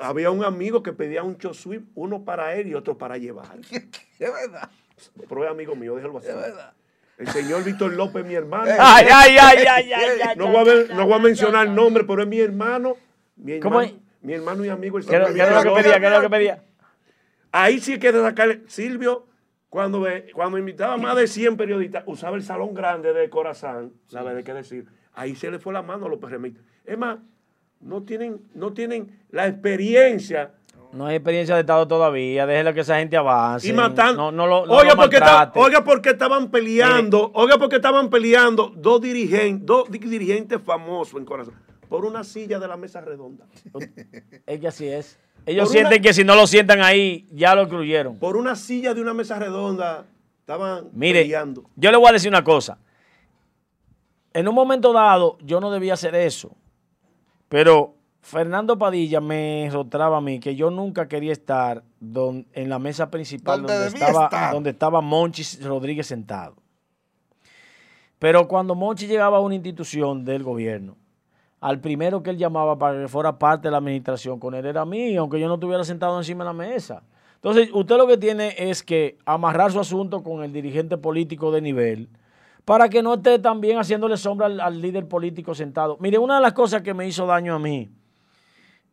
Había 0.01 0.31
un 0.31 0.45
amigo 0.45 0.83
que 0.83 0.93
pedía 0.93 1.23
un 1.23 1.39
chosuip, 1.39 1.87
uno 1.95 2.25
para 2.25 2.55
él 2.57 2.69
y 2.69 2.75
otro 2.75 2.99
para 2.99 3.17
llevar. 3.17 3.59
Es 4.19 4.33
verdad. 4.33 4.71
Pero 5.29 5.45
es 5.45 5.51
amigo 5.51 5.75
mío, 5.75 5.97
déjalo 5.97 6.19
así. 6.19 6.29
Es 6.29 6.35
verdad. 6.37 6.75
El 7.23 7.29
señor 7.29 7.63
Víctor 7.63 7.93
López, 7.93 8.27
mi 8.27 8.35
hermano. 8.35 8.71
Ay, 8.81 9.07
ay, 9.13 9.37
ay, 9.41 9.65
ay, 9.69 9.93
ay, 9.93 10.37
no, 10.37 10.49
voy 10.49 10.57
a 10.57 10.65
ver- 10.65 10.95
no 10.95 11.05
voy 11.07 11.15
a 11.15 11.19
mencionar 11.21 11.69
el 11.69 11.75
nombre, 11.75 12.03
pero 12.03 12.23
es 12.23 12.29
mi 12.29 12.41
hermano. 12.41 12.97
Mi 13.37 13.61
¿Cómo 13.61 13.81
hermano, 13.81 14.03
mi 14.23 14.33
hermano 14.33 14.65
y 14.65 14.69
amigo. 14.69 14.99
El 14.99 15.07
¿Qué 15.07 15.15
era 15.15 15.29
lo 15.29 15.33
que 15.75 15.83
pedía? 15.83 16.01
¿Qué 16.01 16.07
era 16.07 16.17
lo 16.17 16.23
que 16.23 16.31
pedía? 16.31 16.65
Ahí 17.53 17.79
sí 17.79 17.99
que 18.01 18.11
sacarle. 18.13 18.63
Silvio, 18.67 19.27
cuando, 19.69 20.05
cuando 20.35 20.59
invitaba 20.59 20.95
a 20.95 20.97
más 20.97 21.17
de 21.17 21.29
100 21.29 21.57
periodistas, 21.57 22.03
usaba 22.07 22.37
el 22.37 22.43
salón 22.43 22.75
grande 22.75 23.13
de 23.13 23.31
Corazán, 23.31 23.93
la 24.11 24.23
verdad 24.25 24.43
que 24.43 24.55
decir. 24.55 24.87
Ahí 25.15 25.37
se 25.37 25.49
le 25.51 25.61
fue 25.61 25.73
la 25.73 25.83
mano 25.83 26.07
a 26.07 26.09
los 26.09 26.19
perremistas. 26.19 26.65
Es 26.85 26.99
más, 26.99 27.19
no 27.81 28.03
tienen, 28.03 28.41
no 28.55 28.73
tienen 28.73 29.21
la 29.31 29.47
experiencia 29.47 30.55
No 30.93 31.07
hay 31.07 31.17
experiencia 31.17 31.55
de 31.55 31.63
Estado 31.63 31.89
todavía. 31.89 32.45
Déjelo 32.47 32.75
que 32.75 32.81
esa 32.81 32.99
gente 32.99 33.17
avance. 33.17 33.67
y 33.69 33.73
matan. 33.73 34.15
No, 34.17 34.31
no 34.31 34.47
lo, 34.47 34.67
no 34.67 34.75
oiga, 34.75 34.91
lo 34.95 34.97
porque 35.01 35.17
oiga, 35.17 35.83
estaban 36.11 36.51
peleando, 36.51 37.31
oiga, 37.35 37.57
porque 37.59 37.77
estaban 37.77 38.11
peleando 38.11 38.73
dos 38.77 39.01
dirigentes, 39.01 39.65
dos 39.67 39.91
di- 39.91 39.99
dirigentes 39.99 40.61
famosos 40.63 41.19
en 41.19 41.25
Corazán 41.25 41.55
por 41.89 42.05
una 42.07 42.25
silla 42.25 42.59
de 42.59 42.69
la 42.69 42.77
mesa 42.77 43.01
redonda. 43.01 43.47
Es 44.47 44.61
que 44.61 44.69
así 44.69 44.87
es. 44.87 45.19
Ellos 45.47 45.65
Por 45.65 45.73
sienten 45.73 45.95
una- 45.99 46.03
que 46.03 46.13
si 46.15 46.25
no 46.25 46.35
lo 46.37 46.47
sientan 46.47 46.81
ahí, 46.83 47.27
ya 47.33 47.55
lo 47.55 47.63
excluyeron. 47.63 48.19
Por 48.19 48.37
una 48.37 48.55
silla 48.55 48.95
de 48.95 49.01
una 49.01 49.13
mesa 49.15 49.39
redonda 49.39 50.05
estaban 50.41 50.89
Mire, 50.93 51.23
peleando. 51.23 51.65
yo 51.77 51.91
le 51.91 51.97
voy 51.97 52.09
a 52.09 52.13
decir 52.13 52.29
una 52.29 52.45
cosa. 52.45 52.79
En 54.35 54.49
un 54.49 54.55
momento 54.55 54.93
dado, 54.93 55.37
yo 55.43 55.61
no 55.61 55.71
debía 55.71 55.95
hacer 55.95 56.15
eso. 56.15 56.55
Pero 57.49 57.95
Fernando 58.23 58.79
Padilla 58.79 59.21
me 59.21 59.69
rotraba 59.73 60.19
a 60.19 60.21
mí 60.21 60.39
que 60.39 60.55
yo 60.55 60.71
nunca 60.71 61.09
quería 61.09 61.33
estar 61.33 61.83
don- 61.99 62.47
en 62.53 62.69
la 62.69 62.79
mesa 62.79 63.11
principal 63.11 63.63
Donde 63.63 63.89
estaba, 63.89 64.25
estar. 64.25 64.53
donde 64.55 64.71
estaba 64.71 65.01
Monchi 65.01 65.43
Rodríguez 65.63 66.07
sentado. 66.07 66.55
Pero 68.21 68.47
cuando 68.47 68.77
Monchi 68.77 69.09
llegaba 69.09 69.39
a 69.39 69.41
una 69.41 69.57
institución 69.57 70.25
del 70.25 70.45
gobierno, 70.45 70.97
al 71.61 71.81
primero 71.81 72.23
que 72.23 72.31
él 72.31 72.39
llamaba 72.39 72.79
para 72.79 73.01
que 73.03 73.09
fuera 73.09 73.39
parte 73.39 73.67
de 73.69 73.73
la 73.73 73.79
administración 73.79 74.39
con 74.39 74.55
él 74.55 74.65
era 74.67 74.83
a 74.83 74.87
mí, 74.87 75.17
aunque 75.17 75.41
yo 75.41 75.49
no 75.49 75.55
estuviera 75.55 75.83
sentado 75.85 76.17
encima 76.19 76.45
de 76.45 76.51
la 76.51 76.55
mesa. 76.55 77.03
Entonces, 77.35 77.71
usted 77.73 77.97
lo 77.97 78.07
que 78.07 78.17
tiene 78.19 78.55
es 78.57 78.85
que 78.85 79.19
amarrar 79.27 79.73
su 79.73 79.81
asunto 79.81 80.23
con 80.23 80.45
el 80.45 80.53
dirigente 80.53 80.97
político 80.97 81.51
de 81.51 81.61
nivel 81.61 82.09
para 82.65 82.89
que 82.89 83.03
no 83.03 83.15
esté 83.15 83.41
también 83.41 83.79
haciéndole 83.79 84.17
sombra 84.17 84.47
al, 84.47 84.61
al 84.61 84.81
líder 84.81 85.09
político 85.09 85.53
sentado. 85.57 85.97
Mire, 85.99 86.19
una 86.19 86.37
de 86.37 86.43
las 86.43 86.53
cosas 86.53 86.83
que 86.83 86.95
me 86.95 87.09
hizo 87.09 87.27
daño 87.27 87.57
a 87.57 87.59
mí 87.59 87.91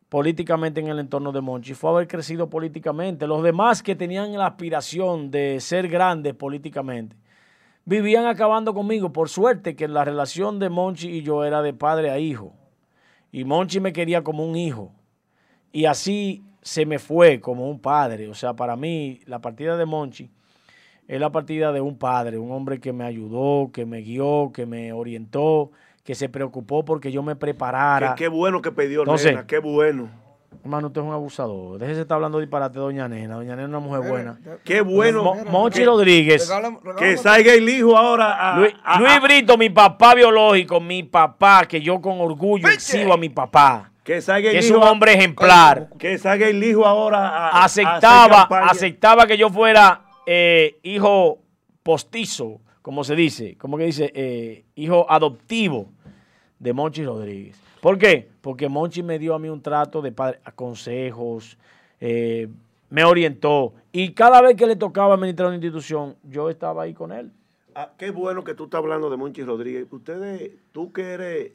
políticamente 0.09 0.81
en 0.81 0.87
el 0.87 0.99
entorno 0.99 1.31
de 1.31 1.41
Monchi 1.41 1.75
fue 1.75 1.91
haber 1.91 2.07
crecido 2.07 2.49
políticamente. 2.49 3.27
Los 3.27 3.43
demás 3.43 3.83
que 3.83 3.95
tenían 3.95 4.33
la 4.33 4.47
aspiración 4.47 5.31
de 5.31 5.59
ser 5.59 5.87
grandes 5.87 6.33
políticamente 6.33 7.15
vivían 7.85 8.25
acabando 8.25 8.73
conmigo. 8.73 9.13
Por 9.13 9.29
suerte 9.29 9.75
que 9.75 9.87
la 9.87 10.03
relación 10.03 10.59
de 10.59 10.69
Monchi 10.69 11.09
y 11.09 11.21
yo 11.21 11.45
era 11.45 11.61
de 11.61 11.73
padre 11.73 12.09
a 12.09 12.19
hijo. 12.19 12.53
Y 13.31 13.43
Monchi 13.45 13.79
me 13.79 13.93
quería 13.93 14.23
como 14.23 14.43
un 14.43 14.55
hijo. 14.55 14.91
Y 15.71 15.85
así 15.85 16.43
se 16.61 16.87
me 16.87 16.97
fue 16.97 17.39
como 17.39 17.69
un 17.69 17.79
padre. 17.79 18.27
O 18.27 18.33
sea, 18.33 18.55
para 18.55 18.75
mí 18.75 19.21
la 19.27 19.39
partida 19.39 19.77
de 19.77 19.85
Monchi 19.85 20.31
es 21.07 21.19
la 21.19 21.31
partida 21.31 21.71
de 21.71 21.81
un 21.81 21.97
padre, 21.97 22.37
un 22.37 22.51
hombre 22.51 22.79
que 22.79 22.93
me 22.93 23.03
ayudó, 23.03 23.71
que 23.71 23.85
me 23.85 24.01
guió, 24.01 24.51
que 24.53 24.65
me 24.65 24.93
orientó, 24.93 25.71
que 26.09 26.15
se 26.15 26.27
preocupó 26.27 26.83
porque 26.83 27.11
yo 27.11 27.21
me 27.21 27.35
preparara. 27.35 28.15
Qué 28.15 28.27
bueno 28.29 28.63
que 28.63 28.71
pidió 28.71 29.01
Entonces- 29.01 29.27
nena, 29.31 29.45
qué 29.45 29.59
bueno. 29.59 30.09
Hermano, 30.63 30.87
usted 30.87 31.01
es 31.01 31.07
un 31.07 31.13
abusador. 31.13 31.77
Déjese 31.77 31.97
de 31.97 32.01
estar 32.01 32.15
hablando 32.15 32.39
disparate 32.39 32.79
Doña 32.79 33.07
Nena. 33.07 33.35
Doña 33.35 33.51
Nena 33.51 33.61
es 33.61 33.69
una 33.69 33.77
mujer 33.79 34.09
buena. 34.09 34.39
Qué 34.63 34.81
bueno 34.81 35.23
Mo- 35.23 35.45
Monchi 35.51 35.85
Rodríguez. 35.85 36.49
Regálame- 36.49 36.79
regálame- 36.81 36.95
que 36.97 37.15
salga 37.17 37.53
el 37.53 37.69
hijo 37.69 37.95
ahora 37.95 38.55
a, 38.55 38.57
Luis, 38.57 38.73
a- 38.83 38.99
Luis 38.99 39.11
a- 39.11 39.19
Brito, 39.19 39.55
mi 39.55 39.69
papá 39.69 40.15
biológico, 40.15 40.79
mi 40.79 41.03
papá, 41.03 41.65
que 41.67 41.79
yo 41.79 42.01
con 42.01 42.19
orgullo 42.19 42.67
exhibo 42.69 43.13
a 43.13 43.17
mi 43.17 43.29
papá, 43.29 43.91
que 44.03 44.19
salga 44.19 44.47
el 44.47 44.53
que 44.53 44.59
es 44.61 44.67
hijo 44.67 44.79
un 44.79 44.83
hombre 44.85 45.13
ejemplar. 45.13 45.89
que 45.99 46.17
salga 46.17 46.47
el 46.47 46.63
hijo 46.63 46.87
ahora 46.87 47.49
a, 47.49 47.63
aceptaba, 47.65 48.47
aceptaba 48.67 49.27
que 49.27 49.37
yo 49.37 49.51
fuera 49.51 50.01
eh, 50.25 50.79
hijo 50.81 51.37
postizo, 51.83 52.61
como 52.81 53.03
se 53.03 53.15
dice, 53.15 53.55
como 53.57 53.77
que 53.77 53.83
dice, 53.83 54.11
eh, 54.15 54.65
hijo 54.73 55.05
adoptivo 55.11 55.91
de 56.59 56.73
Monchi 56.73 57.03
Rodríguez. 57.05 57.59
¿Por 57.81 57.97
qué? 57.97 58.27
Porque 58.41 58.67
Monchi 58.67 59.01
me 59.03 59.17
dio 59.17 59.33
a 59.33 59.39
mí 59.39 59.49
un 59.49 59.61
trato 59.61 60.01
de 60.01 60.11
padre, 60.11 60.39
consejos, 60.55 61.57
eh, 62.01 62.47
me 62.89 63.03
orientó. 63.05 63.73
Y 63.91 64.13
cada 64.13 64.41
vez 64.41 64.55
que 64.55 64.67
le 64.67 64.75
tocaba 64.75 65.13
administrar 65.15 65.47
una 65.47 65.55
institución, 65.55 66.15
yo 66.23 66.49
estaba 66.49 66.83
ahí 66.83 66.93
con 66.93 67.11
él. 67.11 67.31
Ah, 67.75 67.93
qué 67.97 68.11
bueno 68.11 68.43
que 68.43 68.53
tú 68.53 68.65
estás 68.65 68.79
hablando 68.79 69.09
de 69.09 69.15
Monchi 69.17 69.43
Rodríguez. 69.43 69.87
Ustedes, 69.89 70.51
tú 70.73 70.91
que 70.91 71.03
eres 71.03 71.51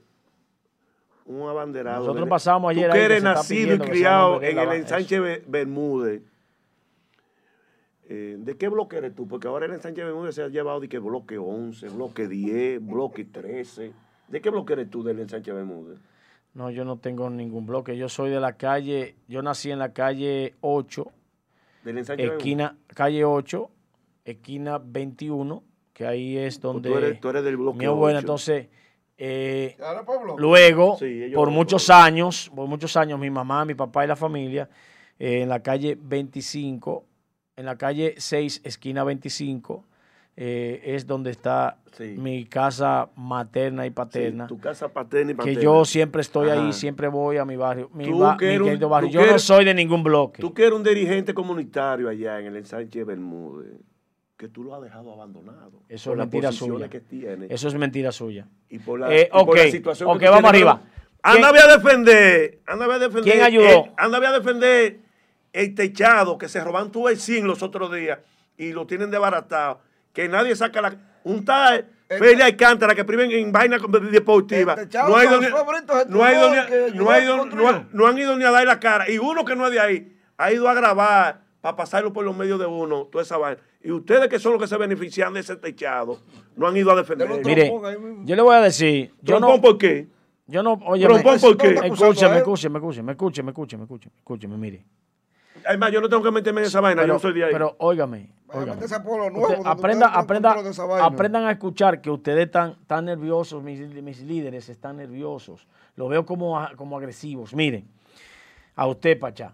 un 1.27 1.49
abanderado. 1.49 2.01
Nosotros 2.07 2.29
pasamos 2.29 2.71
ayer 2.71 2.89
Tú 2.89 2.95
que 2.97 3.05
eres 3.05 3.23
nacido 3.23 3.75
y 3.75 3.79
criado 3.79 4.43
en 4.43 4.59
el 4.59 4.73
ensanche 4.73 5.21
Be- 5.21 5.43
Bermúdez. 5.47 6.23
Eh, 8.09 8.37
¿De 8.39 8.57
qué 8.57 8.69
bloque 8.69 8.99
eres 8.99 9.15
tú? 9.15 9.27
Porque 9.27 9.49
ahora 9.49 9.67
el 9.67 9.73
ensanche 9.73 10.05
Bermúdez 10.05 10.35
se 10.35 10.43
ha 10.43 10.49
llevado 10.49 10.81
de 10.81 10.89
que 10.89 10.99
bloque 10.99 11.39
11, 11.39 11.89
bloque 11.89 12.29
10, 12.29 12.87
bloque 12.87 13.25
13. 13.25 13.93
¿De 14.29 14.41
qué 14.41 14.51
bloque 14.51 14.73
eres 14.73 14.91
tú 14.91 15.03
del 15.03 15.21
ensanche 15.21 15.53
Bermúdez? 15.53 15.99
No, 16.55 16.71
yo 16.71 16.85
no 16.85 16.99
tengo 16.99 17.29
ningún 17.31 17.67
bloque. 17.67 17.97
Yo 17.97 18.09
soy 18.09 18.31
de 18.31 18.41
la 18.41 18.57
calle, 18.57 19.17
yo 19.29 19.43
nací 19.43 19.71
en 19.71 19.79
la 19.81 19.93
calle 19.93 20.55
8, 20.61 21.11
Del 21.83 21.99
ensanche 21.99 22.23
Bermúdez. 22.23 22.39
esquina, 22.39 22.77
calle 22.89 23.25
8, 23.25 23.71
esquina 24.25 24.79
21, 24.79 25.63
que 25.93 26.07
ahí 26.07 26.37
es 26.37 26.61
donde 26.61 26.89
Pues 26.91 27.01
tú 27.01 27.07
eres- 27.07 27.21
tú 27.21 27.29
eres 27.31 27.45
del 27.45 27.57
bloque 27.57 27.79
mi 27.79 27.85
abuela. 27.87 28.19
8. 28.19 28.25
Entonces, 28.27 28.69
eh, 29.19 29.77
luego, 30.37 30.97
Sí, 30.97 31.31
por 31.35 31.51
muchos 31.51 31.91
años, 31.91 32.51
por 32.55 32.69
muchos 32.69 32.97
años, 32.97 33.19
mi 33.19 33.31
mamá, 33.31 33.65
mi 33.65 33.75
papá 33.75 34.05
y 34.05 34.09
la 34.09 34.17
familia, 34.17 34.69
eh, 35.19 35.43
en 35.43 35.49
la 35.49 35.61
calle 35.63 35.97
25, 36.01 37.05
en 37.57 37.67
la 37.67 37.77
calle 37.77 38.15
6, 38.19 38.61
esquina 38.65 39.05
25, 39.05 39.85
eh, 40.37 40.81
es 40.85 41.07
donde 41.07 41.31
está 41.31 41.79
Sí. 41.93 42.17
mi 42.19 42.45
casa 42.45 43.09
materna 43.15 43.87
y 43.87 43.91
paterna. 43.91 44.49
Sí, 44.49 44.55
tu 44.55 44.59
casa 44.61 44.89
paterna 44.89 45.31
y 45.31 45.35
que 45.35 45.39
paterna. 45.39 45.63
yo 45.63 45.85
siempre 45.85 46.23
estoy 46.23 46.51
Ajá. 46.51 46.61
ahí, 46.67 46.73
siempre 46.73 47.07
voy 47.07 47.37
a 47.37 47.45
mi 47.45 47.55
barrio, 47.57 47.89
mi, 47.95 48.05
Tú 48.07 48.19
ba- 48.19 48.37
que 48.37 48.59
mi 48.59 48.71
un- 48.71 48.91
barrio. 48.91 49.11
Yo 49.11 49.21
que 49.25 49.31
no 49.31 49.39
soy 49.39 49.65
de 49.65 49.75
ningún 49.75 50.03
bloque. 50.03 50.41
Tú 50.43 50.53
que 50.53 50.63
eres 50.63 50.75
un 50.75 50.83
dirigente 50.83 51.33
comunitario 51.35 52.09
allá 52.09 52.41
en 52.41 52.47
el 52.47 52.57
ensanche 52.57 53.05
Bermúdez, 53.05 53.77
que 54.37 54.49
tú 54.49 54.65
lo 54.65 54.75
has 54.75 54.83
dejado 54.83 55.13
abandonado. 55.13 55.71
Eso 55.89 56.11
por 56.11 56.19
es 56.19 56.25
mentira 56.25 56.51
suya. 56.51 56.89
que 56.89 57.01
tiene. 57.01 57.47
Eso 57.49 57.69
es 57.69 57.75
mentira 57.77 58.11
suya. 58.11 58.49
Y 58.69 58.81
por 58.81 58.99
la, 58.99 59.15
Eh, 59.15 59.29
y 59.29 59.31
por 59.31 59.51
ok, 59.51 59.57
la 59.57 59.71
situación 59.71 60.11
ok, 60.11 60.19
que 60.19 60.29
vamos 60.29 60.51
tienes. 60.51 60.69
arriba. 60.73 60.83
Anda 61.23 61.49
a 61.51 61.77
defender, 61.79 62.59
anda 62.67 62.87
a 62.87 62.99
defender. 62.99 63.33
¿Quién 63.33 63.45
ayudó? 63.45 63.67
eh, 63.69 63.93
anda 63.97 64.19
a 64.19 64.33
defender 64.33 64.99
el 65.53 65.75
techado 65.77 66.37
que 66.39 66.49
se 66.49 66.63
roban 66.63 66.91
tu 66.91 67.05
vecino 67.05 67.47
los 67.47 67.63
otros 67.63 67.95
días 67.95 68.19
y 68.59 68.73
lo 68.73 68.85
tienen 68.89 69.13
desbaratado. 69.13 69.79
Que 70.15 70.27
nadie 70.29 70.57
saca 70.57 70.81
la... 70.81 70.97
Un 71.25 71.45
tal 71.45 71.87
Felia 72.07 72.45
Alcántara 72.47 72.95
que 72.95 73.05
priven 73.05 73.31
en 73.31 73.51
vaina 73.51 73.79
deportiva. 74.11 74.77
No, 75.09 75.17
ha 75.17 75.25
ido 75.25 75.33
con 75.33 75.41
ni- 75.41 75.49
los 75.51 75.59
favoritos 75.59 75.99
de 75.99 76.15
no 76.15 76.23
ha 76.25 76.33
ido 76.33 76.51
ni- 76.51 76.57
Trujillo 76.57 77.49
que 77.51 77.97
no 77.97 78.07
han 78.07 78.19
ido 78.19 78.37
ni 78.37 78.45
a 78.45 78.51
dar 78.51 78.67
la 78.67 78.79
cara. 78.79 79.11
Y 79.11 79.19
uno 79.19 79.45
que 79.45 79.57
no 79.57 79.67
es 79.67 79.73
de 79.73 79.81
ahí 79.81 80.17
ha 80.37 80.53
ido 80.53 80.69
a 80.69 80.75
grabar 80.75 81.41
para 81.61 81.77
pasarlo 81.77 82.13
por 82.13 82.25
los 82.25 82.37
medios 82.37 82.61
de 82.61 82.67
uno, 82.67 83.05
toda 83.11 83.23
esa 83.25 83.39
vaina. 83.39 83.61
Y 83.83 83.91
ustedes 83.91 84.29
que 84.29 84.39
son 84.39 84.53
los 84.53 84.61
que 84.61 84.69
se 84.69 84.77
benefician 84.77 85.33
de 85.35 85.41
ese 85.41 85.57
techado, 85.57 86.21
no 86.57 86.67
han 86.69 86.77
ido 86.77 86.91
a 86.93 86.97
defender. 86.97 87.27
Del 87.27 87.39
otro 87.39 87.49
Mire, 87.49 87.73
yo 88.25 88.37
le 88.37 88.43
voy 88.43 88.55
a 88.55 88.61
decir, 88.61 89.11
yo 89.23 89.37
¿Trompón 89.39 89.57
no, 89.57 89.61
por 89.63 89.79
qué? 89.79 90.07
yo 90.47 90.63
no, 90.63 90.75
oye, 90.87 91.07
¿Trompón 91.07 91.41
por 91.41 91.57
qué? 91.57 91.69
escúcheme, 91.69 91.87
escúcheme, 91.89 92.37
escúcheme, 92.39 93.13
escúcheme, 93.13 93.13
escúcheme, 93.51 93.83
escúcheme, 93.85 94.15
escúcheme, 94.19 94.57
mire. 94.59 94.85
Además, 95.67 95.93
yo 95.93 96.01
no 96.01 96.09
tengo 96.09 96.23
que 96.23 96.31
meterme 96.31 96.61
en 96.63 96.67
esa 96.67 96.81
vaina, 96.81 97.03
yo 97.03 97.07
Pero, 97.07 97.15
no 97.15 97.19
soy 97.21 97.33
de 97.33 97.45
ahí. 97.45 97.53
pero 97.53 97.75
óigame, 97.79 98.31
óigame. 98.49 98.75
métese 98.75 98.95
a 98.97 99.03
Pueblo 99.03 99.31
Nuevo, 99.31 99.49
Usted 99.49 99.63
aprenda, 99.65 100.09
aprenda, 100.09 100.57
aprendan 101.03 101.45
a 101.47 101.53
escuchar 101.53 102.01
que 102.01 102.11
ustedes 102.11 102.47
están 102.47 102.77
tan 102.87 103.05
nerviosos, 103.07 103.63
mis, 103.63 103.81
mis 104.03 104.23
líderes 104.23 104.69
están 104.69 104.97
nerviosos. 104.97 105.67
Lo 105.97 106.09
veo 106.09 106.25
como, 106.27 106.59
como 106.77 106.99
agresivos. 106.99 107.55
Miren, 107.55 107.89
a 108.75 108.87
usted, 108.87 109.19
Pachá. 109.19 109.53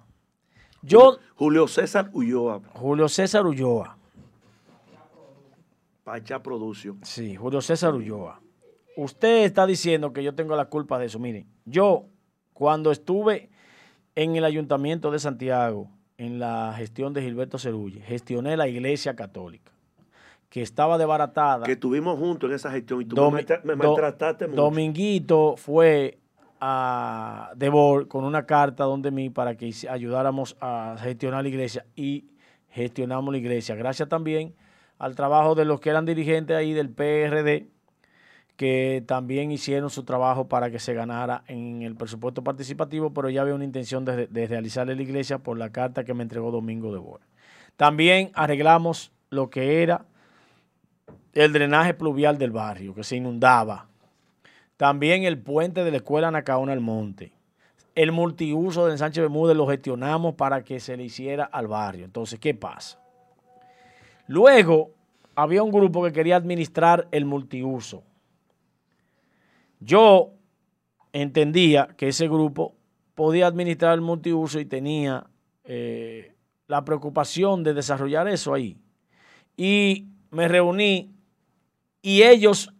Yo, 0.83 1.19
Julio 1.37 1.69
César 1.69 2.11
Ulloa, 2.13 2.61
Julio 2.73 3.09
César 3.09 3.47
Ulloa. 3.47 3.97
Pacha 6.05 6.43
Producio. 6.43 6.97
Sí, 7.03 7.37
Julio 7.37 7.61
César 7.61 7.95
Ulloa. 7.95 8.41
Usted 8.97 9.45
está 9.45 9.67
diciendo 9.67 10.13
que 10.13 10.23
yo 10.23 10.35
tengo 10.35 10.57
la 10.57 10.65
culpa 10.65 10.99
de 10.99 11.07
eso. 11.07 11.19
Miren, 11.19 11.47
yo 11.65 12.07
cuando 12.53 12.91
estuve 12.91 13.51
en 14.15 14.37
el 14.37 14.45
ayuntamiento 14.45 15.11
de 15.11 15.19
Santiago, 15.19 15.89
en 16.21 16.39
la 16.39 16.75
gestión 16.77 17.13
de 17.13 17.23
Gilberto 17.23 17.59
Cerulle, 17.59 18.01
gestioné 18.03 18.57
la 18.57 18.69
iglesia 18.69 19.17
católica, 19.17 19.73
que 20.49 20.61
estaba 20.63 20.99
desbaratada. 20.99 21.65
Que 21.65 21.73
estuvimos 21.73 22.19
juntos 22.19 22.51
en 22.51 22.57
esa 22.57 22.71
gestión 22.71 23.01
y 23.03 23.05
tú 23.07 23.17
Domi- 23.17 23.45
me, 23.65 23.75
Do- 23.77 23.77
maltrataste 23.95 24.47
mucho. 24.47 24.63
Dominguito 24.63 25.55
fue 25.57 26.19
a 26.61 27.53
Debor 27.57 28.07
con 28.09 28.25
una 28.25 28.45
carta 28.45 28.85
donde 28.85 29.11
mí 29.11 29.31
para 29.31 29.57
que 29.57 29.73
ayudáramos 29.89 30.57
a 30.61 30.97
gestionar 31.01 31.43
la 31.43 31.49
iglesia 31.49 31.87
y 31.97 32.27
gestionamos 32.69 33.33
la 33.33 33.39
iglesia. 33.39 33.75
Gracias 33.75 34.09
también 34.09 34.55
al 34.99 35.15
trabajo 35.15 35.55
de 35.55 35.65
los 35.65 35.81
que 35.81 35.89
eran 35.89 36.05
dirigentes 36.05 36.55
ahí 36.57 36.75
del 36.75 36.91
PRD, 36.91 37.69
que 38.61 39.03
también 39.07 39.51
hicieron 39.51 39.89
su 39.89 40.05
trabajo 40.05 40.47
para 40.47 40.71
que 40.71 40.79
se 40.79 40.93
ganara 40.93 41.45
en 41.49 41.81
el 41.81 41.97
presupuesto 41.97 42.45
participativo, 42.45 43.11
pero 43.11 43.31
ya 43.31 43.41
había 43.41 43.55
una 43.55 43.65
intención 43.65 44.05
de, 44.05 44.27
de 44.27 44.47
realizarle 44.47 44.95
la 44.95 45.01
iglesia 45.01 45.39
por 45.39 45.57
la 45.57 45.73
carta 45.73 46.05
que 46.05 46.13
me 46.13 46.23
entregó 46.23 46.51
Domingo 46.51 46.93
Debor. 46.93 47.23
También 47.79 48.31
arreglamos 48.35 49.13
lo 49.31 49.49
que 49.49 49.83
era 49.83 50.05
el 51.33 51.55
drenaje 51.55 51.95
pluvial 51.95 52.37
del 52.37 52.51
barrio, 52.51 52.95
que 52.95 53.03
se 53.03 53.17
inundaba. 53.17 53.87
También 54.77 55.25
el 55.25 55.39
puente 55.39 55.83
de 55.83 55.91
la 55.91 55.97
escuela 55.97 56.31
Nacaona 56.31 56.75
al 56.75 56.81
Monte. 56.81 57.33
El 57.95 58.13
multiuso 58.13 58.89
del 58.89 58.99
Sánchez 58.99 59.23
Bermúdez 59.23 59.57
lo 59.57 59.69
gestionamos 59.69 60.35
para 60.35 60.65
que 60.65 60.81
se 60.81 60.99
le 60.99 61.05
hiciera 61.05 61.45
al 61.45 61.67
barrio. 61.67 62.05
Entonces, 62.05 62.39
¿qué 62.39 62.53
pasa? 62.53 63.01
Luego, 64.27 64.91
había 65.35 65.63
un 65.63 65.73
grupo 65.73 66.05
que 66.05 66.13
quería 66.13 66.37
administrar 66.37 67.09
el 67.11 67.25
multiuso. 67.25 68.03
Yo 69.81 70.35
entendía 71.13 71.89
que 71.97 72.09
ese 72.09 72.29
grupo 72.29 72.77
podía 73.15 73.47
administrar 73.47 73.95
el 73.95 74.01
multiuso 74.01 74.61
y 74.61 74.65
tenía 74.67 75.27
eh, 75.65 76.35
la 76.69 76.85
preocupación 76.85 77.65
de 77.65 77.75
desarrollar 77.75 78.29
eso 78.29 78.55
ahí. 78.55 78.79
Y 79.57 80.07
me 80.31 80.49
reuní 80.49 81.13
y 82.03 82.23
ellos 82.23 82.73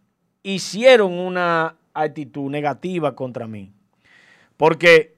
hicieron 0.43 1.13
una 1.13 1.75
actitud 1.93 2.49
negativa 2.49 3.15
contra 3.15 3.47
mí. 3.47 3.73
Porque 4.57 5.17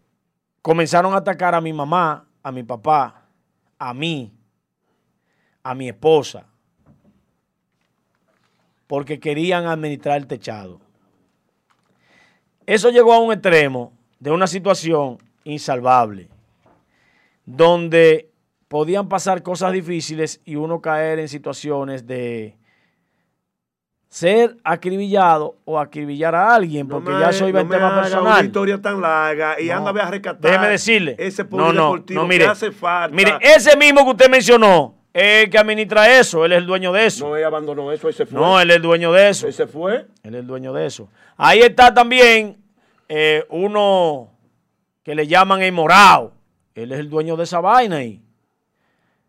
comenzaron 0.62 1.14
a 1.14 1.18
atacar 1.18 1.54
a 1.56 1.62
mi 1.62 1.74
mamá, 1.74 2.28
a 2.42 2.52
mi 2.52 2.64
papá, 2.64 3.28
a 3.78 3.94
mí, 3.94 4.34
a 5.62 5.76
mi 5.76 5.90
esposa, 5.90 6.46
porque 8.88 9.20
querían 9.20 9.66
administrar 9.66 10.18
el 10.18 10.28
techado. 10.28 10.83
Eso 12.66 12.90
llegó 12.90 13.14
a 13.14 13.20
un 13.20 13.34
extremo 13.34 13.94
de 14.20 14.32
una 14.32 14.48
situación 14.48 15.18
insalvable, 15.44 16.30
donde 17.46 18.30
podían 18.68 19.08
pasar 19.10 19.44
cosas 19.44 19.72
difíciles 19.74 20.42
y 20.46 20.56
uno 20.56 20.82
caer 20.82 21.20
en 21.20 21.28
situaciones 21.28 22.08
de 22.08 22.58
ser 24.08 24.58
acribillado 24.64 25.58
o 25.66 25.80
acribillar 25.80 26.36
a 26.36 26.54
alguien, 26.54 26.88
No 26.88 26.96
porque 26.96 27.12
me 27.12 27.20
ya 27.20 27.32
en 27.32 27.52
no 27.66 27.68
tema 27.68 28.02
personal. 28.02 28.26
una 28.26 28.42
historia 28.46 28.80
tan 28.82 29.02
larga 29.02 29.60
y 29.60 29.68
No. 29.68 29.78
anda 29.78 29.92
a 30.04 30.12
rescatar. 30.12 30.40
Déjeme 30.42 30.70
decirle. 30.70 31.16
Ese 31.18 31.44
no, 31.50 31.74
no, 31.74 31.98
no, 31.98 32.28
mire. 32.28 32.46
que 32.46 32.52
hace 32.52 32.72
falta. 32.72 33.16
Mire, 33.16 33.38
ese 33.42 33.76
mismo 33.76 34.04
que 34.06 34.12
usted 34.12 34.30
mencionó, 34.30 34.96
el 35.14 35.50
que 35.50 35.58
administra 35.58 36.20
eso, 36.20 36.44
él 36.46 36.54
es 36.54 36.58
el 36.58 36.66
dueño 36.66 36.92
de 36.92 37.06
eso. 37.06 37.30
No, 37.30 37.36
él 37.38 37.44
abandonó 37.46 37.92
eso, 37.92 38.08
él 38.08 38.14
se 38.14 38.26
fue. 38.26 38.40
No, 38.40 38.60
él 38.60 38.70
es 38.72 38.76
el 38.78 38.82
dueño 38.82 39.12
de 39.12 39.30
eso. 39.30 39.48
Él 39.48 39.54
se 39.54 39.68
fue. 39.68 40.08
Él 40.24 40.34
es 40.36 40.40
el 40.42 40.48
dueño 40.48 40.74
de 40.74 40.86
eso. 40.86 41.08
Ahí 41.38 41.60
está 41.60 41.94
también 41.94 42.58
eh, 43.08 43.46
uno 43.50 44.30
que 45.04 45.14
le 45.16 45.28
llaman 45.28 45.62
el 45.62 45.72
morado. 45.72 46.34
Él 46.74 46.92
es 46.92 47.00
el 47.00 47.10
dueño 47.10 47.36
de 47.38 47.44
esa 47.44 47.60
vaina 47.62 47.98
ahí. 47.98 48.20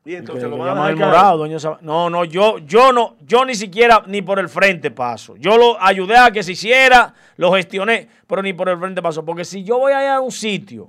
Y 0.07 0.15
entonces 0.17 0.49
lo 0.51 0.59
van 0.59 0.77
a 0.77 0.89
el 0.91 0.97
morado, 0.97 1.39
dueño 1.39 1.53
de 1.53 1.57
esa 1.59 1.71
va- 1.71 1.79
No, 1.81 2.11
no, 2.11 2.25
yo, 2.27 2.59
yo 2.59 2.93
no, 2.93 3.17
yo 3.27 3.45
ni 3.47 3.55
siquiera 3.55 4.03
ni 4.07 4.21
por 4.23 4.39
el 4.39 4.49
frente 4.51 4.91
paso. 4.91 5.35
Yo 5.37 5.57
lo 5.57 5.81
ayudé 5.83 6.17
a 6.17 6.31
que 6.31 6.43
se 6.43 6.53
hiciera, 6.53 7.15
lo 7.37 7.53
gestioné, 7.55 8.09
pero 8.27 8.43
ni 8.43 8.53
por 8.53 8.69
el 8.69 8.79
frente 8.79 9.01
paso. 9.03 9.25
Porque 9.25 9.45
si 9.47 9.65
yo 9.65 9.79
voy 9.79 9.93
a 9.95 10.03
ir 10.03 10.09
a 10.11 10.21
un 10.21 10.31
sitio 10.31 10.89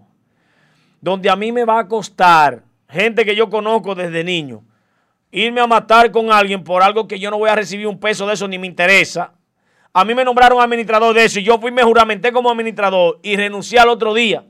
donde 1.00 1.30
a 1.30 1.36
mí 1.38 1.52
me 1.52 1.64
va 1.64 1.80
a 1.80 1.88
costar, 1.88 2.62
gente 2.90 3.24
que 3.24 3.36
yo 3.36 3.50
conozco 3.50 3.96
desde 3.96 4.22
niño, 4.24 4.64
irme 5.44 5.62
a 5.62 5.68
matar 5.68 6.12
con 6.12 6.32
alguien 6.32 6.64
por 6.64 6.82
algo 6.82 7.08
que 7.08 7.20
yo 7.20 7.30
no 7.30 7.38
voy 7.38 7.50
a 7.50 7.56
recibir 7.56 7.88
un 7.88 8.00
peso 8.00 8.26
de 8.26 8.34
eso 8.34 8.48
ni 8.48 8.58
me 8.58 8.68
interesa. 8.68 9.34
A 9.94 10.04
mí 10.06 10.14
me 10.16 10.24
nombraron 10.26 10.62
administrador 10.62 11.14
de 11.14 11.26
eso 11.26 11.40
y 11.40 11.44
yo 11.44 11.58
fui, 11.60 11.72
me 11.72 11.84
juramenté 11.84 12.32
como 12.32 12.50
administrador 12.50 13.20
y 13.24 13.36
renuncié 13.36 13.80
al 13.80 13.90
otro 13.90 14.14
día. 14.14 14.44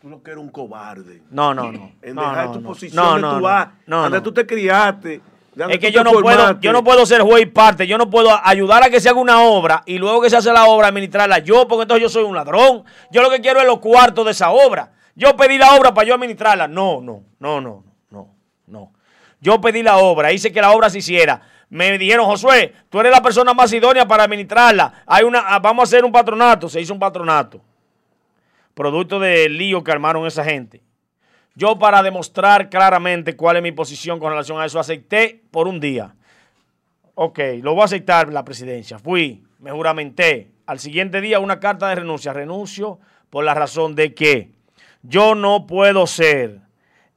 Tú 0.00 0.08
lo 0.08 0.22
que 0.22 0.30
eres 0.30 0.42
un 0.42 0.50
cobarde. 0.50 1.22
No, 1.30 1.52
no, 1.52 1.70
no. 1.70 1.92
En 2.02 2.14
no, 2.14 2.22
dejar 2.22 2.46
no, 2.46 2.52
tu 2.52 2.60
no. 2.60 2.68
posición 2.68 2.96
No, 3.04 3.10
donde 3.12 3.22
no, 3.22 3.30
tú 3.30 3.36
no. 3.36 3.42
vas, 3.42 3.68
No, 3.86 4.02
donde 4.02 4.18
no. 4.18 4.22
tú 4.22 4.32
te 4.32 4.46
criaste. 4.46 5.20
Es 5.68 5.78
que 5.78 5.92
yo 5.92 6.02
no 6.04 6.12
puedo, 6.12 6.58
yo 6.60 6.72
no 6.72 6.82
puedo 6.82 7.04
ser 7.04 7.20
juez 7.22 7.42
y 7.42 7.46
parte, 7.46 7.86
yo 7.86 7.98
no 7.98 8.08
puedo 8.08 8.30
ayudar 8.44 8.84
a 8.84 8.88
que 8.88 9.00
se 9.00 9.08
haga 9.10 9.20
una 9.20 9.42
obra 9.42 9.82
y 9.84 9.98
luego 9.98 10.22
que 10.22 10.30
se 10.30 10.36
hace 10.36 10.52
la 10.52 10.64
obra 10.66 10.86
administrarla 10.88 11.40
yo, 11.40 11.66
porque 11.68 11.82
entonces 11.82 12.02
yo 12.02 12.08
soy 12.08 12.22
un 12.22 12.34
ladrón. 12.34 12.84
Yo 13.10 13.20
lo 13.20 13.28
que 13.30 13.40
quiero 13.40 13.60
es 13.60 13.66
los 13.66 13.80
cuartos 13.80 14.24
de 14.24 14.30
esa 14.30 14.50
obra. 14.52 14.92
Yo 15.16 15.36
pedí 15.36 15.58
la 15.58 15.74
obra 15.76 15.92
para 15.92 16.06
yo 16.08 16.14
administrarla. 16.14 16.66
No, 16.68 17.00
no, 17.02 17.24
no, 17.40 17.60
no, 17.60 17.84
no, 18.10 18.28
no. 18.68 18.92
Yo 19.40 19.60
pedí 19.60 19.82
la 19.82 19.98
obra, 19.98 20.32
hice 20.32 20.52
que 20.52 20.60
la 20.60 20.72
obra 20.72 20.90
se 20.90 20.98
hiciera. 20.98 21.40
Me 21.70 21.96
dijeron, 21.98 22.26
Josué, 22.26 22.74
tú 22.88 23.00
eres 23.00 23.12
la 23.12 23.22
persona 23.22 23.54
más 23.54 23.72
idónea 23.72 24.06
para 24.06 24.24
administrarla. 24.24 25.04
Hay 25.06 25.24
una, 25.24 25.40
ah, 25.40 25.58
vamos 25.60 25.82
a 25.82 25.84
hacer 25.84 26.04
un 26.04 26.12
patronato. 26.12 26.68
Se 26.68 26.80
hizo 26.80 26.92
un 26.92 26.98
patronato. 26.98 27.60
Producto 28.74 29.20
del 29.20 29.56
lío 29.56 29.82
que 29.82 29.92
armaron 29.92 30.26
esa 30.26 30.44
gente. 30.44 30.82
Yo 31.54 31.78
para 31.78 32.02
demostrar 32.02 32.68
claramente 32.68 33.36
cuál 33.36 33.56
es 33.56 33.62
mi 33.62 33.72
posición 33.72 34.18
con 34.18 34.30
relación 34.30 34.60
a 34.60 34.66
eso, 34.66 34.80
acepté 34.80 35.42
por 35.50 35.68
un 35.68 35.80
día. 35.80 36.14
Ok, 37.14 37.38
lo 37.62 37.74
voy 37.74 37.82
a 37.82 37.84
aceptar 37.84 38.32
la 38.32 38.44
presidencia. 38.44 38.98
Fui, 38.98 39.44
me 39.58 39.70
juramenté. 39.70 40.50
Al 40.66 40.78
siguiente 40.78 41.20
día 41.20 41.38
una 41.38 41.60
carta 41.60 41.88
de 41.88 41.96
renuncia. 41.96 42.32
Renuncio 42.32 42.98
por 43.28 43.44
la 43.44 43.54
razón 43.54 43.94
de 43.94 44.14
que 44.14 44.52
yo 45.02 45.34
no 45.34 45.66
puedo 45.66 46.06
ser 46.06 46.60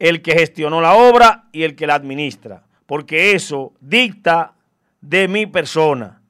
el 0.04 0.22
que 0.22 0.34
gestionó 0.34 0.82
la 0.82 0.96
obra 0.96 1.46
y 1.54 1.64
el 1.64 1.78
que 1.78 1.88
la 1.88 1.96
administra, 1.96 2.62
porque 2.86 3.32
eso 3.32 3.72
dicta 3.80 4.54
de 5.00 5.30
mi 5.30 5.46
persona. 5.46 6.22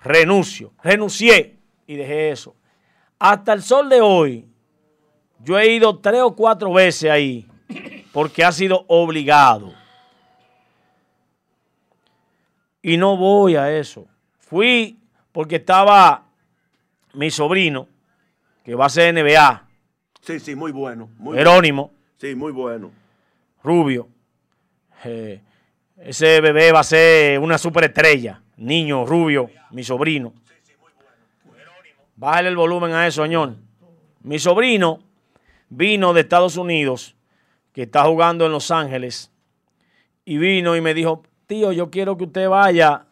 Renuncio, 0.00 0.72
renuncié 0.80 1.58
y 1.88 1.96
dejé 1.96 2.30
eso. 2.30 2.54
Hasta 3.18 3.52
el 3.52 3.62
sol 3.62 3.88
de 3.88 4.00
hoy, 4.00 4.46
yo 5.40 5.58
he 5.58 5.74
ido 5.74 5.98
tres 5.98 6.20
o 6.22 6.36
cuatro 6.36 6.72
veces 6.72 7.10
ahí 7.10 7.48
porque 8.12 8.44
ha 8.44 8.52
sido 8.52 8.84
obligado. 8.86 9.74
Y 12.80 12.96
no 12.96 13.16
voy 13.16 13.56
a 13.56 13.76
eso. 13.76 14.06
Fui 14.38 15.00
porque 15.32 15.56
estaba 15.56 16.28
mi 17.12 17.28
sobrino, 17.32 17.88
que 18.62 18.76
va 18.76 18.86
a 18.86 18.88
ser 18.88 19.12
NBA, 19.12 19.66
Sí, 20.20 20.38
sí, 20.38 20.54
muy 20.54 20.70
bueno. 20.70 21.08
Muy 21.18 21.36
Jerónimo, 21.36 21.88
bueno. 21.88 22.00
Sí, 22.18 22.34
muy 22.36 22.52
bueno. 22.52 22.99
Rubio. 23.62 24.08
Eh, 25.04 25.40
ese 25.98 26.40
bebé 26.40 26.72
va 26.72 26.80
a 26.80 26.84
ser 26.84 27.38
una 27.38 27.58
superestrella. 27.58 28.42
Niño, 28.56 29.06
rubio, 29.06 29.50
mi 29.70 29.82
sobrino. 29.84 30.32
Bájale 32.16 32.50
el 32.50 32.56
volumen 32.56 32.92
a 32.92 33.06
eso, 33.06 33.22
señor. 33.22 33.54
Mi 34.22 34.38
sobrino 34.38 35.00
vino 35.70 36.12
de 36.12 36.20
Estados 36.20 36.56
Unidos, 36.56 37.16
que 37.72 37.82
está 37.82 38.04
jugando 38.04 38.44
en 38.44 38.52
Los 38.52 38.70
Ángeles, 38.70 39.30
y 40.24 40.36
vino 40.36 40.76
y 40.76 40.80
me 40.80 40.92
dijo, 40.92 41.22
tío, 41.46 41.72
yo 41.72 41.90
quiero 41.90 42.16
que 42.16 42.24
usted 42.24 42.48
vaya 42.48 43.06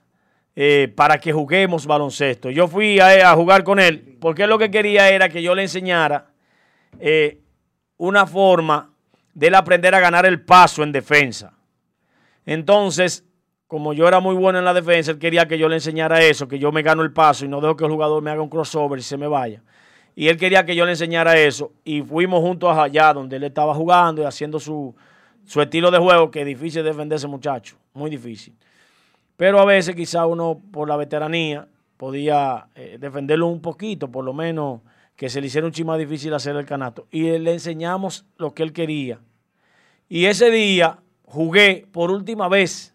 eh, 0.55 0.93
para 0.95 1.19
que 1.19 1.33
juguemos 1.33 1.87
baloncesto. 1.87 2.51
Yo 2.51 2.69
fui 2.69 3.01
a, 3.01 3.31
a 3.31 3.35
jugar 3.35 3.65
con 3.65 3.81
él 3.81 4.17
porque 4.21 4.47
lo 4.47 4.59
que 4.59 4.71
quería 4.71 5.09
era 5.09 5.29
que 5.29 5.43
yo 5.43 5.55
le 5.55 5.63
enseñara 5.63 6.27
eh, 7.01 7.41
una 7.97 8.27
forma 8.27 8.93
de 9.39 9.47
él 9.47 9.55
aprender 9.55 9.95
a 9.95 10.01
ganar 10.01 10.27
el 10.27 10.41
paso 10.41 10.83
en 10.83 10.91
defensa. 10.91 11.53
Entonces, 12.45 13.25
como 13.69 13.93
yo 13.93 14.09
era 14.09 14.19
muy 14.19 14.35
bueno 14.35 14.59
en 14.59 14.65
la 14.65 14.75
defensa, 14.75 15.13
él 15.13 15.21
quería 15.21 15.47
que 15.47 15.57
yo 15.57 15.69
le 15.69 15.77
enseñara 15.77 16.21
eso, 16.25 16.49
que 16.49 16.59
yo 16.59 16.73
me 16.73 16.83
gano 16.83 17.03
el 17.03 17.13
paso 17.13 17.45
y 17.45 17.49
no 17.49 17.61
dejo 17.61 17.77
que 17.77 17.85
el 17.85 17.91
jugador 17.93 18.21
me 18.21 18.33
haga 18.33 18.43
un 18.43 18.49
crossover 18.49 18.99
y 18.99 19.03
se 19.03 19.17
me 19.17 19.29
vaya. 19.29 19.63
Y 20.17 20.27
él 20.27 20.37
quería 20.37 20.67
que 20.67 20.75
yo 20.75 20.85
le 20.85 20.91
enseñara 20.91 21.39
eso. 21.39 21.71
Y 21.85 22.03
fuimos 22.03 22.41
juntos 22.41 22.77
allá 22.77 23.13
donde 23.13 23.37
él 23.37 23.45
estaba 23.45 23.73
jugando 23.75 24.23
y 24.23 24.25
haciendo 24.25 24.59
su, 24.59 24.93
su 25.47 25.63
estilo 25.63 25.93
de 25.93 25.99
juego, 25.99 26.33
que 26.33 26.41
es 26.41 26.47
difícil 26.47 26.83
defender 26.83 27.15
ese 27.15 27.29
muchacho, 27.29 27.77
muy 27.95 28.11
difícil. 28.11 28.57
Pero 29.37 29.61
a 29.61 29.65
veces 29.65 29.95
quizá 29.95 30.27
uno 30.27 30.61
por 30.73 30.89
la 30.89 30.97
veteranía 30.97 31.69
podía 31.97 32.67
eh, 32.75 32.97
defenderlo 32.99 33.47
un 33.47 33.63
poquito, 33.63 34.11
por 34.11 34.25
lo 34.25 34.33
menos 34.33 34.81
que 35.15 35.29
se 35.29 35.41
le 35.41 35.47
hiciera 35.47 35.65
un 35.65 35.73
chima 35.73 35.97
difícil 35.97 36.35
hacer 36.35 36.57
el 36.57 36.67
canasto. 36.67 37.07
Y 37.13 37.39
le 37.39 37.53
enseñamos 37.53 38.25
lo 38.37 38.53
que 38.53 38.65
él 38.65 38.73
quería. 38.73 39.21
Y 40.09 40.27
ese 40.27 40.51
día 40.51 40.99
jugué 41.27 41.87
por 41.93 42.11
última 42.11 42.49
vez 42.49 42.95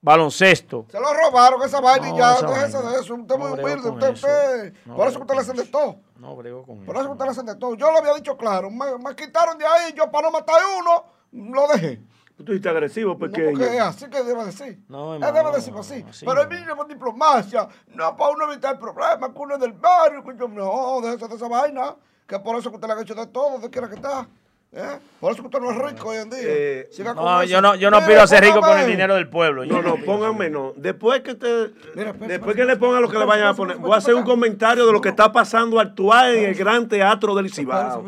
baloncesto. 0.00 0.86
Se 0.90 0.98
lo 1.00 1.12
robaron 1.12 1.62
esa 1.62 1.80
vaina 1.80 2.08
y 2.08 2.12
No, 2.12 2.18
ya, 2.18 2.34
esa 2.34 2.46
déjese 2.48 2.76
vaina. 2.78 2.90
de 2.92 3.00
eso. 3.00 3.14
Usted 3.14 3.34
es 3.34 3.38
No 3.40 3.48
muy 3.48 3.52
humilde. 3.60 3.88
Usted, 3.90 4.12
eso. 4.12 4.26
usted- 4.26 4.74
No 4.86 4.96
por 4.96 5.08
eso 5.08 5.18
brego 5.18 5.20
usted 5.20 5.20
le 5.20 5.26
con 5.26 5.38
hacen 5.38 5.56
de 5.56 5.64
todo. 5.66 5.96
No 6.16 6.36
brego 6.36 6.62
con 6.64 6.84
Por 6.84 6.96
eso 6.96 7.10
usted 7.12 7.24
le 7.24 7.30
hacen 7.30 7.46
de 7.46 7.56
todo. 7.56 7.74
Yo 7.74 7.92
lo 7.92 7.98
había 7.98 8.14
dicho 8.14 8.36
claro. 8.36 8.70
Me, 8.70 8.98
me 8.98 9.14
quitaron 9.16 9.58
de 9.58 9.66
ahí. 9.66 9.92
Yo 9.96 10.10
para 10.10 10.26
no 10.28 10.32
matar 10.32 10.56
a 10.60 10.78
uno, 10.78 11.04
lo 11.52 11.68
dejé. 11.68 12.00
Tú 12.36 12.44
dijiste 12.44 12.68
agresivo, 12.68 13.14
No, 13.14 13.18
porque 13.18 13.50
es 13.50 13.80
así 13.80 14.08
que 14.08 14.22
debe 14.22 14.44
decir. 14.44 14.80
No, 14.88 15.14
Él 15.16 15.22
hermano, 15.24 15.48
debe 15.48 15.56
decirlo 15.56 15.80
así. 15.80 16.04
así 16.08 16.24
Pero 16.24 16.42
el 16.42 16.48
mínimo 16.48 16.84
diplomacia, 16.84 17.68
no 17.88 18.16
para 18.16 18.30
uno 18.30 18.52
evitar 18.52 18.78
problemas, 18.78 19.30
que 19.30 19.38
uno 19.40 19.54
es 19.54 19.60
del 19.60 19.72
barrio, 19.72 20.22
que 20.22 20.36
yo, 20.38 20.46
no, 20.46 21.00
déjese 21.02 21.26
de 21.26 21.34
esa 21.34 21.48
vaina. 21.48 21.96
Que 22.28 22.38
por 22.38 22.56
eso 22.56 22.70
que 22.70 22.76
usted 22.76 22.86
le 22.88 22.94
ha 22.94 23.00
hecho 23.02 23.14
de 23.16 23.26
todo, 23.26 23.52
donde 23.52 23.70
quiera 23.70 23.88
que 23.88 23.96
está. 23.96 24.28
¿Eh? 24.72 24.98
Por 25.20 25.32
eso 25.32 25.42
que 25.42 25.46
usted 25.48 25.60
no 25.60 25.70
es 25.70 25.92
rico 25.92 26.08
hoy 26.08 26.18
en 26.18 26.30
día. 26.30 26.38
Eh, 26.42 26.88
Siga 26.92 27.14
con 27.14 27.24
No, 27.24 27.42
eso. 27.42 27.50
yo 27.50 27.60
no, 27.60 27.74
yo 27.74 27.90
no 27.90 28.04
pido 28.06 28.26
ser 28.26 28.44
rico 28.44 28.60
con 28.60 28.78
el 28.78 28.86
dinero 28.86 29.14
del 29.14 29.28
pueblo. 29.28 29.64
No, 29.64 29.82
no, 29.82 29.96
pónganme 30.04 30.50
no. 30.50 30.72
Después 30.76 31.20
que 31.22 31.34
Mira, 31.34 31.64
espera, 31.64 32.12
después 32.12 32.30
espera, 32.30 32.54
que 32.54 32.64
le 32.64 32.76
pongan 32.76 33.02
lo 33.02 33.08
que 33.08 33.18
le 33.18 33.24
vayan 33.24 33.48
a 33.48 33.54
poner, 33.54 33.72
espera, 33.76 33.86
voy 33.88 33.94
a 33.94 33.98
hacer 33.98 34.14
un 34.14 34.24
comentario 34.24 34.86
de 34.86 34.92
lo 34.92 35.00
que 35.00 35.08
está 35.10 35.32
pasando 35.32 35.80
actual 35.80 36.36
en 36.36 36.44
el 36.50 36.54
Gran 36.54 36.88
Teatro 36.88 37.34
del 37.34 37.52
Cibao. 37.52 38.04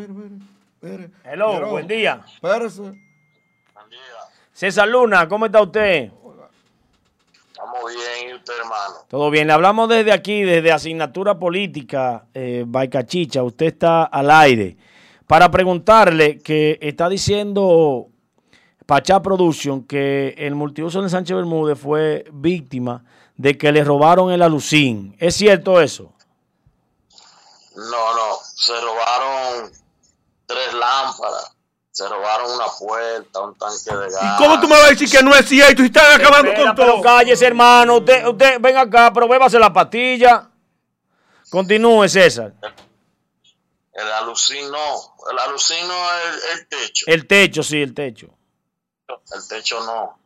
Hello, 1.24 1.66
buen 1.68 1.86
día. 1.86 2.20
Espérese. 2.34 2.82
César 4.52 4.88
Luna, 4.88 5.26
¿cómo 5.26 5.46
está 5.46 5.62
usted? 5.62 6.10
Estamos 7.50 7.80
bien, 7.94 8.30
¿y 8.30 8.34
usted, 8.34 8.52
hermano? 8.58 8.94
Todo 9.08 9.30
bien, 9.30 9.46
le 9.46 9.52
hablamos 9.54 9.88
desde 9.88 10.12
aquí, 10.12 10.42
desde 10.42 10.70
Asignatura 10.72 11.38
Política, 11.38 12.24
eh, 12.34 12.64
Baicachicha, 12.66 13.42
usted 13.42 13.66
está 13.66 14.04
al 14.04 14.30
aire, 14.30 14.76
para 15.30 15.48
preguntarle 15.48 16.40
que 16.40 16.76
está 16.82 17.08
diciendo 17.08 18.08
Pachá 18.84 19.22
Production 19.22 19.84
que 19.84 20.34
el 20.36 20.56
multiuso 20.56 21.02
de 21.02 21.08
Sánchez 21.08 21.36
Bermúdez 21.36 21.78
fue 21.78 22.24
víctima 22.32 23.04
de 23.36 23.56
que 23.56 23.70
le 23.70 23.84
robaron 23.84 24.32
el 24.32 24.42
alucín. 24.42 25.14
¿Es 25.20 25.36
cierto 25.36 25.80
eso? 25.80 26.12
No, 27.76 28.14
no, 28.16 28.38
se 28.42 28.72
robaron 28.80 29.70
tres 30.46 30.74
lámparas, 30.74 31.56
se 31.92 32.08
robaron 32.08 32.50
una 32.50 32.66
puerta, 32.76 33.40
un 33.40 33.54
tanque 33.56 33.96
de 33.96 34.10
gas. 34.10 34.34
¿Y 34.34 34.42
cómo 34.42 34.60
tú 34.60 34.66
me 34.66 34.74
vas 34.74 34.86
a 34.86 34.90
decir 34.90 35.08
que 35.08 35.22
no 35.22 35.32
es 35.32 35.46
cierto 35.46 35.80
y 35.84 35.86
están 35.86 36.20
acabando 36.20 36.50
Espera, 36.50 36.66
con 36.70 36.74
pero 36.74 36.92
todo? 36.94 37.02
cállese, 37.02 37.46
hermano. 37.46 37.98
Usted, 37.98 38.26
usted, 38.26 38.60
venga 38.60 38.80
acá, 38.80 39.12
pero 39.12 39.28
bébase 39.28 39.60
la 39.60 39.72
pastilla. 39.72 40.50
Continúe, 41.50 42.08
César. 42.08 42.52
El 43.92 44.10
alucino, 44.12 44.78
el 45.30 45.38
alucino 45.38 45.92
es 46.14 46.24
el, 46.24 46.58
el 46.58 46.68
techo. 46.68 47.04
El 47.08 47.26
techo, 47.26 47.62
sí, 47.62 47.82
el 47.82 47.94
techo. 47.94 48.28
El 49.32 49.48
techo 49.48 49.80
no, 49.84 50.18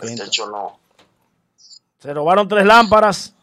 el 0.00 0.16
techo 0.16 0.46
no. 0.46 0.78
Se 1.98 2.14
robaron 2.14 2.48
tres 2.48 2.64
lámparas. 2.64 3.34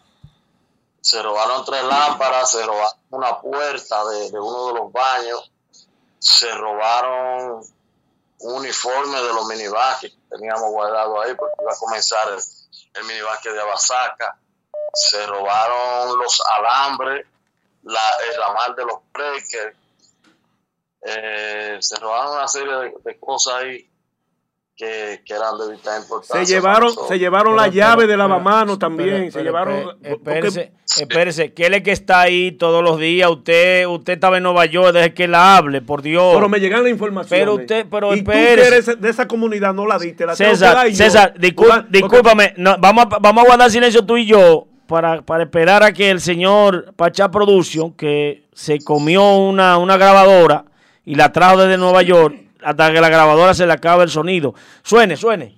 Se 1.02 1.22
robaron 1.22 1.66
tres 1.66 1.84
lámparas, 1.84 2.52
se 2.52 2.66
robaron 2.66 2.98
una 3.10 3.40
puerta 3.40 4.06
de, 4.06 4.32
de 4.32 4.40
uno 4.40 4.68
de 4.68 4.74
los 4.80 4.92
baños, 4.92 5.52
se 6.20 6.54
robaron 6.56 7.62
un 8.40 8.54
uniforme 8.54 9.22
de 9.22 9.34
los 9.34 9.46
minibásquet 9.48 10.12
que 10.12 10.38
teníamos 10.38 10.70
guardado 10.72 11.20
ahí 11.22 11.34
porque 11.36 11.56
iba 11.62 11.74
a 11.74 11.78
comenzar 11.78 12.28
el, 12.30 12.40
el 12.94 13.04
minibásquet 13.06 13.54
de 13.54 13.62
Abasaca. 13.62 14.38
Se 14.94 15.26
robaron 15.28 16.18
los 16.18 16.42
alambres, 16.58 17.26
la, 17.84 18.00
el 18.30 18.38
ramal 18.40 18.76
de 18.76 18.84
los 18.86 18.96
breakers. 19.14 19.76
Eh, 21.02 21.78
se 21.80 21.96
robaron 21.98 22.34
una 22.36 22.48
serie 22.48 22.74
de, 22.74 22.94
de 23.06 23.20
cosas 23.20 23.54
ahí 23.56 23.86
que, 24.76 25.22
que 25.26 25.34
eran 25.34 25.58
de 25.58 25.72
vital 25.76 26.02
importancia. 26.02 26.46
Se 26.46 26.54
llevaron, 26.54 26.94
se 27.08 27.20
llevaron 27.20 27.56
la 27.56 27.64
Pero, 27.64 27.74
llave 27.74 27.96
pero, 28.04 28.08
de 28.12 28.18
lavamanos 28.18 28.80
también. 28.80 29.10
pero, 29.10 29.26
se 29.32 29.40
pero, 29.40 29.44
llevaron. 29.46 29.98
Espérese, 30.04 30.72
espérese. 30.98 31.54
¿Quién 31.54 31.74
es 31.74 31.84
que 31.84 31.92
está 31.92 32.22
ahí 32.22 32.52
todos 32.54 32.82
los 32.84 32.98
días? 33.00 33.30
Usted, 33.30 33.86
usted 33.88 34.14
estaba 34.14 34.38
en 34.38 34.44
Nueva 34.44 34.66
York, 34.68 34.94
deje 34.94 35.14
que 35.14 35.28
la 35.28 35.58
hable, 35.58 35.82
por 35.82 36.02
Dios. 36.02 36.34
Pero 36.36 36.48
me 36.50 36.60
llegan 36.62 36.84
la 36.84 36.90
información. 36.90 37.40
Pero 37.40 37.54
usted- 37.56 37.86
pero 37.92 38.14
y 38.16 38.22
tú 38.24 38.32
espérese. 38.32 38.62
que 38.62 38.68
eres 38.76 39.02
de 39.02 39.10
esa 39.10 39.28
comunidad 39.28 39.74
no 39.74 39.86
la 39.86 39.98
diste. 40.00 40.26
La 40.26 40.36
tengo 40.36 40.52
que 40.52 40.58
César, 40.58 40.76
dar 40.76 40.88
yo. 40.88 40.96
César, 40.96 41.34
discúlpame, 41.90 42.54
no, 42.58 42.78
vamos, 42.78 43.06
a, 43.12 43.20
vamos 43.20 43.44
a 43.44 43.48
guardar 43.48 43.72
silencio 43.72 44.06
tú 44.06 44.16
y 44.18 44.26
yo 44.28 44.68
para, 44.90 45.22
para 45.22 45.44
esperar 45.44 45.84
a 45.84 45.94
que 45.94 46.10
el 46.10 46.20
señor 46.20 46.94
Pachá 46.96 47.30
Production, 47.32 47.94
que 47.94 48.44
se 48.54 48.80
comió 48.80 49.36
una, 49.38 49.78
una 49.78 49.96
grabadora 49.98 50.66
y 51.06 51.16
la 51.16 51.32
trajo 51.32 51.58
desde 51.60 51.78
Nueva 51.78 52.02
York, 52.02 52.36
hasta 52.64 52.92
que 52.92 53.00
la 53.00 53.08
grabadora 53.08 53.54
se 53.54 53.66
le 53.66 53.72
acabe 53.74 54.04
el 54.04 54.10
sonido. 54.10 54.54
Suene, 54.84 55.16
suene. 55.16 55.56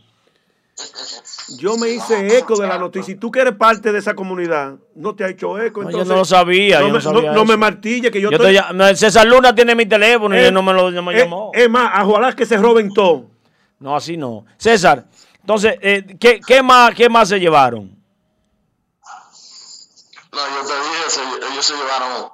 Yo 1.60 1.78
me 1.78 1.90
hice 1.90 2.38
eco 2.38 2.58
de 2.60 2.68
la 2.68 2.78
noticia 2.78 3.14
y 3.14 3.16
tú 3.16 3.30
que 3.32 3.40
eres 3.42 3.54
parte 3.56 3.92
de 3.92 4.00
esa 4.00 4.14
comunidad, 4.16 4.76
no 4.96 5.16
te 5.16 5.24
ha 5.24 5.30
hecho 5.30 5.60
eco. 5.60 5.82
No, 5.84 5.90
entonces, 5.90 6.08
yo 6.08 6.14
no 6.14 6.20
lo 6.20 6.26
sabía, 6.26 6.80
No, 6.80 6.88
yo 6.88 6.88
me, 6.88 6.94
no 6.94 7.02
sabía 7.02 7.22
no- 7.22 7.34
no 7.36 7.44
eso. 7.44 7.46
me 7.52 7.58
martille 7.58 8.12
que 8.12 8.22
yo, 8.22 8.30
Yo 8.32 8.38
estoy- 8.38 8.56
llam- 8.56 8.96
César 8.96 9.28
Luna 9.28 9.54
tiene 9.56 9.76
mi 9.76 9.86
teléfono 9.86 10.36
y 10.36 10.40
Eh, 10.40 10.48
él 10.48 10.54
no 10.54 10.62
me, 10.64 10.74
lo, 10.74 10.90
me 11.04 11.14
eh, 11.14 11.24
llamó. 11.24 11.52
Es 11.54 11.70
más, 11.70 11.92
a 11.94 12.06
ojalá 12.06 12.34
que 12.36 12.46
se 12.46 12.58
roben 12.58 12.94
todo. 12.94 13.26
No, 13.80 13.96
así 13.96 14.18
no. 14.18 14.46
César, 14.58 15.06
entonces, 15.42 15.76
eh, 15.82 16.16
¿qué, 16.20 16.40
qué 16.46 16.62
más, 16.64 16.94
¿qué 16.96 17.10
más 17.10 17.30
se 17.30 17.40
llevaron? 17.40 17.92
No, 20.42 20.56
yo 20.56 20.68
te 20.68 20.74
dije, 20.74 21.48
ellos 21.52 21.66
se 21.66 21.76
llevaron 21.76 22.32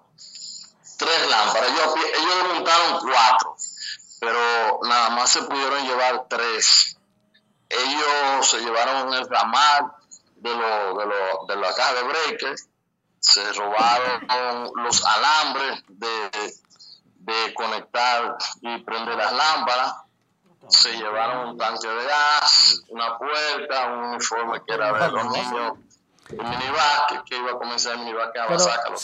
tres 0.97 1.29
lámparas. 1.29 1.69
Ellos, 1.69 1.95
ellos 2.17 2.53
montaron 2.53 2.99
cuatro, 3.01 3.55
pero 4.19 4.79
nada 4.83 5.09
más 5.09 5.29
se 5.29 5.43
pudieron 5.43 5.85
llevar 5.85 6.25
tres. 6.29 6.97
Ellos 7.69 8.47
se 8.49 8.59
llevaron 8.59 9.13
el 9.13 9.27
ramal 9.27 9.91
de, 10.37 10.55
lo, 10.55 10.97
de, 10.97 11.05
lo, 11.05 11.45
de 11.47 11.55
la 11.57 11.75
caja 11.75 11.93
de 11.95 12.03
breakers, 12.03 12.69
se 13.19 13.51
robaron 13.53 14.71
los 14.75 15.05
alambres 15.05 15.83
de, 15.89 16.53
conectar 17.53 18.37
y 18.61 18.77
prender 18.83 19.15
las 19.15 19.33
lámparas, 19.33 19.95
se 20.69 20.93
llevaron 20.93 21.49
un 21.49 21.57
tanque 21.57 21.87
de 21.87 22.05
gas, 22.05 22.83
una 22.89 23.17
puerta, 23.17 23.87
un 23.87 24.03
uniforme 24.05 24.61
que 24.65 24.73
era 24.73 24.93
de 24.93 25.11
los 25.11 25.25
niños 25.31 25.73
minibásquet, 26.31 27.23
que 27.25 27.37
iba 27.37 27.51
a 27.51 27.57
comenzar 27.57 27.93
el 27.93 27.99
minibásquet 27.99 28.41
a 28.41 28.45
Basaca, 28.47 28.89
lo. 28.89 28.97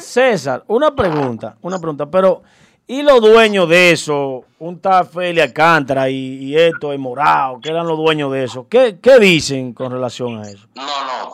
César, 0.00 0.64
una 0.66 0.94
pregunta, 0.94 1.56
una 1.62 1.78
pregunta, 1.78 2.06
pero 2.06 2.42
¿y 2.86 3.02
los 3.02 3.20
dueños 3.20 3.68
de 3.68 3.92
eso? 3.92 4.44
Un 4.58 4.80
tal 4.80 5.06
Feli 5.06 5.40
Alcántara 5.40 6.08
y, 6.08 6.44
y 6.44 6.58
esto, 6.58 6.92
y 6.92 6.98
Morao, 6.98 7.60
que 7.60 7.70
eran 7.70 7.86
los 7.86 7.96
dueños 7.96 8.32
de 8.32 8.44
eso. 8.44 8.66
¿Qué, 8.68 8.98
qué 9.00 9.18
dicen 9.18 9.72
con 9.72 9.90
relación 9.90 10.42
a 10.42 10.48
eso? 10.48 10.66
No, 10.74 10.84
no. 10.84 11.32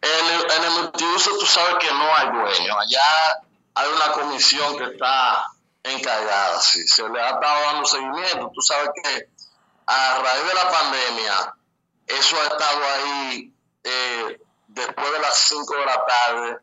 En 0.00 0.26
el, 0.34 0.40
en 0.50 0.64
el 0.64 0.82
multiuso 0.82 1.30
tú 1.38 1.46
sabes 1.46 1.76
que 1.80 1.92
no 1.92 2.14
hay 2.16 2.26
dueño. 2.26 2.78
Allá 2.78 3.00
hay 3.74 3.88
una 3.94 4.12
comisión 4.12 4.76
que 4.76 4.84
está 4.84 5.44
encargada. 5.82 6.60
Sí. 6.60 6.86
Se 6.86 7.08
le 7.08 7.20
ha 7.20 7.30
estado 7.30 7.62
dando 7.72 7.84
seguimiento. 7.86 8.50
Tú 8.54 8.60
sabes 8.60 8.90
que 9.02 9.28
a 9.86 10.18
raíz 10.22 10.44
de 10.44 10.54
la 10.54 10.70
pandemia, 10.70 11.54
eso 12.06 12.36
ha 12.40 12.44
estado 12.44 12.80
ahí 12.94 13.51
eh, 13.84 14.40
después 14.68 15.12
de 15.12 15.20
las 15.20 15.36
5 15.48 15.76
de 15.76 15.86
la 15.86 16.04
tarde, 16.04 16.58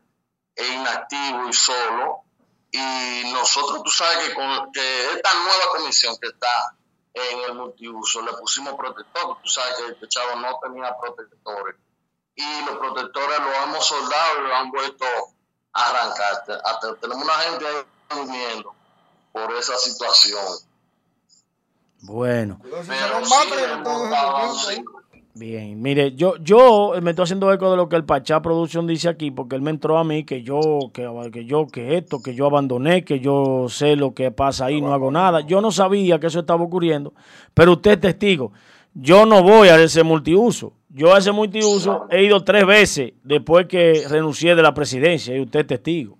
e 0.56 0.66
inactivo 0.66 1.48
y 1.48 1.52
solo. 1.52 2.22
Y 2.72 3.32
nosotros, 3.32 3.82
tú 3.82 3.90
sabes 3.90 4.28
que 4.28 4.34
con 4.34 4.70
que 4.72 5.12
esta 5.12 5.34
nueva 5.34 5.64
comisión 5.76 6.16
que 6.20 6.28
está 6.28 6.76
en 7.14 7.40
el 7.40 7.54
multiuso, 7.54 8.22
le 8.22 8.32
pusimos 8.34 8.74
protector. 8.74 9.38
Tú 9.42 9.48
sabes 9.48 9.74
que 9.76 9.86
el 9.86 10.00
techado 10.00 10.36
no 10.36 10.58
tenía 10.62 10.96
protectores 10.98 11.76
y 12.40 12.64
los 12.64 12.78
protectores 12.78 13.38
los 13.40 13.56
hemos 13.64 13.84
soldado 13.84 14.38
y 14.38 14.42
los 14.42 14.52
han 14.52 14.70
vuelto 14.70 15.04
a 15.72 15.90
arrancar. 15.90 16.60
Hasta 16.64 16.94
tenemos 16.96 17.24
una 17.24 17.34
gente 17.34 17.66
ahí 17.66 17.84
durmiendo 18.08 18.74
por 19.32 19.52
esa 19.54 19.76
situación. 19.76 20.44
Bueno, 22.02 22.58
Pero 22.62 22.82
sí 22.82 22.90
hemos 22.92 24.10
dado 24.10 24.54
sí. 24.54 24.84
Bien, 25.40 25.80
mire, 25.80 26.12
yo, 26.16 26.36
yo 26.36 26.92
me 27.00 27.12
estoy 27.12 27.22
haciendo 27.22 27.50
eco 27.50 27.70
de 27.70 27.76
lo 27.78 27.88
que 27.88 27.96
el 27.96 28.04
Pachá 28.04 28.42
Production 28.42 28.86
dice 28.86 29.08
aquí, 29.08 29.30
porque 29.30 29.56
él 29.56 29.62
me 29.62 29.70
entró 29.70 29.96
a 29.96 30.04
mí 30.04 30.22
que 30.24 30.42
yo, 30.42 30.60
que, 30.92 31.08
que 31.32 31.46
yo, 31.46 31.66
que 31.66 31.96
esto, 31.96 32.20
que 32.20 32.34
yo 32.34 32.44
abandoné, 32.44 33.06
que 33.06 33.20
yo 33.20 33.64
sé 33.70 33.96
lo 33.96 34.12
que 34.12 34.30
pasa 34.32 34.66
ahí, 34.66 34.82
no 34.82 34.92
hago 34.92 35.10
nada. 35.10 35.40
Yo 35.40 35.62
no 35.62 35.72
sabía 35.72 36.20
que 36.20 36.26
eso 36.26 36.40
estaba 36.40 36.62
ocurriendo, 36.62 37.14
pero 37.54 37.72
usted 37.72 37.92
es 37.92 38.00
testigo. 38.00 38.52
Yo 38.92 39.24
no 39.24 39.42
voy 39.42 39.68
a 39.68 39.82
ese 39.82 40.02
multiuso. 40.02 40.74
Yo 40.90 41.14
a 41.14 41.18
ese 41.20 41.32
multiuso 41.32 42.06
he 42.10 42.22
ido 42.22 42.44
tres 42.44 42.66
veces 42.66 43.14
después 43.24 43.66
que 43.66 44.04
renuncié 44.10 44.54
de 44.54 44.62
la 44.62 44.74
presidencia 44.74 45.34
y 45.34 45.40
usted 45.40 45.60
es 45.60 45.66
testigo. 45.68 46.18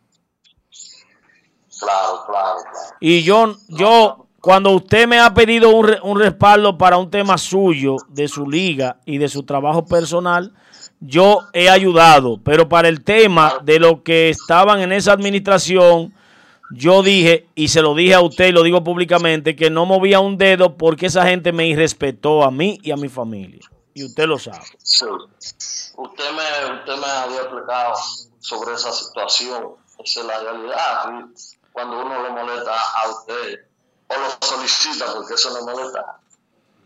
Claro, 1.79 2.25
claro, 2.27 2.59
claro. 2.63 2.97
Y 3.01 3.23
yo, 3.23 3.55
yo, 3.69 4.29
cuando 4.41 4.71
usted 4.71 5.07
me 5.07 5.19
ha 5.19 5.33
pedido 5.35 5.71
un, 5.71 5.95
un 6.03 6.19
respaldo 6.19 6.79
para 6.79 6.97
un 6.97 7.11
tema 7.11 7.37
suyo, 7.37 7.97
de 8.09 8.29
su 8.29 8.49
liga 8.49 8.99
y 9.05 9.19
de 9.19 9.29
su 9.29 9.43
trabajo 9.43 9.85
personal, 9.85 10.53
yo 11.01 11.41
he 11.53 11.69
ayudado. 11.69 12.41
Pero 12.43 12.69
para 12.69 12.89
el 12.89 13.03
tema 13.05 13.55
de 13.63 13.79
lo 13.79 14.03
que 14.03 14.31
estaban 14.31 14.81
en 14.81 14.93
esa 14.93 15.13
administración, 15.13 16.15
yo 16.71 17.03
dije, 17.03 17.49
y 17.55 17.69
se 17.69 17.83
lo 17.83 17.95
dije 17.95 18.15
a 18.15 18.21
usted 18.21 18.47
y 18.47 18.53
lo 18.53 18.63
digo 18.63 18.85
públicamente, 18.85 19.57
que 19.57 19.71
no 19.71 19.87
movía 19.87 20.21
un 20.21 20.39
dedo 20.39 20.77
porque 20.77 21.07
esa 21.07 21.27
gente 21.27 21.53
me 21.53 21.67
irrespetó 21.67 22.45
a 22.45 22.51
mí 22.51 22.79
y 22.83 22.93
a 22.93 22.97
mi 22.97 23.09
familia. 23.09 23.61
Y 23.93 24.05
usted 24.05 24.27
lo 24.27 24.39
sabe. 24.39 24.65
Sí. 24.79 25.05
Usted 25.97 26.25
me, 26.33 26.75
usted 26.77 26.97
me 26.97 27.07
había 27.07 27.41
explicado 27.43 27.95
sobre 28.39 28.75
esa 28.75 28.93
situación. 28.93 29.75
Esa 30.03 30.21
es 30.21 30.27
la 30.27 30.41
realidad. 30.41 31.27
Cuando 31.73 32.01
uno 32.01 32.23
le 32.23 32.31
molesta 32.31 32.73
a 32.73 33.11
usted 33.11 33.70
o 34.11 34.19
lo 34.19 34.47
solicita 34.47 35.07
porque 35.15 35.35
eso 35.35 35.51
le 35.55 35.63
molesta, 35.73 36.19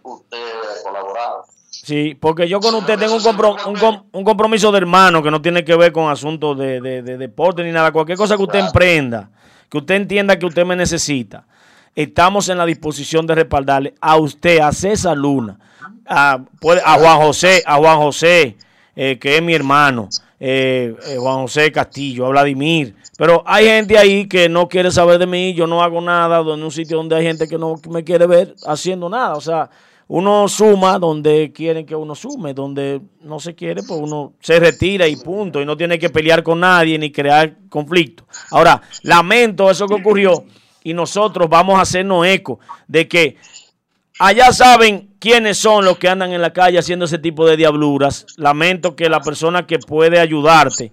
usted 0.03 0.39
ha 0.39 0.83
colaborado. 0.83 1.45
Sí, 1.71 2.15
porque 2.15 2.49
yo 2.49 2.61
con 2.61 2.75
usted 2.77 2.99
tengo 2.99 3.15
un, 3.17 3.23
compro- 3.23 3.67
un 3.67 3.75
com- 3.77 4.05
un 4.13 4.25
compromiso 4.25 4.71
de 4.71 4.79
hermano 4.79 5.23
que 5.23 5.31
no 5.31 5.43
tiene 5.43 5.65
que 5.65 5.75
ver 5.77 5.93
con 5.93 6.09
asuntos 6.11 6.57
de, 6.57 6.81
de- 6.81 7.03
de 7.03 7.19
deporte 7.19 7.65
ni 7.65 7.73
nada. 7.73 7.91
Cualquier 7.91 8.17
cosa 8.17 8.37
que 8.37 8.43
usted 8.45 8.61
emprenda, 8.61 9.31
que 9.69 9.79
usted 9.79 9.97
entienda 9.97 10.39
que 10.39 10.47
usted 10.47 10.65
me 10.65 10.77
necesita, 10.77 11.47
estamos 11.97 12.49
en 12.49 12.59
la 12.59 12.67
disposición 12.67 13.27
de 13.27 13.35
respaldarle 13.35 13.95
a 14.01 14.17
usted, 14.17 14.61
a 14.61 14.71
César 14.73 15.17
Luna, 15.17 15.59
a 16.07 16.39
Juan 16.63 17.21
José, 17.21 17.63
a 17.67 17.77
Juan 17.77 17.97
José, 17.99 18.57
eh, 18.97 19.19
que 19.19 19.37
es 19.37 19.43
mi 19.43 19.55
hermano, 19.55 20.09
eh, 20.39 20.95
eh, 21.09 21.17
Juan 21.19 21.43
José 21.43 21.73
Castillo, 21.73 22.27
a 22.27 22.31
Vladimir. 22.31 22.95
Pero 23.17 23.43
hay 23.47 23.67
gente 23.67 23.99
ahí 23.99 24.27
que 24.27 24.49
no 24.49 24.69
quiere 24.69 24.91
saber 24.91 25.19
de 25.19 25.27
mí, 25.27 25.55
yo 25.55 25.67
no 25.67 25.83
hago 25.83 26.01
nada 26.01 26.41
en 26.41 26.63
un 26.63 26.71
sitio 26.71 26.97
donde 26.97 27.17
hay 27.17 27.25
gente 27.25 27.49
que 27.49 27.59
no 27.59 27.77
me 27.89 28.05
quiere 28.05 28.27
ver 28.27 28.55
haciendo 28.67 29.09
nada. 29.09 29.35
O 29.35 29.41
sea, 29.41 29.71
uno 30.09 30.49
suma 30.49 30.99
donde 30.99 31.53
quieren 31.53 31.87
que 31.87 31.97
uno 31.97 32.15
sume, 32.15 32.53
donde 32.53 33.01
no 33.23 33.41
se 33.41 33.55
quiere, 33.55 33.83
pues 33.83 33.99
uno 34.01 34.35
se 34.41 34.61
retira 34.61 35.09
y 35.09 35.17
punto, 35.17 35.61
y 35.61 35.67
no 35.67 35.77
tiene 35.77 35.99
que 35.99 36.11
pelear 36.11 36.43
con 36.43 36.61
nadie 36.61 36.99
ni 36.99 37.11
crear 37.11 37.57
conflicto. 37.69 38.25
Ahora, 38.51 38.83
lamento 39.03 39.71
eso 39.71 39.87
que 39.87 39.95
ocurrió 39.95 40.45
y 40.83 40.93
nosotros 40.93 41.49
vamos 41.49 41.79
a 41.79 41.83
hacernos 41.83 42.27
eco 42.27 42.61
de 42.87 43.09
que 43.09 43.37
allá 44.19 44.53
saben 44.53 45.14
quiénes 45.25 45.57
son 45.57 45.87
los 45.87 45.97
que 45.97 46.07
andan 46.11 46.35
en 46.35 46.43
la 46.43 46.53
calle 46.53 46.79
haciendo 46.79 47.07
ese 47.07 47.17
tipo 47.19 47.47
de 47.47 47.57
diabluras. 47.57 48.27
Lamento 48.37 48.95
que 48.95 49.09
la 49.09 49.21
persona 49.21 49.67
que 49.67 49.79
puede 49.79 50.21
ayudarte 50.21 50.93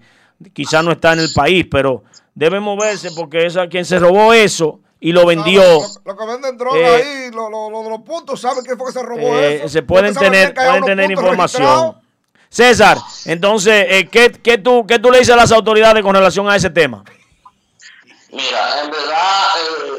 quizás 0.54 0.86
no 0.86 0.94
está 0.94 1.12
en 1.12 1.20
el 1.20 1.34
país, 1.36 1.66
pero 1.70 2.04
debe 2.34 2.62
moverse 2.62 3.10
porque 3.14 3.46
esa 3.46 3.68
quien 3.68 3.84
se 3.84 4.00
robó 4.00 4.32
eso 4.34 4.80
y 5.02 5.12
lo 5.12 5.26
vendió. 5.26 5.62
Lo 6.06 6.16
que 6.18 6.26
venden 6.26 6.58
droga 6.58 6.78
Eh, 6.80 6.96
ahí, 7.26 7.32
lo, 7.32 7.50
lo- 7.50 7.70
lo 7.70 7.84
de 7.84 7.90
los 7.90 8.02
puntos, 8.04 8.40
¿saben 8.40 8.64
quién 8.64 8.78
fue 8.78 8.88
que 8.88 8.94
se 8.94 9.04
robó 9.04 9.20
Eh, 9.38 9.56
eso? 9.58 9.68
se 9.68 9.84
pueden 9.84 10.14
tener, 10.16 10.54
pueden 10.54 10.86
tener 10.86 11.12
información. 11.12 11.62
registrados. 11.64 11.96
César, 12.48 12.98
entonces, 13.26 13.86
eh, 13.90 14.08
¿qué, 14.10 14.32
qué 14.32 14.58
tú, 14.58 14.86
¿qué 14.88 14.98
tú 15.00 15.12
le 15.12 15.20
dices 15.20 15.34
a 15.34 15.38
las 15.38 15.52
autoridades 15.52 16.02
con 16.04 16.16
relación 16.16 16.50
a 16.50 16.56
ese 16.56 16.70
tema? 16.70 17.04
Mira, 18.32 18.84
en 18.86 18.92
verdad, 18.92 19.44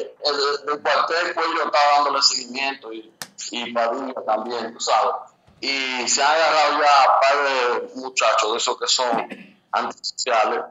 eh, 0.01 0.12
el, 0.25 0.71
el 0.73 0.83
cuartel 0.83 1.35
Cuello 1.35 1.65
estaba 1.65 1.93
dándole 1.97 2.23
seguimiento 2.23 2.93
y, 2.93 3.13
y 3.51 3.73
Padilla 3.73 4.15
también, 4.27 4.73
tú 4.73 4.81
sabes. 4.81 5.15
Y 5.61 6.09
se 6.09 6.23
han 6.23 6.33
agarrado 6.33 6.81
ya 6.81 7.21
par 7.21 7.45
de 7.45 7.91
muchachos 7.95 8.53
de 8.53 8.59
esos 8.59 8.79
que 8.79 8.89
son 8.89 9.55
antisociales 9.71 10.65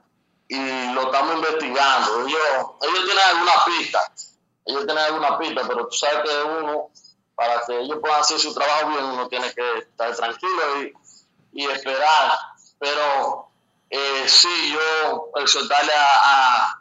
y 0.48 0.94
lo 0.94 1.04
estamos 1.04 1.36
investigando. 1.36 2.28
Ellos, 2.28 2.42
ellos 2.82 3.06
tienen 3.06 3.26
alguna 3.30 3.54
pista, 3.66 4.14
ellos 4.66 4.86
tienen 4.86 5.04
alguna 5.06 5.38
pista, 5.38 5.62
pero 5.68 5.88
tú 5.88 5.96
sabes 5.96 6.30
que 6.30 6.44
uno, 6.44 6.90
para 7.36 7.62
que 7.66 7.80
ellos 7.80 8.00
puedan 8.02 8.20
hacer 8.20 8.38
su 8.38 8.54
trabajo 8.54 8.90
bien, 8.90 9.06
uno 9.06 9.28
tiene 9.30 9.54
que 9.54 9.80
estar 9.80 10.14
tranquilo 10.16 10.82
y, 10.82 10.94
y 11.54 11.66
esperar. 11.68 12.38
Pero 12.78 13.50
eh, 13.90 14.26
sí, 14.28 14.74
yo 14.74 15.32
exhortarle 15.36 15.94
a, 15.94 16.66
a 16.66 16.81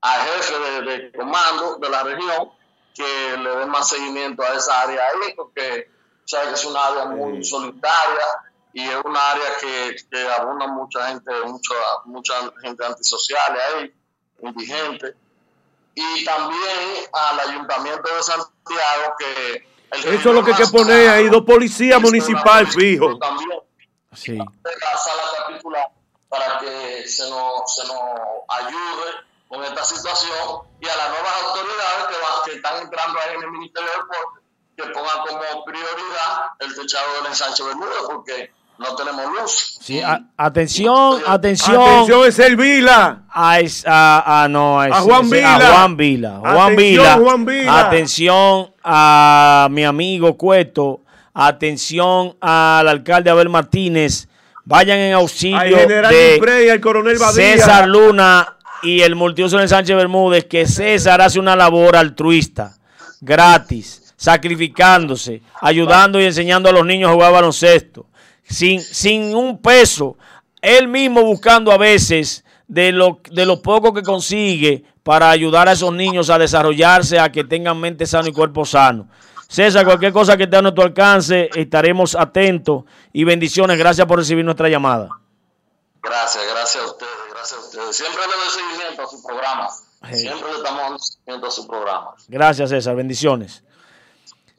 al 0.00 0.20
jefe 0.22 0.58
de, 0.58 0.82
de 0.82 1.12
comando 1.12 1.76
de 1.76 1.88
la 1.88 2.02
región 2.02 2.52
que 2.94 3.36
le 3.36 3.56
dé 3.56 3.66
más 3.66 3.88
seguimiento 3.88 4.42
a 4.42 4.54
esa 4.54 4.82
área 4.82 5.00
ahí, 5.06 5.34
porque 5.36 5.88
sabes 6.24 6.48
que 6.48 6.54
es 6.54 6.64
una 6.64 6.84
área 6.84 7.04
muy 7.06 7.44
solitaria 7.44 8.26
y 8.72 8.82
es 8.82 8.96
una 9.04 9.30
área 9.30 9.56
que, 9.60 9.96
que 10.10 10.28
abunda 10.28 10.66
mucha 10.66 11.08
gente, 11.08 11.30
mucha, 11.46 11.74
mucha 12.04 12.34
gente 12.60 12.84
antisocial 12.84 13.56
ahí, 13.56 13.94
indigente. 14.42 15.14
Y 15.94 16.24
también 16.24 17.06
al 17.12 17.40
ayuntamiento 17.40 18.14
de 18.14 18.22
Santiago 18.22 19.14
que... 19.18 19.68
Eso 19.90 20.10
es 20.10 20.24
lo 20.24 20.44
que 20.44 20.52
hay 20.52 20.58
que 20.58 20.66
poner 20.66 21.08
ahí, 21.08 21.28
dos 21.28 21.44
policías 21.44 22.00
municipales 22.00 22.74
fijos. 22.74 23.16
Sí. 24.12 24.36
la 24.36 24.98
sala 24.98 25.22
capitular 25.38 25.88
para 26.28 26.58
que 26.58 27.08
se 27.08 27.28
nos, 27.30 27.74
se 27.74 27.86
nos 27.86 28.00
ayude 28.48 29.27
con 29.48 29.64
esta 29.64 29.84
situación 29.84 30.32
y 30.80 30.86
a 30.86 30.96
las 30.96 31.08
nuevas 31.08 31.32
autoridades 31.44 32.04
que, 32.08 32.14
van- 32.14 32.42
que 32.44 32.52
están 32.56 32.82
entrando 32.82 33.18
ahí 33.18 33.36
en 33.36 33.42
el 33.42 33.50
Ministerio 33.50 33.88
de 33.88 33.96
Deporte 33.96 34.40
que 34.76 34.82
pongan 34.94 35.18
como 35.26 35.64
prioridad 35.64 36.52
el 36.60 36.74
techado 36.74 37.06
del 37.18 37.26
ensanche 37.32 37.64
Bermuda 37.64 37.96
porque 38.06 38.52
no 38.78 38.94
tenemos 38.94 39.24
luz. 39.40 39.78
Sí, 39.80 40.00
a- 40.00 40.20
atención, 40.36 41.20
atención. 41.26 41.82
Atención, 41.82 42.24
es 42.28 42.38
el 42.38 42.56
Vila. 42.56 43.22
A, 43.32 43.58
es- 43.58 43.84
a- 43.86 44.44
a- 44.44 44.48
no, 44.48 44.80
a, 44.80 44.84
A 44.84 45.00
Juan 45.00 45.28
Vila. 45.28 45.56
A 45.56 45.72
Juan 45.72 45.96
Vila. 45.96 46.38
Juan 46.40 46.54
Atención, 46.56 46.76
Vila. 46.76 47.14
Juan 47.16 47.44
Vila. 47.44 47.80
Atención 47.88 48.74
a 48.84 49.66
mi 49.70 49.84
amigo 49.84 50.36
Cueto. 50.36 51.00
Atención 51.34 52.36
al 52.40 52.86
alcalde 52.86 53.30
Abel 53.30 53.48
Martínez. 53.48 54.28
Vayan 54.64 54.98
en 54.98 55.14
auxilio 55.14 55.58
Al 55.58 55.74
general 55.74 56.12
de 56.12 56.34
Duprey 56.34 56.66
y 56.66 56.68
al 56.70 56.80
coronel 56.80 57.18
Badía. 57.18 57.52
César 57.54 57.88
Luna 57.88 58.57
y 58.82 59.00
el 59.00 59.14
multiuso 59.14 59.60
en 59.60 59.68
Sánchez 59.68 59.96
Bermúdez, 59.96 60.44
que 60.44 60.66
César 60.66 61.20
hace 61.20 61.38
una 61.38 61.56
labor 61.56 61.96
altruista, 61.96 62.76
gratis, 63.20 64.14
sacrificándose, 64.16 65.42
ayudando 65.60 66.20
y 66.20 66.24
enseñando 66.24 66.68
a 66.68 66.72
los 66.72 66.84
niños 66.84 67.10
a 67.10 67.14
jugar 67.14 67.32
baloncesto, 67.32 68.06
sin, 68.42 68.80
sin 68.80 69.34
un 69.34 69.60
peso, 69.60 70.16
él 70.60 70.88
mismo 70.88 71.22
buscando 71.22 71.72
a 71.72 71.78
veces 71.78 72.44
de 72.66 72.92
lo, 72.92 73.20
de 73.30 73.46
lo 73.46 73.62
poco 73.62 73.94
que 73.94 74.02
consigue 74.02 74.84
para 75.02 75.30
ayudar 75.30 75.68
a 75.68 75.72
esos 75.72 75.92
niños 75.92 76.30
a 76.30 76.38
desarrollarse, 76.38 77.18
a 77.18 77.32
que 77.32 77.44
tengan 77.44 77.80
mente 77.80 78.06
sana 78.06 78.28
y 78.28 78.32
cuerpo 78.32 78.64
sano. 78.64 79.08
César, 79.48 79.86
cualquier 79.86 80.12
cosa 80.12 80.36
que 80.36 80.42
esté 80.42 80.58
a 80.58 80.62
nuestro 80.62 80.84
alcance, 80.84 81.48
estaremos 81.54 82.14
atentos 82.14 82.84
y 83.14 83.24
bendiciones. 83.24 83.78
Gracias 83.78 84.06
por 84.06 84.18
recibir 84.18 84.44
nuestra 84.44 84.68
llamada. 84.68 85.08
Gracias, 86.02 86.44
gracias 86.52 86.84
a 86.84 86.86
ustedes, 86.86 87.12
gracias 87.50 87.52
a 87.52 87.60
ustedes. 87.66 87.96
Siempre 87.96 88.20
le 88.26 88.34
doy 88.36 88.50
seguimiento 88.50 89.02
a 89.02 89.06
su 89.06 89.22
programa. 89.22 89.68
Siempre 90.12 90.48
le 90.50 90.56
estamos 90.56 90.80
dando 90.82 90.98
seguimiento 90.98 91.46
a 91.46 91.50
su 91.50 91.66
programa. 91.66 92.14
Gracias, 92.28 92.70
César. 92.70 92.96
Bendiciones. 92.96 93.64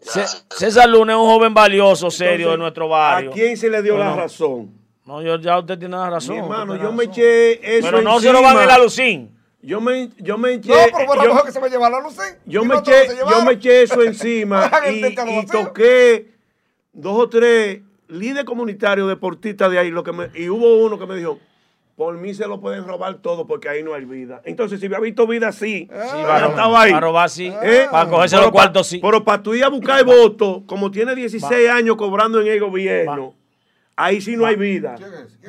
Cé- 0.01 0.25
César 0.49 0.87
Luna 0.89 1.13
es 1.13 1.19
un 1.19 1.25
joven 1.25 1.53
valioso, 1.53 2.09
serio 2.09 2.51
de 2.51 2.57
nuestro 2.57 2.87
barrio. 2.87 3.31
¿A 3.31 3.33
quién 3.33 3.57
se 3.57 3.69
le 3.69 3.81
dio 3.81 3.97
la 3.97 4.15
razón? 4.15 4.71
No, 5.05 5.21
yo, 5.21 5.37
ya 5.39 5.57
usted 5.59 5.77
tiene 5.77 5.97
la 5.97 6.09
razón. 6.09 6.35
Mi 6.35 6.41
hermano, 6.41 6.75
yo 6.75 6.91
me 6.91 7.05
eché 7.05 7.77
eso 7.77 7.87
Pero 7.89 8.01
no 8.01 8.19
se 8.19 8.31
lo 8.31 8.41
van 8.41 8.55
encima. 8.57 8.77
la 8.77 8.83
lucín. 8.83 9.35
Yo 9.61 9.81
me, 9.81 10.09
yo 10.19 10.37
me 10.37 10.53
eché. 10.53 10.69
No, 10.69 10.77
pero 10.95 11.05
fue 11.07 11.17
la 11.17 11.23
yo- 11.25 11.43
que 11.43 11.51
se 11.51 11.59
a 11.59 11.67
llevar 11.67 11.91
la 11.91 11.99
luz. 11.99 12.15
Yo 12.45 12.63
Y 12.63 12.65
me, 12.65 12.75
eché, 12.77 13.07
yo 13.17 13.41
me 13.43 13.81
eso 13.83 14.01
encima 14.03 14.71
y, 14.89 15.45
toqué 15.47 16.31
dos 16.93 17.19
o 17.23 17.27
tres 17.29 17.81
líderes 18.07 18.45
comunitarios 18.45 19.07
deportistas 19.09 19.69
de 19.69 19.79
ahí 19.79 19.89
lo 19.89 20.03
que 20.03 20.13
me, 20.13 20.29
y 20.33 20.47
hubo 20.47 20.77
uno 20.77 20.97
que 20.97 21.05
me 21.05 21.15
dijo, 21.15 21.39
por 21.99 22.17
mí 22.17 22.33
se 22.33 22.47
lo 22.47 22.61
pueden 22.61 22.85
robar 22.87 23.15
todo 23.15 23.45
porque 23.45 23.67
ahí 23.67 23.83
no 23.83 23.93
hay 23.93 24.05
vida. 24.05 24.41
Entonces, 24.45 24.79
si 24.79 24.85
había 24.85 25.01
visto 25.01 25.27
vida 25.27 25.49
así, 25.49 25.79
Sí, 25.81 25.87
ya 25.91 25.97
va 26.25 26.37
a 26.37 26.39
robar- 26.39 26.49
estaba 26.51 26.81
ahí. 26.81 26.91
va 26.93 26.97
a 26.97 27.01
robar, 27.01 27.29
sí. 27.29 27.47
¿Eh? 27.61 27.87
Para 27.91 28.09
cogerse 28.09 28.37
Pero 28.37 28.45
los 28.45 28.51
pa- 28.53 28.57
cuartos, 28.61 28.87
sí. 28.87 28.99
Pero 29.01 29.21
para 29.25 29.43
tú 29.43 29.53
ir 29.53 29.65
a 29.65 29.67
buscar 29.67 30.05
votos, 30.05 30.61
como 30.65 30.89
tiene 30.91 31.13
16 31.13 31.69
años 31.69 31.97
cobrando 31.97 32.39
en 32.39 32.47
el 32.47 32.57
gobierno, 32.61 33.33
ahí 33.97 34.21
sí 34.21 34.37
no 34.37 34.45
hay 34.45 34.55
vida. 34.55 34.95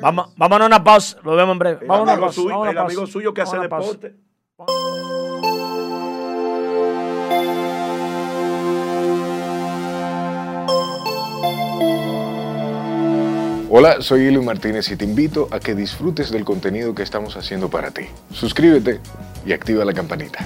Vamos, 0.01 0.33
vámonos 0.35 0.65
a 0.65 0.67
una 0.67 0.83
pausa. 0.83 1.17
Lo 1.23 1.37
vemos 1.37 1.53
en 1.53 1.59
breve. 1.59 1.77
El, 1.83 1.87
Vámonos 1.87 2.01
a 2.01 2.03
una 2.03 2.11
amigo, 2.11 2.25
pausa. 2.27 2.35
suyo, 2.41 2.49
vámonos 2.49 2.71
el 2.73 2.77
amigo 2.79 2.99
pausa. 3.01 3.13
suyo 3.13 3.33
que 3.33 3.41
hace 3.43 3.55
Vámonos 3.57 3.97
pausa. 3.97 4.09
Hola, 13.73 14.01
soy 14.01 14.27
Eli 14.27 14.37
Martínez 14.39 14.91
y 14.91 14.97
te 14.97 15.05
invito 15.05 15.47
a 15.49 15.61
que 15.61 15.73
disfrutes 15.73 16.29
del 16.29 16.43
contenido 16.43 16.93
que 16.93 17.03
estamos 17.03 17.37
haciendo 17.37 17.69
para 17.69 17.89
ti. 17.89 18.01
Suscríbete 18.33 18.99
y 19.45 19.53
activa 19.53 19.85
la 19.85 19.93
campanita. 19.93 20.39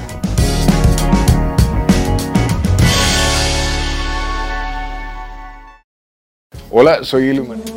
Hola, 6.70 7.04
soy 7.04 7.30
Eli 7.30 7.42
Martínez. 7.42 7.74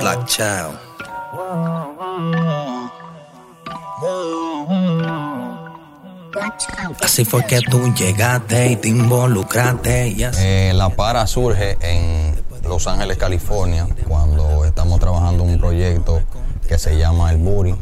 Black. 0.00 0.87
Así 7.02 7.24
fue 7.24 7.44
que 7.46 7.60
tú 7.60 7.92
llegaste 7.94 8.72
y 8.72 8.76
te 8.76 8.88
involucraste. 8.88 10.08
y 10.08 10.22
así- 10.24 10.38
Eh, 10.42 10.72
la 10.74 10.88
para 10.90 11.26
surge 11.26 11.76
en 11.80 12.34
Los 12.64 12.86
Ángeles, 12.86 13.16
California, 13.16 13.86
cuando 14.06 14.64
estamos 14.64 15.00
trabajando 15.00 15.42
un 15.44 15.58
proyecto 15.58 16.20
que 16.66 16.78
se 16.78 16.96
llama 16.98 17.30
El 17.30 17.38
Buri 17.38 17.74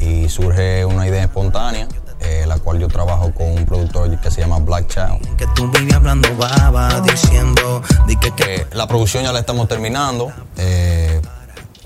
y 0.00 0.28
surge 0.28 0.84
una 0.84 1.06
idea 1.06 1.22
espontánea, 1.24 1.86
eh, 2.20 2.44
la 2.46 2.58
cual 2.58 2.78
yo 2.80 2.88
trabajo 2.88 3.32
con 3.32 3.46
un 3.52 3.64
productor 3.66 4.18
que 4.20 4.30
se 4.30 4.40
llama 4.40 4.58
Black 4.58 4.88
Child. 4.88 5.36
Que 5.36 5.46
tú 5.54 5.70
vivías 5.70 5.96
hablando 5.96 6.34
baba, 6.36 7.00
diciendo 7.00 7.82
di 8.06 8.16
que, 8.16 8.32
que 8.34 8.54
Eh, 8.56 8.66
la 8.72 8.86
producción 8.88 9.22
ya 9.24 9.32
la 9.32 9.40
estamos 9.40 9.68
terminando, 9.68 10.32
eh, 10.56 11.20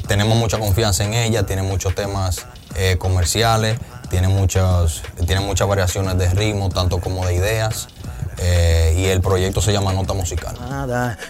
tenemos 0.06 0.36
mucha 0.38 0.58
confianza 0.58 1.04
en 1.04 1.14
ella, 1.14 1.44
tiene 1.44 1.62
muchos 1.62 1.94
temas 1.94 2.46
eh, 2.76 2.96
comerciales, 2.98 3.78
tiene 4.10 4.28
muchas, 4.28 5.02
tiene 5.26 5.40
muchas 5.40 5.66
variaciones 5.68 6.18
de 6.18 6.28
ritmo, 6.30 6.68
tanto 6.68 6.98
como 7.00 7.24
de 7.24 7.34
ideas, 7.34 7.88
eh, 8.38 8.94
y 8.98 9.04
el 9.06 9.20
proyecto 9.20 9.60
se 9.60 9.72
llama 9.72 9.92
Nota 9.92 10.12
Musical. 10.14 10.54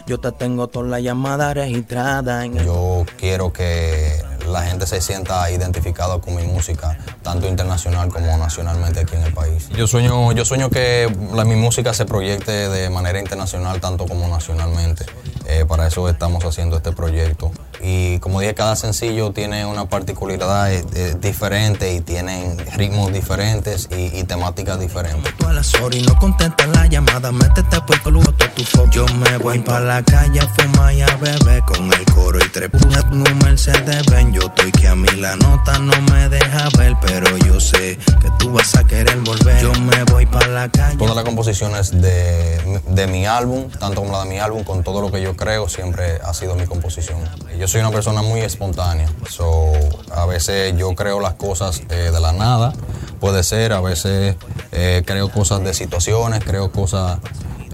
yo 0.06 0.18
te 0.18 0.32
tengo 0.32 0.68
toda 0.68 0.86
la 0.86 1.00
llamada 1.00 1.52
registrada. 1.54 2.44
En 2.44 2.56
el- 2.56 2.64
Yo 2.66 3.04
quiero 3.18 3.52
que 3.52 4.22
la 4.48 4.62
gente 4.62 4.86
se 4.86 5.00
sienta 5.00 5.50
identificada 5.50 6.18
con 6.20 6.34
mi 6.36 6.42
música, 6.44 6.96
tanto 7.22 7.46
internacional 7.46 8.08
como 8.08 8.36
nacionalmente 8.38 9.00
aquí 9.00 9.14
en 9.16 9.22
el 9.22 9.32
país. 9.34 9.68
Yo 9.76 9.86
sueño, 9.86 10.32
yo 10.32 10.44
sueño 10.44 10.70
que 10.70 11.14
la- 11.34 11.44
mi 11.44 11.56
música 11.56 11.92
se 11.94 12.04
proyecte 12.06 12.68
de 12.68 12.90
manera 12.90 13.18
internacional, 13.20 13.80
tanto 13.80 14.06
como 14.06 14.26
nacionalmente. 14.28 15.04
Eh, 15.46 15.64
para 15.68 15.86
eso 15.86 16.08
estamos 16.08 16.44
haciendo 16.44 16.76
este 16.76 16.92
proyecto. 16.92 17.50
Y 17.82 18.18
como 18.18 18.40
dije, 18.40 18.54
cada 18.54 18.76
sencillo 18.76 19.32
tiene 19.32 19.64
una 19.64 19.86
particularidad 19.86 20.72
eh, 20.72 20.84
eh, 20.94 21.16
diferente 21.20 21.94
y 21.94 22.00
tienen 22.00 22.58
ritmos 22.76 23.12
diferentes 23.12 23.88
y, 23.90 24.18
y 24.18 24.24
temáticas 24.24 24.78
diferentes. 24.78 25.34
Tú 25.36 25.46
a 25.46 25.52
las 25.52 25.74
horas 25.74 26.02
no 26.02 26.18
contestas 26.18 26.68
la 26.68 26.86
llamada, 26.86 27.32
métete 27.32 27.80
por 27.86 27.96
el 27.96 28.02
club 28.02 28.36
tu 28.54 28.64
foco. 28.64 28.90
Yo 28.90 29.06
me 29.06 29.38
voy 29.38 29.58
para 29.60 29.80
la 29.80 30.02
calle 30.02 30.40
a 30.40 30.48
fumar 30.48 30.94
y 30.94 31.02
a 31.02 31.16
beber 31.16 31.62
con 31.62 31.92
el 31.92 32.04
coro 32.06 32.38
y 32.38 32.48
tres 32.48 32.70
pujas 32.70 33.04
un 33.10 33.22
Mercedes 33.44 34.06
ven. 34.06 34.32
Yo 34.32 34.42
estoy 34.42 34.72
que 34.72 34.88
a 34.88 34.94
mí 34.94 35.08
la 35.16 35.36
nota 35.36 35.78
no 35.78 35.92
me 36.12 36.28
deja 36.28 36.68
ver, 36.78 36.96
pero 37.00 37.36
yo 37.38 37.60
sé 37.60 37.98
que 38.20 38.30
tú 38.38 38.52
vas 38.52 38.74
a 38.76 38.84
querer 38.84 39.18
volver. 39.20 39.62
Yo 39.62 39.72
me 39.80 40.04
voy 40.04 40.26
para 40.26 40.48
la 40.48 40.68
calle. 40.68 40.96
Todas 40.96 41.16
las 41.16 41.24
composiciones 41.24 41.90
de, 42.00 42.80
de 42.88 43.06
mi 43.06 43.26
álbum, 43.26 43.68
tanto 43.70 44.00
como 44.02 44.12
la 44.12 44.24
de 44.24 44.30
mi 44.30 44.38
álbum, 44.38 44.64
con 44.64 44.82
todo 44.82 45.00
lo 45.00 45.10
que 45.10 45.22
yo 45.22 45.36
creo, 45.36 45.68
siempre 45.68 46.18
ha 46.22 46.34
sido 46.34 46.54
mi 46.54 46.66
composición. 46.66 47.18
Yo 47.58 47.68
soy 47.70 47.82
una 47.82 47.92
persona 47.92 48.20
muy 48.20 48.40
espontánea, 48.40 49.08
so, 49.28 49.70
a 50.12 50.26
veces 50.26 50.74
yo 50.76 50.92
creo 50.96 51.20
las 51.20 51.34
cosas 51.34 51.82
eh, 51.88 52.10
de 52.12 52.20
la 52.20 52.32
nada, 52.32 52.72
puede 53.20 53.44
ser, 53.44 53.72
a 53.72 53.80
veces 53.80 54.34
eh, 54.72 55.04
creo 55.06 55.30
cosas 55.30 55.62
de 55.62 55.72
situaciones, 55.72 56.42
creo 56.44 56.72
cosas 56.72 57.18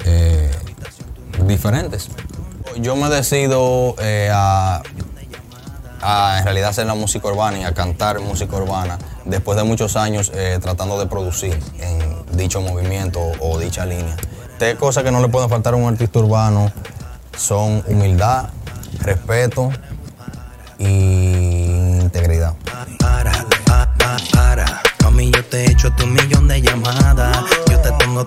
eh, 0.04 0.50
diferentes. 1.46 2.08
Yo 2.78 2.94
me 2.94 3.08
decido 3.08 3.96
a, 4.30 4.82
a 6.02 6.38
en 6.40 6.44
realidad 6.44 6.68
hacer 6.68 6.84
la 6.84 6.94
música 6.94 7.28
urbana 7.28 7.60
y 7.60 7.64
a 7.64 7.72
cantar 7.72 8.20
música 8.20 8.54
urbana 8.54 8.98
después 9.24 9.56
de 9.56 9.64
muchos 9.64 9.96
años 9.96 10.30
tratando 10.60 10.98
de 10.98 11.06
producir 11.06 11.58
en 11.80 12.36
dicho 12.36 12.60
movimiento 12.60 13.32
o 13.40 13.58
dicha 13.58 13.86
línea. 13.86 14.14
Tres 14.58 14.76
cosas 14.76 15.04
que 15.04 15.10
no 15.10 15.22
le 15.22 15.28
pueden 15.28 15.48
faltar 15.48 15.72
a 15.72 15.78
un 15.78 15.88
artista 15.88 16.18
urbano 16.18 16.70
son 17.34 17.82
humildad, 17.86 18.50
respeto 19.00 19.70
y 20.78 20.84
integridad. 22.00 22.54
Mami, 25.02 25.30
yo 25.30 25.44
te 25.44 25.64
he 25.64 25.70
hecho 25.70 25.90
tu 25.92 26.06
millón 26.06 26.48
de 26.48 26.60
llamadas. 26.60 27.38
Yo 27.70 27.80
te 27.80 27.90
tengo. 27.92 28.26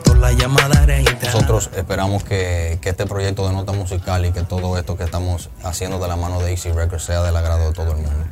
Nosotros 1.33 1.69
esperamos 1.75 2.23
que, 2.23 2.79
que 2.81 2.89
este 2.89 3.05
proyecto 3.05 3.47
de 3.47 3.53
nota 3.53 3.71
musical 3.71 4.25
y 4.25 4.31
que 4.31 4.41
todo 4.41 4.77
esto 4.77 4.97
que 4.97 5.03
estamos 5.03 5.49
haciendo 5.63 5.99
de 5.99 6.07
la 6.07 6.15
mano 6.15 6.39
de 6.39 6.51
Easy 6.51 6.71
Records 6.71 7.03
sea 7.03 7.21
del 7.23 7.35
agrado 7.35 7.67
de 7.67 7.73
todo 7.73 7.91
el 7.91 7.97
mundo. 7.97 8.25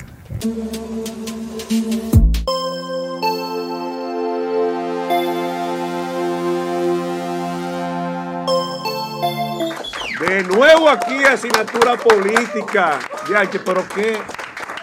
De 10.19 10.43
nuevo 10.43 10.89
aquí, 10.89 11.23
asignatura 11.23 11.95
política. 11.95 12.99
Ya, 13.29 13.47
pero 13.63 13.83
qué, 13.93 14.17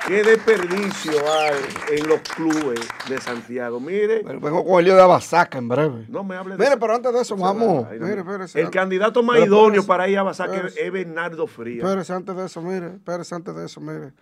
qué 0.07 0.23
desperdicio 0.23 1.13
hay 1.33 1.99
en 1.99 2.07
los 2.09 2.21
clubes 2.21 2.81
de 3.09 3.21
Santiago. 3.21 3.81
Mire. 3.81 4.23
Vengo 4.23 4.65
con 4.65 4.79
el 4.79 4.85
lío 4.85 4.95
de 4.95 5.03
Abasaca 5.03 5.59
en 5.59 5.69
breve. 5.69 6.07
No 6.09 6.23
me 6.23 6.37
hable 6.37 6.57
de 6.57 6.63
Mire, 6.65 6.77
pero 6.77 6.95
antes 6.95 7.13
de 7.13 7.21
eso, 7.23 7.37
vamos. 7.37 7.91
Mire, 7.91 8.21
espérese. 8.21 8.61
El 8.61 8.71
candidato 8.71 9.25
más 9.25 9.35
Pero 9.35 9.47
idóneo 9.47 9.81
espérese, 9.81 9.89
para 9.89 10.09
ir 10.09 10.19
a 10.19 10.31
espérese. 10.31 10.87
es 10.87 10.93
Bernardo 10.93 11.47
Frías. 11.49 11.85
Espérese 11.85 12.13
antes 12.13 12.37
de 12.37 12.47
eso, 12.47 12.63
mire. 12.63 12.87
Espérese 12.95 13.35
antes 13.35 13.57
de 13.57 13.67
eso, 13.67 13.81
mire. 13.81 14.13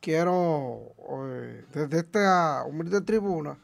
Quiero, 0.00 0.94
eh, 1.26 1.64
desde 1.72 1.98
esta 1.98 2.64
humilde 2.66 3.02
tribuna, 3.02 3.58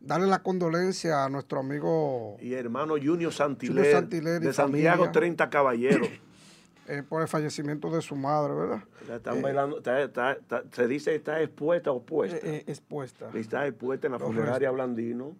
darle 0.00 0.26
la 0.26 0.42
condolencia 0.42 1.24
a 1.24 1.28
nuestro 1.28 1.60
amigo 1.60 2.36
Y 2.40 2.54
hermano 2.54 2.94
Junior 3.02 3.32
Santiler, 3.32 3.76
Junior 3.84 4.00
Santiler 4.00 4.40
de 4.40 4.52
Santiago 4.52 5.04
familia. 5.04 5.12
30 5.12 5.50
Caballeros. 5.50 6.08
eh, 6.88 7.02
por 7.08 7.22
el 7.22 7.28
fallecimiento 7.28 7.90
de 7.90 8.00
su 8.02 8.16
madre, 8.16 8.54
¿verdad? 8.54 8.82
Ya 9.06 9.16
Están 9.16 9.38
Eh, 9.38 9.42
bailando, 9.42 9.78
está- 9.78 10.00
está- 10.02 10.32
está- 10.32 10.64
se 10.72 10.86
dice 10.88 11.14
está 11.14 11.40
expuesta 11.40 11.90
o 11.92 12.02
puesta. 12.02 12.36
eh, 12.38 12.40
eh, 12.56 12.64
expuesta. 12.66 13.30
Está 13.34 13.66
expuesta 13.66 14.06
en 14.06 14.12
la 14.14 14.18
funeraria. 14.18 14.70
Blandino 14.70 15.36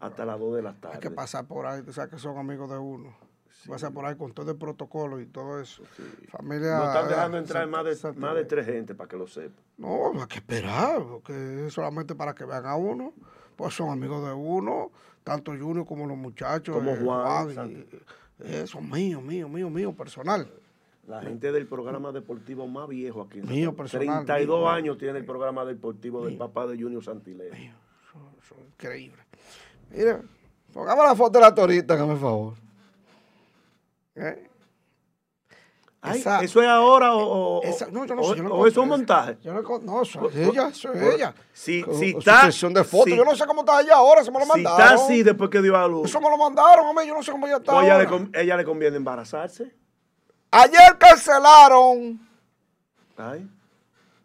hasta 0.00 0.24
las 0.24 0.38
2 0.38 0.56
de 0.56 0.62
la 0.62 0.74
tarde. 0.74 0.96
Hay 0.96 1.00
que 1.00 1.10
pasar 1.10 1.46
por 1.46 1.66
ahí, 1.66 1.82
tú 1.82 1.92
sabes 1.92 2.10
que 2.10 2.18
son 2.18 2.36
amigos 2.38 2.70
de 2.70 2.78
uno. 2.78 3.14
Pasar 3.68 3.92
por 3.92 4.06
ahí 4.06 4.16
con 4.16 4.32
todo 4.32 4.50
el 4.50 4.56
protocolo 4.56 5.20
y 5.20 5.26
todo 5.26 5.60
eso. 5.60 5.82
Familia. 6.30 6.78
No 6.78 6.84
están 6.86 7.08
dejando 7.08 7.36
entrar 7.38 7.66
más 7.68 7.84
de, 7.84 8.12
más 8.14 8.34
de 8.34 8.44
tres 8.46 8.64
gente 8.64 8.94
para 8.94 9.06
que 9.06 9.16
lo 9.18 9.26
sepan. 9.28 9.62
No, 9.76 10.18
hay 10.18 10.26
que 10.28 10.36
esperar, 10.36 11.02
porque 11.06 11.66
es 11.66 11.72
solamente 11.74 12.14
para 12.14 12.34
que 12.34 12.46
vean 12.46 12.64
a 12.64 12.74
uno. 12.76 13.12
Pues 13.60 13.74
son 13.74 13.90
amigos 13.90 14.26
de 14.26 14.32
uno, 14.32 14.90
tanto 15.22 15.52
Junior 15.52 15.84
como 15.84 16.06
los 16.06 16.16
muchachos. 16.16 16.74
Como 16.74 16.92
eh, 16.92 16.98
Juan, 17.04 17.50
y- 17.50 17.54
Santi- 17.54 17.86
eh, 18.38 18.66
son 18.66 18.88
míos, 18.88 19.22
míos, 19.22 19.50
míos, 19.50 19.70
míos, 19.70 19.94
personal. 19.94 20.50
La 21.06 21.20
gente 21.20 21.52
del 21.52 21.66
programa 21.66 22.10
deportivo 22.10 22.66
más 22.66 22.88
viejo 22.88 23.20
aquí. 23.20 23.40
en 23.40 23.46
Mío, 23.50 23.76
personal, 23.76 24.24
32 24.24 24.60
mío. 24.60 24.68
años 24.70 24.96
tiene 24.96 25.18
el 25.18 25.26
programa 25.26 25.66
deportivo 25.66 26.24
del 26.24 26.38
papá 26.38 26.66
de 26.68 26.80
Junior 26.82 27.04
Santiler. 27.04 27.52
Son 28.48 28.58
increíbles. 28.66 29.20
Mira, 29.90 30.22
pongamos 30.72 31.04
la 31.04 31.14
foto 31.14 31.38
de 31.38 31.44
la 31.44 31.54
torita, 31.54 31.92
hágame 31.92 32.14
el 32.14 32.18
favor. 32.18 32.54
¿Eh? 34.14 34.48
Ay, 36.02 36.18
Esa- 36.20 36.40
¿Eso 36.42 36.62
es 36.62 36.68
ahora 36.68 37.14
o, 37.14 37.58
o- 37.58 37.62
Esa- 37.62 37.88
no, 37.90 38.06
yo 38.06 38.14
no 38.14 38.22
o- 38.22 38.34
yo 38.34 38.42
no 38.42 38.54
o 38.54 38.66
es 38.66 38.72
conozco. 38.74 38.86
montaje? 38.86 39.36
Yo 39.42 39.52
no, 39.52 39.60
no, 39.80 40.00
eso 40.02 40.30
es 40.30 40.32
Por- 40.46 40.54
ella, 40.54 40.70
por- 40.82 40.96
ella. 40.96 41.34
Si, 41.52 41.84
si 41.98 42.10
está, 42.16 42.46
de 42.48 42.84
fotos. 42.84 43.04
si- 43.04 43.16
yo 43.16 43.22
no 43.24 43.36
sé 43.36 43.44
cómo 43.46 43.60
está 43.60 43.82
ella 43.82 43.96
ahora, 43.96 44.24
se 44.24 44.30
me 44.30 44.38
lo 44.38 44.44
si 44.46 44.50
mandaron. 44.50 44.80
está 44.80 44.94
así 44.94 45.22
después 45.22 45.50
que 45.50 45.60
dio 45.60 45.76
a 45.76 45.86
luz, 45.86 46.08
Eso 46.08 46.18
me 46.22 46.30
lo 46.30 46.38
mandaron, 46.38 46.86
hombre, 46.86 47.06
yo 47.06 47.12
no 47.14 47.22
sé 47.22 47.30
cómo 47.32 47.46
ella 47.46 47.56
está 47.58 47.72
ella, 47.82 47.96
ahora. 48.02 48.18
le, 48.32 48.40
ella 48.40 48.56
le 48.56 48.64
conviene 48.64 48.96
embarazarse. 48.96 49.74
Ayer 50.52 50.96
cancelaron 50.98 52.18
Ay. 53.18 53.46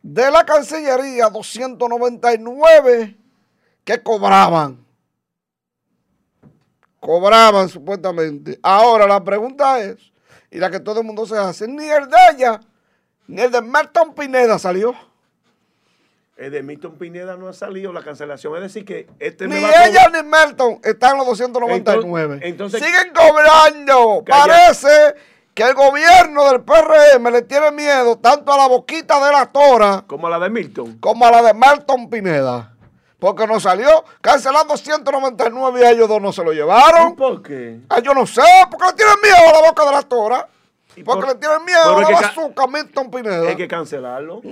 de 0.02 0.32
la 0.32 0.46
Cancillería 0.46 1.30
299 1.30 3.18
que 3.84 4.02
cobraban. 4.02 4.84
Cobraban 7.02 7.68
supuestamente. 7.70 8.58
Ahora 8.64 9.06
la 9.06 9.24
pregunta 9.24 9.80
es, 9.82 9.98
y 10.56 10.60
la 10.60 10.70
que 10.72 10.80
todo 10.80 11.02
el 11.02 11.06
mundo 11.06 11.26
se 11.26 11.38
hace, 11.38 11.68
ni 11.68 11.86
el 11.90 12.08
de 12.10 12.18
ella, 12.34 12.62
ni 13.28 13.42
el 13.42 13.52
de 13.52 13.62
Merton 13.62 14.14
Pineda 14.16 14.58
salió. 14.58 14.96
El 16.38 16.52
de 16.52 16.64
Milton 16.64 16.98
Pineda 16.98 17.38
no 17.38 17.48
ha 17.48 17.54
salido 17.54 17.94
la 17.94 18.02
cancelación. 18.04 18.56
Es 18.58 18.62
decir, 18.64 18.84
que 18.84 19.08
este 19.20 19.48
Ni 19.48 19.56
me 19.56 19.62
va 19.62 19.70
a 19.70 19.86
ella 19.88 20.10
ni 20.10 20.22
Merton 20.28 20.80
están 20.84 21.12
en 21.14 21.18
los 21.20 21.28
299. 21.28 22.40
Entonces- 22.44 22.50
entonces- 22.50 22.82
Siguen 22.84 23.14
cobrando. 23.14 24.22
Calla. 24.26 24.46
Parece 24.46 25.16
que 25.54 25.64
el 25.64 25.74
gobierno 25.74 26.52
del 26.52 26.62
PRM 26.62 27.32
le 27.32 27.42
tiene 27.44 27.72
miedo 27.72 28.18
tanto 28.18 28.52
a 28.52 28.58
la 28.58 28.68
boquita 28.68 29.26
de 29.26 29.32
la 29.32 29.46
tora 29.50 30.04
Como 30.08 30.28
la 30.28 30.38
de 30.40 30.50
Milton. 30.50 30.98
como 31.00 31.26
a 31.26 31.32
la 31.32 31.42
de 31.42 31.54
Marton 31.54 32.10
Pineda. 32.10 32.75
Porque 33.26 33.48
nos 33.48 33.64
salió 33.64 33.88
cancelando 34.22 34.78
199 34.78 35.80
y 35.82 35.84
ellos 35.84 36.08
dos 36.08 36.22
no 36.22 36.32
se 36.32 36.44
lo 36.44 36.54
llevaron. 36.54 37.16
¿Por 37.16 37.42
qué? 37.42 37.80
Ah, 37.90 38.00
yo 38.00 38.14
no 38.14 38.28
sé, 38.28 38.44
porque 38.70 38.86
le 38.86 38.94
tienen 38.94 39.16
miedo 39.20 39.50
a 39.50 39.62
la 39.62 39.68
boca 39.68 39.84
de 39.84 39.92
la 39.92 40.04
tora. 40.04 40.48
Porque 41.04 41.26
le 41.30 41.34
tienen 41.34 41.66
miedo 41.66 41.98
a 41.98 42.02
la 42.02 42.10
bazooka 42.12 42.64
a 42.66 42.68
Milton 42.68 43.10
Pineda. 43.10 43.50
Hay 43.50 43.56
que 43.56 43.68
cancelarlo. 43.68 44.44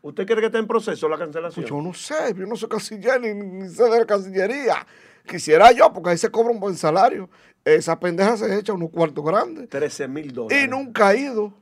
¿Usted 0.00 0.24
cree 0.24 0.40
que 0.40 0.46
está 0.46 0.56
en 0.56 0.66
proceso 0.66 1.10
la 1.10 1.18
cancelación? 1.18 1.62
Pues 1.62 1.68
yo 1.68 1.82
no 1.82 1.92
sé, 1.92 2.34
yo 2.34 2.46
no 2.46 2.56
soy 2.56 2.70
canciller 2.70 3.20
ni, 3.20 3.34
ni 3.34 3.68
sé 3.68 3.84
de 3.84 3.98
la 3.98 4.06
cancillería. 4.06 4.86
Quisiera 5.26 5.70
yo, 5.72 5.92
porque 5.92 6.08
ahí 6.08 6.16
se 6.16 6.30
cobra 6.30 6.52
un 6.52 6.58
buen 6.58 6.74
salario. 6.74 7.28
Esa 7.66 8.00
pendeja 8.00 8.38
se 8.38 8.58
echa 8.58 8.72
unos 8.72 8.88
cuartos 8.88 9.22
grandes. 9.22 9.68
13 9.68 10.08
mil 10.08 10.32
dólares. 10.32 10.64
Y 10.64 10.68
nunca 10.68 11.08
ha 11.08 11.14
ido. 11.14 11.52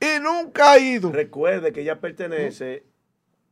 Y 0.00 0.18
nunca 0.20 0.72
ha 0.72 0.78
ido. 0.80 1.12
Recuerde 1.12 1.72
que 1.72 1.82
ella 1.82 2.00
pertenece 2.00 2.82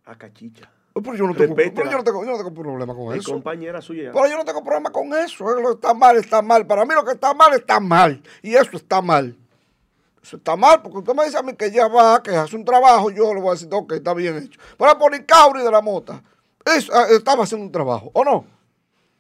a 0.05 0.18
Cachicha. 0.18 0.72
Pero 1.02 1.16
yo 1.16 1.26
no 1.26 1.34
tengo, 1.34 1.54
pero 1.54 1.90
yo 1.90 1.98
no 1.98 2.04
tengo, 2.04 2.24
yo 2.24 2.30
no 2.32 2.36
tengo 2.38 2.54
problema 2.54 2.94
con 2.94 3.12
Es 3.14 3.20
eso. 3.20 3.32
compañera 3.32 3.80
suya. 3.80 4.10
Pero 4.12 4.26
yo 4.26 4.36
no 4.36 4.44
tengo 4.44 4.62
problema 4.62 4.90
con 4.90 5.12
eso. 5.14 5.44
Lo 5.48 5.68
que 5.68 5.74
está 5.74 5.94
mal, 5.94 6.16
está 6.16 6.42
mal. 6.42 6.66
Para 6.66 6.84
mí 6.84 6.94
lo 6.94 7.04
que 7.04 7.12
está 7.12 7.34
mal, 7.34 7.52
está 7.54 7.80
mal. 7.80 8.22
Y 8.42 8.54
eso 8.54 8.76
está 8.76 9.00
mal. 9.02 9.36
Eso 10.22 10.36
está 10.36 10.56
mal, 10.56 10.82
porque 10.82 10.98
usted 10.98 11.14
me 11.14 11.24
dice 11.24 11.38
a 11.38 11.42
mí 11.42 11.54
que 11.54 11.66
ella 11.66 11.88
va, 11.88 12.22
que 12.22 12.34
hace 12.36 12.54
un 12.56 12.64
trabajo, 12.64 13.10
yo 13.10 13.32
le 13.32 13.40
voy 13.40 13.50
a 13.50 13.52
decir, 13.52 13.68
ok, 13.70 13.92
está 13.92 14.12
bien 14.14 14.36
hecho. 14.36 14.60
Por 14.76 14.88
ejemplo, 14.88 15.08
Nicauri 15.10 15.62
de 15.62 15.70
la 15.70 15.80
Mota, 15.80 16.22
eso, 16.64 16.92
eh, 16.92 17.16
estaba 17.16 17.44
haciendo 17.44 17.64
un 17.64 17.72
trabajo, 17.72 18.10
¿o 18.12 18.24
no? 18.24 18.44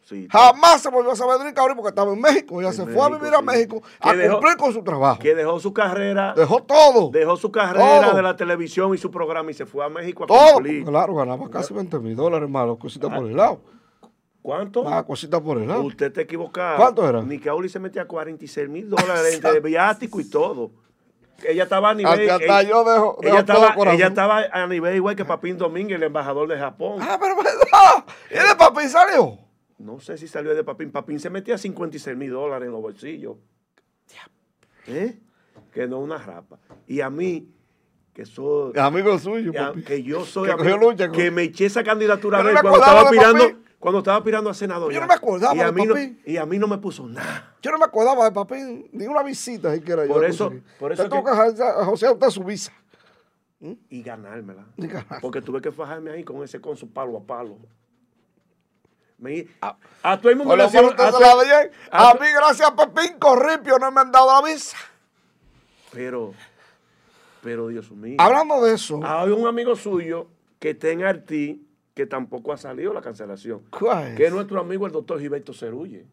Sí. 0.08 0.26
Jamás 0.30 0.80
se 0.80 0.88
volvió 0.88 1.12
a 1.12 1.16
saber 1.16 1.36
de 1.36 1.44
Nicauri 1.44 1.74
porque 1.74 1.90
estaba 1.90 2.10
en 2.14 2.20
México. 2.22 2.58
Ella 2.60 2.70
En 2.70 2.74
se 2.74 2.86
fue 2.86 3.02
a 3.04 3.10
vivir 3.10 3.34
a. 3.34 3.42
México 3.42 3.82
a 4.00 4.14
dejó- 4.14 4.36
cumplir 4.36 4.56
con 4.56 4.72
su 4.72 4.82
trabajo. 4.82 5.18
Que 5.20 5.34
dejó 5.34 5.60
su 5.60 5.74
carrera. 5.74 6.32
Dejó 6.34 6.62
todo. 6.62 7.10
Dejó 7.10 7.36
su 7.36 7.52
carrera 7.52 8.00
Todo. 8.06 8.16
de 8.16 8.22
la 8.22 8.34
televisión 8.34 8.94
y 8.94 8.98
su 8.98 9.10
programa 9.10 9.50
y 9.50 9.54
se 9.54 9.66
fue 9.66 9.84
a 9.84 9.90
México 9.90 10.24
a 10.24 10.26
Todo. 10.28 10.54
cumplir. 10.54 10.84
Claro, 10.86 11.14
ganaba 11.14 11.50
casi 11.50 11.74
20 11.74 11.98
mil 11.98 12.16
dólares 12.16 12.48
más, 12.48 12.66
cositas 12.78 13.10
por 13.14 13.26
el 13.26 13.36
lado. 13.36 13.60
¿Cuánto? 14.40 14.82
Más 14.84 15.04
cositas 15.04 15.42
por 15.42 15.58
el 15.58 15.68
lado. 15.68 15.82
Usted 15.82 16.06
está 16.06 16.22
equivocado. 16.22 16.78
¿Cuánto 16.78 17.06
era? 17.06 17.20
Nicauli 17.20 17.68
se 17.68 17.78
metía 17.78 18.06
46 18.08 18.66
mil 18.66 18.88
dólares 18.88 19.34
entre 19.34 19.60
viático 19.60 20.20
y 20.20 20.24
todo. 20.30 20.70
Ella 21.46 21.64
estaba 21.64 21.90
a 21.90 21.94
nivel. 21.94 22.30
Hasta 22.30 22.44
ella, 22.44 22.62
yo 22.62 22.82
dejo- 22.84 23.18
ella 23.20 23.30
dejo 23.30 23.38
estaba, 23.40 23.92
ella 23.92 24.06
estaba 24.06 24.38
a 24.50 24.66
nivel 24.66 24.96
igual 24.96 25.14
que 25.16 25.26
Papín 25.26 25.58
Domínguez, 25.58 25.96
el 25.96 26.04
embajador 26.04 26.48
de 26.48 26.58
Japón. 26.58 26.98
Ah, 27.02 27.18
pero 27.20 27.36
verdad. 27.36 28.04
¿Y 28.30 28.34
de 28.48 28.56
papi 28.56 28.88
salió? 28.88 29.38
No 29.78 30.00
sé 30.00 30.16
si 30.18 30.26
salió 30.28 30.54
de 30.54 30.64
Papín. 30.64 30.90
Papín 30.90 31.20
se 31.20 31.30
metía 31.30 31.56
56 31.56 32.16
mil 32.16 32.30
dólares 32.30 32.66
en 32.66 32.72
los 32.72 32.82
bolsillos. 32.82 33.36
¿Eh? 34.86 35.18
Que 35.72 35.86
no 35.86 35.98
una 36.00 36.18
rapa. 36.18 36.58
Y 36.86 37.00
a 37.00 37.10
mí, 37.10 37.48
que 38.14 38.24
soy. 38.24 38.72
Amigo 38.78 39.18
suyo, 39.18 39.52
que, 39.52 39.58
a- 39.58 39.72
que 39.86 40.02
yo 40.02 40.24
soy. 40.24 40.46
Que 40.48 40.52
amigo- 40.54 40.78
lucha 40.78 41.10
que 41.12 41.30
me 41.30 41.42
eché 41.44 41.66
esa 41.66 41.84
candidatura 41.84 42.42
no 42.42 42.48
él 42.48 42.56
cuando 42.60 42.78
estaba, 42.78 43.00
aspirando, 43.02 43.44
Papín. 43.44 43.64
cuando 43.78 43.98
estaba 43.98 44.16
aspirando 44.16 44.50
a 44.50 44.54
senador. 44.54 44.92
Yo 44.92 45.00
no 45.00 45.06
me 45.06 45.14
acordaba 45.14 45.54
y 45.54 45.60
a 45.60 45.66
de 45.66 45.72
mí 45.72 45.84
no- 45.86 45.94
Papín. 45.94 46.22
y 46.24 46.36
a 46.38 46.46
mí 46.46 46.58
no 46.58 46.66
me 46.68 46.78
puso 46.78 47.06
nada. 47.06 47.54
Yo 47.60 47.70
no 47.70 47.78
me 47.78 47.84
acordaba 47.84 48.24
de 48.24 48.32
papi 48.32 48.88
ni 48.92 49.06
una 49.06 49.22
visita 49.22 49.74
siquiera. 49.74 50.06
yo 50.06 50.12
Por 50.14 50.24
eso- 50.24 50.52
por 50.78 50.90
eso 50.92 51.02
Te 51.04 51.08
tengo 51.10 51.22
que- 51.24 51.30
dejar 51.30 51.80
a 51.80 51.84
José 51.84 52.06
a 52.06 52.12
usted 52.12 52.30
su 52.30 52.42
visa. 52.44 52.72
Y 53.90 54.02
ganármela. 54.02 54.66
Y 54.76 54.86
ganar. 54.86 55.20
Porque 55.20 55.42
tuve 55.42 55.60
que 55.60 55.70
fajarme 55.70 56.12
ahí 56.12 56.24
con 56.24 56.42
ese 56.42 56.60
con 56.60 56.76
su 56.76 56.88
palo 56.90 57.18
a 57.18 57.22
palo. 57.24 57.58
Me- 59.18 59.46
a 59.60 60.18
todo 60.18 60.30
el 60.30 60.36
mundo 60.36 60.54
usted 60.54 60.78
a 60.78 60.82
la 60.82 61.68
a 61.90 62.10
A 62.10 62.14
mí, 62.14 62.26
gracias 62.34 62.70
a 62.70 62.74
Pepín 62.76 63.18
Corripio, 63.18 63.78
no 63.78 63.90
me 63.90 64.00
han 64.00 64.12
dado 64.12 64.40
la 64.40 64.48
visa. 64.48 64.76
Pero, 65.92 66.34
pero 67.42 67.68
Dios 67.68 67.90
mío. 67.90 68.16
Hablando 68.18 68.62
de 68.64 68.74
eso. 68.74 69.00
Hay 69.02 69.30
un 69.30 69.46
amigo 69.46 69.74
suyo 69.74 70.28
que 70.60 70.70
está 70.70 70.90
en 70.90 71.04
Artí 71.04 71.66
que 71.94 72.06
tampoco 72.06 72.52
ha 72.52 72.56
salido 72.56 72.92
la 72.92 73.00
cancelación. 73.00 73.62
¿Cuál? 73.70 74.14
Que 74.14 74.26
es 74.26 74.32
nuestro 74.32 74.60
amigo 74.60 74.86
el 74.86 74.92
doctor 74.92 75.18
Gilberto 75.18 75.52
Cerulle. 75.52 76.06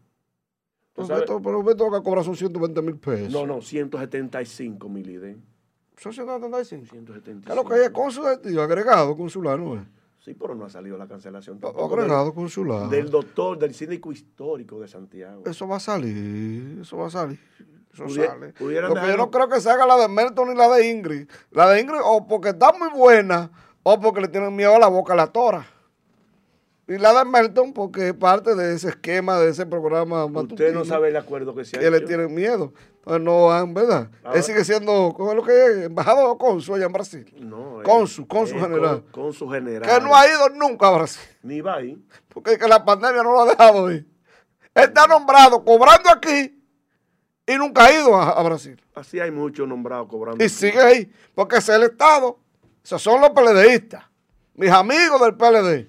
¿Tú 0.94 1.06
Pero 1.08 1.62
lo 1.62 1.92
que 1.92 2.04
cobra 2.04 2.24
son 2.24 2.36
120 2.36 2.82
mil 2.82 2.98
pesos. 2.98 3.32
No, 3.32 3.46
no, 3.46 3.62
175 3.62 4.90
mil 4.90 5.10
ID. 5.10 5.36
Son 5.98 6.12
175. 6.14 6.86
175. 6.90 7.46
¿Qué 7.46 7.50
es 7.52 7.56
lo 7.56 7.66
que 7.66 7.84
es? 7.84 7.90
Consular, 7.92 8.38
tío, 8.38 8.62
agregado 8.62 9.16
consular, 9.16 9.60
¿no 9.60 9.76
es? 9.76 9.82
Sí, 10.26 10.34
pero 10.34 10.56
no 10.56 10.66
ha 10.66 10.70
salido 10.72 10.98
la 10.98 11.08
cancelación. 11.08 11.60
Tampoco 11.60 11.94
agregado 11.94 12.26
del- 12.26 12.34
consular. 12.34 12.90
Del 12.90 13.12
doctor, 13.12 13.60
del 13.60 13.76
síndico 13.76 14.12
histórico 14.12 14.80
de 14.80 14.88
Santiago. 14.88 15.44
Eso 15.46 15.68
va 15.68 15.76
a 15.76 15.80
salir, 15.80 16.80
eso 16.82 16.98
va 16.98 17.06
a 17.06 17.10
salir. 17.12 17.40
Eso 17.94 18.06
Pudie- 18.06 18.26
sale. 18.26 18.54
yo 18.60 19.18
no 19.18 19.30
creo 19.30 19.48
que 19.48 19.62
se 19.62 19.70
haga 19.70 19.86
la 19.86 19.98
de 19.98 20.08
Melton 20.08 20.50
ni 20.50 20.56
la 20.56 20.68
de 20.70 20.90
Ingrid. 20.90 21.30
La 21.52 21.70
de 21.70 21.80
Ingrid 21.80 22.00
o 22.04 22.26
porque 22.28 22.50
está 22.50 22.74
muy 22.74 22.90
buena 22.90 23.52
o 23.84 24.00
porque 24.00 24.20
le 24.22 24.28
tienen 24.28 24.56
miedo 24.56 24.76
a 24.76 24.80
la 24.80 24.88
boca 24.88 25.14
a 25.14 25.16
la 25.16 25.28
tora. 25.28 25.64
Y 26.88 26.98
la 26.98 27.14
de 27.14 27.26
Melton 27.30 27.72
porque 27.74 28.08
es 28.10 28.14
parte 28.16 28.56
de 28.56 28.74
ese 28.74 28.90
esquema, 28.90 29.40
de 29.40 29.50
ese 29.52 29.68
programa 29.68 30.26
Usted 30.26 30.34
matutino 30.42 30.72
no 30.72 30.86
sabe 30.86 31.10
el 31.10 31.18
acuerdo 31.18 31.54
que 31.54 31.66
se 31.66 31.78
ha 31.78 31.80
que 31.80 31.92
le 31.92 31.98
hecho. 31.98 32.08
tienen 32.08 32.34
miedo. 32.34 32.74
Entonces 33.06 33.24
no 33.24 33.52
han, 33.52 33.74
¿verdad? 33.76 34.10
Ahora- 34.24 34.38
Él 34.38 34.44
sigue 34.44 34.66
siendo, 34.66 35.14
¿cómo 35.16 35.30
es 35.30 35.36
lo 35.36 35.44
que 35.44 35.52
es? 35.66 35.78
Embajador 35.86 36.26
o 36.28 36.38
cónsul 36.40 36.76
allá 36.76 36.88
en 36.88 36.92
Brasil. 36.94 37.36
No, 37.40 37.82
Cónsul, 37.84 38.26
cónsul 38.28 38.58
eh, 38.58 38.62
general. 38.62 39.04
Su 39.32 39.48
general. 39.48 39.88
Que 40.00 40.04
no 40.04 40.16
ha 40.16 40.28
ido 40.28 40.50
nunca 40.50 40.88
a 40.88 40.98
Brasil. 40.98 41.22
Ni 41.44 41.62
va 41.62 41.76
ahí. 41.76 42.04
Porque 42.30 42.58
que 42.58 42.68
la 42.68 42.84
pandemia 42.84 43.22
no 43.22 43.32
lo 43.34 43.42
ha 43.42 43.46
dejado 43.46 43.92
ir. 43.92 44.08
Está 44.74 45.06
nombrado 45.06 45.64
cobrando 45.64 46.10
aquí 46.10 46.60
y 47.46 47.56
nunca 47.58 47.86
ha 47.86 47.94
ido 47.94 48.16
a, 48.16 48.32
a 48.32 48.42
Brasil. 48.42 48.82
Así 48.96 49.20
hay 49.20 49.30
muchos 49.30 49.68
nombrados 49.68 50.08
cobrando. 50.10 50.44
Y 50.44 50.50
sigue 50.50 50.82
ahí, 50.82 51.12
porque 51.36 51.58
ese 51.58 51.74
es 51.74 51.78
el 51.78 51.84
Estado. 51.84 52.40
Esos 52.84 53.02
son 53.04 53.22
los 53.22 53.30
PLDistas, 53.32 54.04
mis 54.56 54.72
amigos 54.72 55.22
del 55.22 55.36
PLD. 55.36 55.88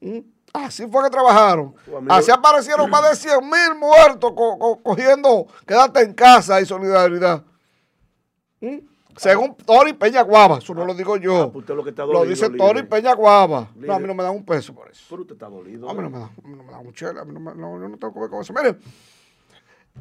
¿Mm? 0.00 0.18
Así 0.52 0.86
fue 0.86 1.04
que 1.04 1.10
trabajaron. 1.10 1.74
Así 2.10 2.30
aparecieron 2.30 2.90
más 2.90 3.08
de 3.10 3.16
100 3.16 3.40
mil 3.40 3.74
muertos 3.78 4.32
co- 4.36 4.58
co- 4.58 4.82
cogiendo 4.82 5.46
quédate 5.66 6.00
en 6.02 6.12
casa 6.12 6.60
y 6.60 6.66
solidaridad. 6.66 7.42
¿Mm? 8.60 8.78
Según 9.16 9.54
Tori 9.56 9.92
Peña 9.92 10.22
Guava, 10.22 10.58
eso 10.58 10.74
no 10.74 10.84
lo 10.84 10.94
digo 10.94 11.16
yo. 11.16 11.50
pues 11.52 11.62
usted 11.62 11.74
lo 11.74 11.84
que 11.84 11.90
está 11.90 12.04
lo 12.06 12.12
dolido, 12.20 12.30
dice. 12.34 12.50
Tori 12.56 12.82
Peña 12.82 13.14
Guava. 13.14 13.68
No, 13.74 13.94
a 13.94 13.98
mí 13.98 14.06
no 14.06 14.14
me 14.14 14.22
dan 14.22 14.34
un 14.34 14.44
peso 14.44 14.74
por 14.74 14.90
eso. 14.90 15.04
Pero 15.10 15.22
usted 15.22 15.34
está 15.34 15.48
dolido. 15.48 15.88
A 15.88 15.94
mí 15.94 16.00
no 16.02 16.10
me 16.10 16.18
da, 16.18 16.24
a 16.26 16.48
mí 16.48 16.54
no 16.56 16.62
me 16.64 16.72
da 16.72 16.78
un 16.78 16.92
chela, 16.94 17.20
a 17.22 17.24
mí 17.24 17.32
no 17.32 17.40
me- 17.40 17.54
no, 17.54 17.78
yo 17.80 17.88
no 17.88 17.96
tengo 17.98 18.12
que 18.14 18.20
ver 18.20 18.30
con 18.30 18.40
eso. 18.40 18.52
Miren, 18.52 18.78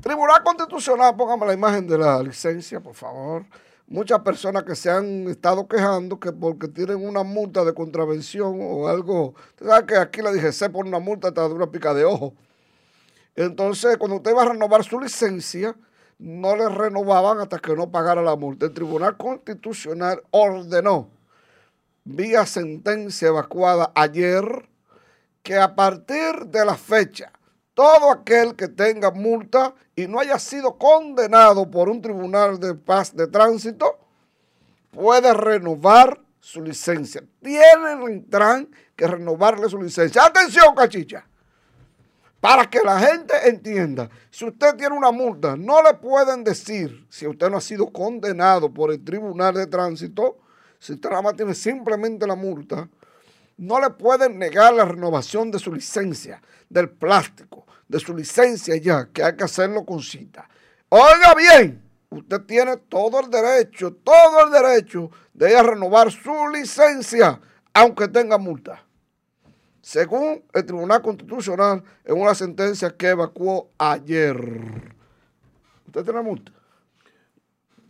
Tribunal 0.01 0.41
Constitucional, 0.43 1.15
póngame 1.17 1.45
la 1.47 1.53
imagen 1.53 1.85
de 1.87 1.97
la 1.97 2.23
licencia, 2.23 2.79
por 2.79 2.93
favor. 2.95 3.45
Muchas 3.91 4.21
personas 4.21 4.63
que 4.63 4.73
se 4.73 4.89
han 4.89 5.27
estado 5.27 5.67
quejando 5.67 6.17
que 6.17 6.31
porque 6.31 6.69
tienen 6.69 7.05
una 7.05 7.23
multa 7.23 7.65
de 7.65 7.73
contravención 7.73 8.57
o 8.61 8.87
algo, 8.87 9.35
usted 9.49 9.65
sabe 9.65 9.85
que 9.85 9.97
aquí 9.97 10.21
la 10.21 10.31
DGC 10.31 10.71
pone 10.71 10.87
una 10.87 10.99
multa 10.99 11.27
hasta 11.27 11.45
de 11.49 11.53
una 11.53 11.69
pica 11.69 11.93
de 11.93 12.05
ojo. 12.05 12.33
Entonces, 13.35 13.97
cuando 13.97 14.15
usted 14.15 14.33
va 14.33 14.43
a 14.43 14.53
renovar 14.53 14.85
su 14.85 14.97
licencia, 14.97 15.75
no 16.19 16.55
le 16.55 16.69
renovaban 16.69 17.41
hasta 17.41 17.59
que 17.59 17.75
no 17.75 17.91
pagara 17.91 18.21
la 18.21 18.37
multa. 18.37 18.67
El 18.67 18.73
Tribunal 18.73 19.17
Constitucional 19.17 20.23
ordenó, 20.31 21.09
vía 22.05 22.45
sentencia 22.45 23.27
evacuada 23.27 23.91
ayer, 23.93 24.69
que 25.43 25.57
a 25.57 25.75
partir 25.75 26.45
de 26.45 26.63
la 26.63 26.75
fecha, 26.75 27.33
todo 27.73 28.09
aquel 28.09 28.55
que 28.55 28.69
tenga 28.69 29.11
multa 29.11 29.75
y 30.01 30.07
no 30.07 30.19
haya 30.19 30.39
sido 30.39 30.77
condenado 30.77 31.69
por 31.69 31.89
un 31.89 32.01
tribunal 32.01 32.59
de 32.59 32.73
paz 32.73 33.15
de 33.15 33.27
tránsito, 33.27 33.99
puede 34.91 35.33
renovar 35.33 36.19
su 36.39 36.61
licencia. 36.61 37.23
Tienen 37.41 38.01
el 38.01 38.09
Intran 38.09 38.69
que 38.95 39.07
renovarle 39.07 39.69
su 39.69 39.81
licencia. 39.81 40.25
Atención, 40.25 40.73
cachicha. 40.75 41.25
Para 42.39 42.67
que 42.67 42.81
la 42.81 42.99
gente 42.99 43.33
entienda, 43.47 44.09
si 44.31 44.45
usted 44.45 44.75
tiene 44.75 44.97
una 44.97 45.11
multa, 45.11 45.55
no 45.55 45.83
le 45.83 45.93
pueden 45.93 46.43
decir, 46.43 47.05
si 47.07 47.27
usted 47.27 47.51
no 47.51 47.57
ha 47.57 47.61
sido 47.61 47.91
condenado 47.91 48.73
por 48.73 48.91
el 48.91 49.03
tribunal 49.03 49.53
de 49.53 49.67
tránsito, 49.67 50.39
si 50.79 50.93
usted 50.93 51.11
nada 51.11 51.33
tiene 51.33 51.53
simplemente 51.53 52.25
la 52.25 52.33
multa, 52.33 52.89
no 53.57 53.79
le 53.79 53.91
pueden 53.91 54.39
negar 54.39 54.73
la 54.73 54.85
renovación 54.85 55.51
de 55.51 55.59
su 55.59 55.71
licencia, 55.71 56.41
del 56.67 56.89
plástico, 56.89 57.67
de 57.91 57.99
su 57.99 58.15
licencia 58.15 58.75
ya, 58.77 59.09
que 59.11 59.21
hay 59.23 59.35
que 59.35 59.43
hacerlo 59.43 59.85
con 59.85 60.01
cita. 60.01 60.47
Oiga 60.87 61.35
bien, 61.35 61.81
usted 62.09 62.41
tiene 62.41 62.77
todo 62.77 63.19
el 63.19 63.29
derecho, 63.29 63.91
todo 63.93 64.45
el 64.45 64.51
derecho 64.51 65.11
de 65.33 65.51
ir 65.51 65.57
a 65.57 65.63
renovar 65.63 66.09
su 66.11 66.33
licencia, 66.53 67.39
aunque 67.73 68.07
tenga 68.07 68.37
multa. 68.37 68.83
Según 69.81 70.43
el 70.53 70.65
Tribunal 70.65 71.01
Constitucional, 71.01 71.83
en 72.05 72.21
una 72.21 72.33
sentencia 72.33 72.95
que 72.95 73.09
evacuó 73.09 73.69
ayer. 73.77 74.93
¿Usted 75.87 76.03
tiene 76.05 76.21
multa? 76.21 76.51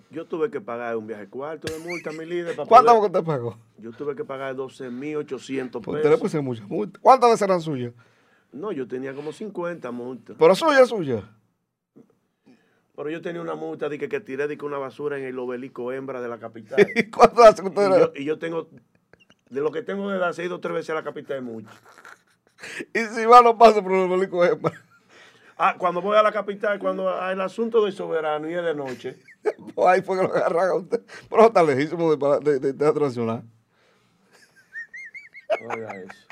Yo 0.10 0.26
tuve 0.26 0.49
que 0.49 0.60
pagar 0.60 0.98
un 0.98 1.06
viaje 1.07 1.28
cuarto 1.28 1.72
de 1.72 1.80
multa, 1.80 2.11
mi 2.11 2.26
líder. 2.26 2.56
para 2.56 2.68
¿Cuánto 2.68 2.91
poder- 2.95 3.11
que 3.11 3.18
usted 3.19 3.28
pagó? 3.28 3.57
Yo 3.78 3.91
tuve 3.91 4.15
que 4.15 4.23
pagar 4.26 4.56
12.800 4.56 5.82
Pues 5.84 5.98
usted 5.98 6.10
le 6.10 6.15
pesos. 6.15 6.19
puse 6.22 6.40
mucha 6.41 6.64
multa. 6.65 6.99
¿Cuántas 7.02 7.30
veces 7.30 7.41
eran 7.44 7.61
suyas? 7.61 7.94
No, 8.52 8.72
yo 8.72 8.88
tenía 8.88 9.14
como 9.14 9.32
50 9.32 9.91
multas. 9.91 10.36
Pero 10.38 10.56
suya, 10.56 10.86
suya. 10.86 11.23
Pero 12.95 13.10
yo 13.10 13.22
tenía 13.22 13.41
una 13.41 13.56
multa 13.56 13.88
de 13.90 13.98
que, 13.98 14.10
que 14.10 14.19
tiré 14.19 14.48
de 14.48 14.57
que 14.57 14.65
una 14.65 14.78
basura 14.78 15.18
en 15.18 15.23
el 15.23 15.40
obelisco 15.40 15.91
hembra 15.91 16.22
de 16.22 16.28
la 16.28 16.38
capital. 16.38 16.86
¿Y 16.95 17.10
cuánto 17.10 17.44
hace 17.44 17.64
usted 17.64 17.88
y, 17.88 17.99
yo, 17.99 18.11
y 18.15 18.26
yo 18.26 18.40
tengo, 18.40 18.69
de 19.49 19.61
lo 19.61 19.72
que 19.72 19.82
tengo 19.82 20.10
de 20.10 20.18
edad, 20.18 20.38
he 20.38 20.45
ido 20.45 20.60
tres 20.60 20.73
veces 20.73 20.90
a 20.91 20.95
la 20.95 21.03
capital 21.03 21.38
es 21.38 21.44
mucho. 21.44 21.69
Y 22.94 22.99
si 22.99 23.26
va, 23.26 23.41
no 23.41 23.57
pasa 23.57 23.82
por 23.82 23.91
el 23.91 24.02
obelisco 24.02 24.45
hembra. 24.45 24.80
Ah, 25.57 25.76
cuando 25.80 25.99
voy 25.99 26.15
a 26.15 26.22
la 26.22 26.32
capital, 26.32 26.78
cuando 26.78 27.10
el 27.28 27.41
asunto 27.41 27.84
del 27.84 27.91
soberano 27.91 28.48
y 28.48 28.53
es 28.53 28.64
de 28.64 28.76
noche. 28.76 29.18
Pues 29.73 29.88
ahí 29.88 30.03
fue 30.03 30.18
que 30.18 30.23
lo 30.23 30.30
agarran 30.36 30.69
a 30.69 30.76
usted. 30.76 31.02
Pero 31.28 31.45
está 31.48 31.64
lejísimo 31.64 32.15
de, 32.15 32.40
de, 32.41 32.60
de 32.60 32.73
Teatro 32.73 33.07
Nacional. 33.07 33.44
Oiga 35.68 35.95
eso. 35.95 36.31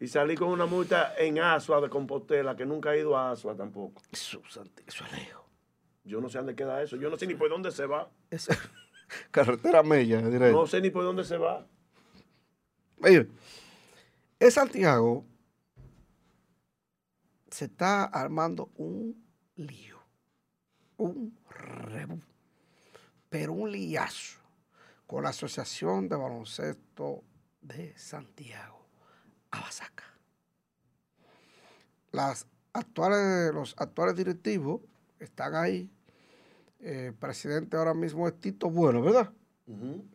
Y 0.00 0.08
salí 0.08 0.34
con 0.34 0.48
una 0.48 0.66
multa 0.66 1.14
en 1.18 1.38
Asua 1.38 1.80
de 1.80 1.90
Compostela, 1.90 2.56
que 2.56 2.64
nunca 2.64 2.94
he 2.94 3.00
ido 3.00 3.16
a 3.16 3.32
Asua 3.32 3.54
tampoco. 3.54 4.02
Eso, 4.10 4.42
eso 4.48 4.64
es 5.04 5.12
lejos. 5.12 5.44
Yo 6.04 6.20
no 6.20 6.28
sé 6.28 6.38
dónde 6.38 6.56
queda 6.56 6.82
eso. 6.82 6.96
Yo 6.96 7.10
no 7.10 7.18
sé 7.18 7.26
ni 7.26 7.34
por 7.34 7.50
dónde 7.50 7.70
se 7.70 7.86
va. 7.86 8.10
Carretera 9.30 9.82
Mella, 9.82 10.22
diré. 10.22 10.52
No 10.52 10.66
sé 10.66 10.80
ni 10.80 10.90
por 10.90 11.04
dónde 11.04 11.24
se 11.24 11.36
va. 11.36 11.66
Mire, 12.96 13.28
en 14.38 14.50
Santiago 14.50 15.24
se 17.50 17.66
está 17.66 18.04
armando 18.04 18.70
un 18.76 19.22
lío, 19.56 19.98
un 20.96 21.36
rebú, 21.48 22.20
pero 23.28 23.52
un 23.52 23.70
liazo 23.70 24.38
con 25.06 25.24
la 25.24 25.30
Asociación 25.30 26.08
de 26.08 26.16
Baloncesto 26.16 27.24
de 27.60 27.96
Santiago, 27.98 28.79
Abasaca. 29.50 30.04
Las 32.12 32.46
actuales, 32.72 33.54
los 33.54 33.74
actuales 33.78 34.16
directivos 34.16 34.80
están 35.18 35.54
ahí. 35.54 35.90
El 36.80 37.14
presidente 37.14 37.76
ahora 37.76 37.94
mismo 37.94 38.26
es 38.26 38.38
Tito 38.40 38.70
Bueno, 38.70 39.02
¿verdad? 39.02 39.30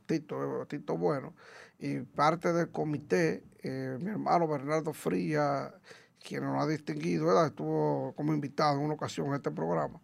Tito, 0.05 0.65
Tito 0.67 0.97
Bueno, 0.97 1.33
y 1.79 1.99
parte 2.01 2.51
del 2.51 2.69
comité, 2.71 3.43
eh, 3.63 3.97
mi 4.01 4.09
hermano 4.09 4.47
Bernardo 4.47 4.91
Fría, 4.93 5.73
quien 6.21 6.43
nos 6.43 6.61
ha 6.61 6.67
distinguido, 6.67 7.27
¿verdad? 7.27 7.47
estuvo 7.47 8.13
como 8.15 8.33
invitado 8.33 8.77
en 8.77 8.85
una 8.85 8.95
ocasión 8.95 9.27
en 9.27 9.35
este 9.35 9.51
programa, 9.51 10.01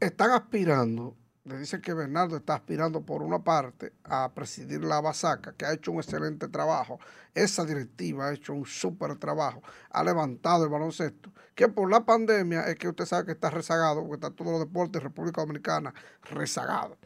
están 0.00 0.30
aspirando, 0.30 1.16
le 1.48 1.58
dicen 1.58 1.80
que 1.80 1.94
Bernardo 1.94 2.36
está 2.36 2.54
aspirando 2.54 3.00
por 3.00 3.22
una 3.22 3.38
parte 3.38 3.94
a 4.04 4.30
presidir 4.34 4.84
la 4.84 5.00
Basaca, 5.00 5.54
que 5.54 5.64
ha 5.64 5.72
hecho 5.72 5.92
un 5.92 5.98
excelente 5.98 6.48
trabajo, 6.48 7.00
esa 7.34 7.64
directiva 7.64 8.26
ha 8.26 8.34
hecho 8.34 8.52
un 8.52 8.66
súper 8.66 9.16
trabajo, 9.16 9.62
ha 9.90 10.04
levantado 10.04 10.64
el 10.64 10.70
baloncesto, 10.70 11.32
que 11.54 11.68
por 11.68 11.90
la 11.90 12.04
pandemia 12.04 12.62
es 12.68 12.76
que 12.76 12.88
usted 12.88 13.06
sabe 13.06 13.26
que 13.26 13.32
está 13.32 13.48
rezagado, 13.48 14.02
porque 14.02 14.26
está 14.26 14.30
todos 14.30 14.52
los 14.52 14.60
deportes 14.60 15.00
de 15.00 15.08
República 15.08 15.40
Dominicana 15.40 15.94
rezagados. 16.22 16.98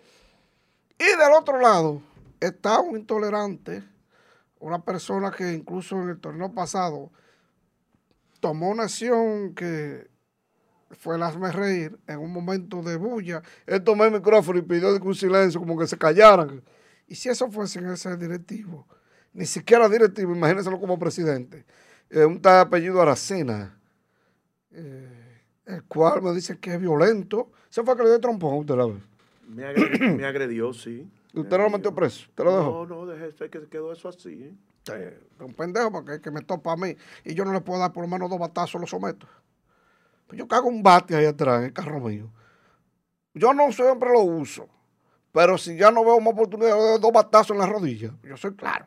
Y 0.98 1.05
del 1.05 1.32
otro 1.39 1.60
lado 1.60 2.02
está 2.40 2.81
un 2.81 2.98
intolerante, 2.98 3.85
una 4.59 4.82
persona 4.85 5.31
que 5.31 5.52
incluso 5.52 6.02
en 6.02 6.09
el 6.09 6.20
torneo 6.20 6.52
pasado 6.52 7.12
tomó 8.40 8.70
una 8.70 8.85
acción 8.85 9.55
que 9.55 10.11
fue 10.98 11.16
el 11.16 11.23
hazme 11.23 11.51
reír 11.52 11.98
en 12.06 12.19
un 12.19 12.32
momento 12.32 12.82
de 12.82 12.97
bulla. 12.97 13.43
Él 13.66 13.82
tomó 13.82 14.05
el 14.05 14.12
micrófono 14.12 14.59
y 14.59 14.62
pidió 14.62 14.94
un 14.94 15.14
silencio, 15.14 15.60
como 15.60 15.78
que 15.78 15.86
se 15.86 15.97
callaran. 15.97 16.62
Y 17.06 17.14
si 17.14 17.28
eso 17.28 17.51
fuese 17.51 17.78
en 17.78 17.90
ese 17.90 18.16
directivo, 18.16 18.86
ni 19.32 19.47
siquiera 19.47 19.89
directivo, 19.89 20.35
imagínenselo 20.35 20.78
como 20.78 20.98
presidente, 20.98 21.64
eh, 22.10 22.24
un 22.24 22.40
tal 22.40 22.60
apellido 22.60 23.01
Aracena, 23.01 23.78
eh, 24.73 25.40
el 25.66 25.82
cual 25.85 26.23
me 26.23 26.32
dice 26.32 26.59
que 26.59 26.74
es 26.74 26.81
violento. 26.81 27.51
Se 27.69 27.82
fue 27.82 27.97
que 27.97 28.02
le 28.02 28.10
dio 28.10 28.20
trompón 28.20 28.55
a 28.55 28.56
usted 28.59 28.74
la 28.77 28.86
vez. 28.86 29.02
Me 29.48 29.64
agredió, 29.64 30.16
me 30.16 30.24
agredió 30.24 30.73
sí. 30.73 31.10
¿Usted 31.35 31.56
no 31.56 31.64
lo 31.64 31.70
metió 31.70 31.94
preso? 31.94 32.27
¿Usted 32.28 32.44
lo 32.44 32.56
dejó? 32.56 32.86
No, 32.86 32.86
no, 32.86 33.06
dejé, 33.06 33.48
que 33.48 33.69
quedó 33.69 33.93
eso 33.93 34.09
así. 34.09 34.43
¿eh? 34.44 34.55
Eh, 34.90 35.19
un 35.40 35.55
pendejo 35.55 35.93
porque 35.93 36.14
es 36.14 36.20
que 36.20 36.31
me 36.31 36.43
topa 36.43 36.73
a 36.73 36.77
mí 36.77 36.97
y 37.24 37.35
yo 37.35 37.44
no 37.44 37.52
le 37.52 37.60
puedo 37.60 37.78
dar 37.78 37.93
por 37.93 38.02
lo 38.02 38.09
menos 38.09 38.28
dos 38.28 38.39
batazos, 38.39 38.81
lo 38.81 38.86
someto. 38.86 39.27
Pues 40.32 40.38
yo 40.38 40.48
cago 40.48 40.66
un 40.70 40.82
bate 40.82 41.14
ahí 41.14 41.26
atrás 41.26 41.59
en 41.59 41.64
el 41.66 41.72
carro 41.74 42.00
mío. 42.00 42.30
Yo 43.34 43.52
no 43.52 43.70
siempre 43.70 44.10
lo 44.10 44.20
uso, 44.20 44.66
pero 45.30 45.59
si 45.59 45.76
ya 45.76 45.90
no 45.90 46.02
veo 46.06 46.16
una 46.16 46.30
oportunidad 46.30 46.74
de 46.74 46.98
dos 46.98 47.12
batazos 47.12 47.50
en 47.50 47.59
la 47.59 47.66
rodilla, 47.66 48.14
yo 48.22 48.34
soy 48.38 48.54
claro. 48.56 48.86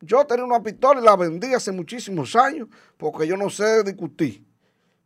Yo 0.00 0.26
tenía 0.26 0.44
una 0.44 0.60
pistola 0.60 1.00
y 1.00 1.04
la 1.04 1.14
vendí 1.14 1.54
hace 1.54 1.70
muchísimos 1.70 2.34
años 2.34 2.66
porque 2.96 3.28
yo 3.28 3.36
no 3.36 3.48
sé 3.48 3.84
discutir. 3.84 4.44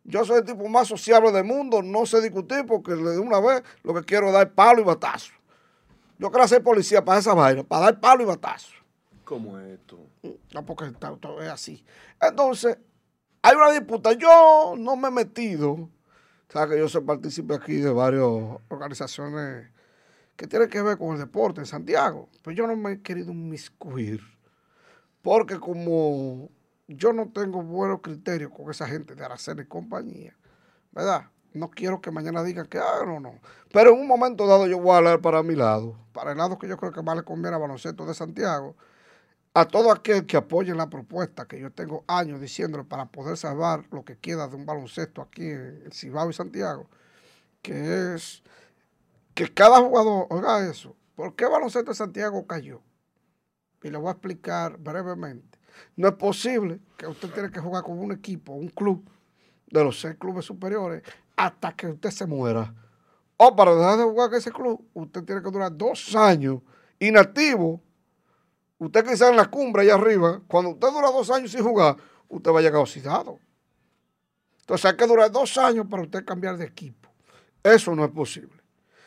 Yo 0.05 0.25
soy 0.25 0.39
el 0.39 0.45
tipo 0.47 0.66
más 0.66 0.89
sociable 0.89 1.31
del 1.31 1.45
mundo, 1.45 1.83
no 1.83 2.07
sé 2.07 2.23
discutir 2.23 2.65
porque 2.65 2.93
de 2.95 3.19
una 3.19 3.39
vez 3.39 3.62
lo 3.83 3.93
que 3.93 4.01
quiero 4.03 4.29
es 4.29 4.33
dar 4.33 4.51
palo 4.51 4.81
y 4.81 4.85
batazo. 4.85 5.35
Yo 6.19 6.31
quiero 6.31 6.49
ser 6.49 6.62
policía 6.62 7.05
para 7.05 7.19
esa 7.21 7.35
vaina, 7.35 7.62
para 7.65 7.83
dar 7.85 8.01
palo 8.01 8.23
y 8.23 8.27
batazo. 8.27 8.73
¿Cómo 9.25 9.59
es 9.61 9.79
esto? 9.79 9.99
No, 10.55 10.65
porque 10.65 10.87
está- 10.87 11.15
todo 11.19 11.43
es 11.43 11.51
así. 11.51 11.85
Entonces, 12.19 12.79
hay 13.45 13.57
una 13.57 13.71
disputa. 13.73 14.12
Yo 14.15 14.75
no 14.79 14.97
me 14.97 15.09
he 15.09 15.11
metido. 15.11 15.91
Sabes 16.49 16.75
que 16.75 16.79
yo 16.79 16.89
soy 16.89 17.03
partícipe 17.03 17.55
aquí 17.55 17.75
de 17.75 17.93
varias 17.93 18.25
organizaciones 18.69 19.69
que 20.35 20.47
tienen 20.47 20.71
que 20.71 20.81
ver 20.81 20.97
con 20.97 21.12
el 21.12 21.19
deporte 21.19 21.61
en 21.61 21.66
Santiago. 21.66 22.31
Pero 22.43 22.57
yo 22.57 22.66
no 22.66 22.75
me 22.75 22.93
he 22.93 23.03
querido 23.03 23.33
inmiscuir. 23.33 24.23
Porque 25.21 25.61
como 25.61 26.49
yo 26.89 27.12
no 27.12 27.29
tengo 27.33 27.62
buenos 27.62 28.01
criterios 28.01 28.51
con 28.51 28.71
esa 28.71 28.87
gente 28.87 29.15
de 29.15 29.23
Aracena 29.23 29.61
y 29.61 29.66
compañía, 29.66 30.35
¿verdad? 30.93 31.29
No 31.53 31.71
quiero 31.71 32.01
que 32.01 32.11
mañana 32.11 32.43
digan 32.43 32.66
que, 32.66 32.79
ah, 32.79 33.05
no, 33.05 33.21
no. 33.21 33.41
Pero 33.73 33.91
en 33.91 34.01
un 34.01 34.07
momento 34.07 34.47
dado 34.47 34.66
yo 34.66 34.79
voy 34.79 34.93
a 34.95 34.97
hablar 34.97 35.21
para 35.21 35.43
mi 35.43 35.55
lado, 35.55 35.99
para 36.15 36.33
el 36.33 36.39
lado 36.39 36.59
que 36.59 36.66
yo 36.66 36.79
creo 36.79 36.93
que 36.93 37.03
más 37.03 37.16
le 37.16 37.25
conviene 37.25 37.57
a 37.57 37.59
baloncesto 37.59 38.07
de 38.07 38.15
Santiago, 38.15 38.75
a 39.55 39.65
todo 39.67 39.93
aquel 39.93 40.27
que 40.27 40.37
apoye 40.37 40.75
la 40.75 40.91
propuesta 40.91 41.47
que 41.47 41.61
yo 41.61 41.71
tengo 41.71 42.05
años 42.09 42.41
diciéndole 42.41 42.83
para 42.83 43.07
poder 43.07 43.37
salvar 43.37 43.85
lo 43.93 44.05
que 44.05 44.19
queda 44.19 44.49
de 44.49 44.57
un 44.57 44.67
baloncesto 44.67 45.23
aquí 45.23 45.47
en 45.47 45.91
Cibao 45.93 46.29
y 46.29 46.33
Santiago, 46.33 46.89
que 47.63 48.15
es 48.15 48.43
que 49.33 49.53
cada 49.53 49.81
jugador, 49.81 50.27
oiga 50.31 50.69
eso, 50.69 50.97
¿por 51.15 51.37
qué 51.37 51.47
baloncesto 51.47 51.93
de 51.93 51.97
Santiago 51.97 52.45
cayó? 52.47 52.83
Y 53.83 53.91
le 53.91 53.99
voy 53.99 54.09
a 54.09 54.13
explicar 54.13 54.77
brevemente. 54.79 55.59
No 55.97 56.09
es 56.09 56.15
posible 56.15 56.81
que 56.97 57.07
usted 57.07 57.31
tiene 57.33 57.51
que 57.51 57.61
jugar 57.61 57.85
con 57.85 57.99
un 57.99 58.13
equipo, 58.13 58.53
un 58.53 58.69
club 58.69 59.09
de 59.67 59.85
los 59.85 60.01
seis 60.01 60.17
clubes 60.17 60.45
superiores 60.45 61.03
hasta 61.37 61.73
que 61.73 61.89
usted 61.89 62.11
se 62.11 62.27
muera. 62.27 62.75
O 63.37 63.55
para 63.55 63.75
dejar 63.75 63.99
de 63.99 64.05
jugar 64.05 64.31
con 64.31 64.39
ese 64.39 64.51
club, 64.51 64.85
usted 64.95 65.23
tiene 65.25 65.43
que 65.43 65.51
durar 65.51 65.77
dos 65.77 66.15
años 66.17 66.61
inactivo. 66.99 67.81
Usted 68.85 69.05
quizá 69.06 69.31
en 69.31 69.36
la 69.36 69.47
cumbre 69.47 69.82
allá 69.82 69.94
arriba, 69.94 70.40
cuando 70.47 70.70
usted 70.70 70.89
dura 70.89 71.11
dos 71.11 71.31
años 71.31 71.51
sin 71.51 71.62
jugar, 71.62 71.97
usted 72.28 72.51
va 72.51 72.59
a 72.59 72.62
llegar 72.62 72.81
oxidado. 72.81 73.39
Entonces 74.61 74.85
hay 74.90 74.97
que 74.97 75.06
durar 75.06 75.31
dos 75.31 75.56
años 75.59 75.86
para 75.90 76.02
usted 76.02 76.24
cambiar 76.24 76.56
de 76.56 76.65
equipo. 76.65 77.09
Eso 77.62 77.94
no 77.94 78.05
es 78.05 78.11
posible. 78.11 78.62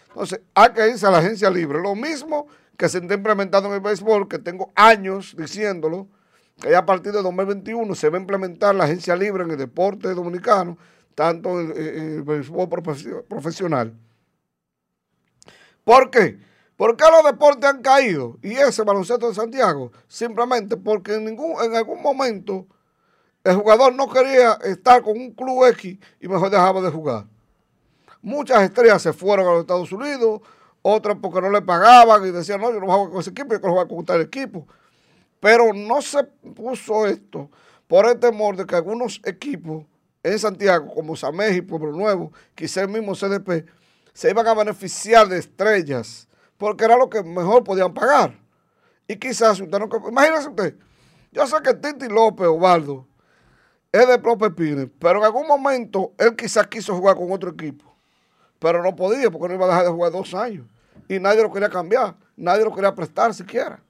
Entonces 0.09 0.41
hay 0.53 0.71
que 0.71 0.87
irse 0.89 1.05
a 1.05 1.11
la 1.11 1.19
agencia 1.19 1.49
libre. 1.49 1.79
Lo 1.81 1.95
mismo 1.95 2.47
que 2.77 2.89
se 2.89 2.99
está 2.99 3.13
implementando 3.13 3.69
en 3.69 3.75
el 3.75 3.81
béisbol, 3.81 4.27
que 4.27 4.39
tengo 4.39 4.71
años 4.75 5.35
diciéndolo, 5.37 6.07
que 6.61 6.71
ya 6.71 6.79
a 6.79 6.85
partir 6.85 7.11
de 7.11 7.21
2021 7.21 7.93
se 7.95 8.09
va 8.09 8.17
a 8.17 8.21
implementar 8.21 8.73
la 8.75 8.85
agencia 8.85 9.15
libre 9.15 9.43
en 9.43 9.51
el 9.51 9.57
deporte 9.57 10.13
dominicano, 10.13 10.77
tanto 11.13 11.59
en, 11.59 11.71
el 11.75 12.23
béisbol 12.23 12.67
profesio- 12.69 13.23
profesional. 13.25 13.93
¿Por 15.83 16.09
qué? 16.11 16.39
¿Por 16.77 16.95
qué 16.95 17.05
los 17.11 17.25
deportes 17.25 17.67
han 17.67 17.81
caído? 17.81 18.37
Y 18.43 18.53
ese 18.53 18.83
baloncesto 18.83 19.27
de 19.27 19.33
Santiago, 19.33 19.91
simplemente 20.07 20.77
porque 20.77 21.15
en, 21.15 21.25
ningún, 21.25 21.61
en 21.63 21.75
algún 21.75 22.01
momento 22.01 22.67
el 23.43 23.55
jugador 23.55 23.93
no 23.95 24.07
quería 24.07 24.53
estar 24.63 25.01
con 25.01 25.17
un 25.17 25.31
club 25.31 25.65
X 25.71 25.97
y 26.21 26.27
mejor 26.27 26.51
dejaba 26.51 26.79
de 26.81 26.91
jugar. 26.91 27.25
Muchas 28.21 28.61
estrellas 28.61 29.01
se 29.01 29.11
fueron 29.11 29.47
a 29.47 29.51
los 29.51 29.61
Estados 29.61 29.91
Unidos, 29.91 30.41
otras 30.81 31.17
porque 31.21 31.41
no 31.41 31.49
le 31.49 31.61
pagaban 31.61 32.25
y 32.27 32.31
decían, 32.31 32.61
no, 32.61 32.71
yo 32.71 32.79
no 32.79 32.85
jugar 32.85 33.09
con 33.09 33.19
ese 33.21 33.31
equipo, 33.31 33.53
yo 33.53 33.59
quiero 33.59 33.73
jugar 33.73 33.87
con 33.87 34.05
tal 34.05 34.21
equipo. 34.21 34.67
Pero 35.39 35.73
no 35.73 36.01
se 36.01 36.23
puso 36.23 37.07
esto 37.07 37.49
por 37.87 38.07
el 38.07 38.19
temor 38.19 38.55
de 38.55 38.65
que 38.65 38.75
algunos 38.75 39.21
equipos 39.23 39.85
en 40.23 40.37
Santiago, 40.37 40.93
como 40.93 41.15
Samej 41.15 41.57
y 41.57 41.61
Pueblo 41.61 41.91
Nuevo, 41.91 42.31
quizá 42.53 42.81
el 42.81 42.89
mismo 42.89 43.15
CDP, 43.15 43.65
se 44.13 44.29
iban 44.29 44.47
a 44.47 44.53
beneficiar 44.53 45.27
de 45.27 45.37
estrellas, 45.37 46.26
porque 46.57 46.85
era 46.85 46.97
lo 46.97 47.09
que 47.09 47.23
mejor 47.23 47.63
podían 47.63 47.93
pagar. 47.93 48.37
Y 49.07 49.15
quizás 49.15 49.59
usted 49.59 49.79
no... 49.79 49.89
Imagínese 50.09 50.49
usted, 50.49 50.75
yo 51.31 51.47
sé 51.47 51.55
que 51.63 51.73
Titi 51.73 52.07
López, 52.07 52.47
Ovaldo, 52.47 53.07
es 53.91 54.07
de 54.07 54.19
Pro 54.19 54.37
Pepines, 54.37 54.89
pero 54.99 55.19
en 55.19 55.25
algún 55.25 55.47
momento 55.47 56.13
él 56.17 56.35
quizás 56.35 56.67
quiso 56.67 56.95
jugar 56.95 57.15
con 57.15 57.31
otro 57.31 57.51
equipo, 57.51 57.85
pero 58.59 58.83
no 58.83 58.95
podía 58.95 59.31
porque 59.31 59.47
no 59.47 59.53
iba 59.53 59.65
a 59.65 59.69
dejar 59.69 59.85
de 59.85 59.91
jugar 59.91 60.11
dos 60.11 60.33
años. 60.33 60.65
Y 61.07 61.19
nadie 61.19 61.41
lo 61.41 61.51
quería 61.51 61.69
cambiar, 61.69 62.15
nadie 62.35 62.65
lo 62.65 62.73
quería 62.73 62.93
prestar 62.93 63.33
siquiera. 63.33 63.81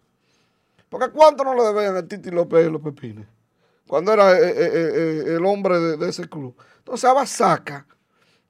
Porque 0.89 1.09
¿cuánto 1.09 1.43
no 1.43 1.55
le 1.55 1.63
debían 1.63 1.95
a 1.95 2.07
Titi 2.07 2.29
López 2.29 2.67
y 2.67 2.69
los 2.69 2.81
Pepines? 2.81 3.27
Cuando 3.87 4.13
era 4.13 4.37
eh, 4.37 4.49
eh, 4.49 4.71
eh, 4.73 5.23
el 5.35 5.45
hombre 5.45 5.79
de, 5.79 5.97
de 5.97 6.09
ese 6.09 6.27
club. 6.27 6.55
Entonces 6.79 7.09
Abasaca 7.09 7.85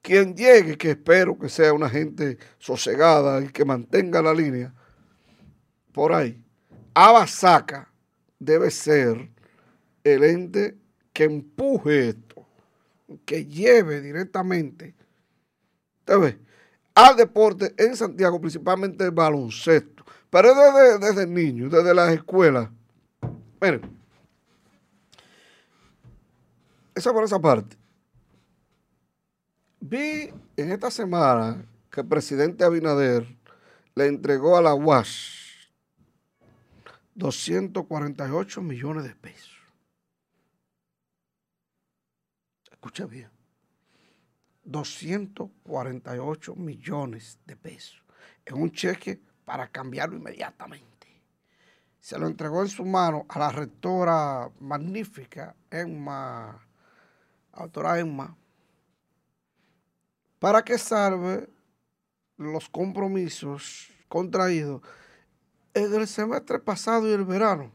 quien 0.02 0.36
llegue, 0.36 0.78
que 0.78 0.92
espero 0.92 1.38
que 1.38 1.50
sea 1.50 1.74
una 1.74 1.90
gente 1.90 2.38
sosegada 2.58 3.42
y 3.42 3.50
que 3.50 3.66
mantenga 3.66 4.22
la 4.22 4.34
línea, 4.34 4.74
por 5.92 6.14
ahí, 6.14 6.42
Abasaca 6.94 7.92
debe 8.40 8.72
ser 8.72 9.30
el 10.04 10.24
ente 10.24 10.78
que 11.14 11.26
empuje 11.26 12.10
esto, 12.10 12.46
que 13.26 13.46
lleve 13.46 14.02
directamente 14.02 14.96
¿te 16.08 16.40
al 16.96 17.16
deporte 17.16 17.76
en 17.78 17.96
Santiago, 17.96 18.42
principalmente 18.42 19.04
el 19.04 19.12
baloncesto, 19.12 20.04
pero 20.32 20.56
desde, 20.56 20.98
desde 20.98 21.28
niños, 21.28 21.72
desde 21.72 21.94
las 21.94 22.12
escuelas. 22.12 22.70
Miren, 23.62 23.82
esa 26.96 27.14
por 27.14 27.24
esa 27.24 27.40
parte. 27.40 27.76
Vi 29.80 30.34
en 30.58 30.72
esta 30.72 30.92
semana 30.92 31.66
que 31.92 32.02
el 32.02 32.08
presidente 32.08 32.64
Abinader 32.64 33.38
le 33.96 34.08
entregó 34.08 34.58
a 34.58 34.62
la 34.62 34.74
UAS 34.74 35.38
248 37.16 38.62
millones 38.62 39.04
de 39.04 39.16
pesos. 39.16 39.58
Escucha 42.72 43.06
bien. 43.06 43.30
248 44.64 46.56
millones 46.56 47.40
de 47.46 47.56
pesos 47.56 48.04
en 48.46 48.62
un 48.62 48.72
cheque 48.72 49.20
para 49.46 49.68
cambiarlo 49.70 50.18
inmediatamente. 50.18 51.08
Se 52.00 52.20
lo 52.20 52.28
entregó 52.28 52.62
en 52.62 52.70
su 52.70 52.86
mano 52.86 53.26
a 53.30 53.40
la 53.40 53.52
rectora 53.52 54.50
magnífica 54.60 55.56
Emma, 55.70 56.64
autora 57.54 58.00
Emma, 58.00 58.36
para 60.40 60.64
que 60.64 60.78
salve 60.78 61.50
los 62.38 62.70
compromisos 62.70 63.90
contraídos 64.08 64.82
en 65.74 65.94
el 65.94 66.08
semestre 66.08 66.60
pasado 66.60 67.10
y 67.10 67.14
el 67.14 67.26
verano. 67.26 67.72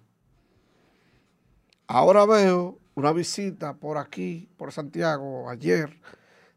Ahora 1.87 2.25
veo 2.25 2.79
una 2.95 3.13
visita 3.13 3.75
por 3.75 3.99
aquí, 3.99 4.49
por 4.57 4.73
Santiago, 4.73 5.49
ayer, 5.49 6.01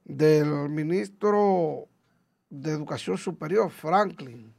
del 0.04 0.70
ministro 0.70 1.88
de 2.50 2.72
Educación 2.72 3.18
Superior, 3.18 3.72
Franklin, 3.72 4.54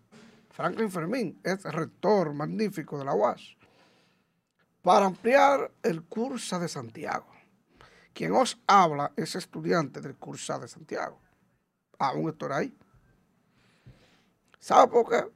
Franklin 0.51 0.91
Fermín, 0.91 1.41
es 1.45 1.63
rector 1.65 2.33
magnífico 2.33 2.99
de 2.99 3.05
la 3.05 3.15
UAS, 3.15 3.57
para 4.83 5.07
ampliar 5.07 5.71
el 5.83 6.03
curso 6.05 6.59
de 6.59 6.69
Santiago. 6.69 7.27
Quien 8.13 8.33
os 8.33 8.59
habla 8.67 9.13
es 9.17 9.35
estudiante 9.35 10.01
del 10.01 10.17
curso 10.17 10.59
de 10.59 10.69
Santiago. 10.69 11.26
Aún 11.99 12.29
estoy 12.29 12.53
ahí. 12.53 12.79
¿Sabe 14.59 14.91
por 14.91 15.09
qué? 15.09 15.33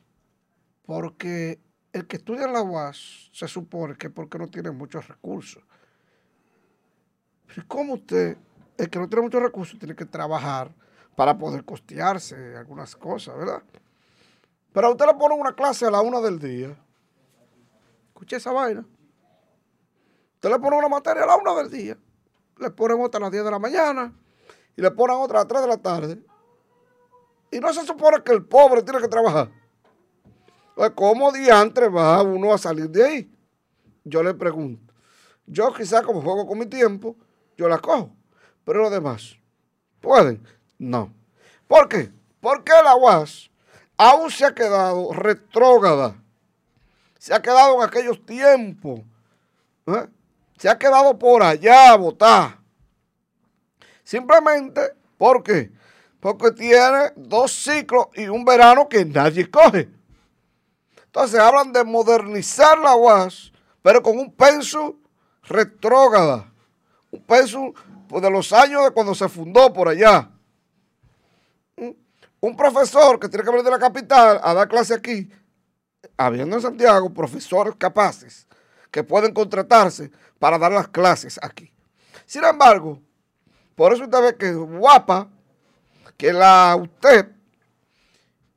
Porque 0.84 1.60
el 1.92 2.06
que 2.06 2.16
estudia 2.16 2.44
en 2.44 2.52
la 2.52 2.62
UAS 2.62 3.30
se 3.32 3.48
supone 3.48 3.96
que 3.96 4.10
porque 4.10 4.38
no 4.38 4.48
tiene 4.48 4.70
muchos 4.70 5.06
recursos. 5.08 5.62
¿Cómo 7.66 7.94
usted 7.94 8.36
el 8.80 8.88
que 8.88 8.98
no 8.98 9.08
tiene 9.08 9.22
muchos 9.22 9.42
recursos 9.42 9.78
tiene 9.78 9.94
que 9.94 10.06
trabajar 10.06 10.72
para 11.14 11.36
poder 11.36 11.64
costearse 11.64 12.56
algunas 12.56 12.96
cosas, 12.96 13.36
¿verdad? 13.36 13.62
Pero 14.72 14.86
a 14.86 14.90
usted 14.90 15.06
le 15.06 15.14
ponen 15.14 15.38
una 15.38 15.54
clase 15.54 15.84
a 15.84 15.90
la 15.90 16.00
una 16.00 16.20
del 16.20 16.38
día. 16.38 16.76
Escuche 18.08 18.36
esa 18.36 18.52
vaina. 18.52 18.86
Usted 20.34 20.48
le 20.48 20.58
pone 20.58 20.76
una 20.76 20.88
materia 20.88 21.24
a 21.24 21.26
la 21.26 21.36
una 21.36 21.54
del 21.56 21.70
día. 21.70 21.98
Le 22.58 22.70
ponen 22.70 23.00
otra 23.00 23.18
a 23.18 23.20
las 23.22 23.32
10 23.32 23.44
de 23.44 23.50
la 23.50 23.58
mañana. 23.58 24.14
Y 24.76 24.80
le 24.80 24.90
ponen 24.92 25.16
otra 25.16 25.40
a 25.40 25.42
las 25.42 25.48
3 25.48 25.60
de 25.60 25.68
la 25.68 25.76
tarde. 25.76 26.24
Y 27.50 27.58
no 27.58 27.72
se 27.72 27.84
supone 27.84 28.22
que 28.22 28.32
el 28.32 28.44
pobre 28.44 28.82
tiene 28.82 29.00
que 29.00 29.08
trabajar. 29.08 29.50
Pues, 30.74 30.92
¿Cómo 30.94 31.32
diantre 31.32 31.88
va 31.88 32.22
uno 32.22 32.54
a 32.54 32.58
salir 32.58 32.88
de 32.88 33.04
ahí? 33.04 33.30
Yo 34.04 34.22
le 34.22 34.34
pregunto. 34.34 34.94
Yo 35.46 35.72
quizás 35.72 36.02
como 36.02 36.22
juego 36.22 36.46
con 36.46 36.58
mi 36.58 36.66
tiempo, 36.66 37.16
yo 37.56 37.68
la 37.68 37.78
cojo. 37.78 38.12
Pero 38.64 38.82
los 38.82 38.90
demás, 38.90 39.36
¿pueden? 40.00 40.46
No. 40.78 41.12
¿Por 41.66 41.88
qué? 41.88 42.12
Porque 42.40 42.72
la 42.84 42.94
UAS 42.96 43.50
aún 43.96 44.30
se 44.30 44.46
ha 44.46 44.54
quedado 44.54 45.12
retrógrada. 45.12 46.16
Se 47.18 47.34
ha 47.34 47.42
quedado 47.42 47.76
en 47.76 47.82
aquellos 47.82 48.24
tiempos. 48.24 49.00
¿eh? 49.86 50.08
Se 50.56 50.68
ha 50.68 50.78
quedado 50.78 51.18
por 51.18 51.42
allá 51.42 51.90
a 51.92 51.96
votar. 51.96 52.58
Simplemente, 54.04 54.94
¿por 55.18 55.42
qué? 55.42 55.70
Porque 56.20 56.52
tiene 56.52 57.12
dos 57.16 57.52
ciclos 57.52 58.08
y 58.14 58.28
un 58.28 58.44
verano 58.44 58.88
que 58.88 59.04
nadie 59.04 59.50
coge. 59.50 59.88
Entonces 61.06 61.40
hablan 61.40 61.72
de 61.72 61.82
modernizar 61.82 62.78
la 62.78 62.94
UAS, 62.94 63.52
pero 63.82 64.02
con 64.02 64.18
un 64.18 64.32
penso 64.32 64.96
retrógrada. 65.42 66.52
Un 67.10 67.22
penso 67.22 67.74
pues, 68.08 68.22
de 68.22 68.30
los 68.30 68.52
años 68.52 68.84
de 68.84 68.90
cuando 68.92 69.14
se 69.14 69.28
fundó 69.28 69.72
por 69.72 69.88
allá. 69.88 70.30
Mm. 71.76 71.90
Un 72.40 72.56
profesor 72.56 73.18
que 73.18 73.28
tiene 73.28 73.44
que 73.44 73.50
venir 73.50 73.64
de 73.64 73.70
la 73.70 73.78
capital 73.78 74.40
a 74.42 74.54
dar 74.54 74.68
clase 74.68 74.94
aquí, 74.94 75.28
habiendo 76.16 76.56
en 76.56 76.62
Santiago 76.62 77.12
profesores 77.12 77.74
capaces 77.76 78.46
que 78.90 79.02
pueden 79.02 79.32
contratarse 79.32 80.10
para 80.38 80.58
dar 80.58 80.72
las 80.72 80.88
clases 80.88 81.38
aquí. 81.42 81.72
Sin 82.26 82.44
embargo, 82.44 83.00
por 83.74 83.92
eso 83.92 84.04
usted 84.04 84.22
ve 84.22 84.36
que 84.36 84.52
guapa, 84.52 85.28
que 86.20 86.34
la 86.34 86.76
usted, 86.78 87.32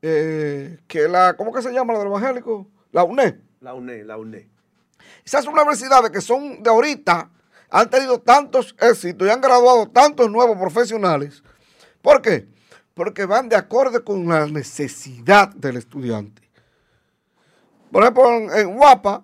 eh, 0.01 0.79
que 0.85 1.07
la, 1.07 1.33
¿cómo 1.37 1.53
que 1.53 1.61
se 1.61 1.71
llama 1.71 1.93
la 1.93 1.99
del 1.99 2.09
evangélico? 2.09 2.67
La 2.91 3.05
UNED. 3.05 3.39
La 3.61 3.73
UNED, 3.73 4.05
la 4.05 4.17
UNED. 4.17 4.47
Esas 5.23 5.47
universidades 5.47 6.11
que 6.11 6.19
son 6.19 6.61
de 6.61 6.69
ahorita, 6.69 7.31
han 7.69 7.89
tenido 7.89 8.19
tantos 8.19 8.75
éxitos 8.81 9.25
y 9.25 9.31
han 9.31 9.39
graduado 9.39 9.87
tantos 9.87 10.29
nuevos 10.29 10.57
profesionales. 10.57 11.41
¿Por 12.01 12.21
qué? 12.21 12.49
Porque 12.93 13.23
van 13.25 13.47
de 13.47 13.55
acorde 13.55 14.03
con 14.03 14.27
la 14.27 14.45
necesidad 14.45 15.47
del 15.55 15.77
estudiante. 15.77 16.41
Por 17.93 18.03
ejemplo, 18.03 18.29
en, 18.57 18.75
Guapa, 18.75 19.23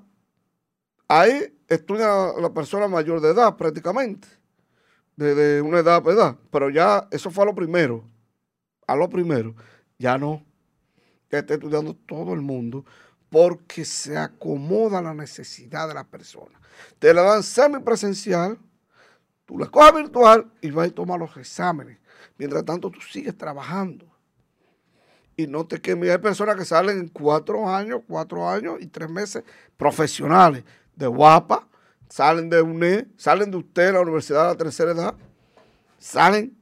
ahí 1.10 1.58
estudia 1.68 2.32
la 2.40 2.54
persona 2.54 2.88
mayor 2.88 3.20
de 3.20 3.32
edad 3.32 3.58
prácticamente, 3.58 4.30
de, 5.18 5.62
una 5.62 5.80
edad 5.80 6.02
a 6.08 6.12
edad, 6.12 6.38
pero 6.50 6.70
ya 6.70 7.06
eso 7.12 7.30
fue 7.32 7.46
lo 7.46 7.54
primero, 7.54 8.06
a 8.92 8.96
lo 8.96 9.10
primero, 9.10 9.56
ya 9.98 10.18
no, 10.18 10.44
ya 11.32 11.40
está 11.40 11.54
estudiando 11.54 11.94
todo 11.94 12.34
el 12.34 12.42
mundo 12.42 12.86
porque 13.30 13.86
se 13.86 14.18
acomoda 14.18 15.02
la 15.02 15.14
necesidad 15.14 15.88
de 15.88 15.94
la 15.94 16.04
persona. 16.04 16.60
Te 16.98 17.14
la 17.14 17.22
dan 17.22 17.44
semipresencial, 17.44 18.58
tú 19.46 19.58
la 19.58 19.68
coges 19.68 19.94
virtual 19.94 20.52
y 20.62 20.72
vas 20.72 20.90
a 20.90 20.92
tomar 20.92 21.20
los 21.20 21.36
exámenes. 21.38 21.98
Mientras 22.38 22.66
tanto, 22.66 22.90
tú 22.90 23.00
sigues 23.02 23.38
trabajando. 23.38 24.06
Y 25.36 25.48
no 25.48 25.66
te 25.66 25.80
quemes. 25.80 26.10
Hay 26.10 26.18
personas 26.18 26.56
que 26.56 26.66
salen 26.66 26.98
en 26.98 27.08
cuatro 27.08 27.70
años, 27.70 28.02
cuatro 28.08 28.50
años 28.50 28.78
y 28.80 28.88
tres 28.88 29.10
meses 29.10 29.44
profesionales 29.78 30.64
de 30.96 31.08
guapa, 31.08 31.68
salen 32.10 32.50
de 32.50 32.62
UNED, 32.62 33.08
salen 33.16 33.52
de 33.52 33.58
usted, 33.58 33.94
la 33.94 34.02
Universidad 34.02 34.44
de 34.44 34.48
la 34.50 34.58
Tercera 34.58 34.92
Edad, 34.92 35.16
salen 35.98 36.58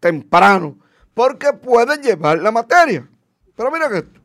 temprano, 0.00 0.78
porque 1.14 1.52
pueden 1.52 2.02
llevar 2.02 2.38
la 2.38 2.50
materia. 2.50 3.08
Pero 3.56 3.70
mira 3.70 3.88
que 3.88 3.98
esto. 3.98 4.20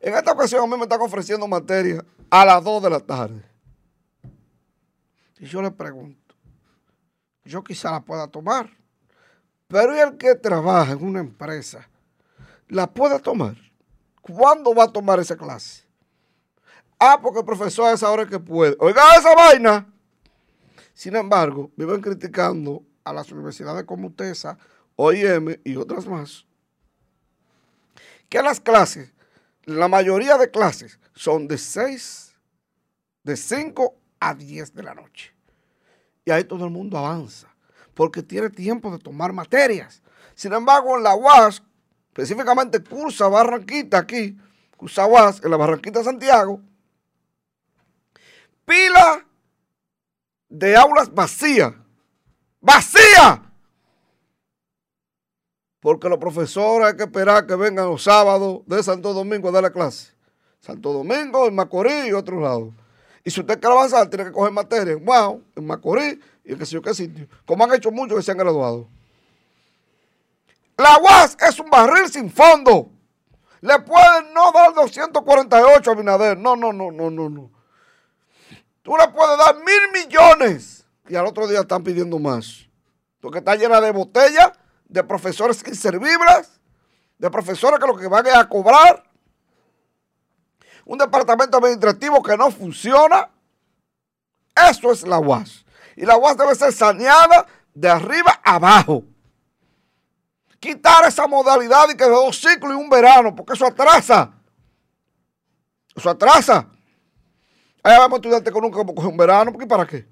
En 0.00 0.14
esta 0.14 0.32
ocasión 0.32 0.62
a 0.62 0.66
mí 0.66 0.76
me 0.76 0.84
están 0.84 1.00
ofreciendo 1.00 1.46
materia 1.48 2.04
a 2.30 2.44
las 2.44 2.62
2 2.62 2.82
de 2.84 2.90
la 2.90 3.00
tarde. 3.00 3.44
Y 5.40 5.46
yo 5.46 5.60
le 5.60 5.70
pregunto, 5.70 6.34
yo 7.44 7.62
quizá 7.62 7.90
la 7.90 8.00
pueda 8.00 8.28
tomar, 8.28 8.70
pero 9.66 9.94
¿y 9.94 9.98
el 9.98 10.16
que 10.16 10.34
trabaja 10.34 10.92
en 10.92 11.04
una 11.04 11.20
empresa 11.20 11.88
la 12.68 12.86
puede 12.86 13.18
tomar? 13.20 13.56
¿Cuándo 14.20 14.74
va 14.74 14.84
a 14.84 14.92
tomar 14.92 15.20
esa 15.20 15.36
clase? 15.36 15.84
Ah, 16.98 17.18
porque 17.22 17.40
el 17.40 17.44
profesor 17.44 17.86
a 17.86 17.92
esa 17.92 18.10
hora 18.10 18.26
que 18.26 18.38
puede. 18.38 18.76
Oiga 18.80 19.02
esa 19.16 19.34
vaina. 19.34 19.86
Sin 20.92 21.14
embargo, 21.14 21.70
viven 21.76 22.00
criticando 22.00 22.82
a 23.04 23.12
las 23.12 23.30
universidades 23.30 23.84
como 23.84 24.08
UTESA, 24.08 24.58
OIM 25.00 25.60
y 25.62 25.76
otras 25.76 26.06
más, 26.06 26.44
que 28.28 28.42
las 28.42 28.58
clases 28.58 29.12
la 29.64 29.86
mayoría 29.86 30.38
de 30.38 30.50
clases 30.50 30.98
son 31.14 31.46
de 31.46 31.58
6, 31.58 32.34
de 33.22 33.36
5 33.36 33.94
a 34.18 34.34
10 34.34 34.74
de 34.74 34.82
la 34.82 34.94
noche. 34.94 35.34
Y 36.24 36.30
ahí 36.30 36.42
todo 36.44 36.64
el 36.64 36.70
mundo 36.70 36.96
avanza, 36.96 37.48
porque 37.92 38.22
tiene 38.22 38.50
tiempo 38.50 38.90
de 38.90 38.98
tomar 38.98 39.32
materias. 39.32 40.02
Sin 40.34 40.54
embargo, 40.54 40.96
en 40.96 41.02
la 41.02 41.14
UAS, 41.14 41.62
específicamente 42.08 42.82
cursa 42.82 43.28
Barranquita 43.28 43.98
aquí, 43.98 44.38
cursa 44.76 45.06
UAS 45.06 45.44
en 45.44 45.50
la 45.50 45.58
Barranquita 45.58 46.02
Santiago, 46.02 46.62
pila 48.64 49.26
de 50.48 50.76
aulas 50.76 51.12
vacías. 51.12 51.74
¡Vacía! 52.60 53.47
Porque 55.80 56.08
los 56.08 56.18
profesores 56.18 56.88
hay 56.88 56.96
que 56.96 57.04
esperar 57.04 57.46
que 57.46 57.54
vengan 57.54 57.86
los 57.86 58.02
sábados 58.02 58.60
de 58.66 58.82
Santo 58.82 59.12
Domingo 59.12 59.48
a 59.48 59.52
dar 59.52 59.62
la 59.62 59.70
clase. 59.70 60.12
Santo 60.60 60.92
Domingo, 60.92 61.46
en 61.46 61.54
Macorís 61.54 62.06
y 62.06 62.12
otro 62.12 62.40
lado. 62.40 62.72
Y 63.24 63.30
si 63.30 63.40
usted 63.40 63.60
quiere 63.60 63.74
avanzar, 63.74 64.08
tiene 64.08 64.24
que 64.24 64.32
coger 64.32 64.52
materia 64.52 64.92
en 64.92 65.04
Wow, 65.04 65.44
en 65.54 65.66
Macorís 65.66 66.18
y 66.44 66.56
qué 66.56 66.66
sé 66.66 66.72
yo 66.72 66.82
qué 66.82 66.94
sitio. 66.94 67.28
Como 67.46 67.64
han 67.64 67.74
hecho 67.74 67.90
muchos 67.90 68.16
que 68.16 68.22
se 68.22 68.32
han 68.32 68.38
graduado. 68.38 68.88
La 70.76 70.96
UAS 70.98 71.36
es 71.40 71.58
un 71.58 71.68
barril 71.70 72.08
sin 72.08 72.30
fondo. 72.30 72.90
Le 73.60 73.78
pueden 73.80 74.32
no 74.32 74.52
dar 74.52 74.72
248 74.72 75.90
a 75.90 75.94
Binader. 75.94 76.38
No, 76.38 76.54
no, 76.54 76.72
no, 76.72 76.92
no, 76.92 77.10
no, 77.10 77.28
no. 77.28 77.50
Tú 78.82 78.96
le 78.96 79.08
puedes 79.08 79.36
dar 79.38 79.56
mil 79.56 79.92
millones 79.92 80.86
y 81.08 81.16
al 81.16 81.26
otro 81.26 81.46
día 81.48 81.60
están 81.60 81.82
pidiendo 81.82 82.18
más. 82.18 82.68
Porque 83.20 83.38
está 83.38 83.56
llena 83.56 83.80
de 83.80 83.90
botellas, 83.90 84.52
de 84.88 85.04
profesores 85.04 85.62
inservibles, 85.66 86.60
de 87.18 87.30
profesores 87.30 87.78
que 87.78 87.86
lo 87.86 87.96
que 87.96 88.08
van 88.08 88.26
es 88.26 88.34
a 88.34 88.48
cobrar. 88.48 89.04
Un 90.84 90.98
departamento 90.98 91.58
administrativo 91.58 92.22
que 92.22 92.36
no 92.36 92.50
funciona. 92.50 93.30
Eso 94.70 94.90
es 94.90 95.06
la 95.06 95.18
UAS. 95.18 95.64
Y 95.96 96.06
la 96.06 96.16
UAS 96.16 96.36
debe 96.36 96.54
ser 96.54 96.72
saneada 96.72 97.46
de 97.74 97.88
arriba 97.88 98.40
abajo 98.42 99.04
quitar 100.60 101.06
esa 101.06 101.26
modalidad 101.26 101.88
y 101.90 101.96
que 101.96 102.04
de 102.04 102.10
dos 102.10 102.36
ciclos 102.36 102.72
y 102.72 102.76
un 102.76 102.90
verano, 102.90 103.34
porque 103.34 103.52
eso 103.52 103.66
atrasa. 103.66 104.32
Eso 105.94 106.10
atrasa. 106.10 106.68
Ahí 107.82 107.96
vamos 107.96 108.18
estudiantes 108.18 108.52
que 108.52 108.60
nunca 108.60 108.84
coger 108.84 109.10
un 109.10 109.16
verano, 109.16 109.52
porque 109.52 109.66
¿para 109.66 109.86
qué? 109.86 110.06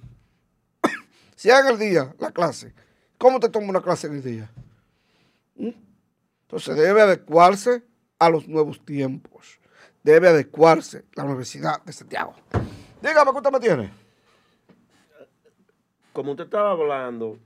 si 1.36 1.51
en 1.51 1.66
el 1.66 1.78
día 1.78 2.15
la 2.19 2.31
clase, 2.31 2.73
¿cómo 3.19 3.40
te 3.40 3.48
toma 3.48 3.69
una 3.69 3.81
clase 3.81 4.07
en 4.07 4.15
el 4.15 4.23
día? 4.23 4.51
¿Mm? 5.56 5.70
Entonces 6.42 6.76
debe 6.76 7.02
adecuarse 7.02 7.82
a 8.18 8.30
los 8.30 8.46
nuevos 8.48 8.84
tiempos. 8.84 9.60
Debe 10.02 10.28
adecuarse 10.28 11.04
la 11.14 11.24
Universidad 11.24 11.82
de 11.84 11.92
Santiago. 11.92 12.34
Dígame, 13.02 13.32
¿qué 13.32 13.36
usted 13.36 13.50
me 13.50 13.60
tiene? 13.60 13.92
Como 16.12 16.30
usted 16.30 16.44
estaba 16.44 16.70
hablando, 16.70 17.38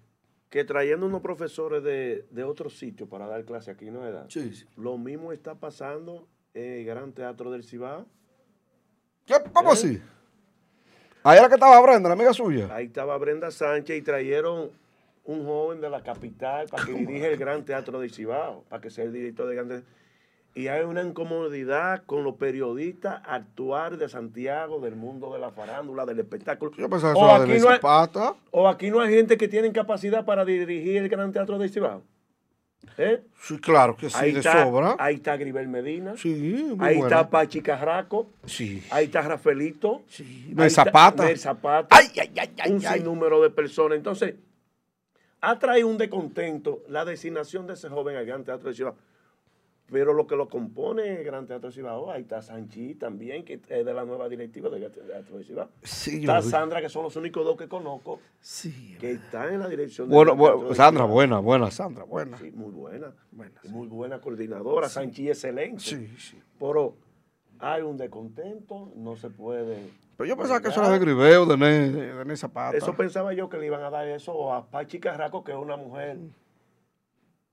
que 0.50 0.64
trayendo 0.64 1.06
unos 1.06 1.22
profesores 1.22 1.82
de, 1.82 2.26
de 2.30 2.44
otros 2.44 2.78
sitios 2.78 3.08
para 3.08 3.26
dar 3.26 3.44
clase 3.44 3.70
aquí, 3.70 3.90
¿no 3.90 4.06
es 4.06 4.32
Sí, 4.32 4.54
sí. 4.54 4.66
Lo 4.76 4.98
mismo 4.98 5.32
está 5.32 5.54
pasando 5.54 6.28
en 6.54 6.80
el 6.80 6.84
Gran 6.84 7.12
Teatro 7.12 7.50
del 7.50 7.64
Cibao. 7.64 8.06
¿Qué? 9.26 9.34
¿Cómo 9.52 9.70
¿Eh? 9.70 9.72
así? 9.72 10.02
Ahí 11.22 11.38
era 11.38 11.48
que 11.48 11.54
estaba 11.54 11.80
Brenda, 11.80 12.08
la 12.08 12.14
amiga 12.14 12.32
suya. 12.32 12.74
Ahí 12.74 12.86
estaba 12.86 13.16
Brenda 13.18 13.50
Sánchez 13.50 13.98
y 13.98 14.02
trajeron 14.02 14.70
un 15.24 15.44
joven 15.44 15.80
de 15.80 15.90
la 15.90 16.02
capital 16.02 16.66
para 16.68 16.84
que 16.84 16.92
dirija 16.92 17.26
el 17.28 17.36
Gran 17.36 17.64
Teatro 17.64 18.00
del 18.00 18.10
Cibao, 18.10 18.64
para 18.68 18.80
que 18.80 18.90
sea 18.90 19.04
el 19.04 19.12
director 19.12 19.46
del 19.46 19.56
Gran 19.56 19.68
Teatro. 19.68 19.86
Y 20.52 20.66
hay 20.66 20.82
una 20.84 21.02
incomodidad 21.02 22.02
con 22.06 22.24
los 22.24 22.34
periodistas 22.34 23.22
actuar 23.24 23.98
de 23.98 24.08
Santiago, 24.08 24.80
del 24.80 24.96
mundo 24.96 25.32
de 25.32 25.38
la 25.38 25.52
farándula, 25.52 26.04
del 26.04 26.18
espectáculo. 26.18 26.72
Yo 26.76 26.90
pensaba 26.90 27.14
O 27.14 27.30
aquí 27.30 27.52
de 27.52 27.60
no 27.60 27.68
hay-. 27.68 28.34
O 28.50 28.68
aquí 28.68 28.90
no 28.90 29.00
hay 29.00 29.14
gente 29.14 29.36
que 29.36 29.46
tiene 29.46 29.70
capacidad 29.72 30.24
para 30.24 30.44
dirigir 30.44 30.96
el 30.96 31.08
Gran 31.08 31.32
Teatro 31.32 31.56
del 31.58 31.70
Cibao. 31.70 32.02
¿Eh? 32.98 33.22
Sí, 33.40 33.58
claro 33.58 33.96
que 33.96 34.10
sí, 34.10 34.16
ahí 34.18 34.32
de 34.32 34.40
está, 34.40 34.64
sobra. 34.64 34.96
Ahí 34.98 35.16
está 35.16 35.36
Gribel 35.36 35.68
Medina. 35.68 36.14
Sí, 36.16 36.74
muy 36.76 36.86
Ahí 36.86 36.96
buena. 36.96 37.16
está 37.20 37.30
Pachi 37.30 37.60
Carraco. 37.60 38.30
Sí. 38.44 38.82
Ahí 38.90 39.06
está 39.06 39.22
Rafaelito. 39.22 40.02
Nel 40.48 40.70
Zapata. 40.70 41.24
Nel 41.24 41.38
Zapata. 41.38 41.96
Ay, 41.96 42.08
ay, 42.20 42.32
ay, 42.36 42.50
ay, 42.58 42.72
un 42.72 42.80
sinnúmero 42.80 43.40
de 43.40 43.50
personas. 43.50 43.96
Entonces, 43.96 44.34
ha 45.40 45.58
traído 45.58 45.88
un 45.88 45.98
descontento 45.98 46.82
la 46.88 47.04
designación 47.04 47.66
de 47.66 47.74
ese 47.74 47.88
joven 47.88 48.16
al 48.16 48.26
Gran 48.26 48.44
Teatro 48.44 48.68
de 48.68 48.74
Cibao. 48.74 48.96
Pero 49.90 50.12
lo 50.12 50.24
que 50.28 50.36
lo 50.36 50.48
compone 50.48 51.18
el 51.18 51.24
Gran 51.24 51.48
Teatro 51.48 51.68
de 51.70 51.74
Cibao, 51.74 52.12
ahí 52.12 52.22
está 52.22 52.40
Sanchi 52.42 52.94
también, 52.94 53.44
que 53.44 53.54
es 53.54 53.84
de 53.84 53.92
la 53.92 54.04
nueva 54.04 54.28
directiva 54.28 54.68
del 54.70 54.80
Gran 54.82 54.92
Teatro 54.92 55.38
de. 55.38 55.44
Sí, 55.82 56.20
yo 56.20 56.30
está. 56.36 56.42
Sandra, 56.42 56.80
que 56.80 56.88
son 56.88 57.02
los 57.02 57.16
únicos 57.16 57.44
dos 57.44 57.56
que 57.56 57.66
conozco, 57.68 58.20
Sí. 58.40 58.96
que 59.00 59.12
están 59.12 59.52
en 59.52 59.58
la 59.60 59.68
dirección 59.68 60.08
del 60.08 60.14
Bueno, 60.14 60.36
bueno, 60.36 60.68
de 60.68 60.74
Sandra, 60.76 61.04
buena, 61.06 61.40
buena, 61.40 61.70
Sandra, 61.72 62.04
buena. 62.04 62.38
Sí, 62.38 62.52
muy 62.52 62.70
buena. 62.70 63.12
Buena, 63.32 63.60
Muy 63.68 63.88
buena 63.88 64.20
coordinadora. 64.20 64.88
Sanchi 64.88 65.28
excelente. 65.28 65.80
Sí, 65.80 66.06
sí. 66.18 66.38
Pero 66.60 66.94
hay 67.58 67.82
un 67.82 67.96
descontento, 67.96 68.92
no 68.94 69.16
se 69.16 69.28
puede. 69.30 69.90
Pero 70.20 70.28
yo 70.28 70.36
pensaba 70.36 70.60
que 70.60 70.68
eso 70.68 70.80
era 70.82 70.90
de 70.90 70.98
Gribeo, 70.98 71.46
de 71.46 71.56
Nel 71.56 72.36
Zapata. 72.36 72.76
Eso 72.76 72.94
pensaba 72.94 73.32
yo 73.32 73.48
que 73.48 73.56
le 73.56 73.64
iban 73.64 73.82
a 73.82 73.88
dar 73.88 74.06
eso 74.06 74.52
a 74.52 74.66
Pachi 74.66 75.00
Carraco, 75.00 75.42
que 75.42 75.52
es 75.52 75.56
una 75.56 75.78
mujer 75.78 76.18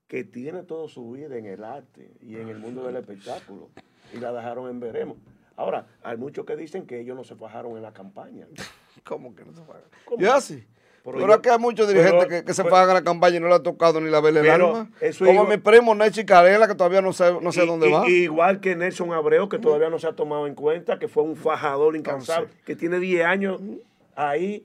que 0.06 0.22
tiene 0.22 0.64
toda 0.64 0.86
su 0.86 1.12
vida 1.12 1.38
en 1.38 1.46
el 1.46 1.64
arte 1.64 2.12
y 2.20 2.36
en 2.36 2.50
el 2.50 2.58
mundo 2.58 2.84
del 2.84 2.96
espectáculo. 2.96 3.70
Y 4.12 4.18
la 4.18 4.32
dejaron 4.32 4.68
en 4.68 4.80
veremos. 4.80 5.16
Ahora, 5.56 5.86
hay 6.02 6.18
muchos 6.18 6.44
que 6.44 6.56
dicen 6.56 6.86
que 6.86 7.00
ellos 7.00 7.16
no 7.16 7.24
se 7.24 7.36
fajaron 7.36 7.74
en 7.74 7.82
la 7.82 7.94
campaña. 7.94 8.46
¿Cómo 9.02 9.34
que 9.34 9.46
no 9.46 9.54
se? 9.54 9.62
¿Cómo? 10.04 10.20
Yo 10.20 10.34
así. 10.34 10.62
Pero 11.12 11.18
Pero, 11.18 11.28
yo- 11.28 11.34
es 11.36 11.40
que 11.40 11.50
hay 11.50 11.58
muchos 11.58 11.88
dirigentes 11.88 12.26
pero- 12.26 12.40
que, 12.40 12.44
que 12.44 12.54
se 12.54 12.64
fajan 12.64 12.90
a 12.90 12.94
la 12.94 13.02
campaña 13.02 13.36
y 13.36 13.40
no 13.40 13.48
le 13.48 13.54
ha 13.54 13.62
tocado 13.62 14.00
ni 14.00 14.10
la 14.10 14.20
vela 14.20 14.40
el 14.40 14.50
alma. 14.50 14.90
eso 15.00 15.24
Como 15.24 15.44
mi 15.44 15.56
primo 15.56 15.94
Nechi 15.94 16.24
Carela, 16.24 16.66
que 16.68 16.74
todavía 16.74 17.00
no 17.02 17.12
sé, 17.12 17.32
no 17.40 17.52
sé 17.52 17.64
Y- 17.64 17.66
dónde 17.66 17.88
y- 17.88 17.92
va. 17.92 18.08
Igual 18.08 18.60
que 18.60 18.76
Nelson 18.76 19.12
Abreu, 19.12 19.48
que 19.48 19.58
todavía 19.58 19.90
no 19.90 19.98
se 19.98 20.06
ha 20.06 20.12
tomado 20.12 20.46
en 20.46 20.54
cuenta, 20.54 20.98
que 20.98 21.08
fue 21.08 21.22
un 21.22 21.36
fajador 21.36 21.96
incansable, 21.96 22.46
Entonces. 22.46 22.64
que 22.66 22.76
tiene 22.76 22.98
10 23.00 23.24
años 23.24 23.60
ahí 24.16 24.64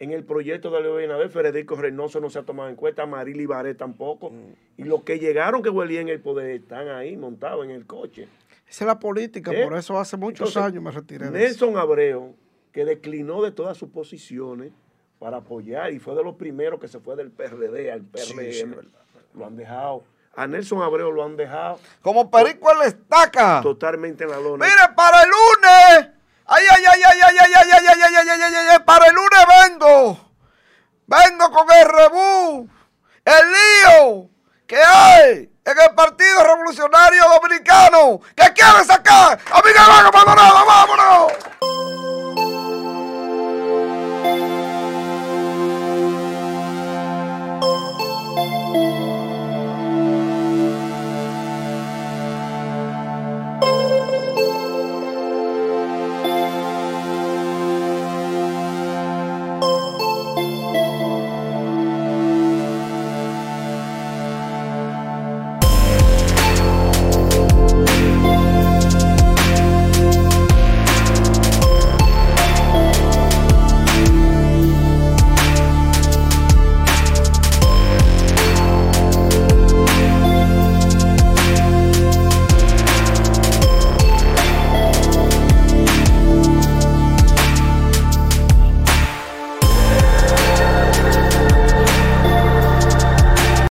en 0.00 0.12
el 0.12 0.24
proyecto 0.24 0.70
de 0.70 0.80
Leo 0.80 0.96
Binader. 0.96 1.28
Federico 1.30 1.74
Reynoso 1.76 2.20
no 2.20 2.30
se 2.30 2.38
ha 2.38 2.42
tomado 2.42 2.68
en 2.68 2.76
cuenta, 2.76 3.04
Marily 3.06 3.46
Baré 3.46 3.74
tampoco. 3.74 4.32
Y 4.76 4.84
los 4.84 5.02
que 5.02 5.18
llegaron 5.18 5.62
que 5.62 5.70
huelían 5.70 6.08
el 6.08 6.20
poder 6.20 6.50
están 6.50 6.88
ahí 6.88 7.16
montados 7.16 7.64
en 7.64 7.72
el 7.72 7.84
coche. 7.86 8.28
Esa 8.68 8.84
es 8.84 8.86
la 8.86 8.98
política, 8.98 9.50
¿Eh? 9.52 9.64
por 9.64 9.76
eso 9.76 9.98
hace 9.98 10.16
muchos 10.16 10.48
Entonces, 10.50 10.62
años 10.72 10.82
me 10.84 10.90
retiré 10.90 11.30
de 11.30 11.38
eso. 11.46 11.64
Nelson 11.66 11.78
Abreu, 11.78 12.34
que 12.70 12.84
declinó 12.84 13.42
de 13.42 13.50
todas 13.50 13.76
sus 13.78 13.88
posiciones 13.88 14.72
para 15.18 15.38
apoyar 15.38 15.92
y 15.92 15.98
fue 15.98 16.14
de 16.14 16.22
los 16.22 16.36
primeros 16.36 16.80
que 16.80 16.88
se 16.88 17.00
fue 17.00 17.16
del 17.16 17.30
PRD 17.30 17.90
al 17.90 18.02
PRM. 18.02 18.52
sí, 18.52 18.64
verdad, 18.64 19.00
lo 19.34 19.46
han 19.46 19.56
dejado. 19.56 20.04
A 20.36 20.46
Nelson 20.46 20.80
Abreu 20.82 21.10
lo 21.10 21.24
han 21.24 21.36
dejado 21.36 21.80
Como 22.00 22.30
Perico 22.30 22.70
en 22.70 22.78
la 22.78 22.84
estaca. 22.86 23.60
totalmente 23.60 24.22
en 24.24 24.30
la 24.30 24.38
lona. 24.38 24.64
Mire, 24.64 24.94
para 24.94 25.22
el 25.24 25.28
lunes. 25.30 26.10
Ay, 26.46 26.64
ay, 26.76 26.84
ay, 26.92 27.02
ay, 27.04 27.20
ay, 27.26 27.36
ay, 27.40 27.52
ay, 27.56 27.70
ay, 27.72 27.86
ay, 27.88 28.02
ay, 28.04 28.28
ay, 28.30 28.40
ay, 28.40 28.54
ay, 28.54 28.66
ay, 28.70 28.78
para 28.86 29.06
el 29.06 29.14
lunes 29.14 29.40
vengo. 29.68 30.30
Vengo 31.06 31.50
con 31.50 31.66
el 31.70 31.88
rebú, 31.88 32.68
el 33.24 33.50
lío 33.50 34.30
que 34.66 34.76
hay 34.76 35.50
en 35.64 35.78
el 35.88 35.94
Partido 35.94 36.44
Revolucionario 36.44 37.22
Dominicano 37.40 38.20
que 38.36 38.52
quiere 38.52 38.84
sacar 38.84 39.38
a 39.50 39.62
Miguel 39.62 39.76
Ángel 39.78 40.10
Maldonado. 40.12 41.28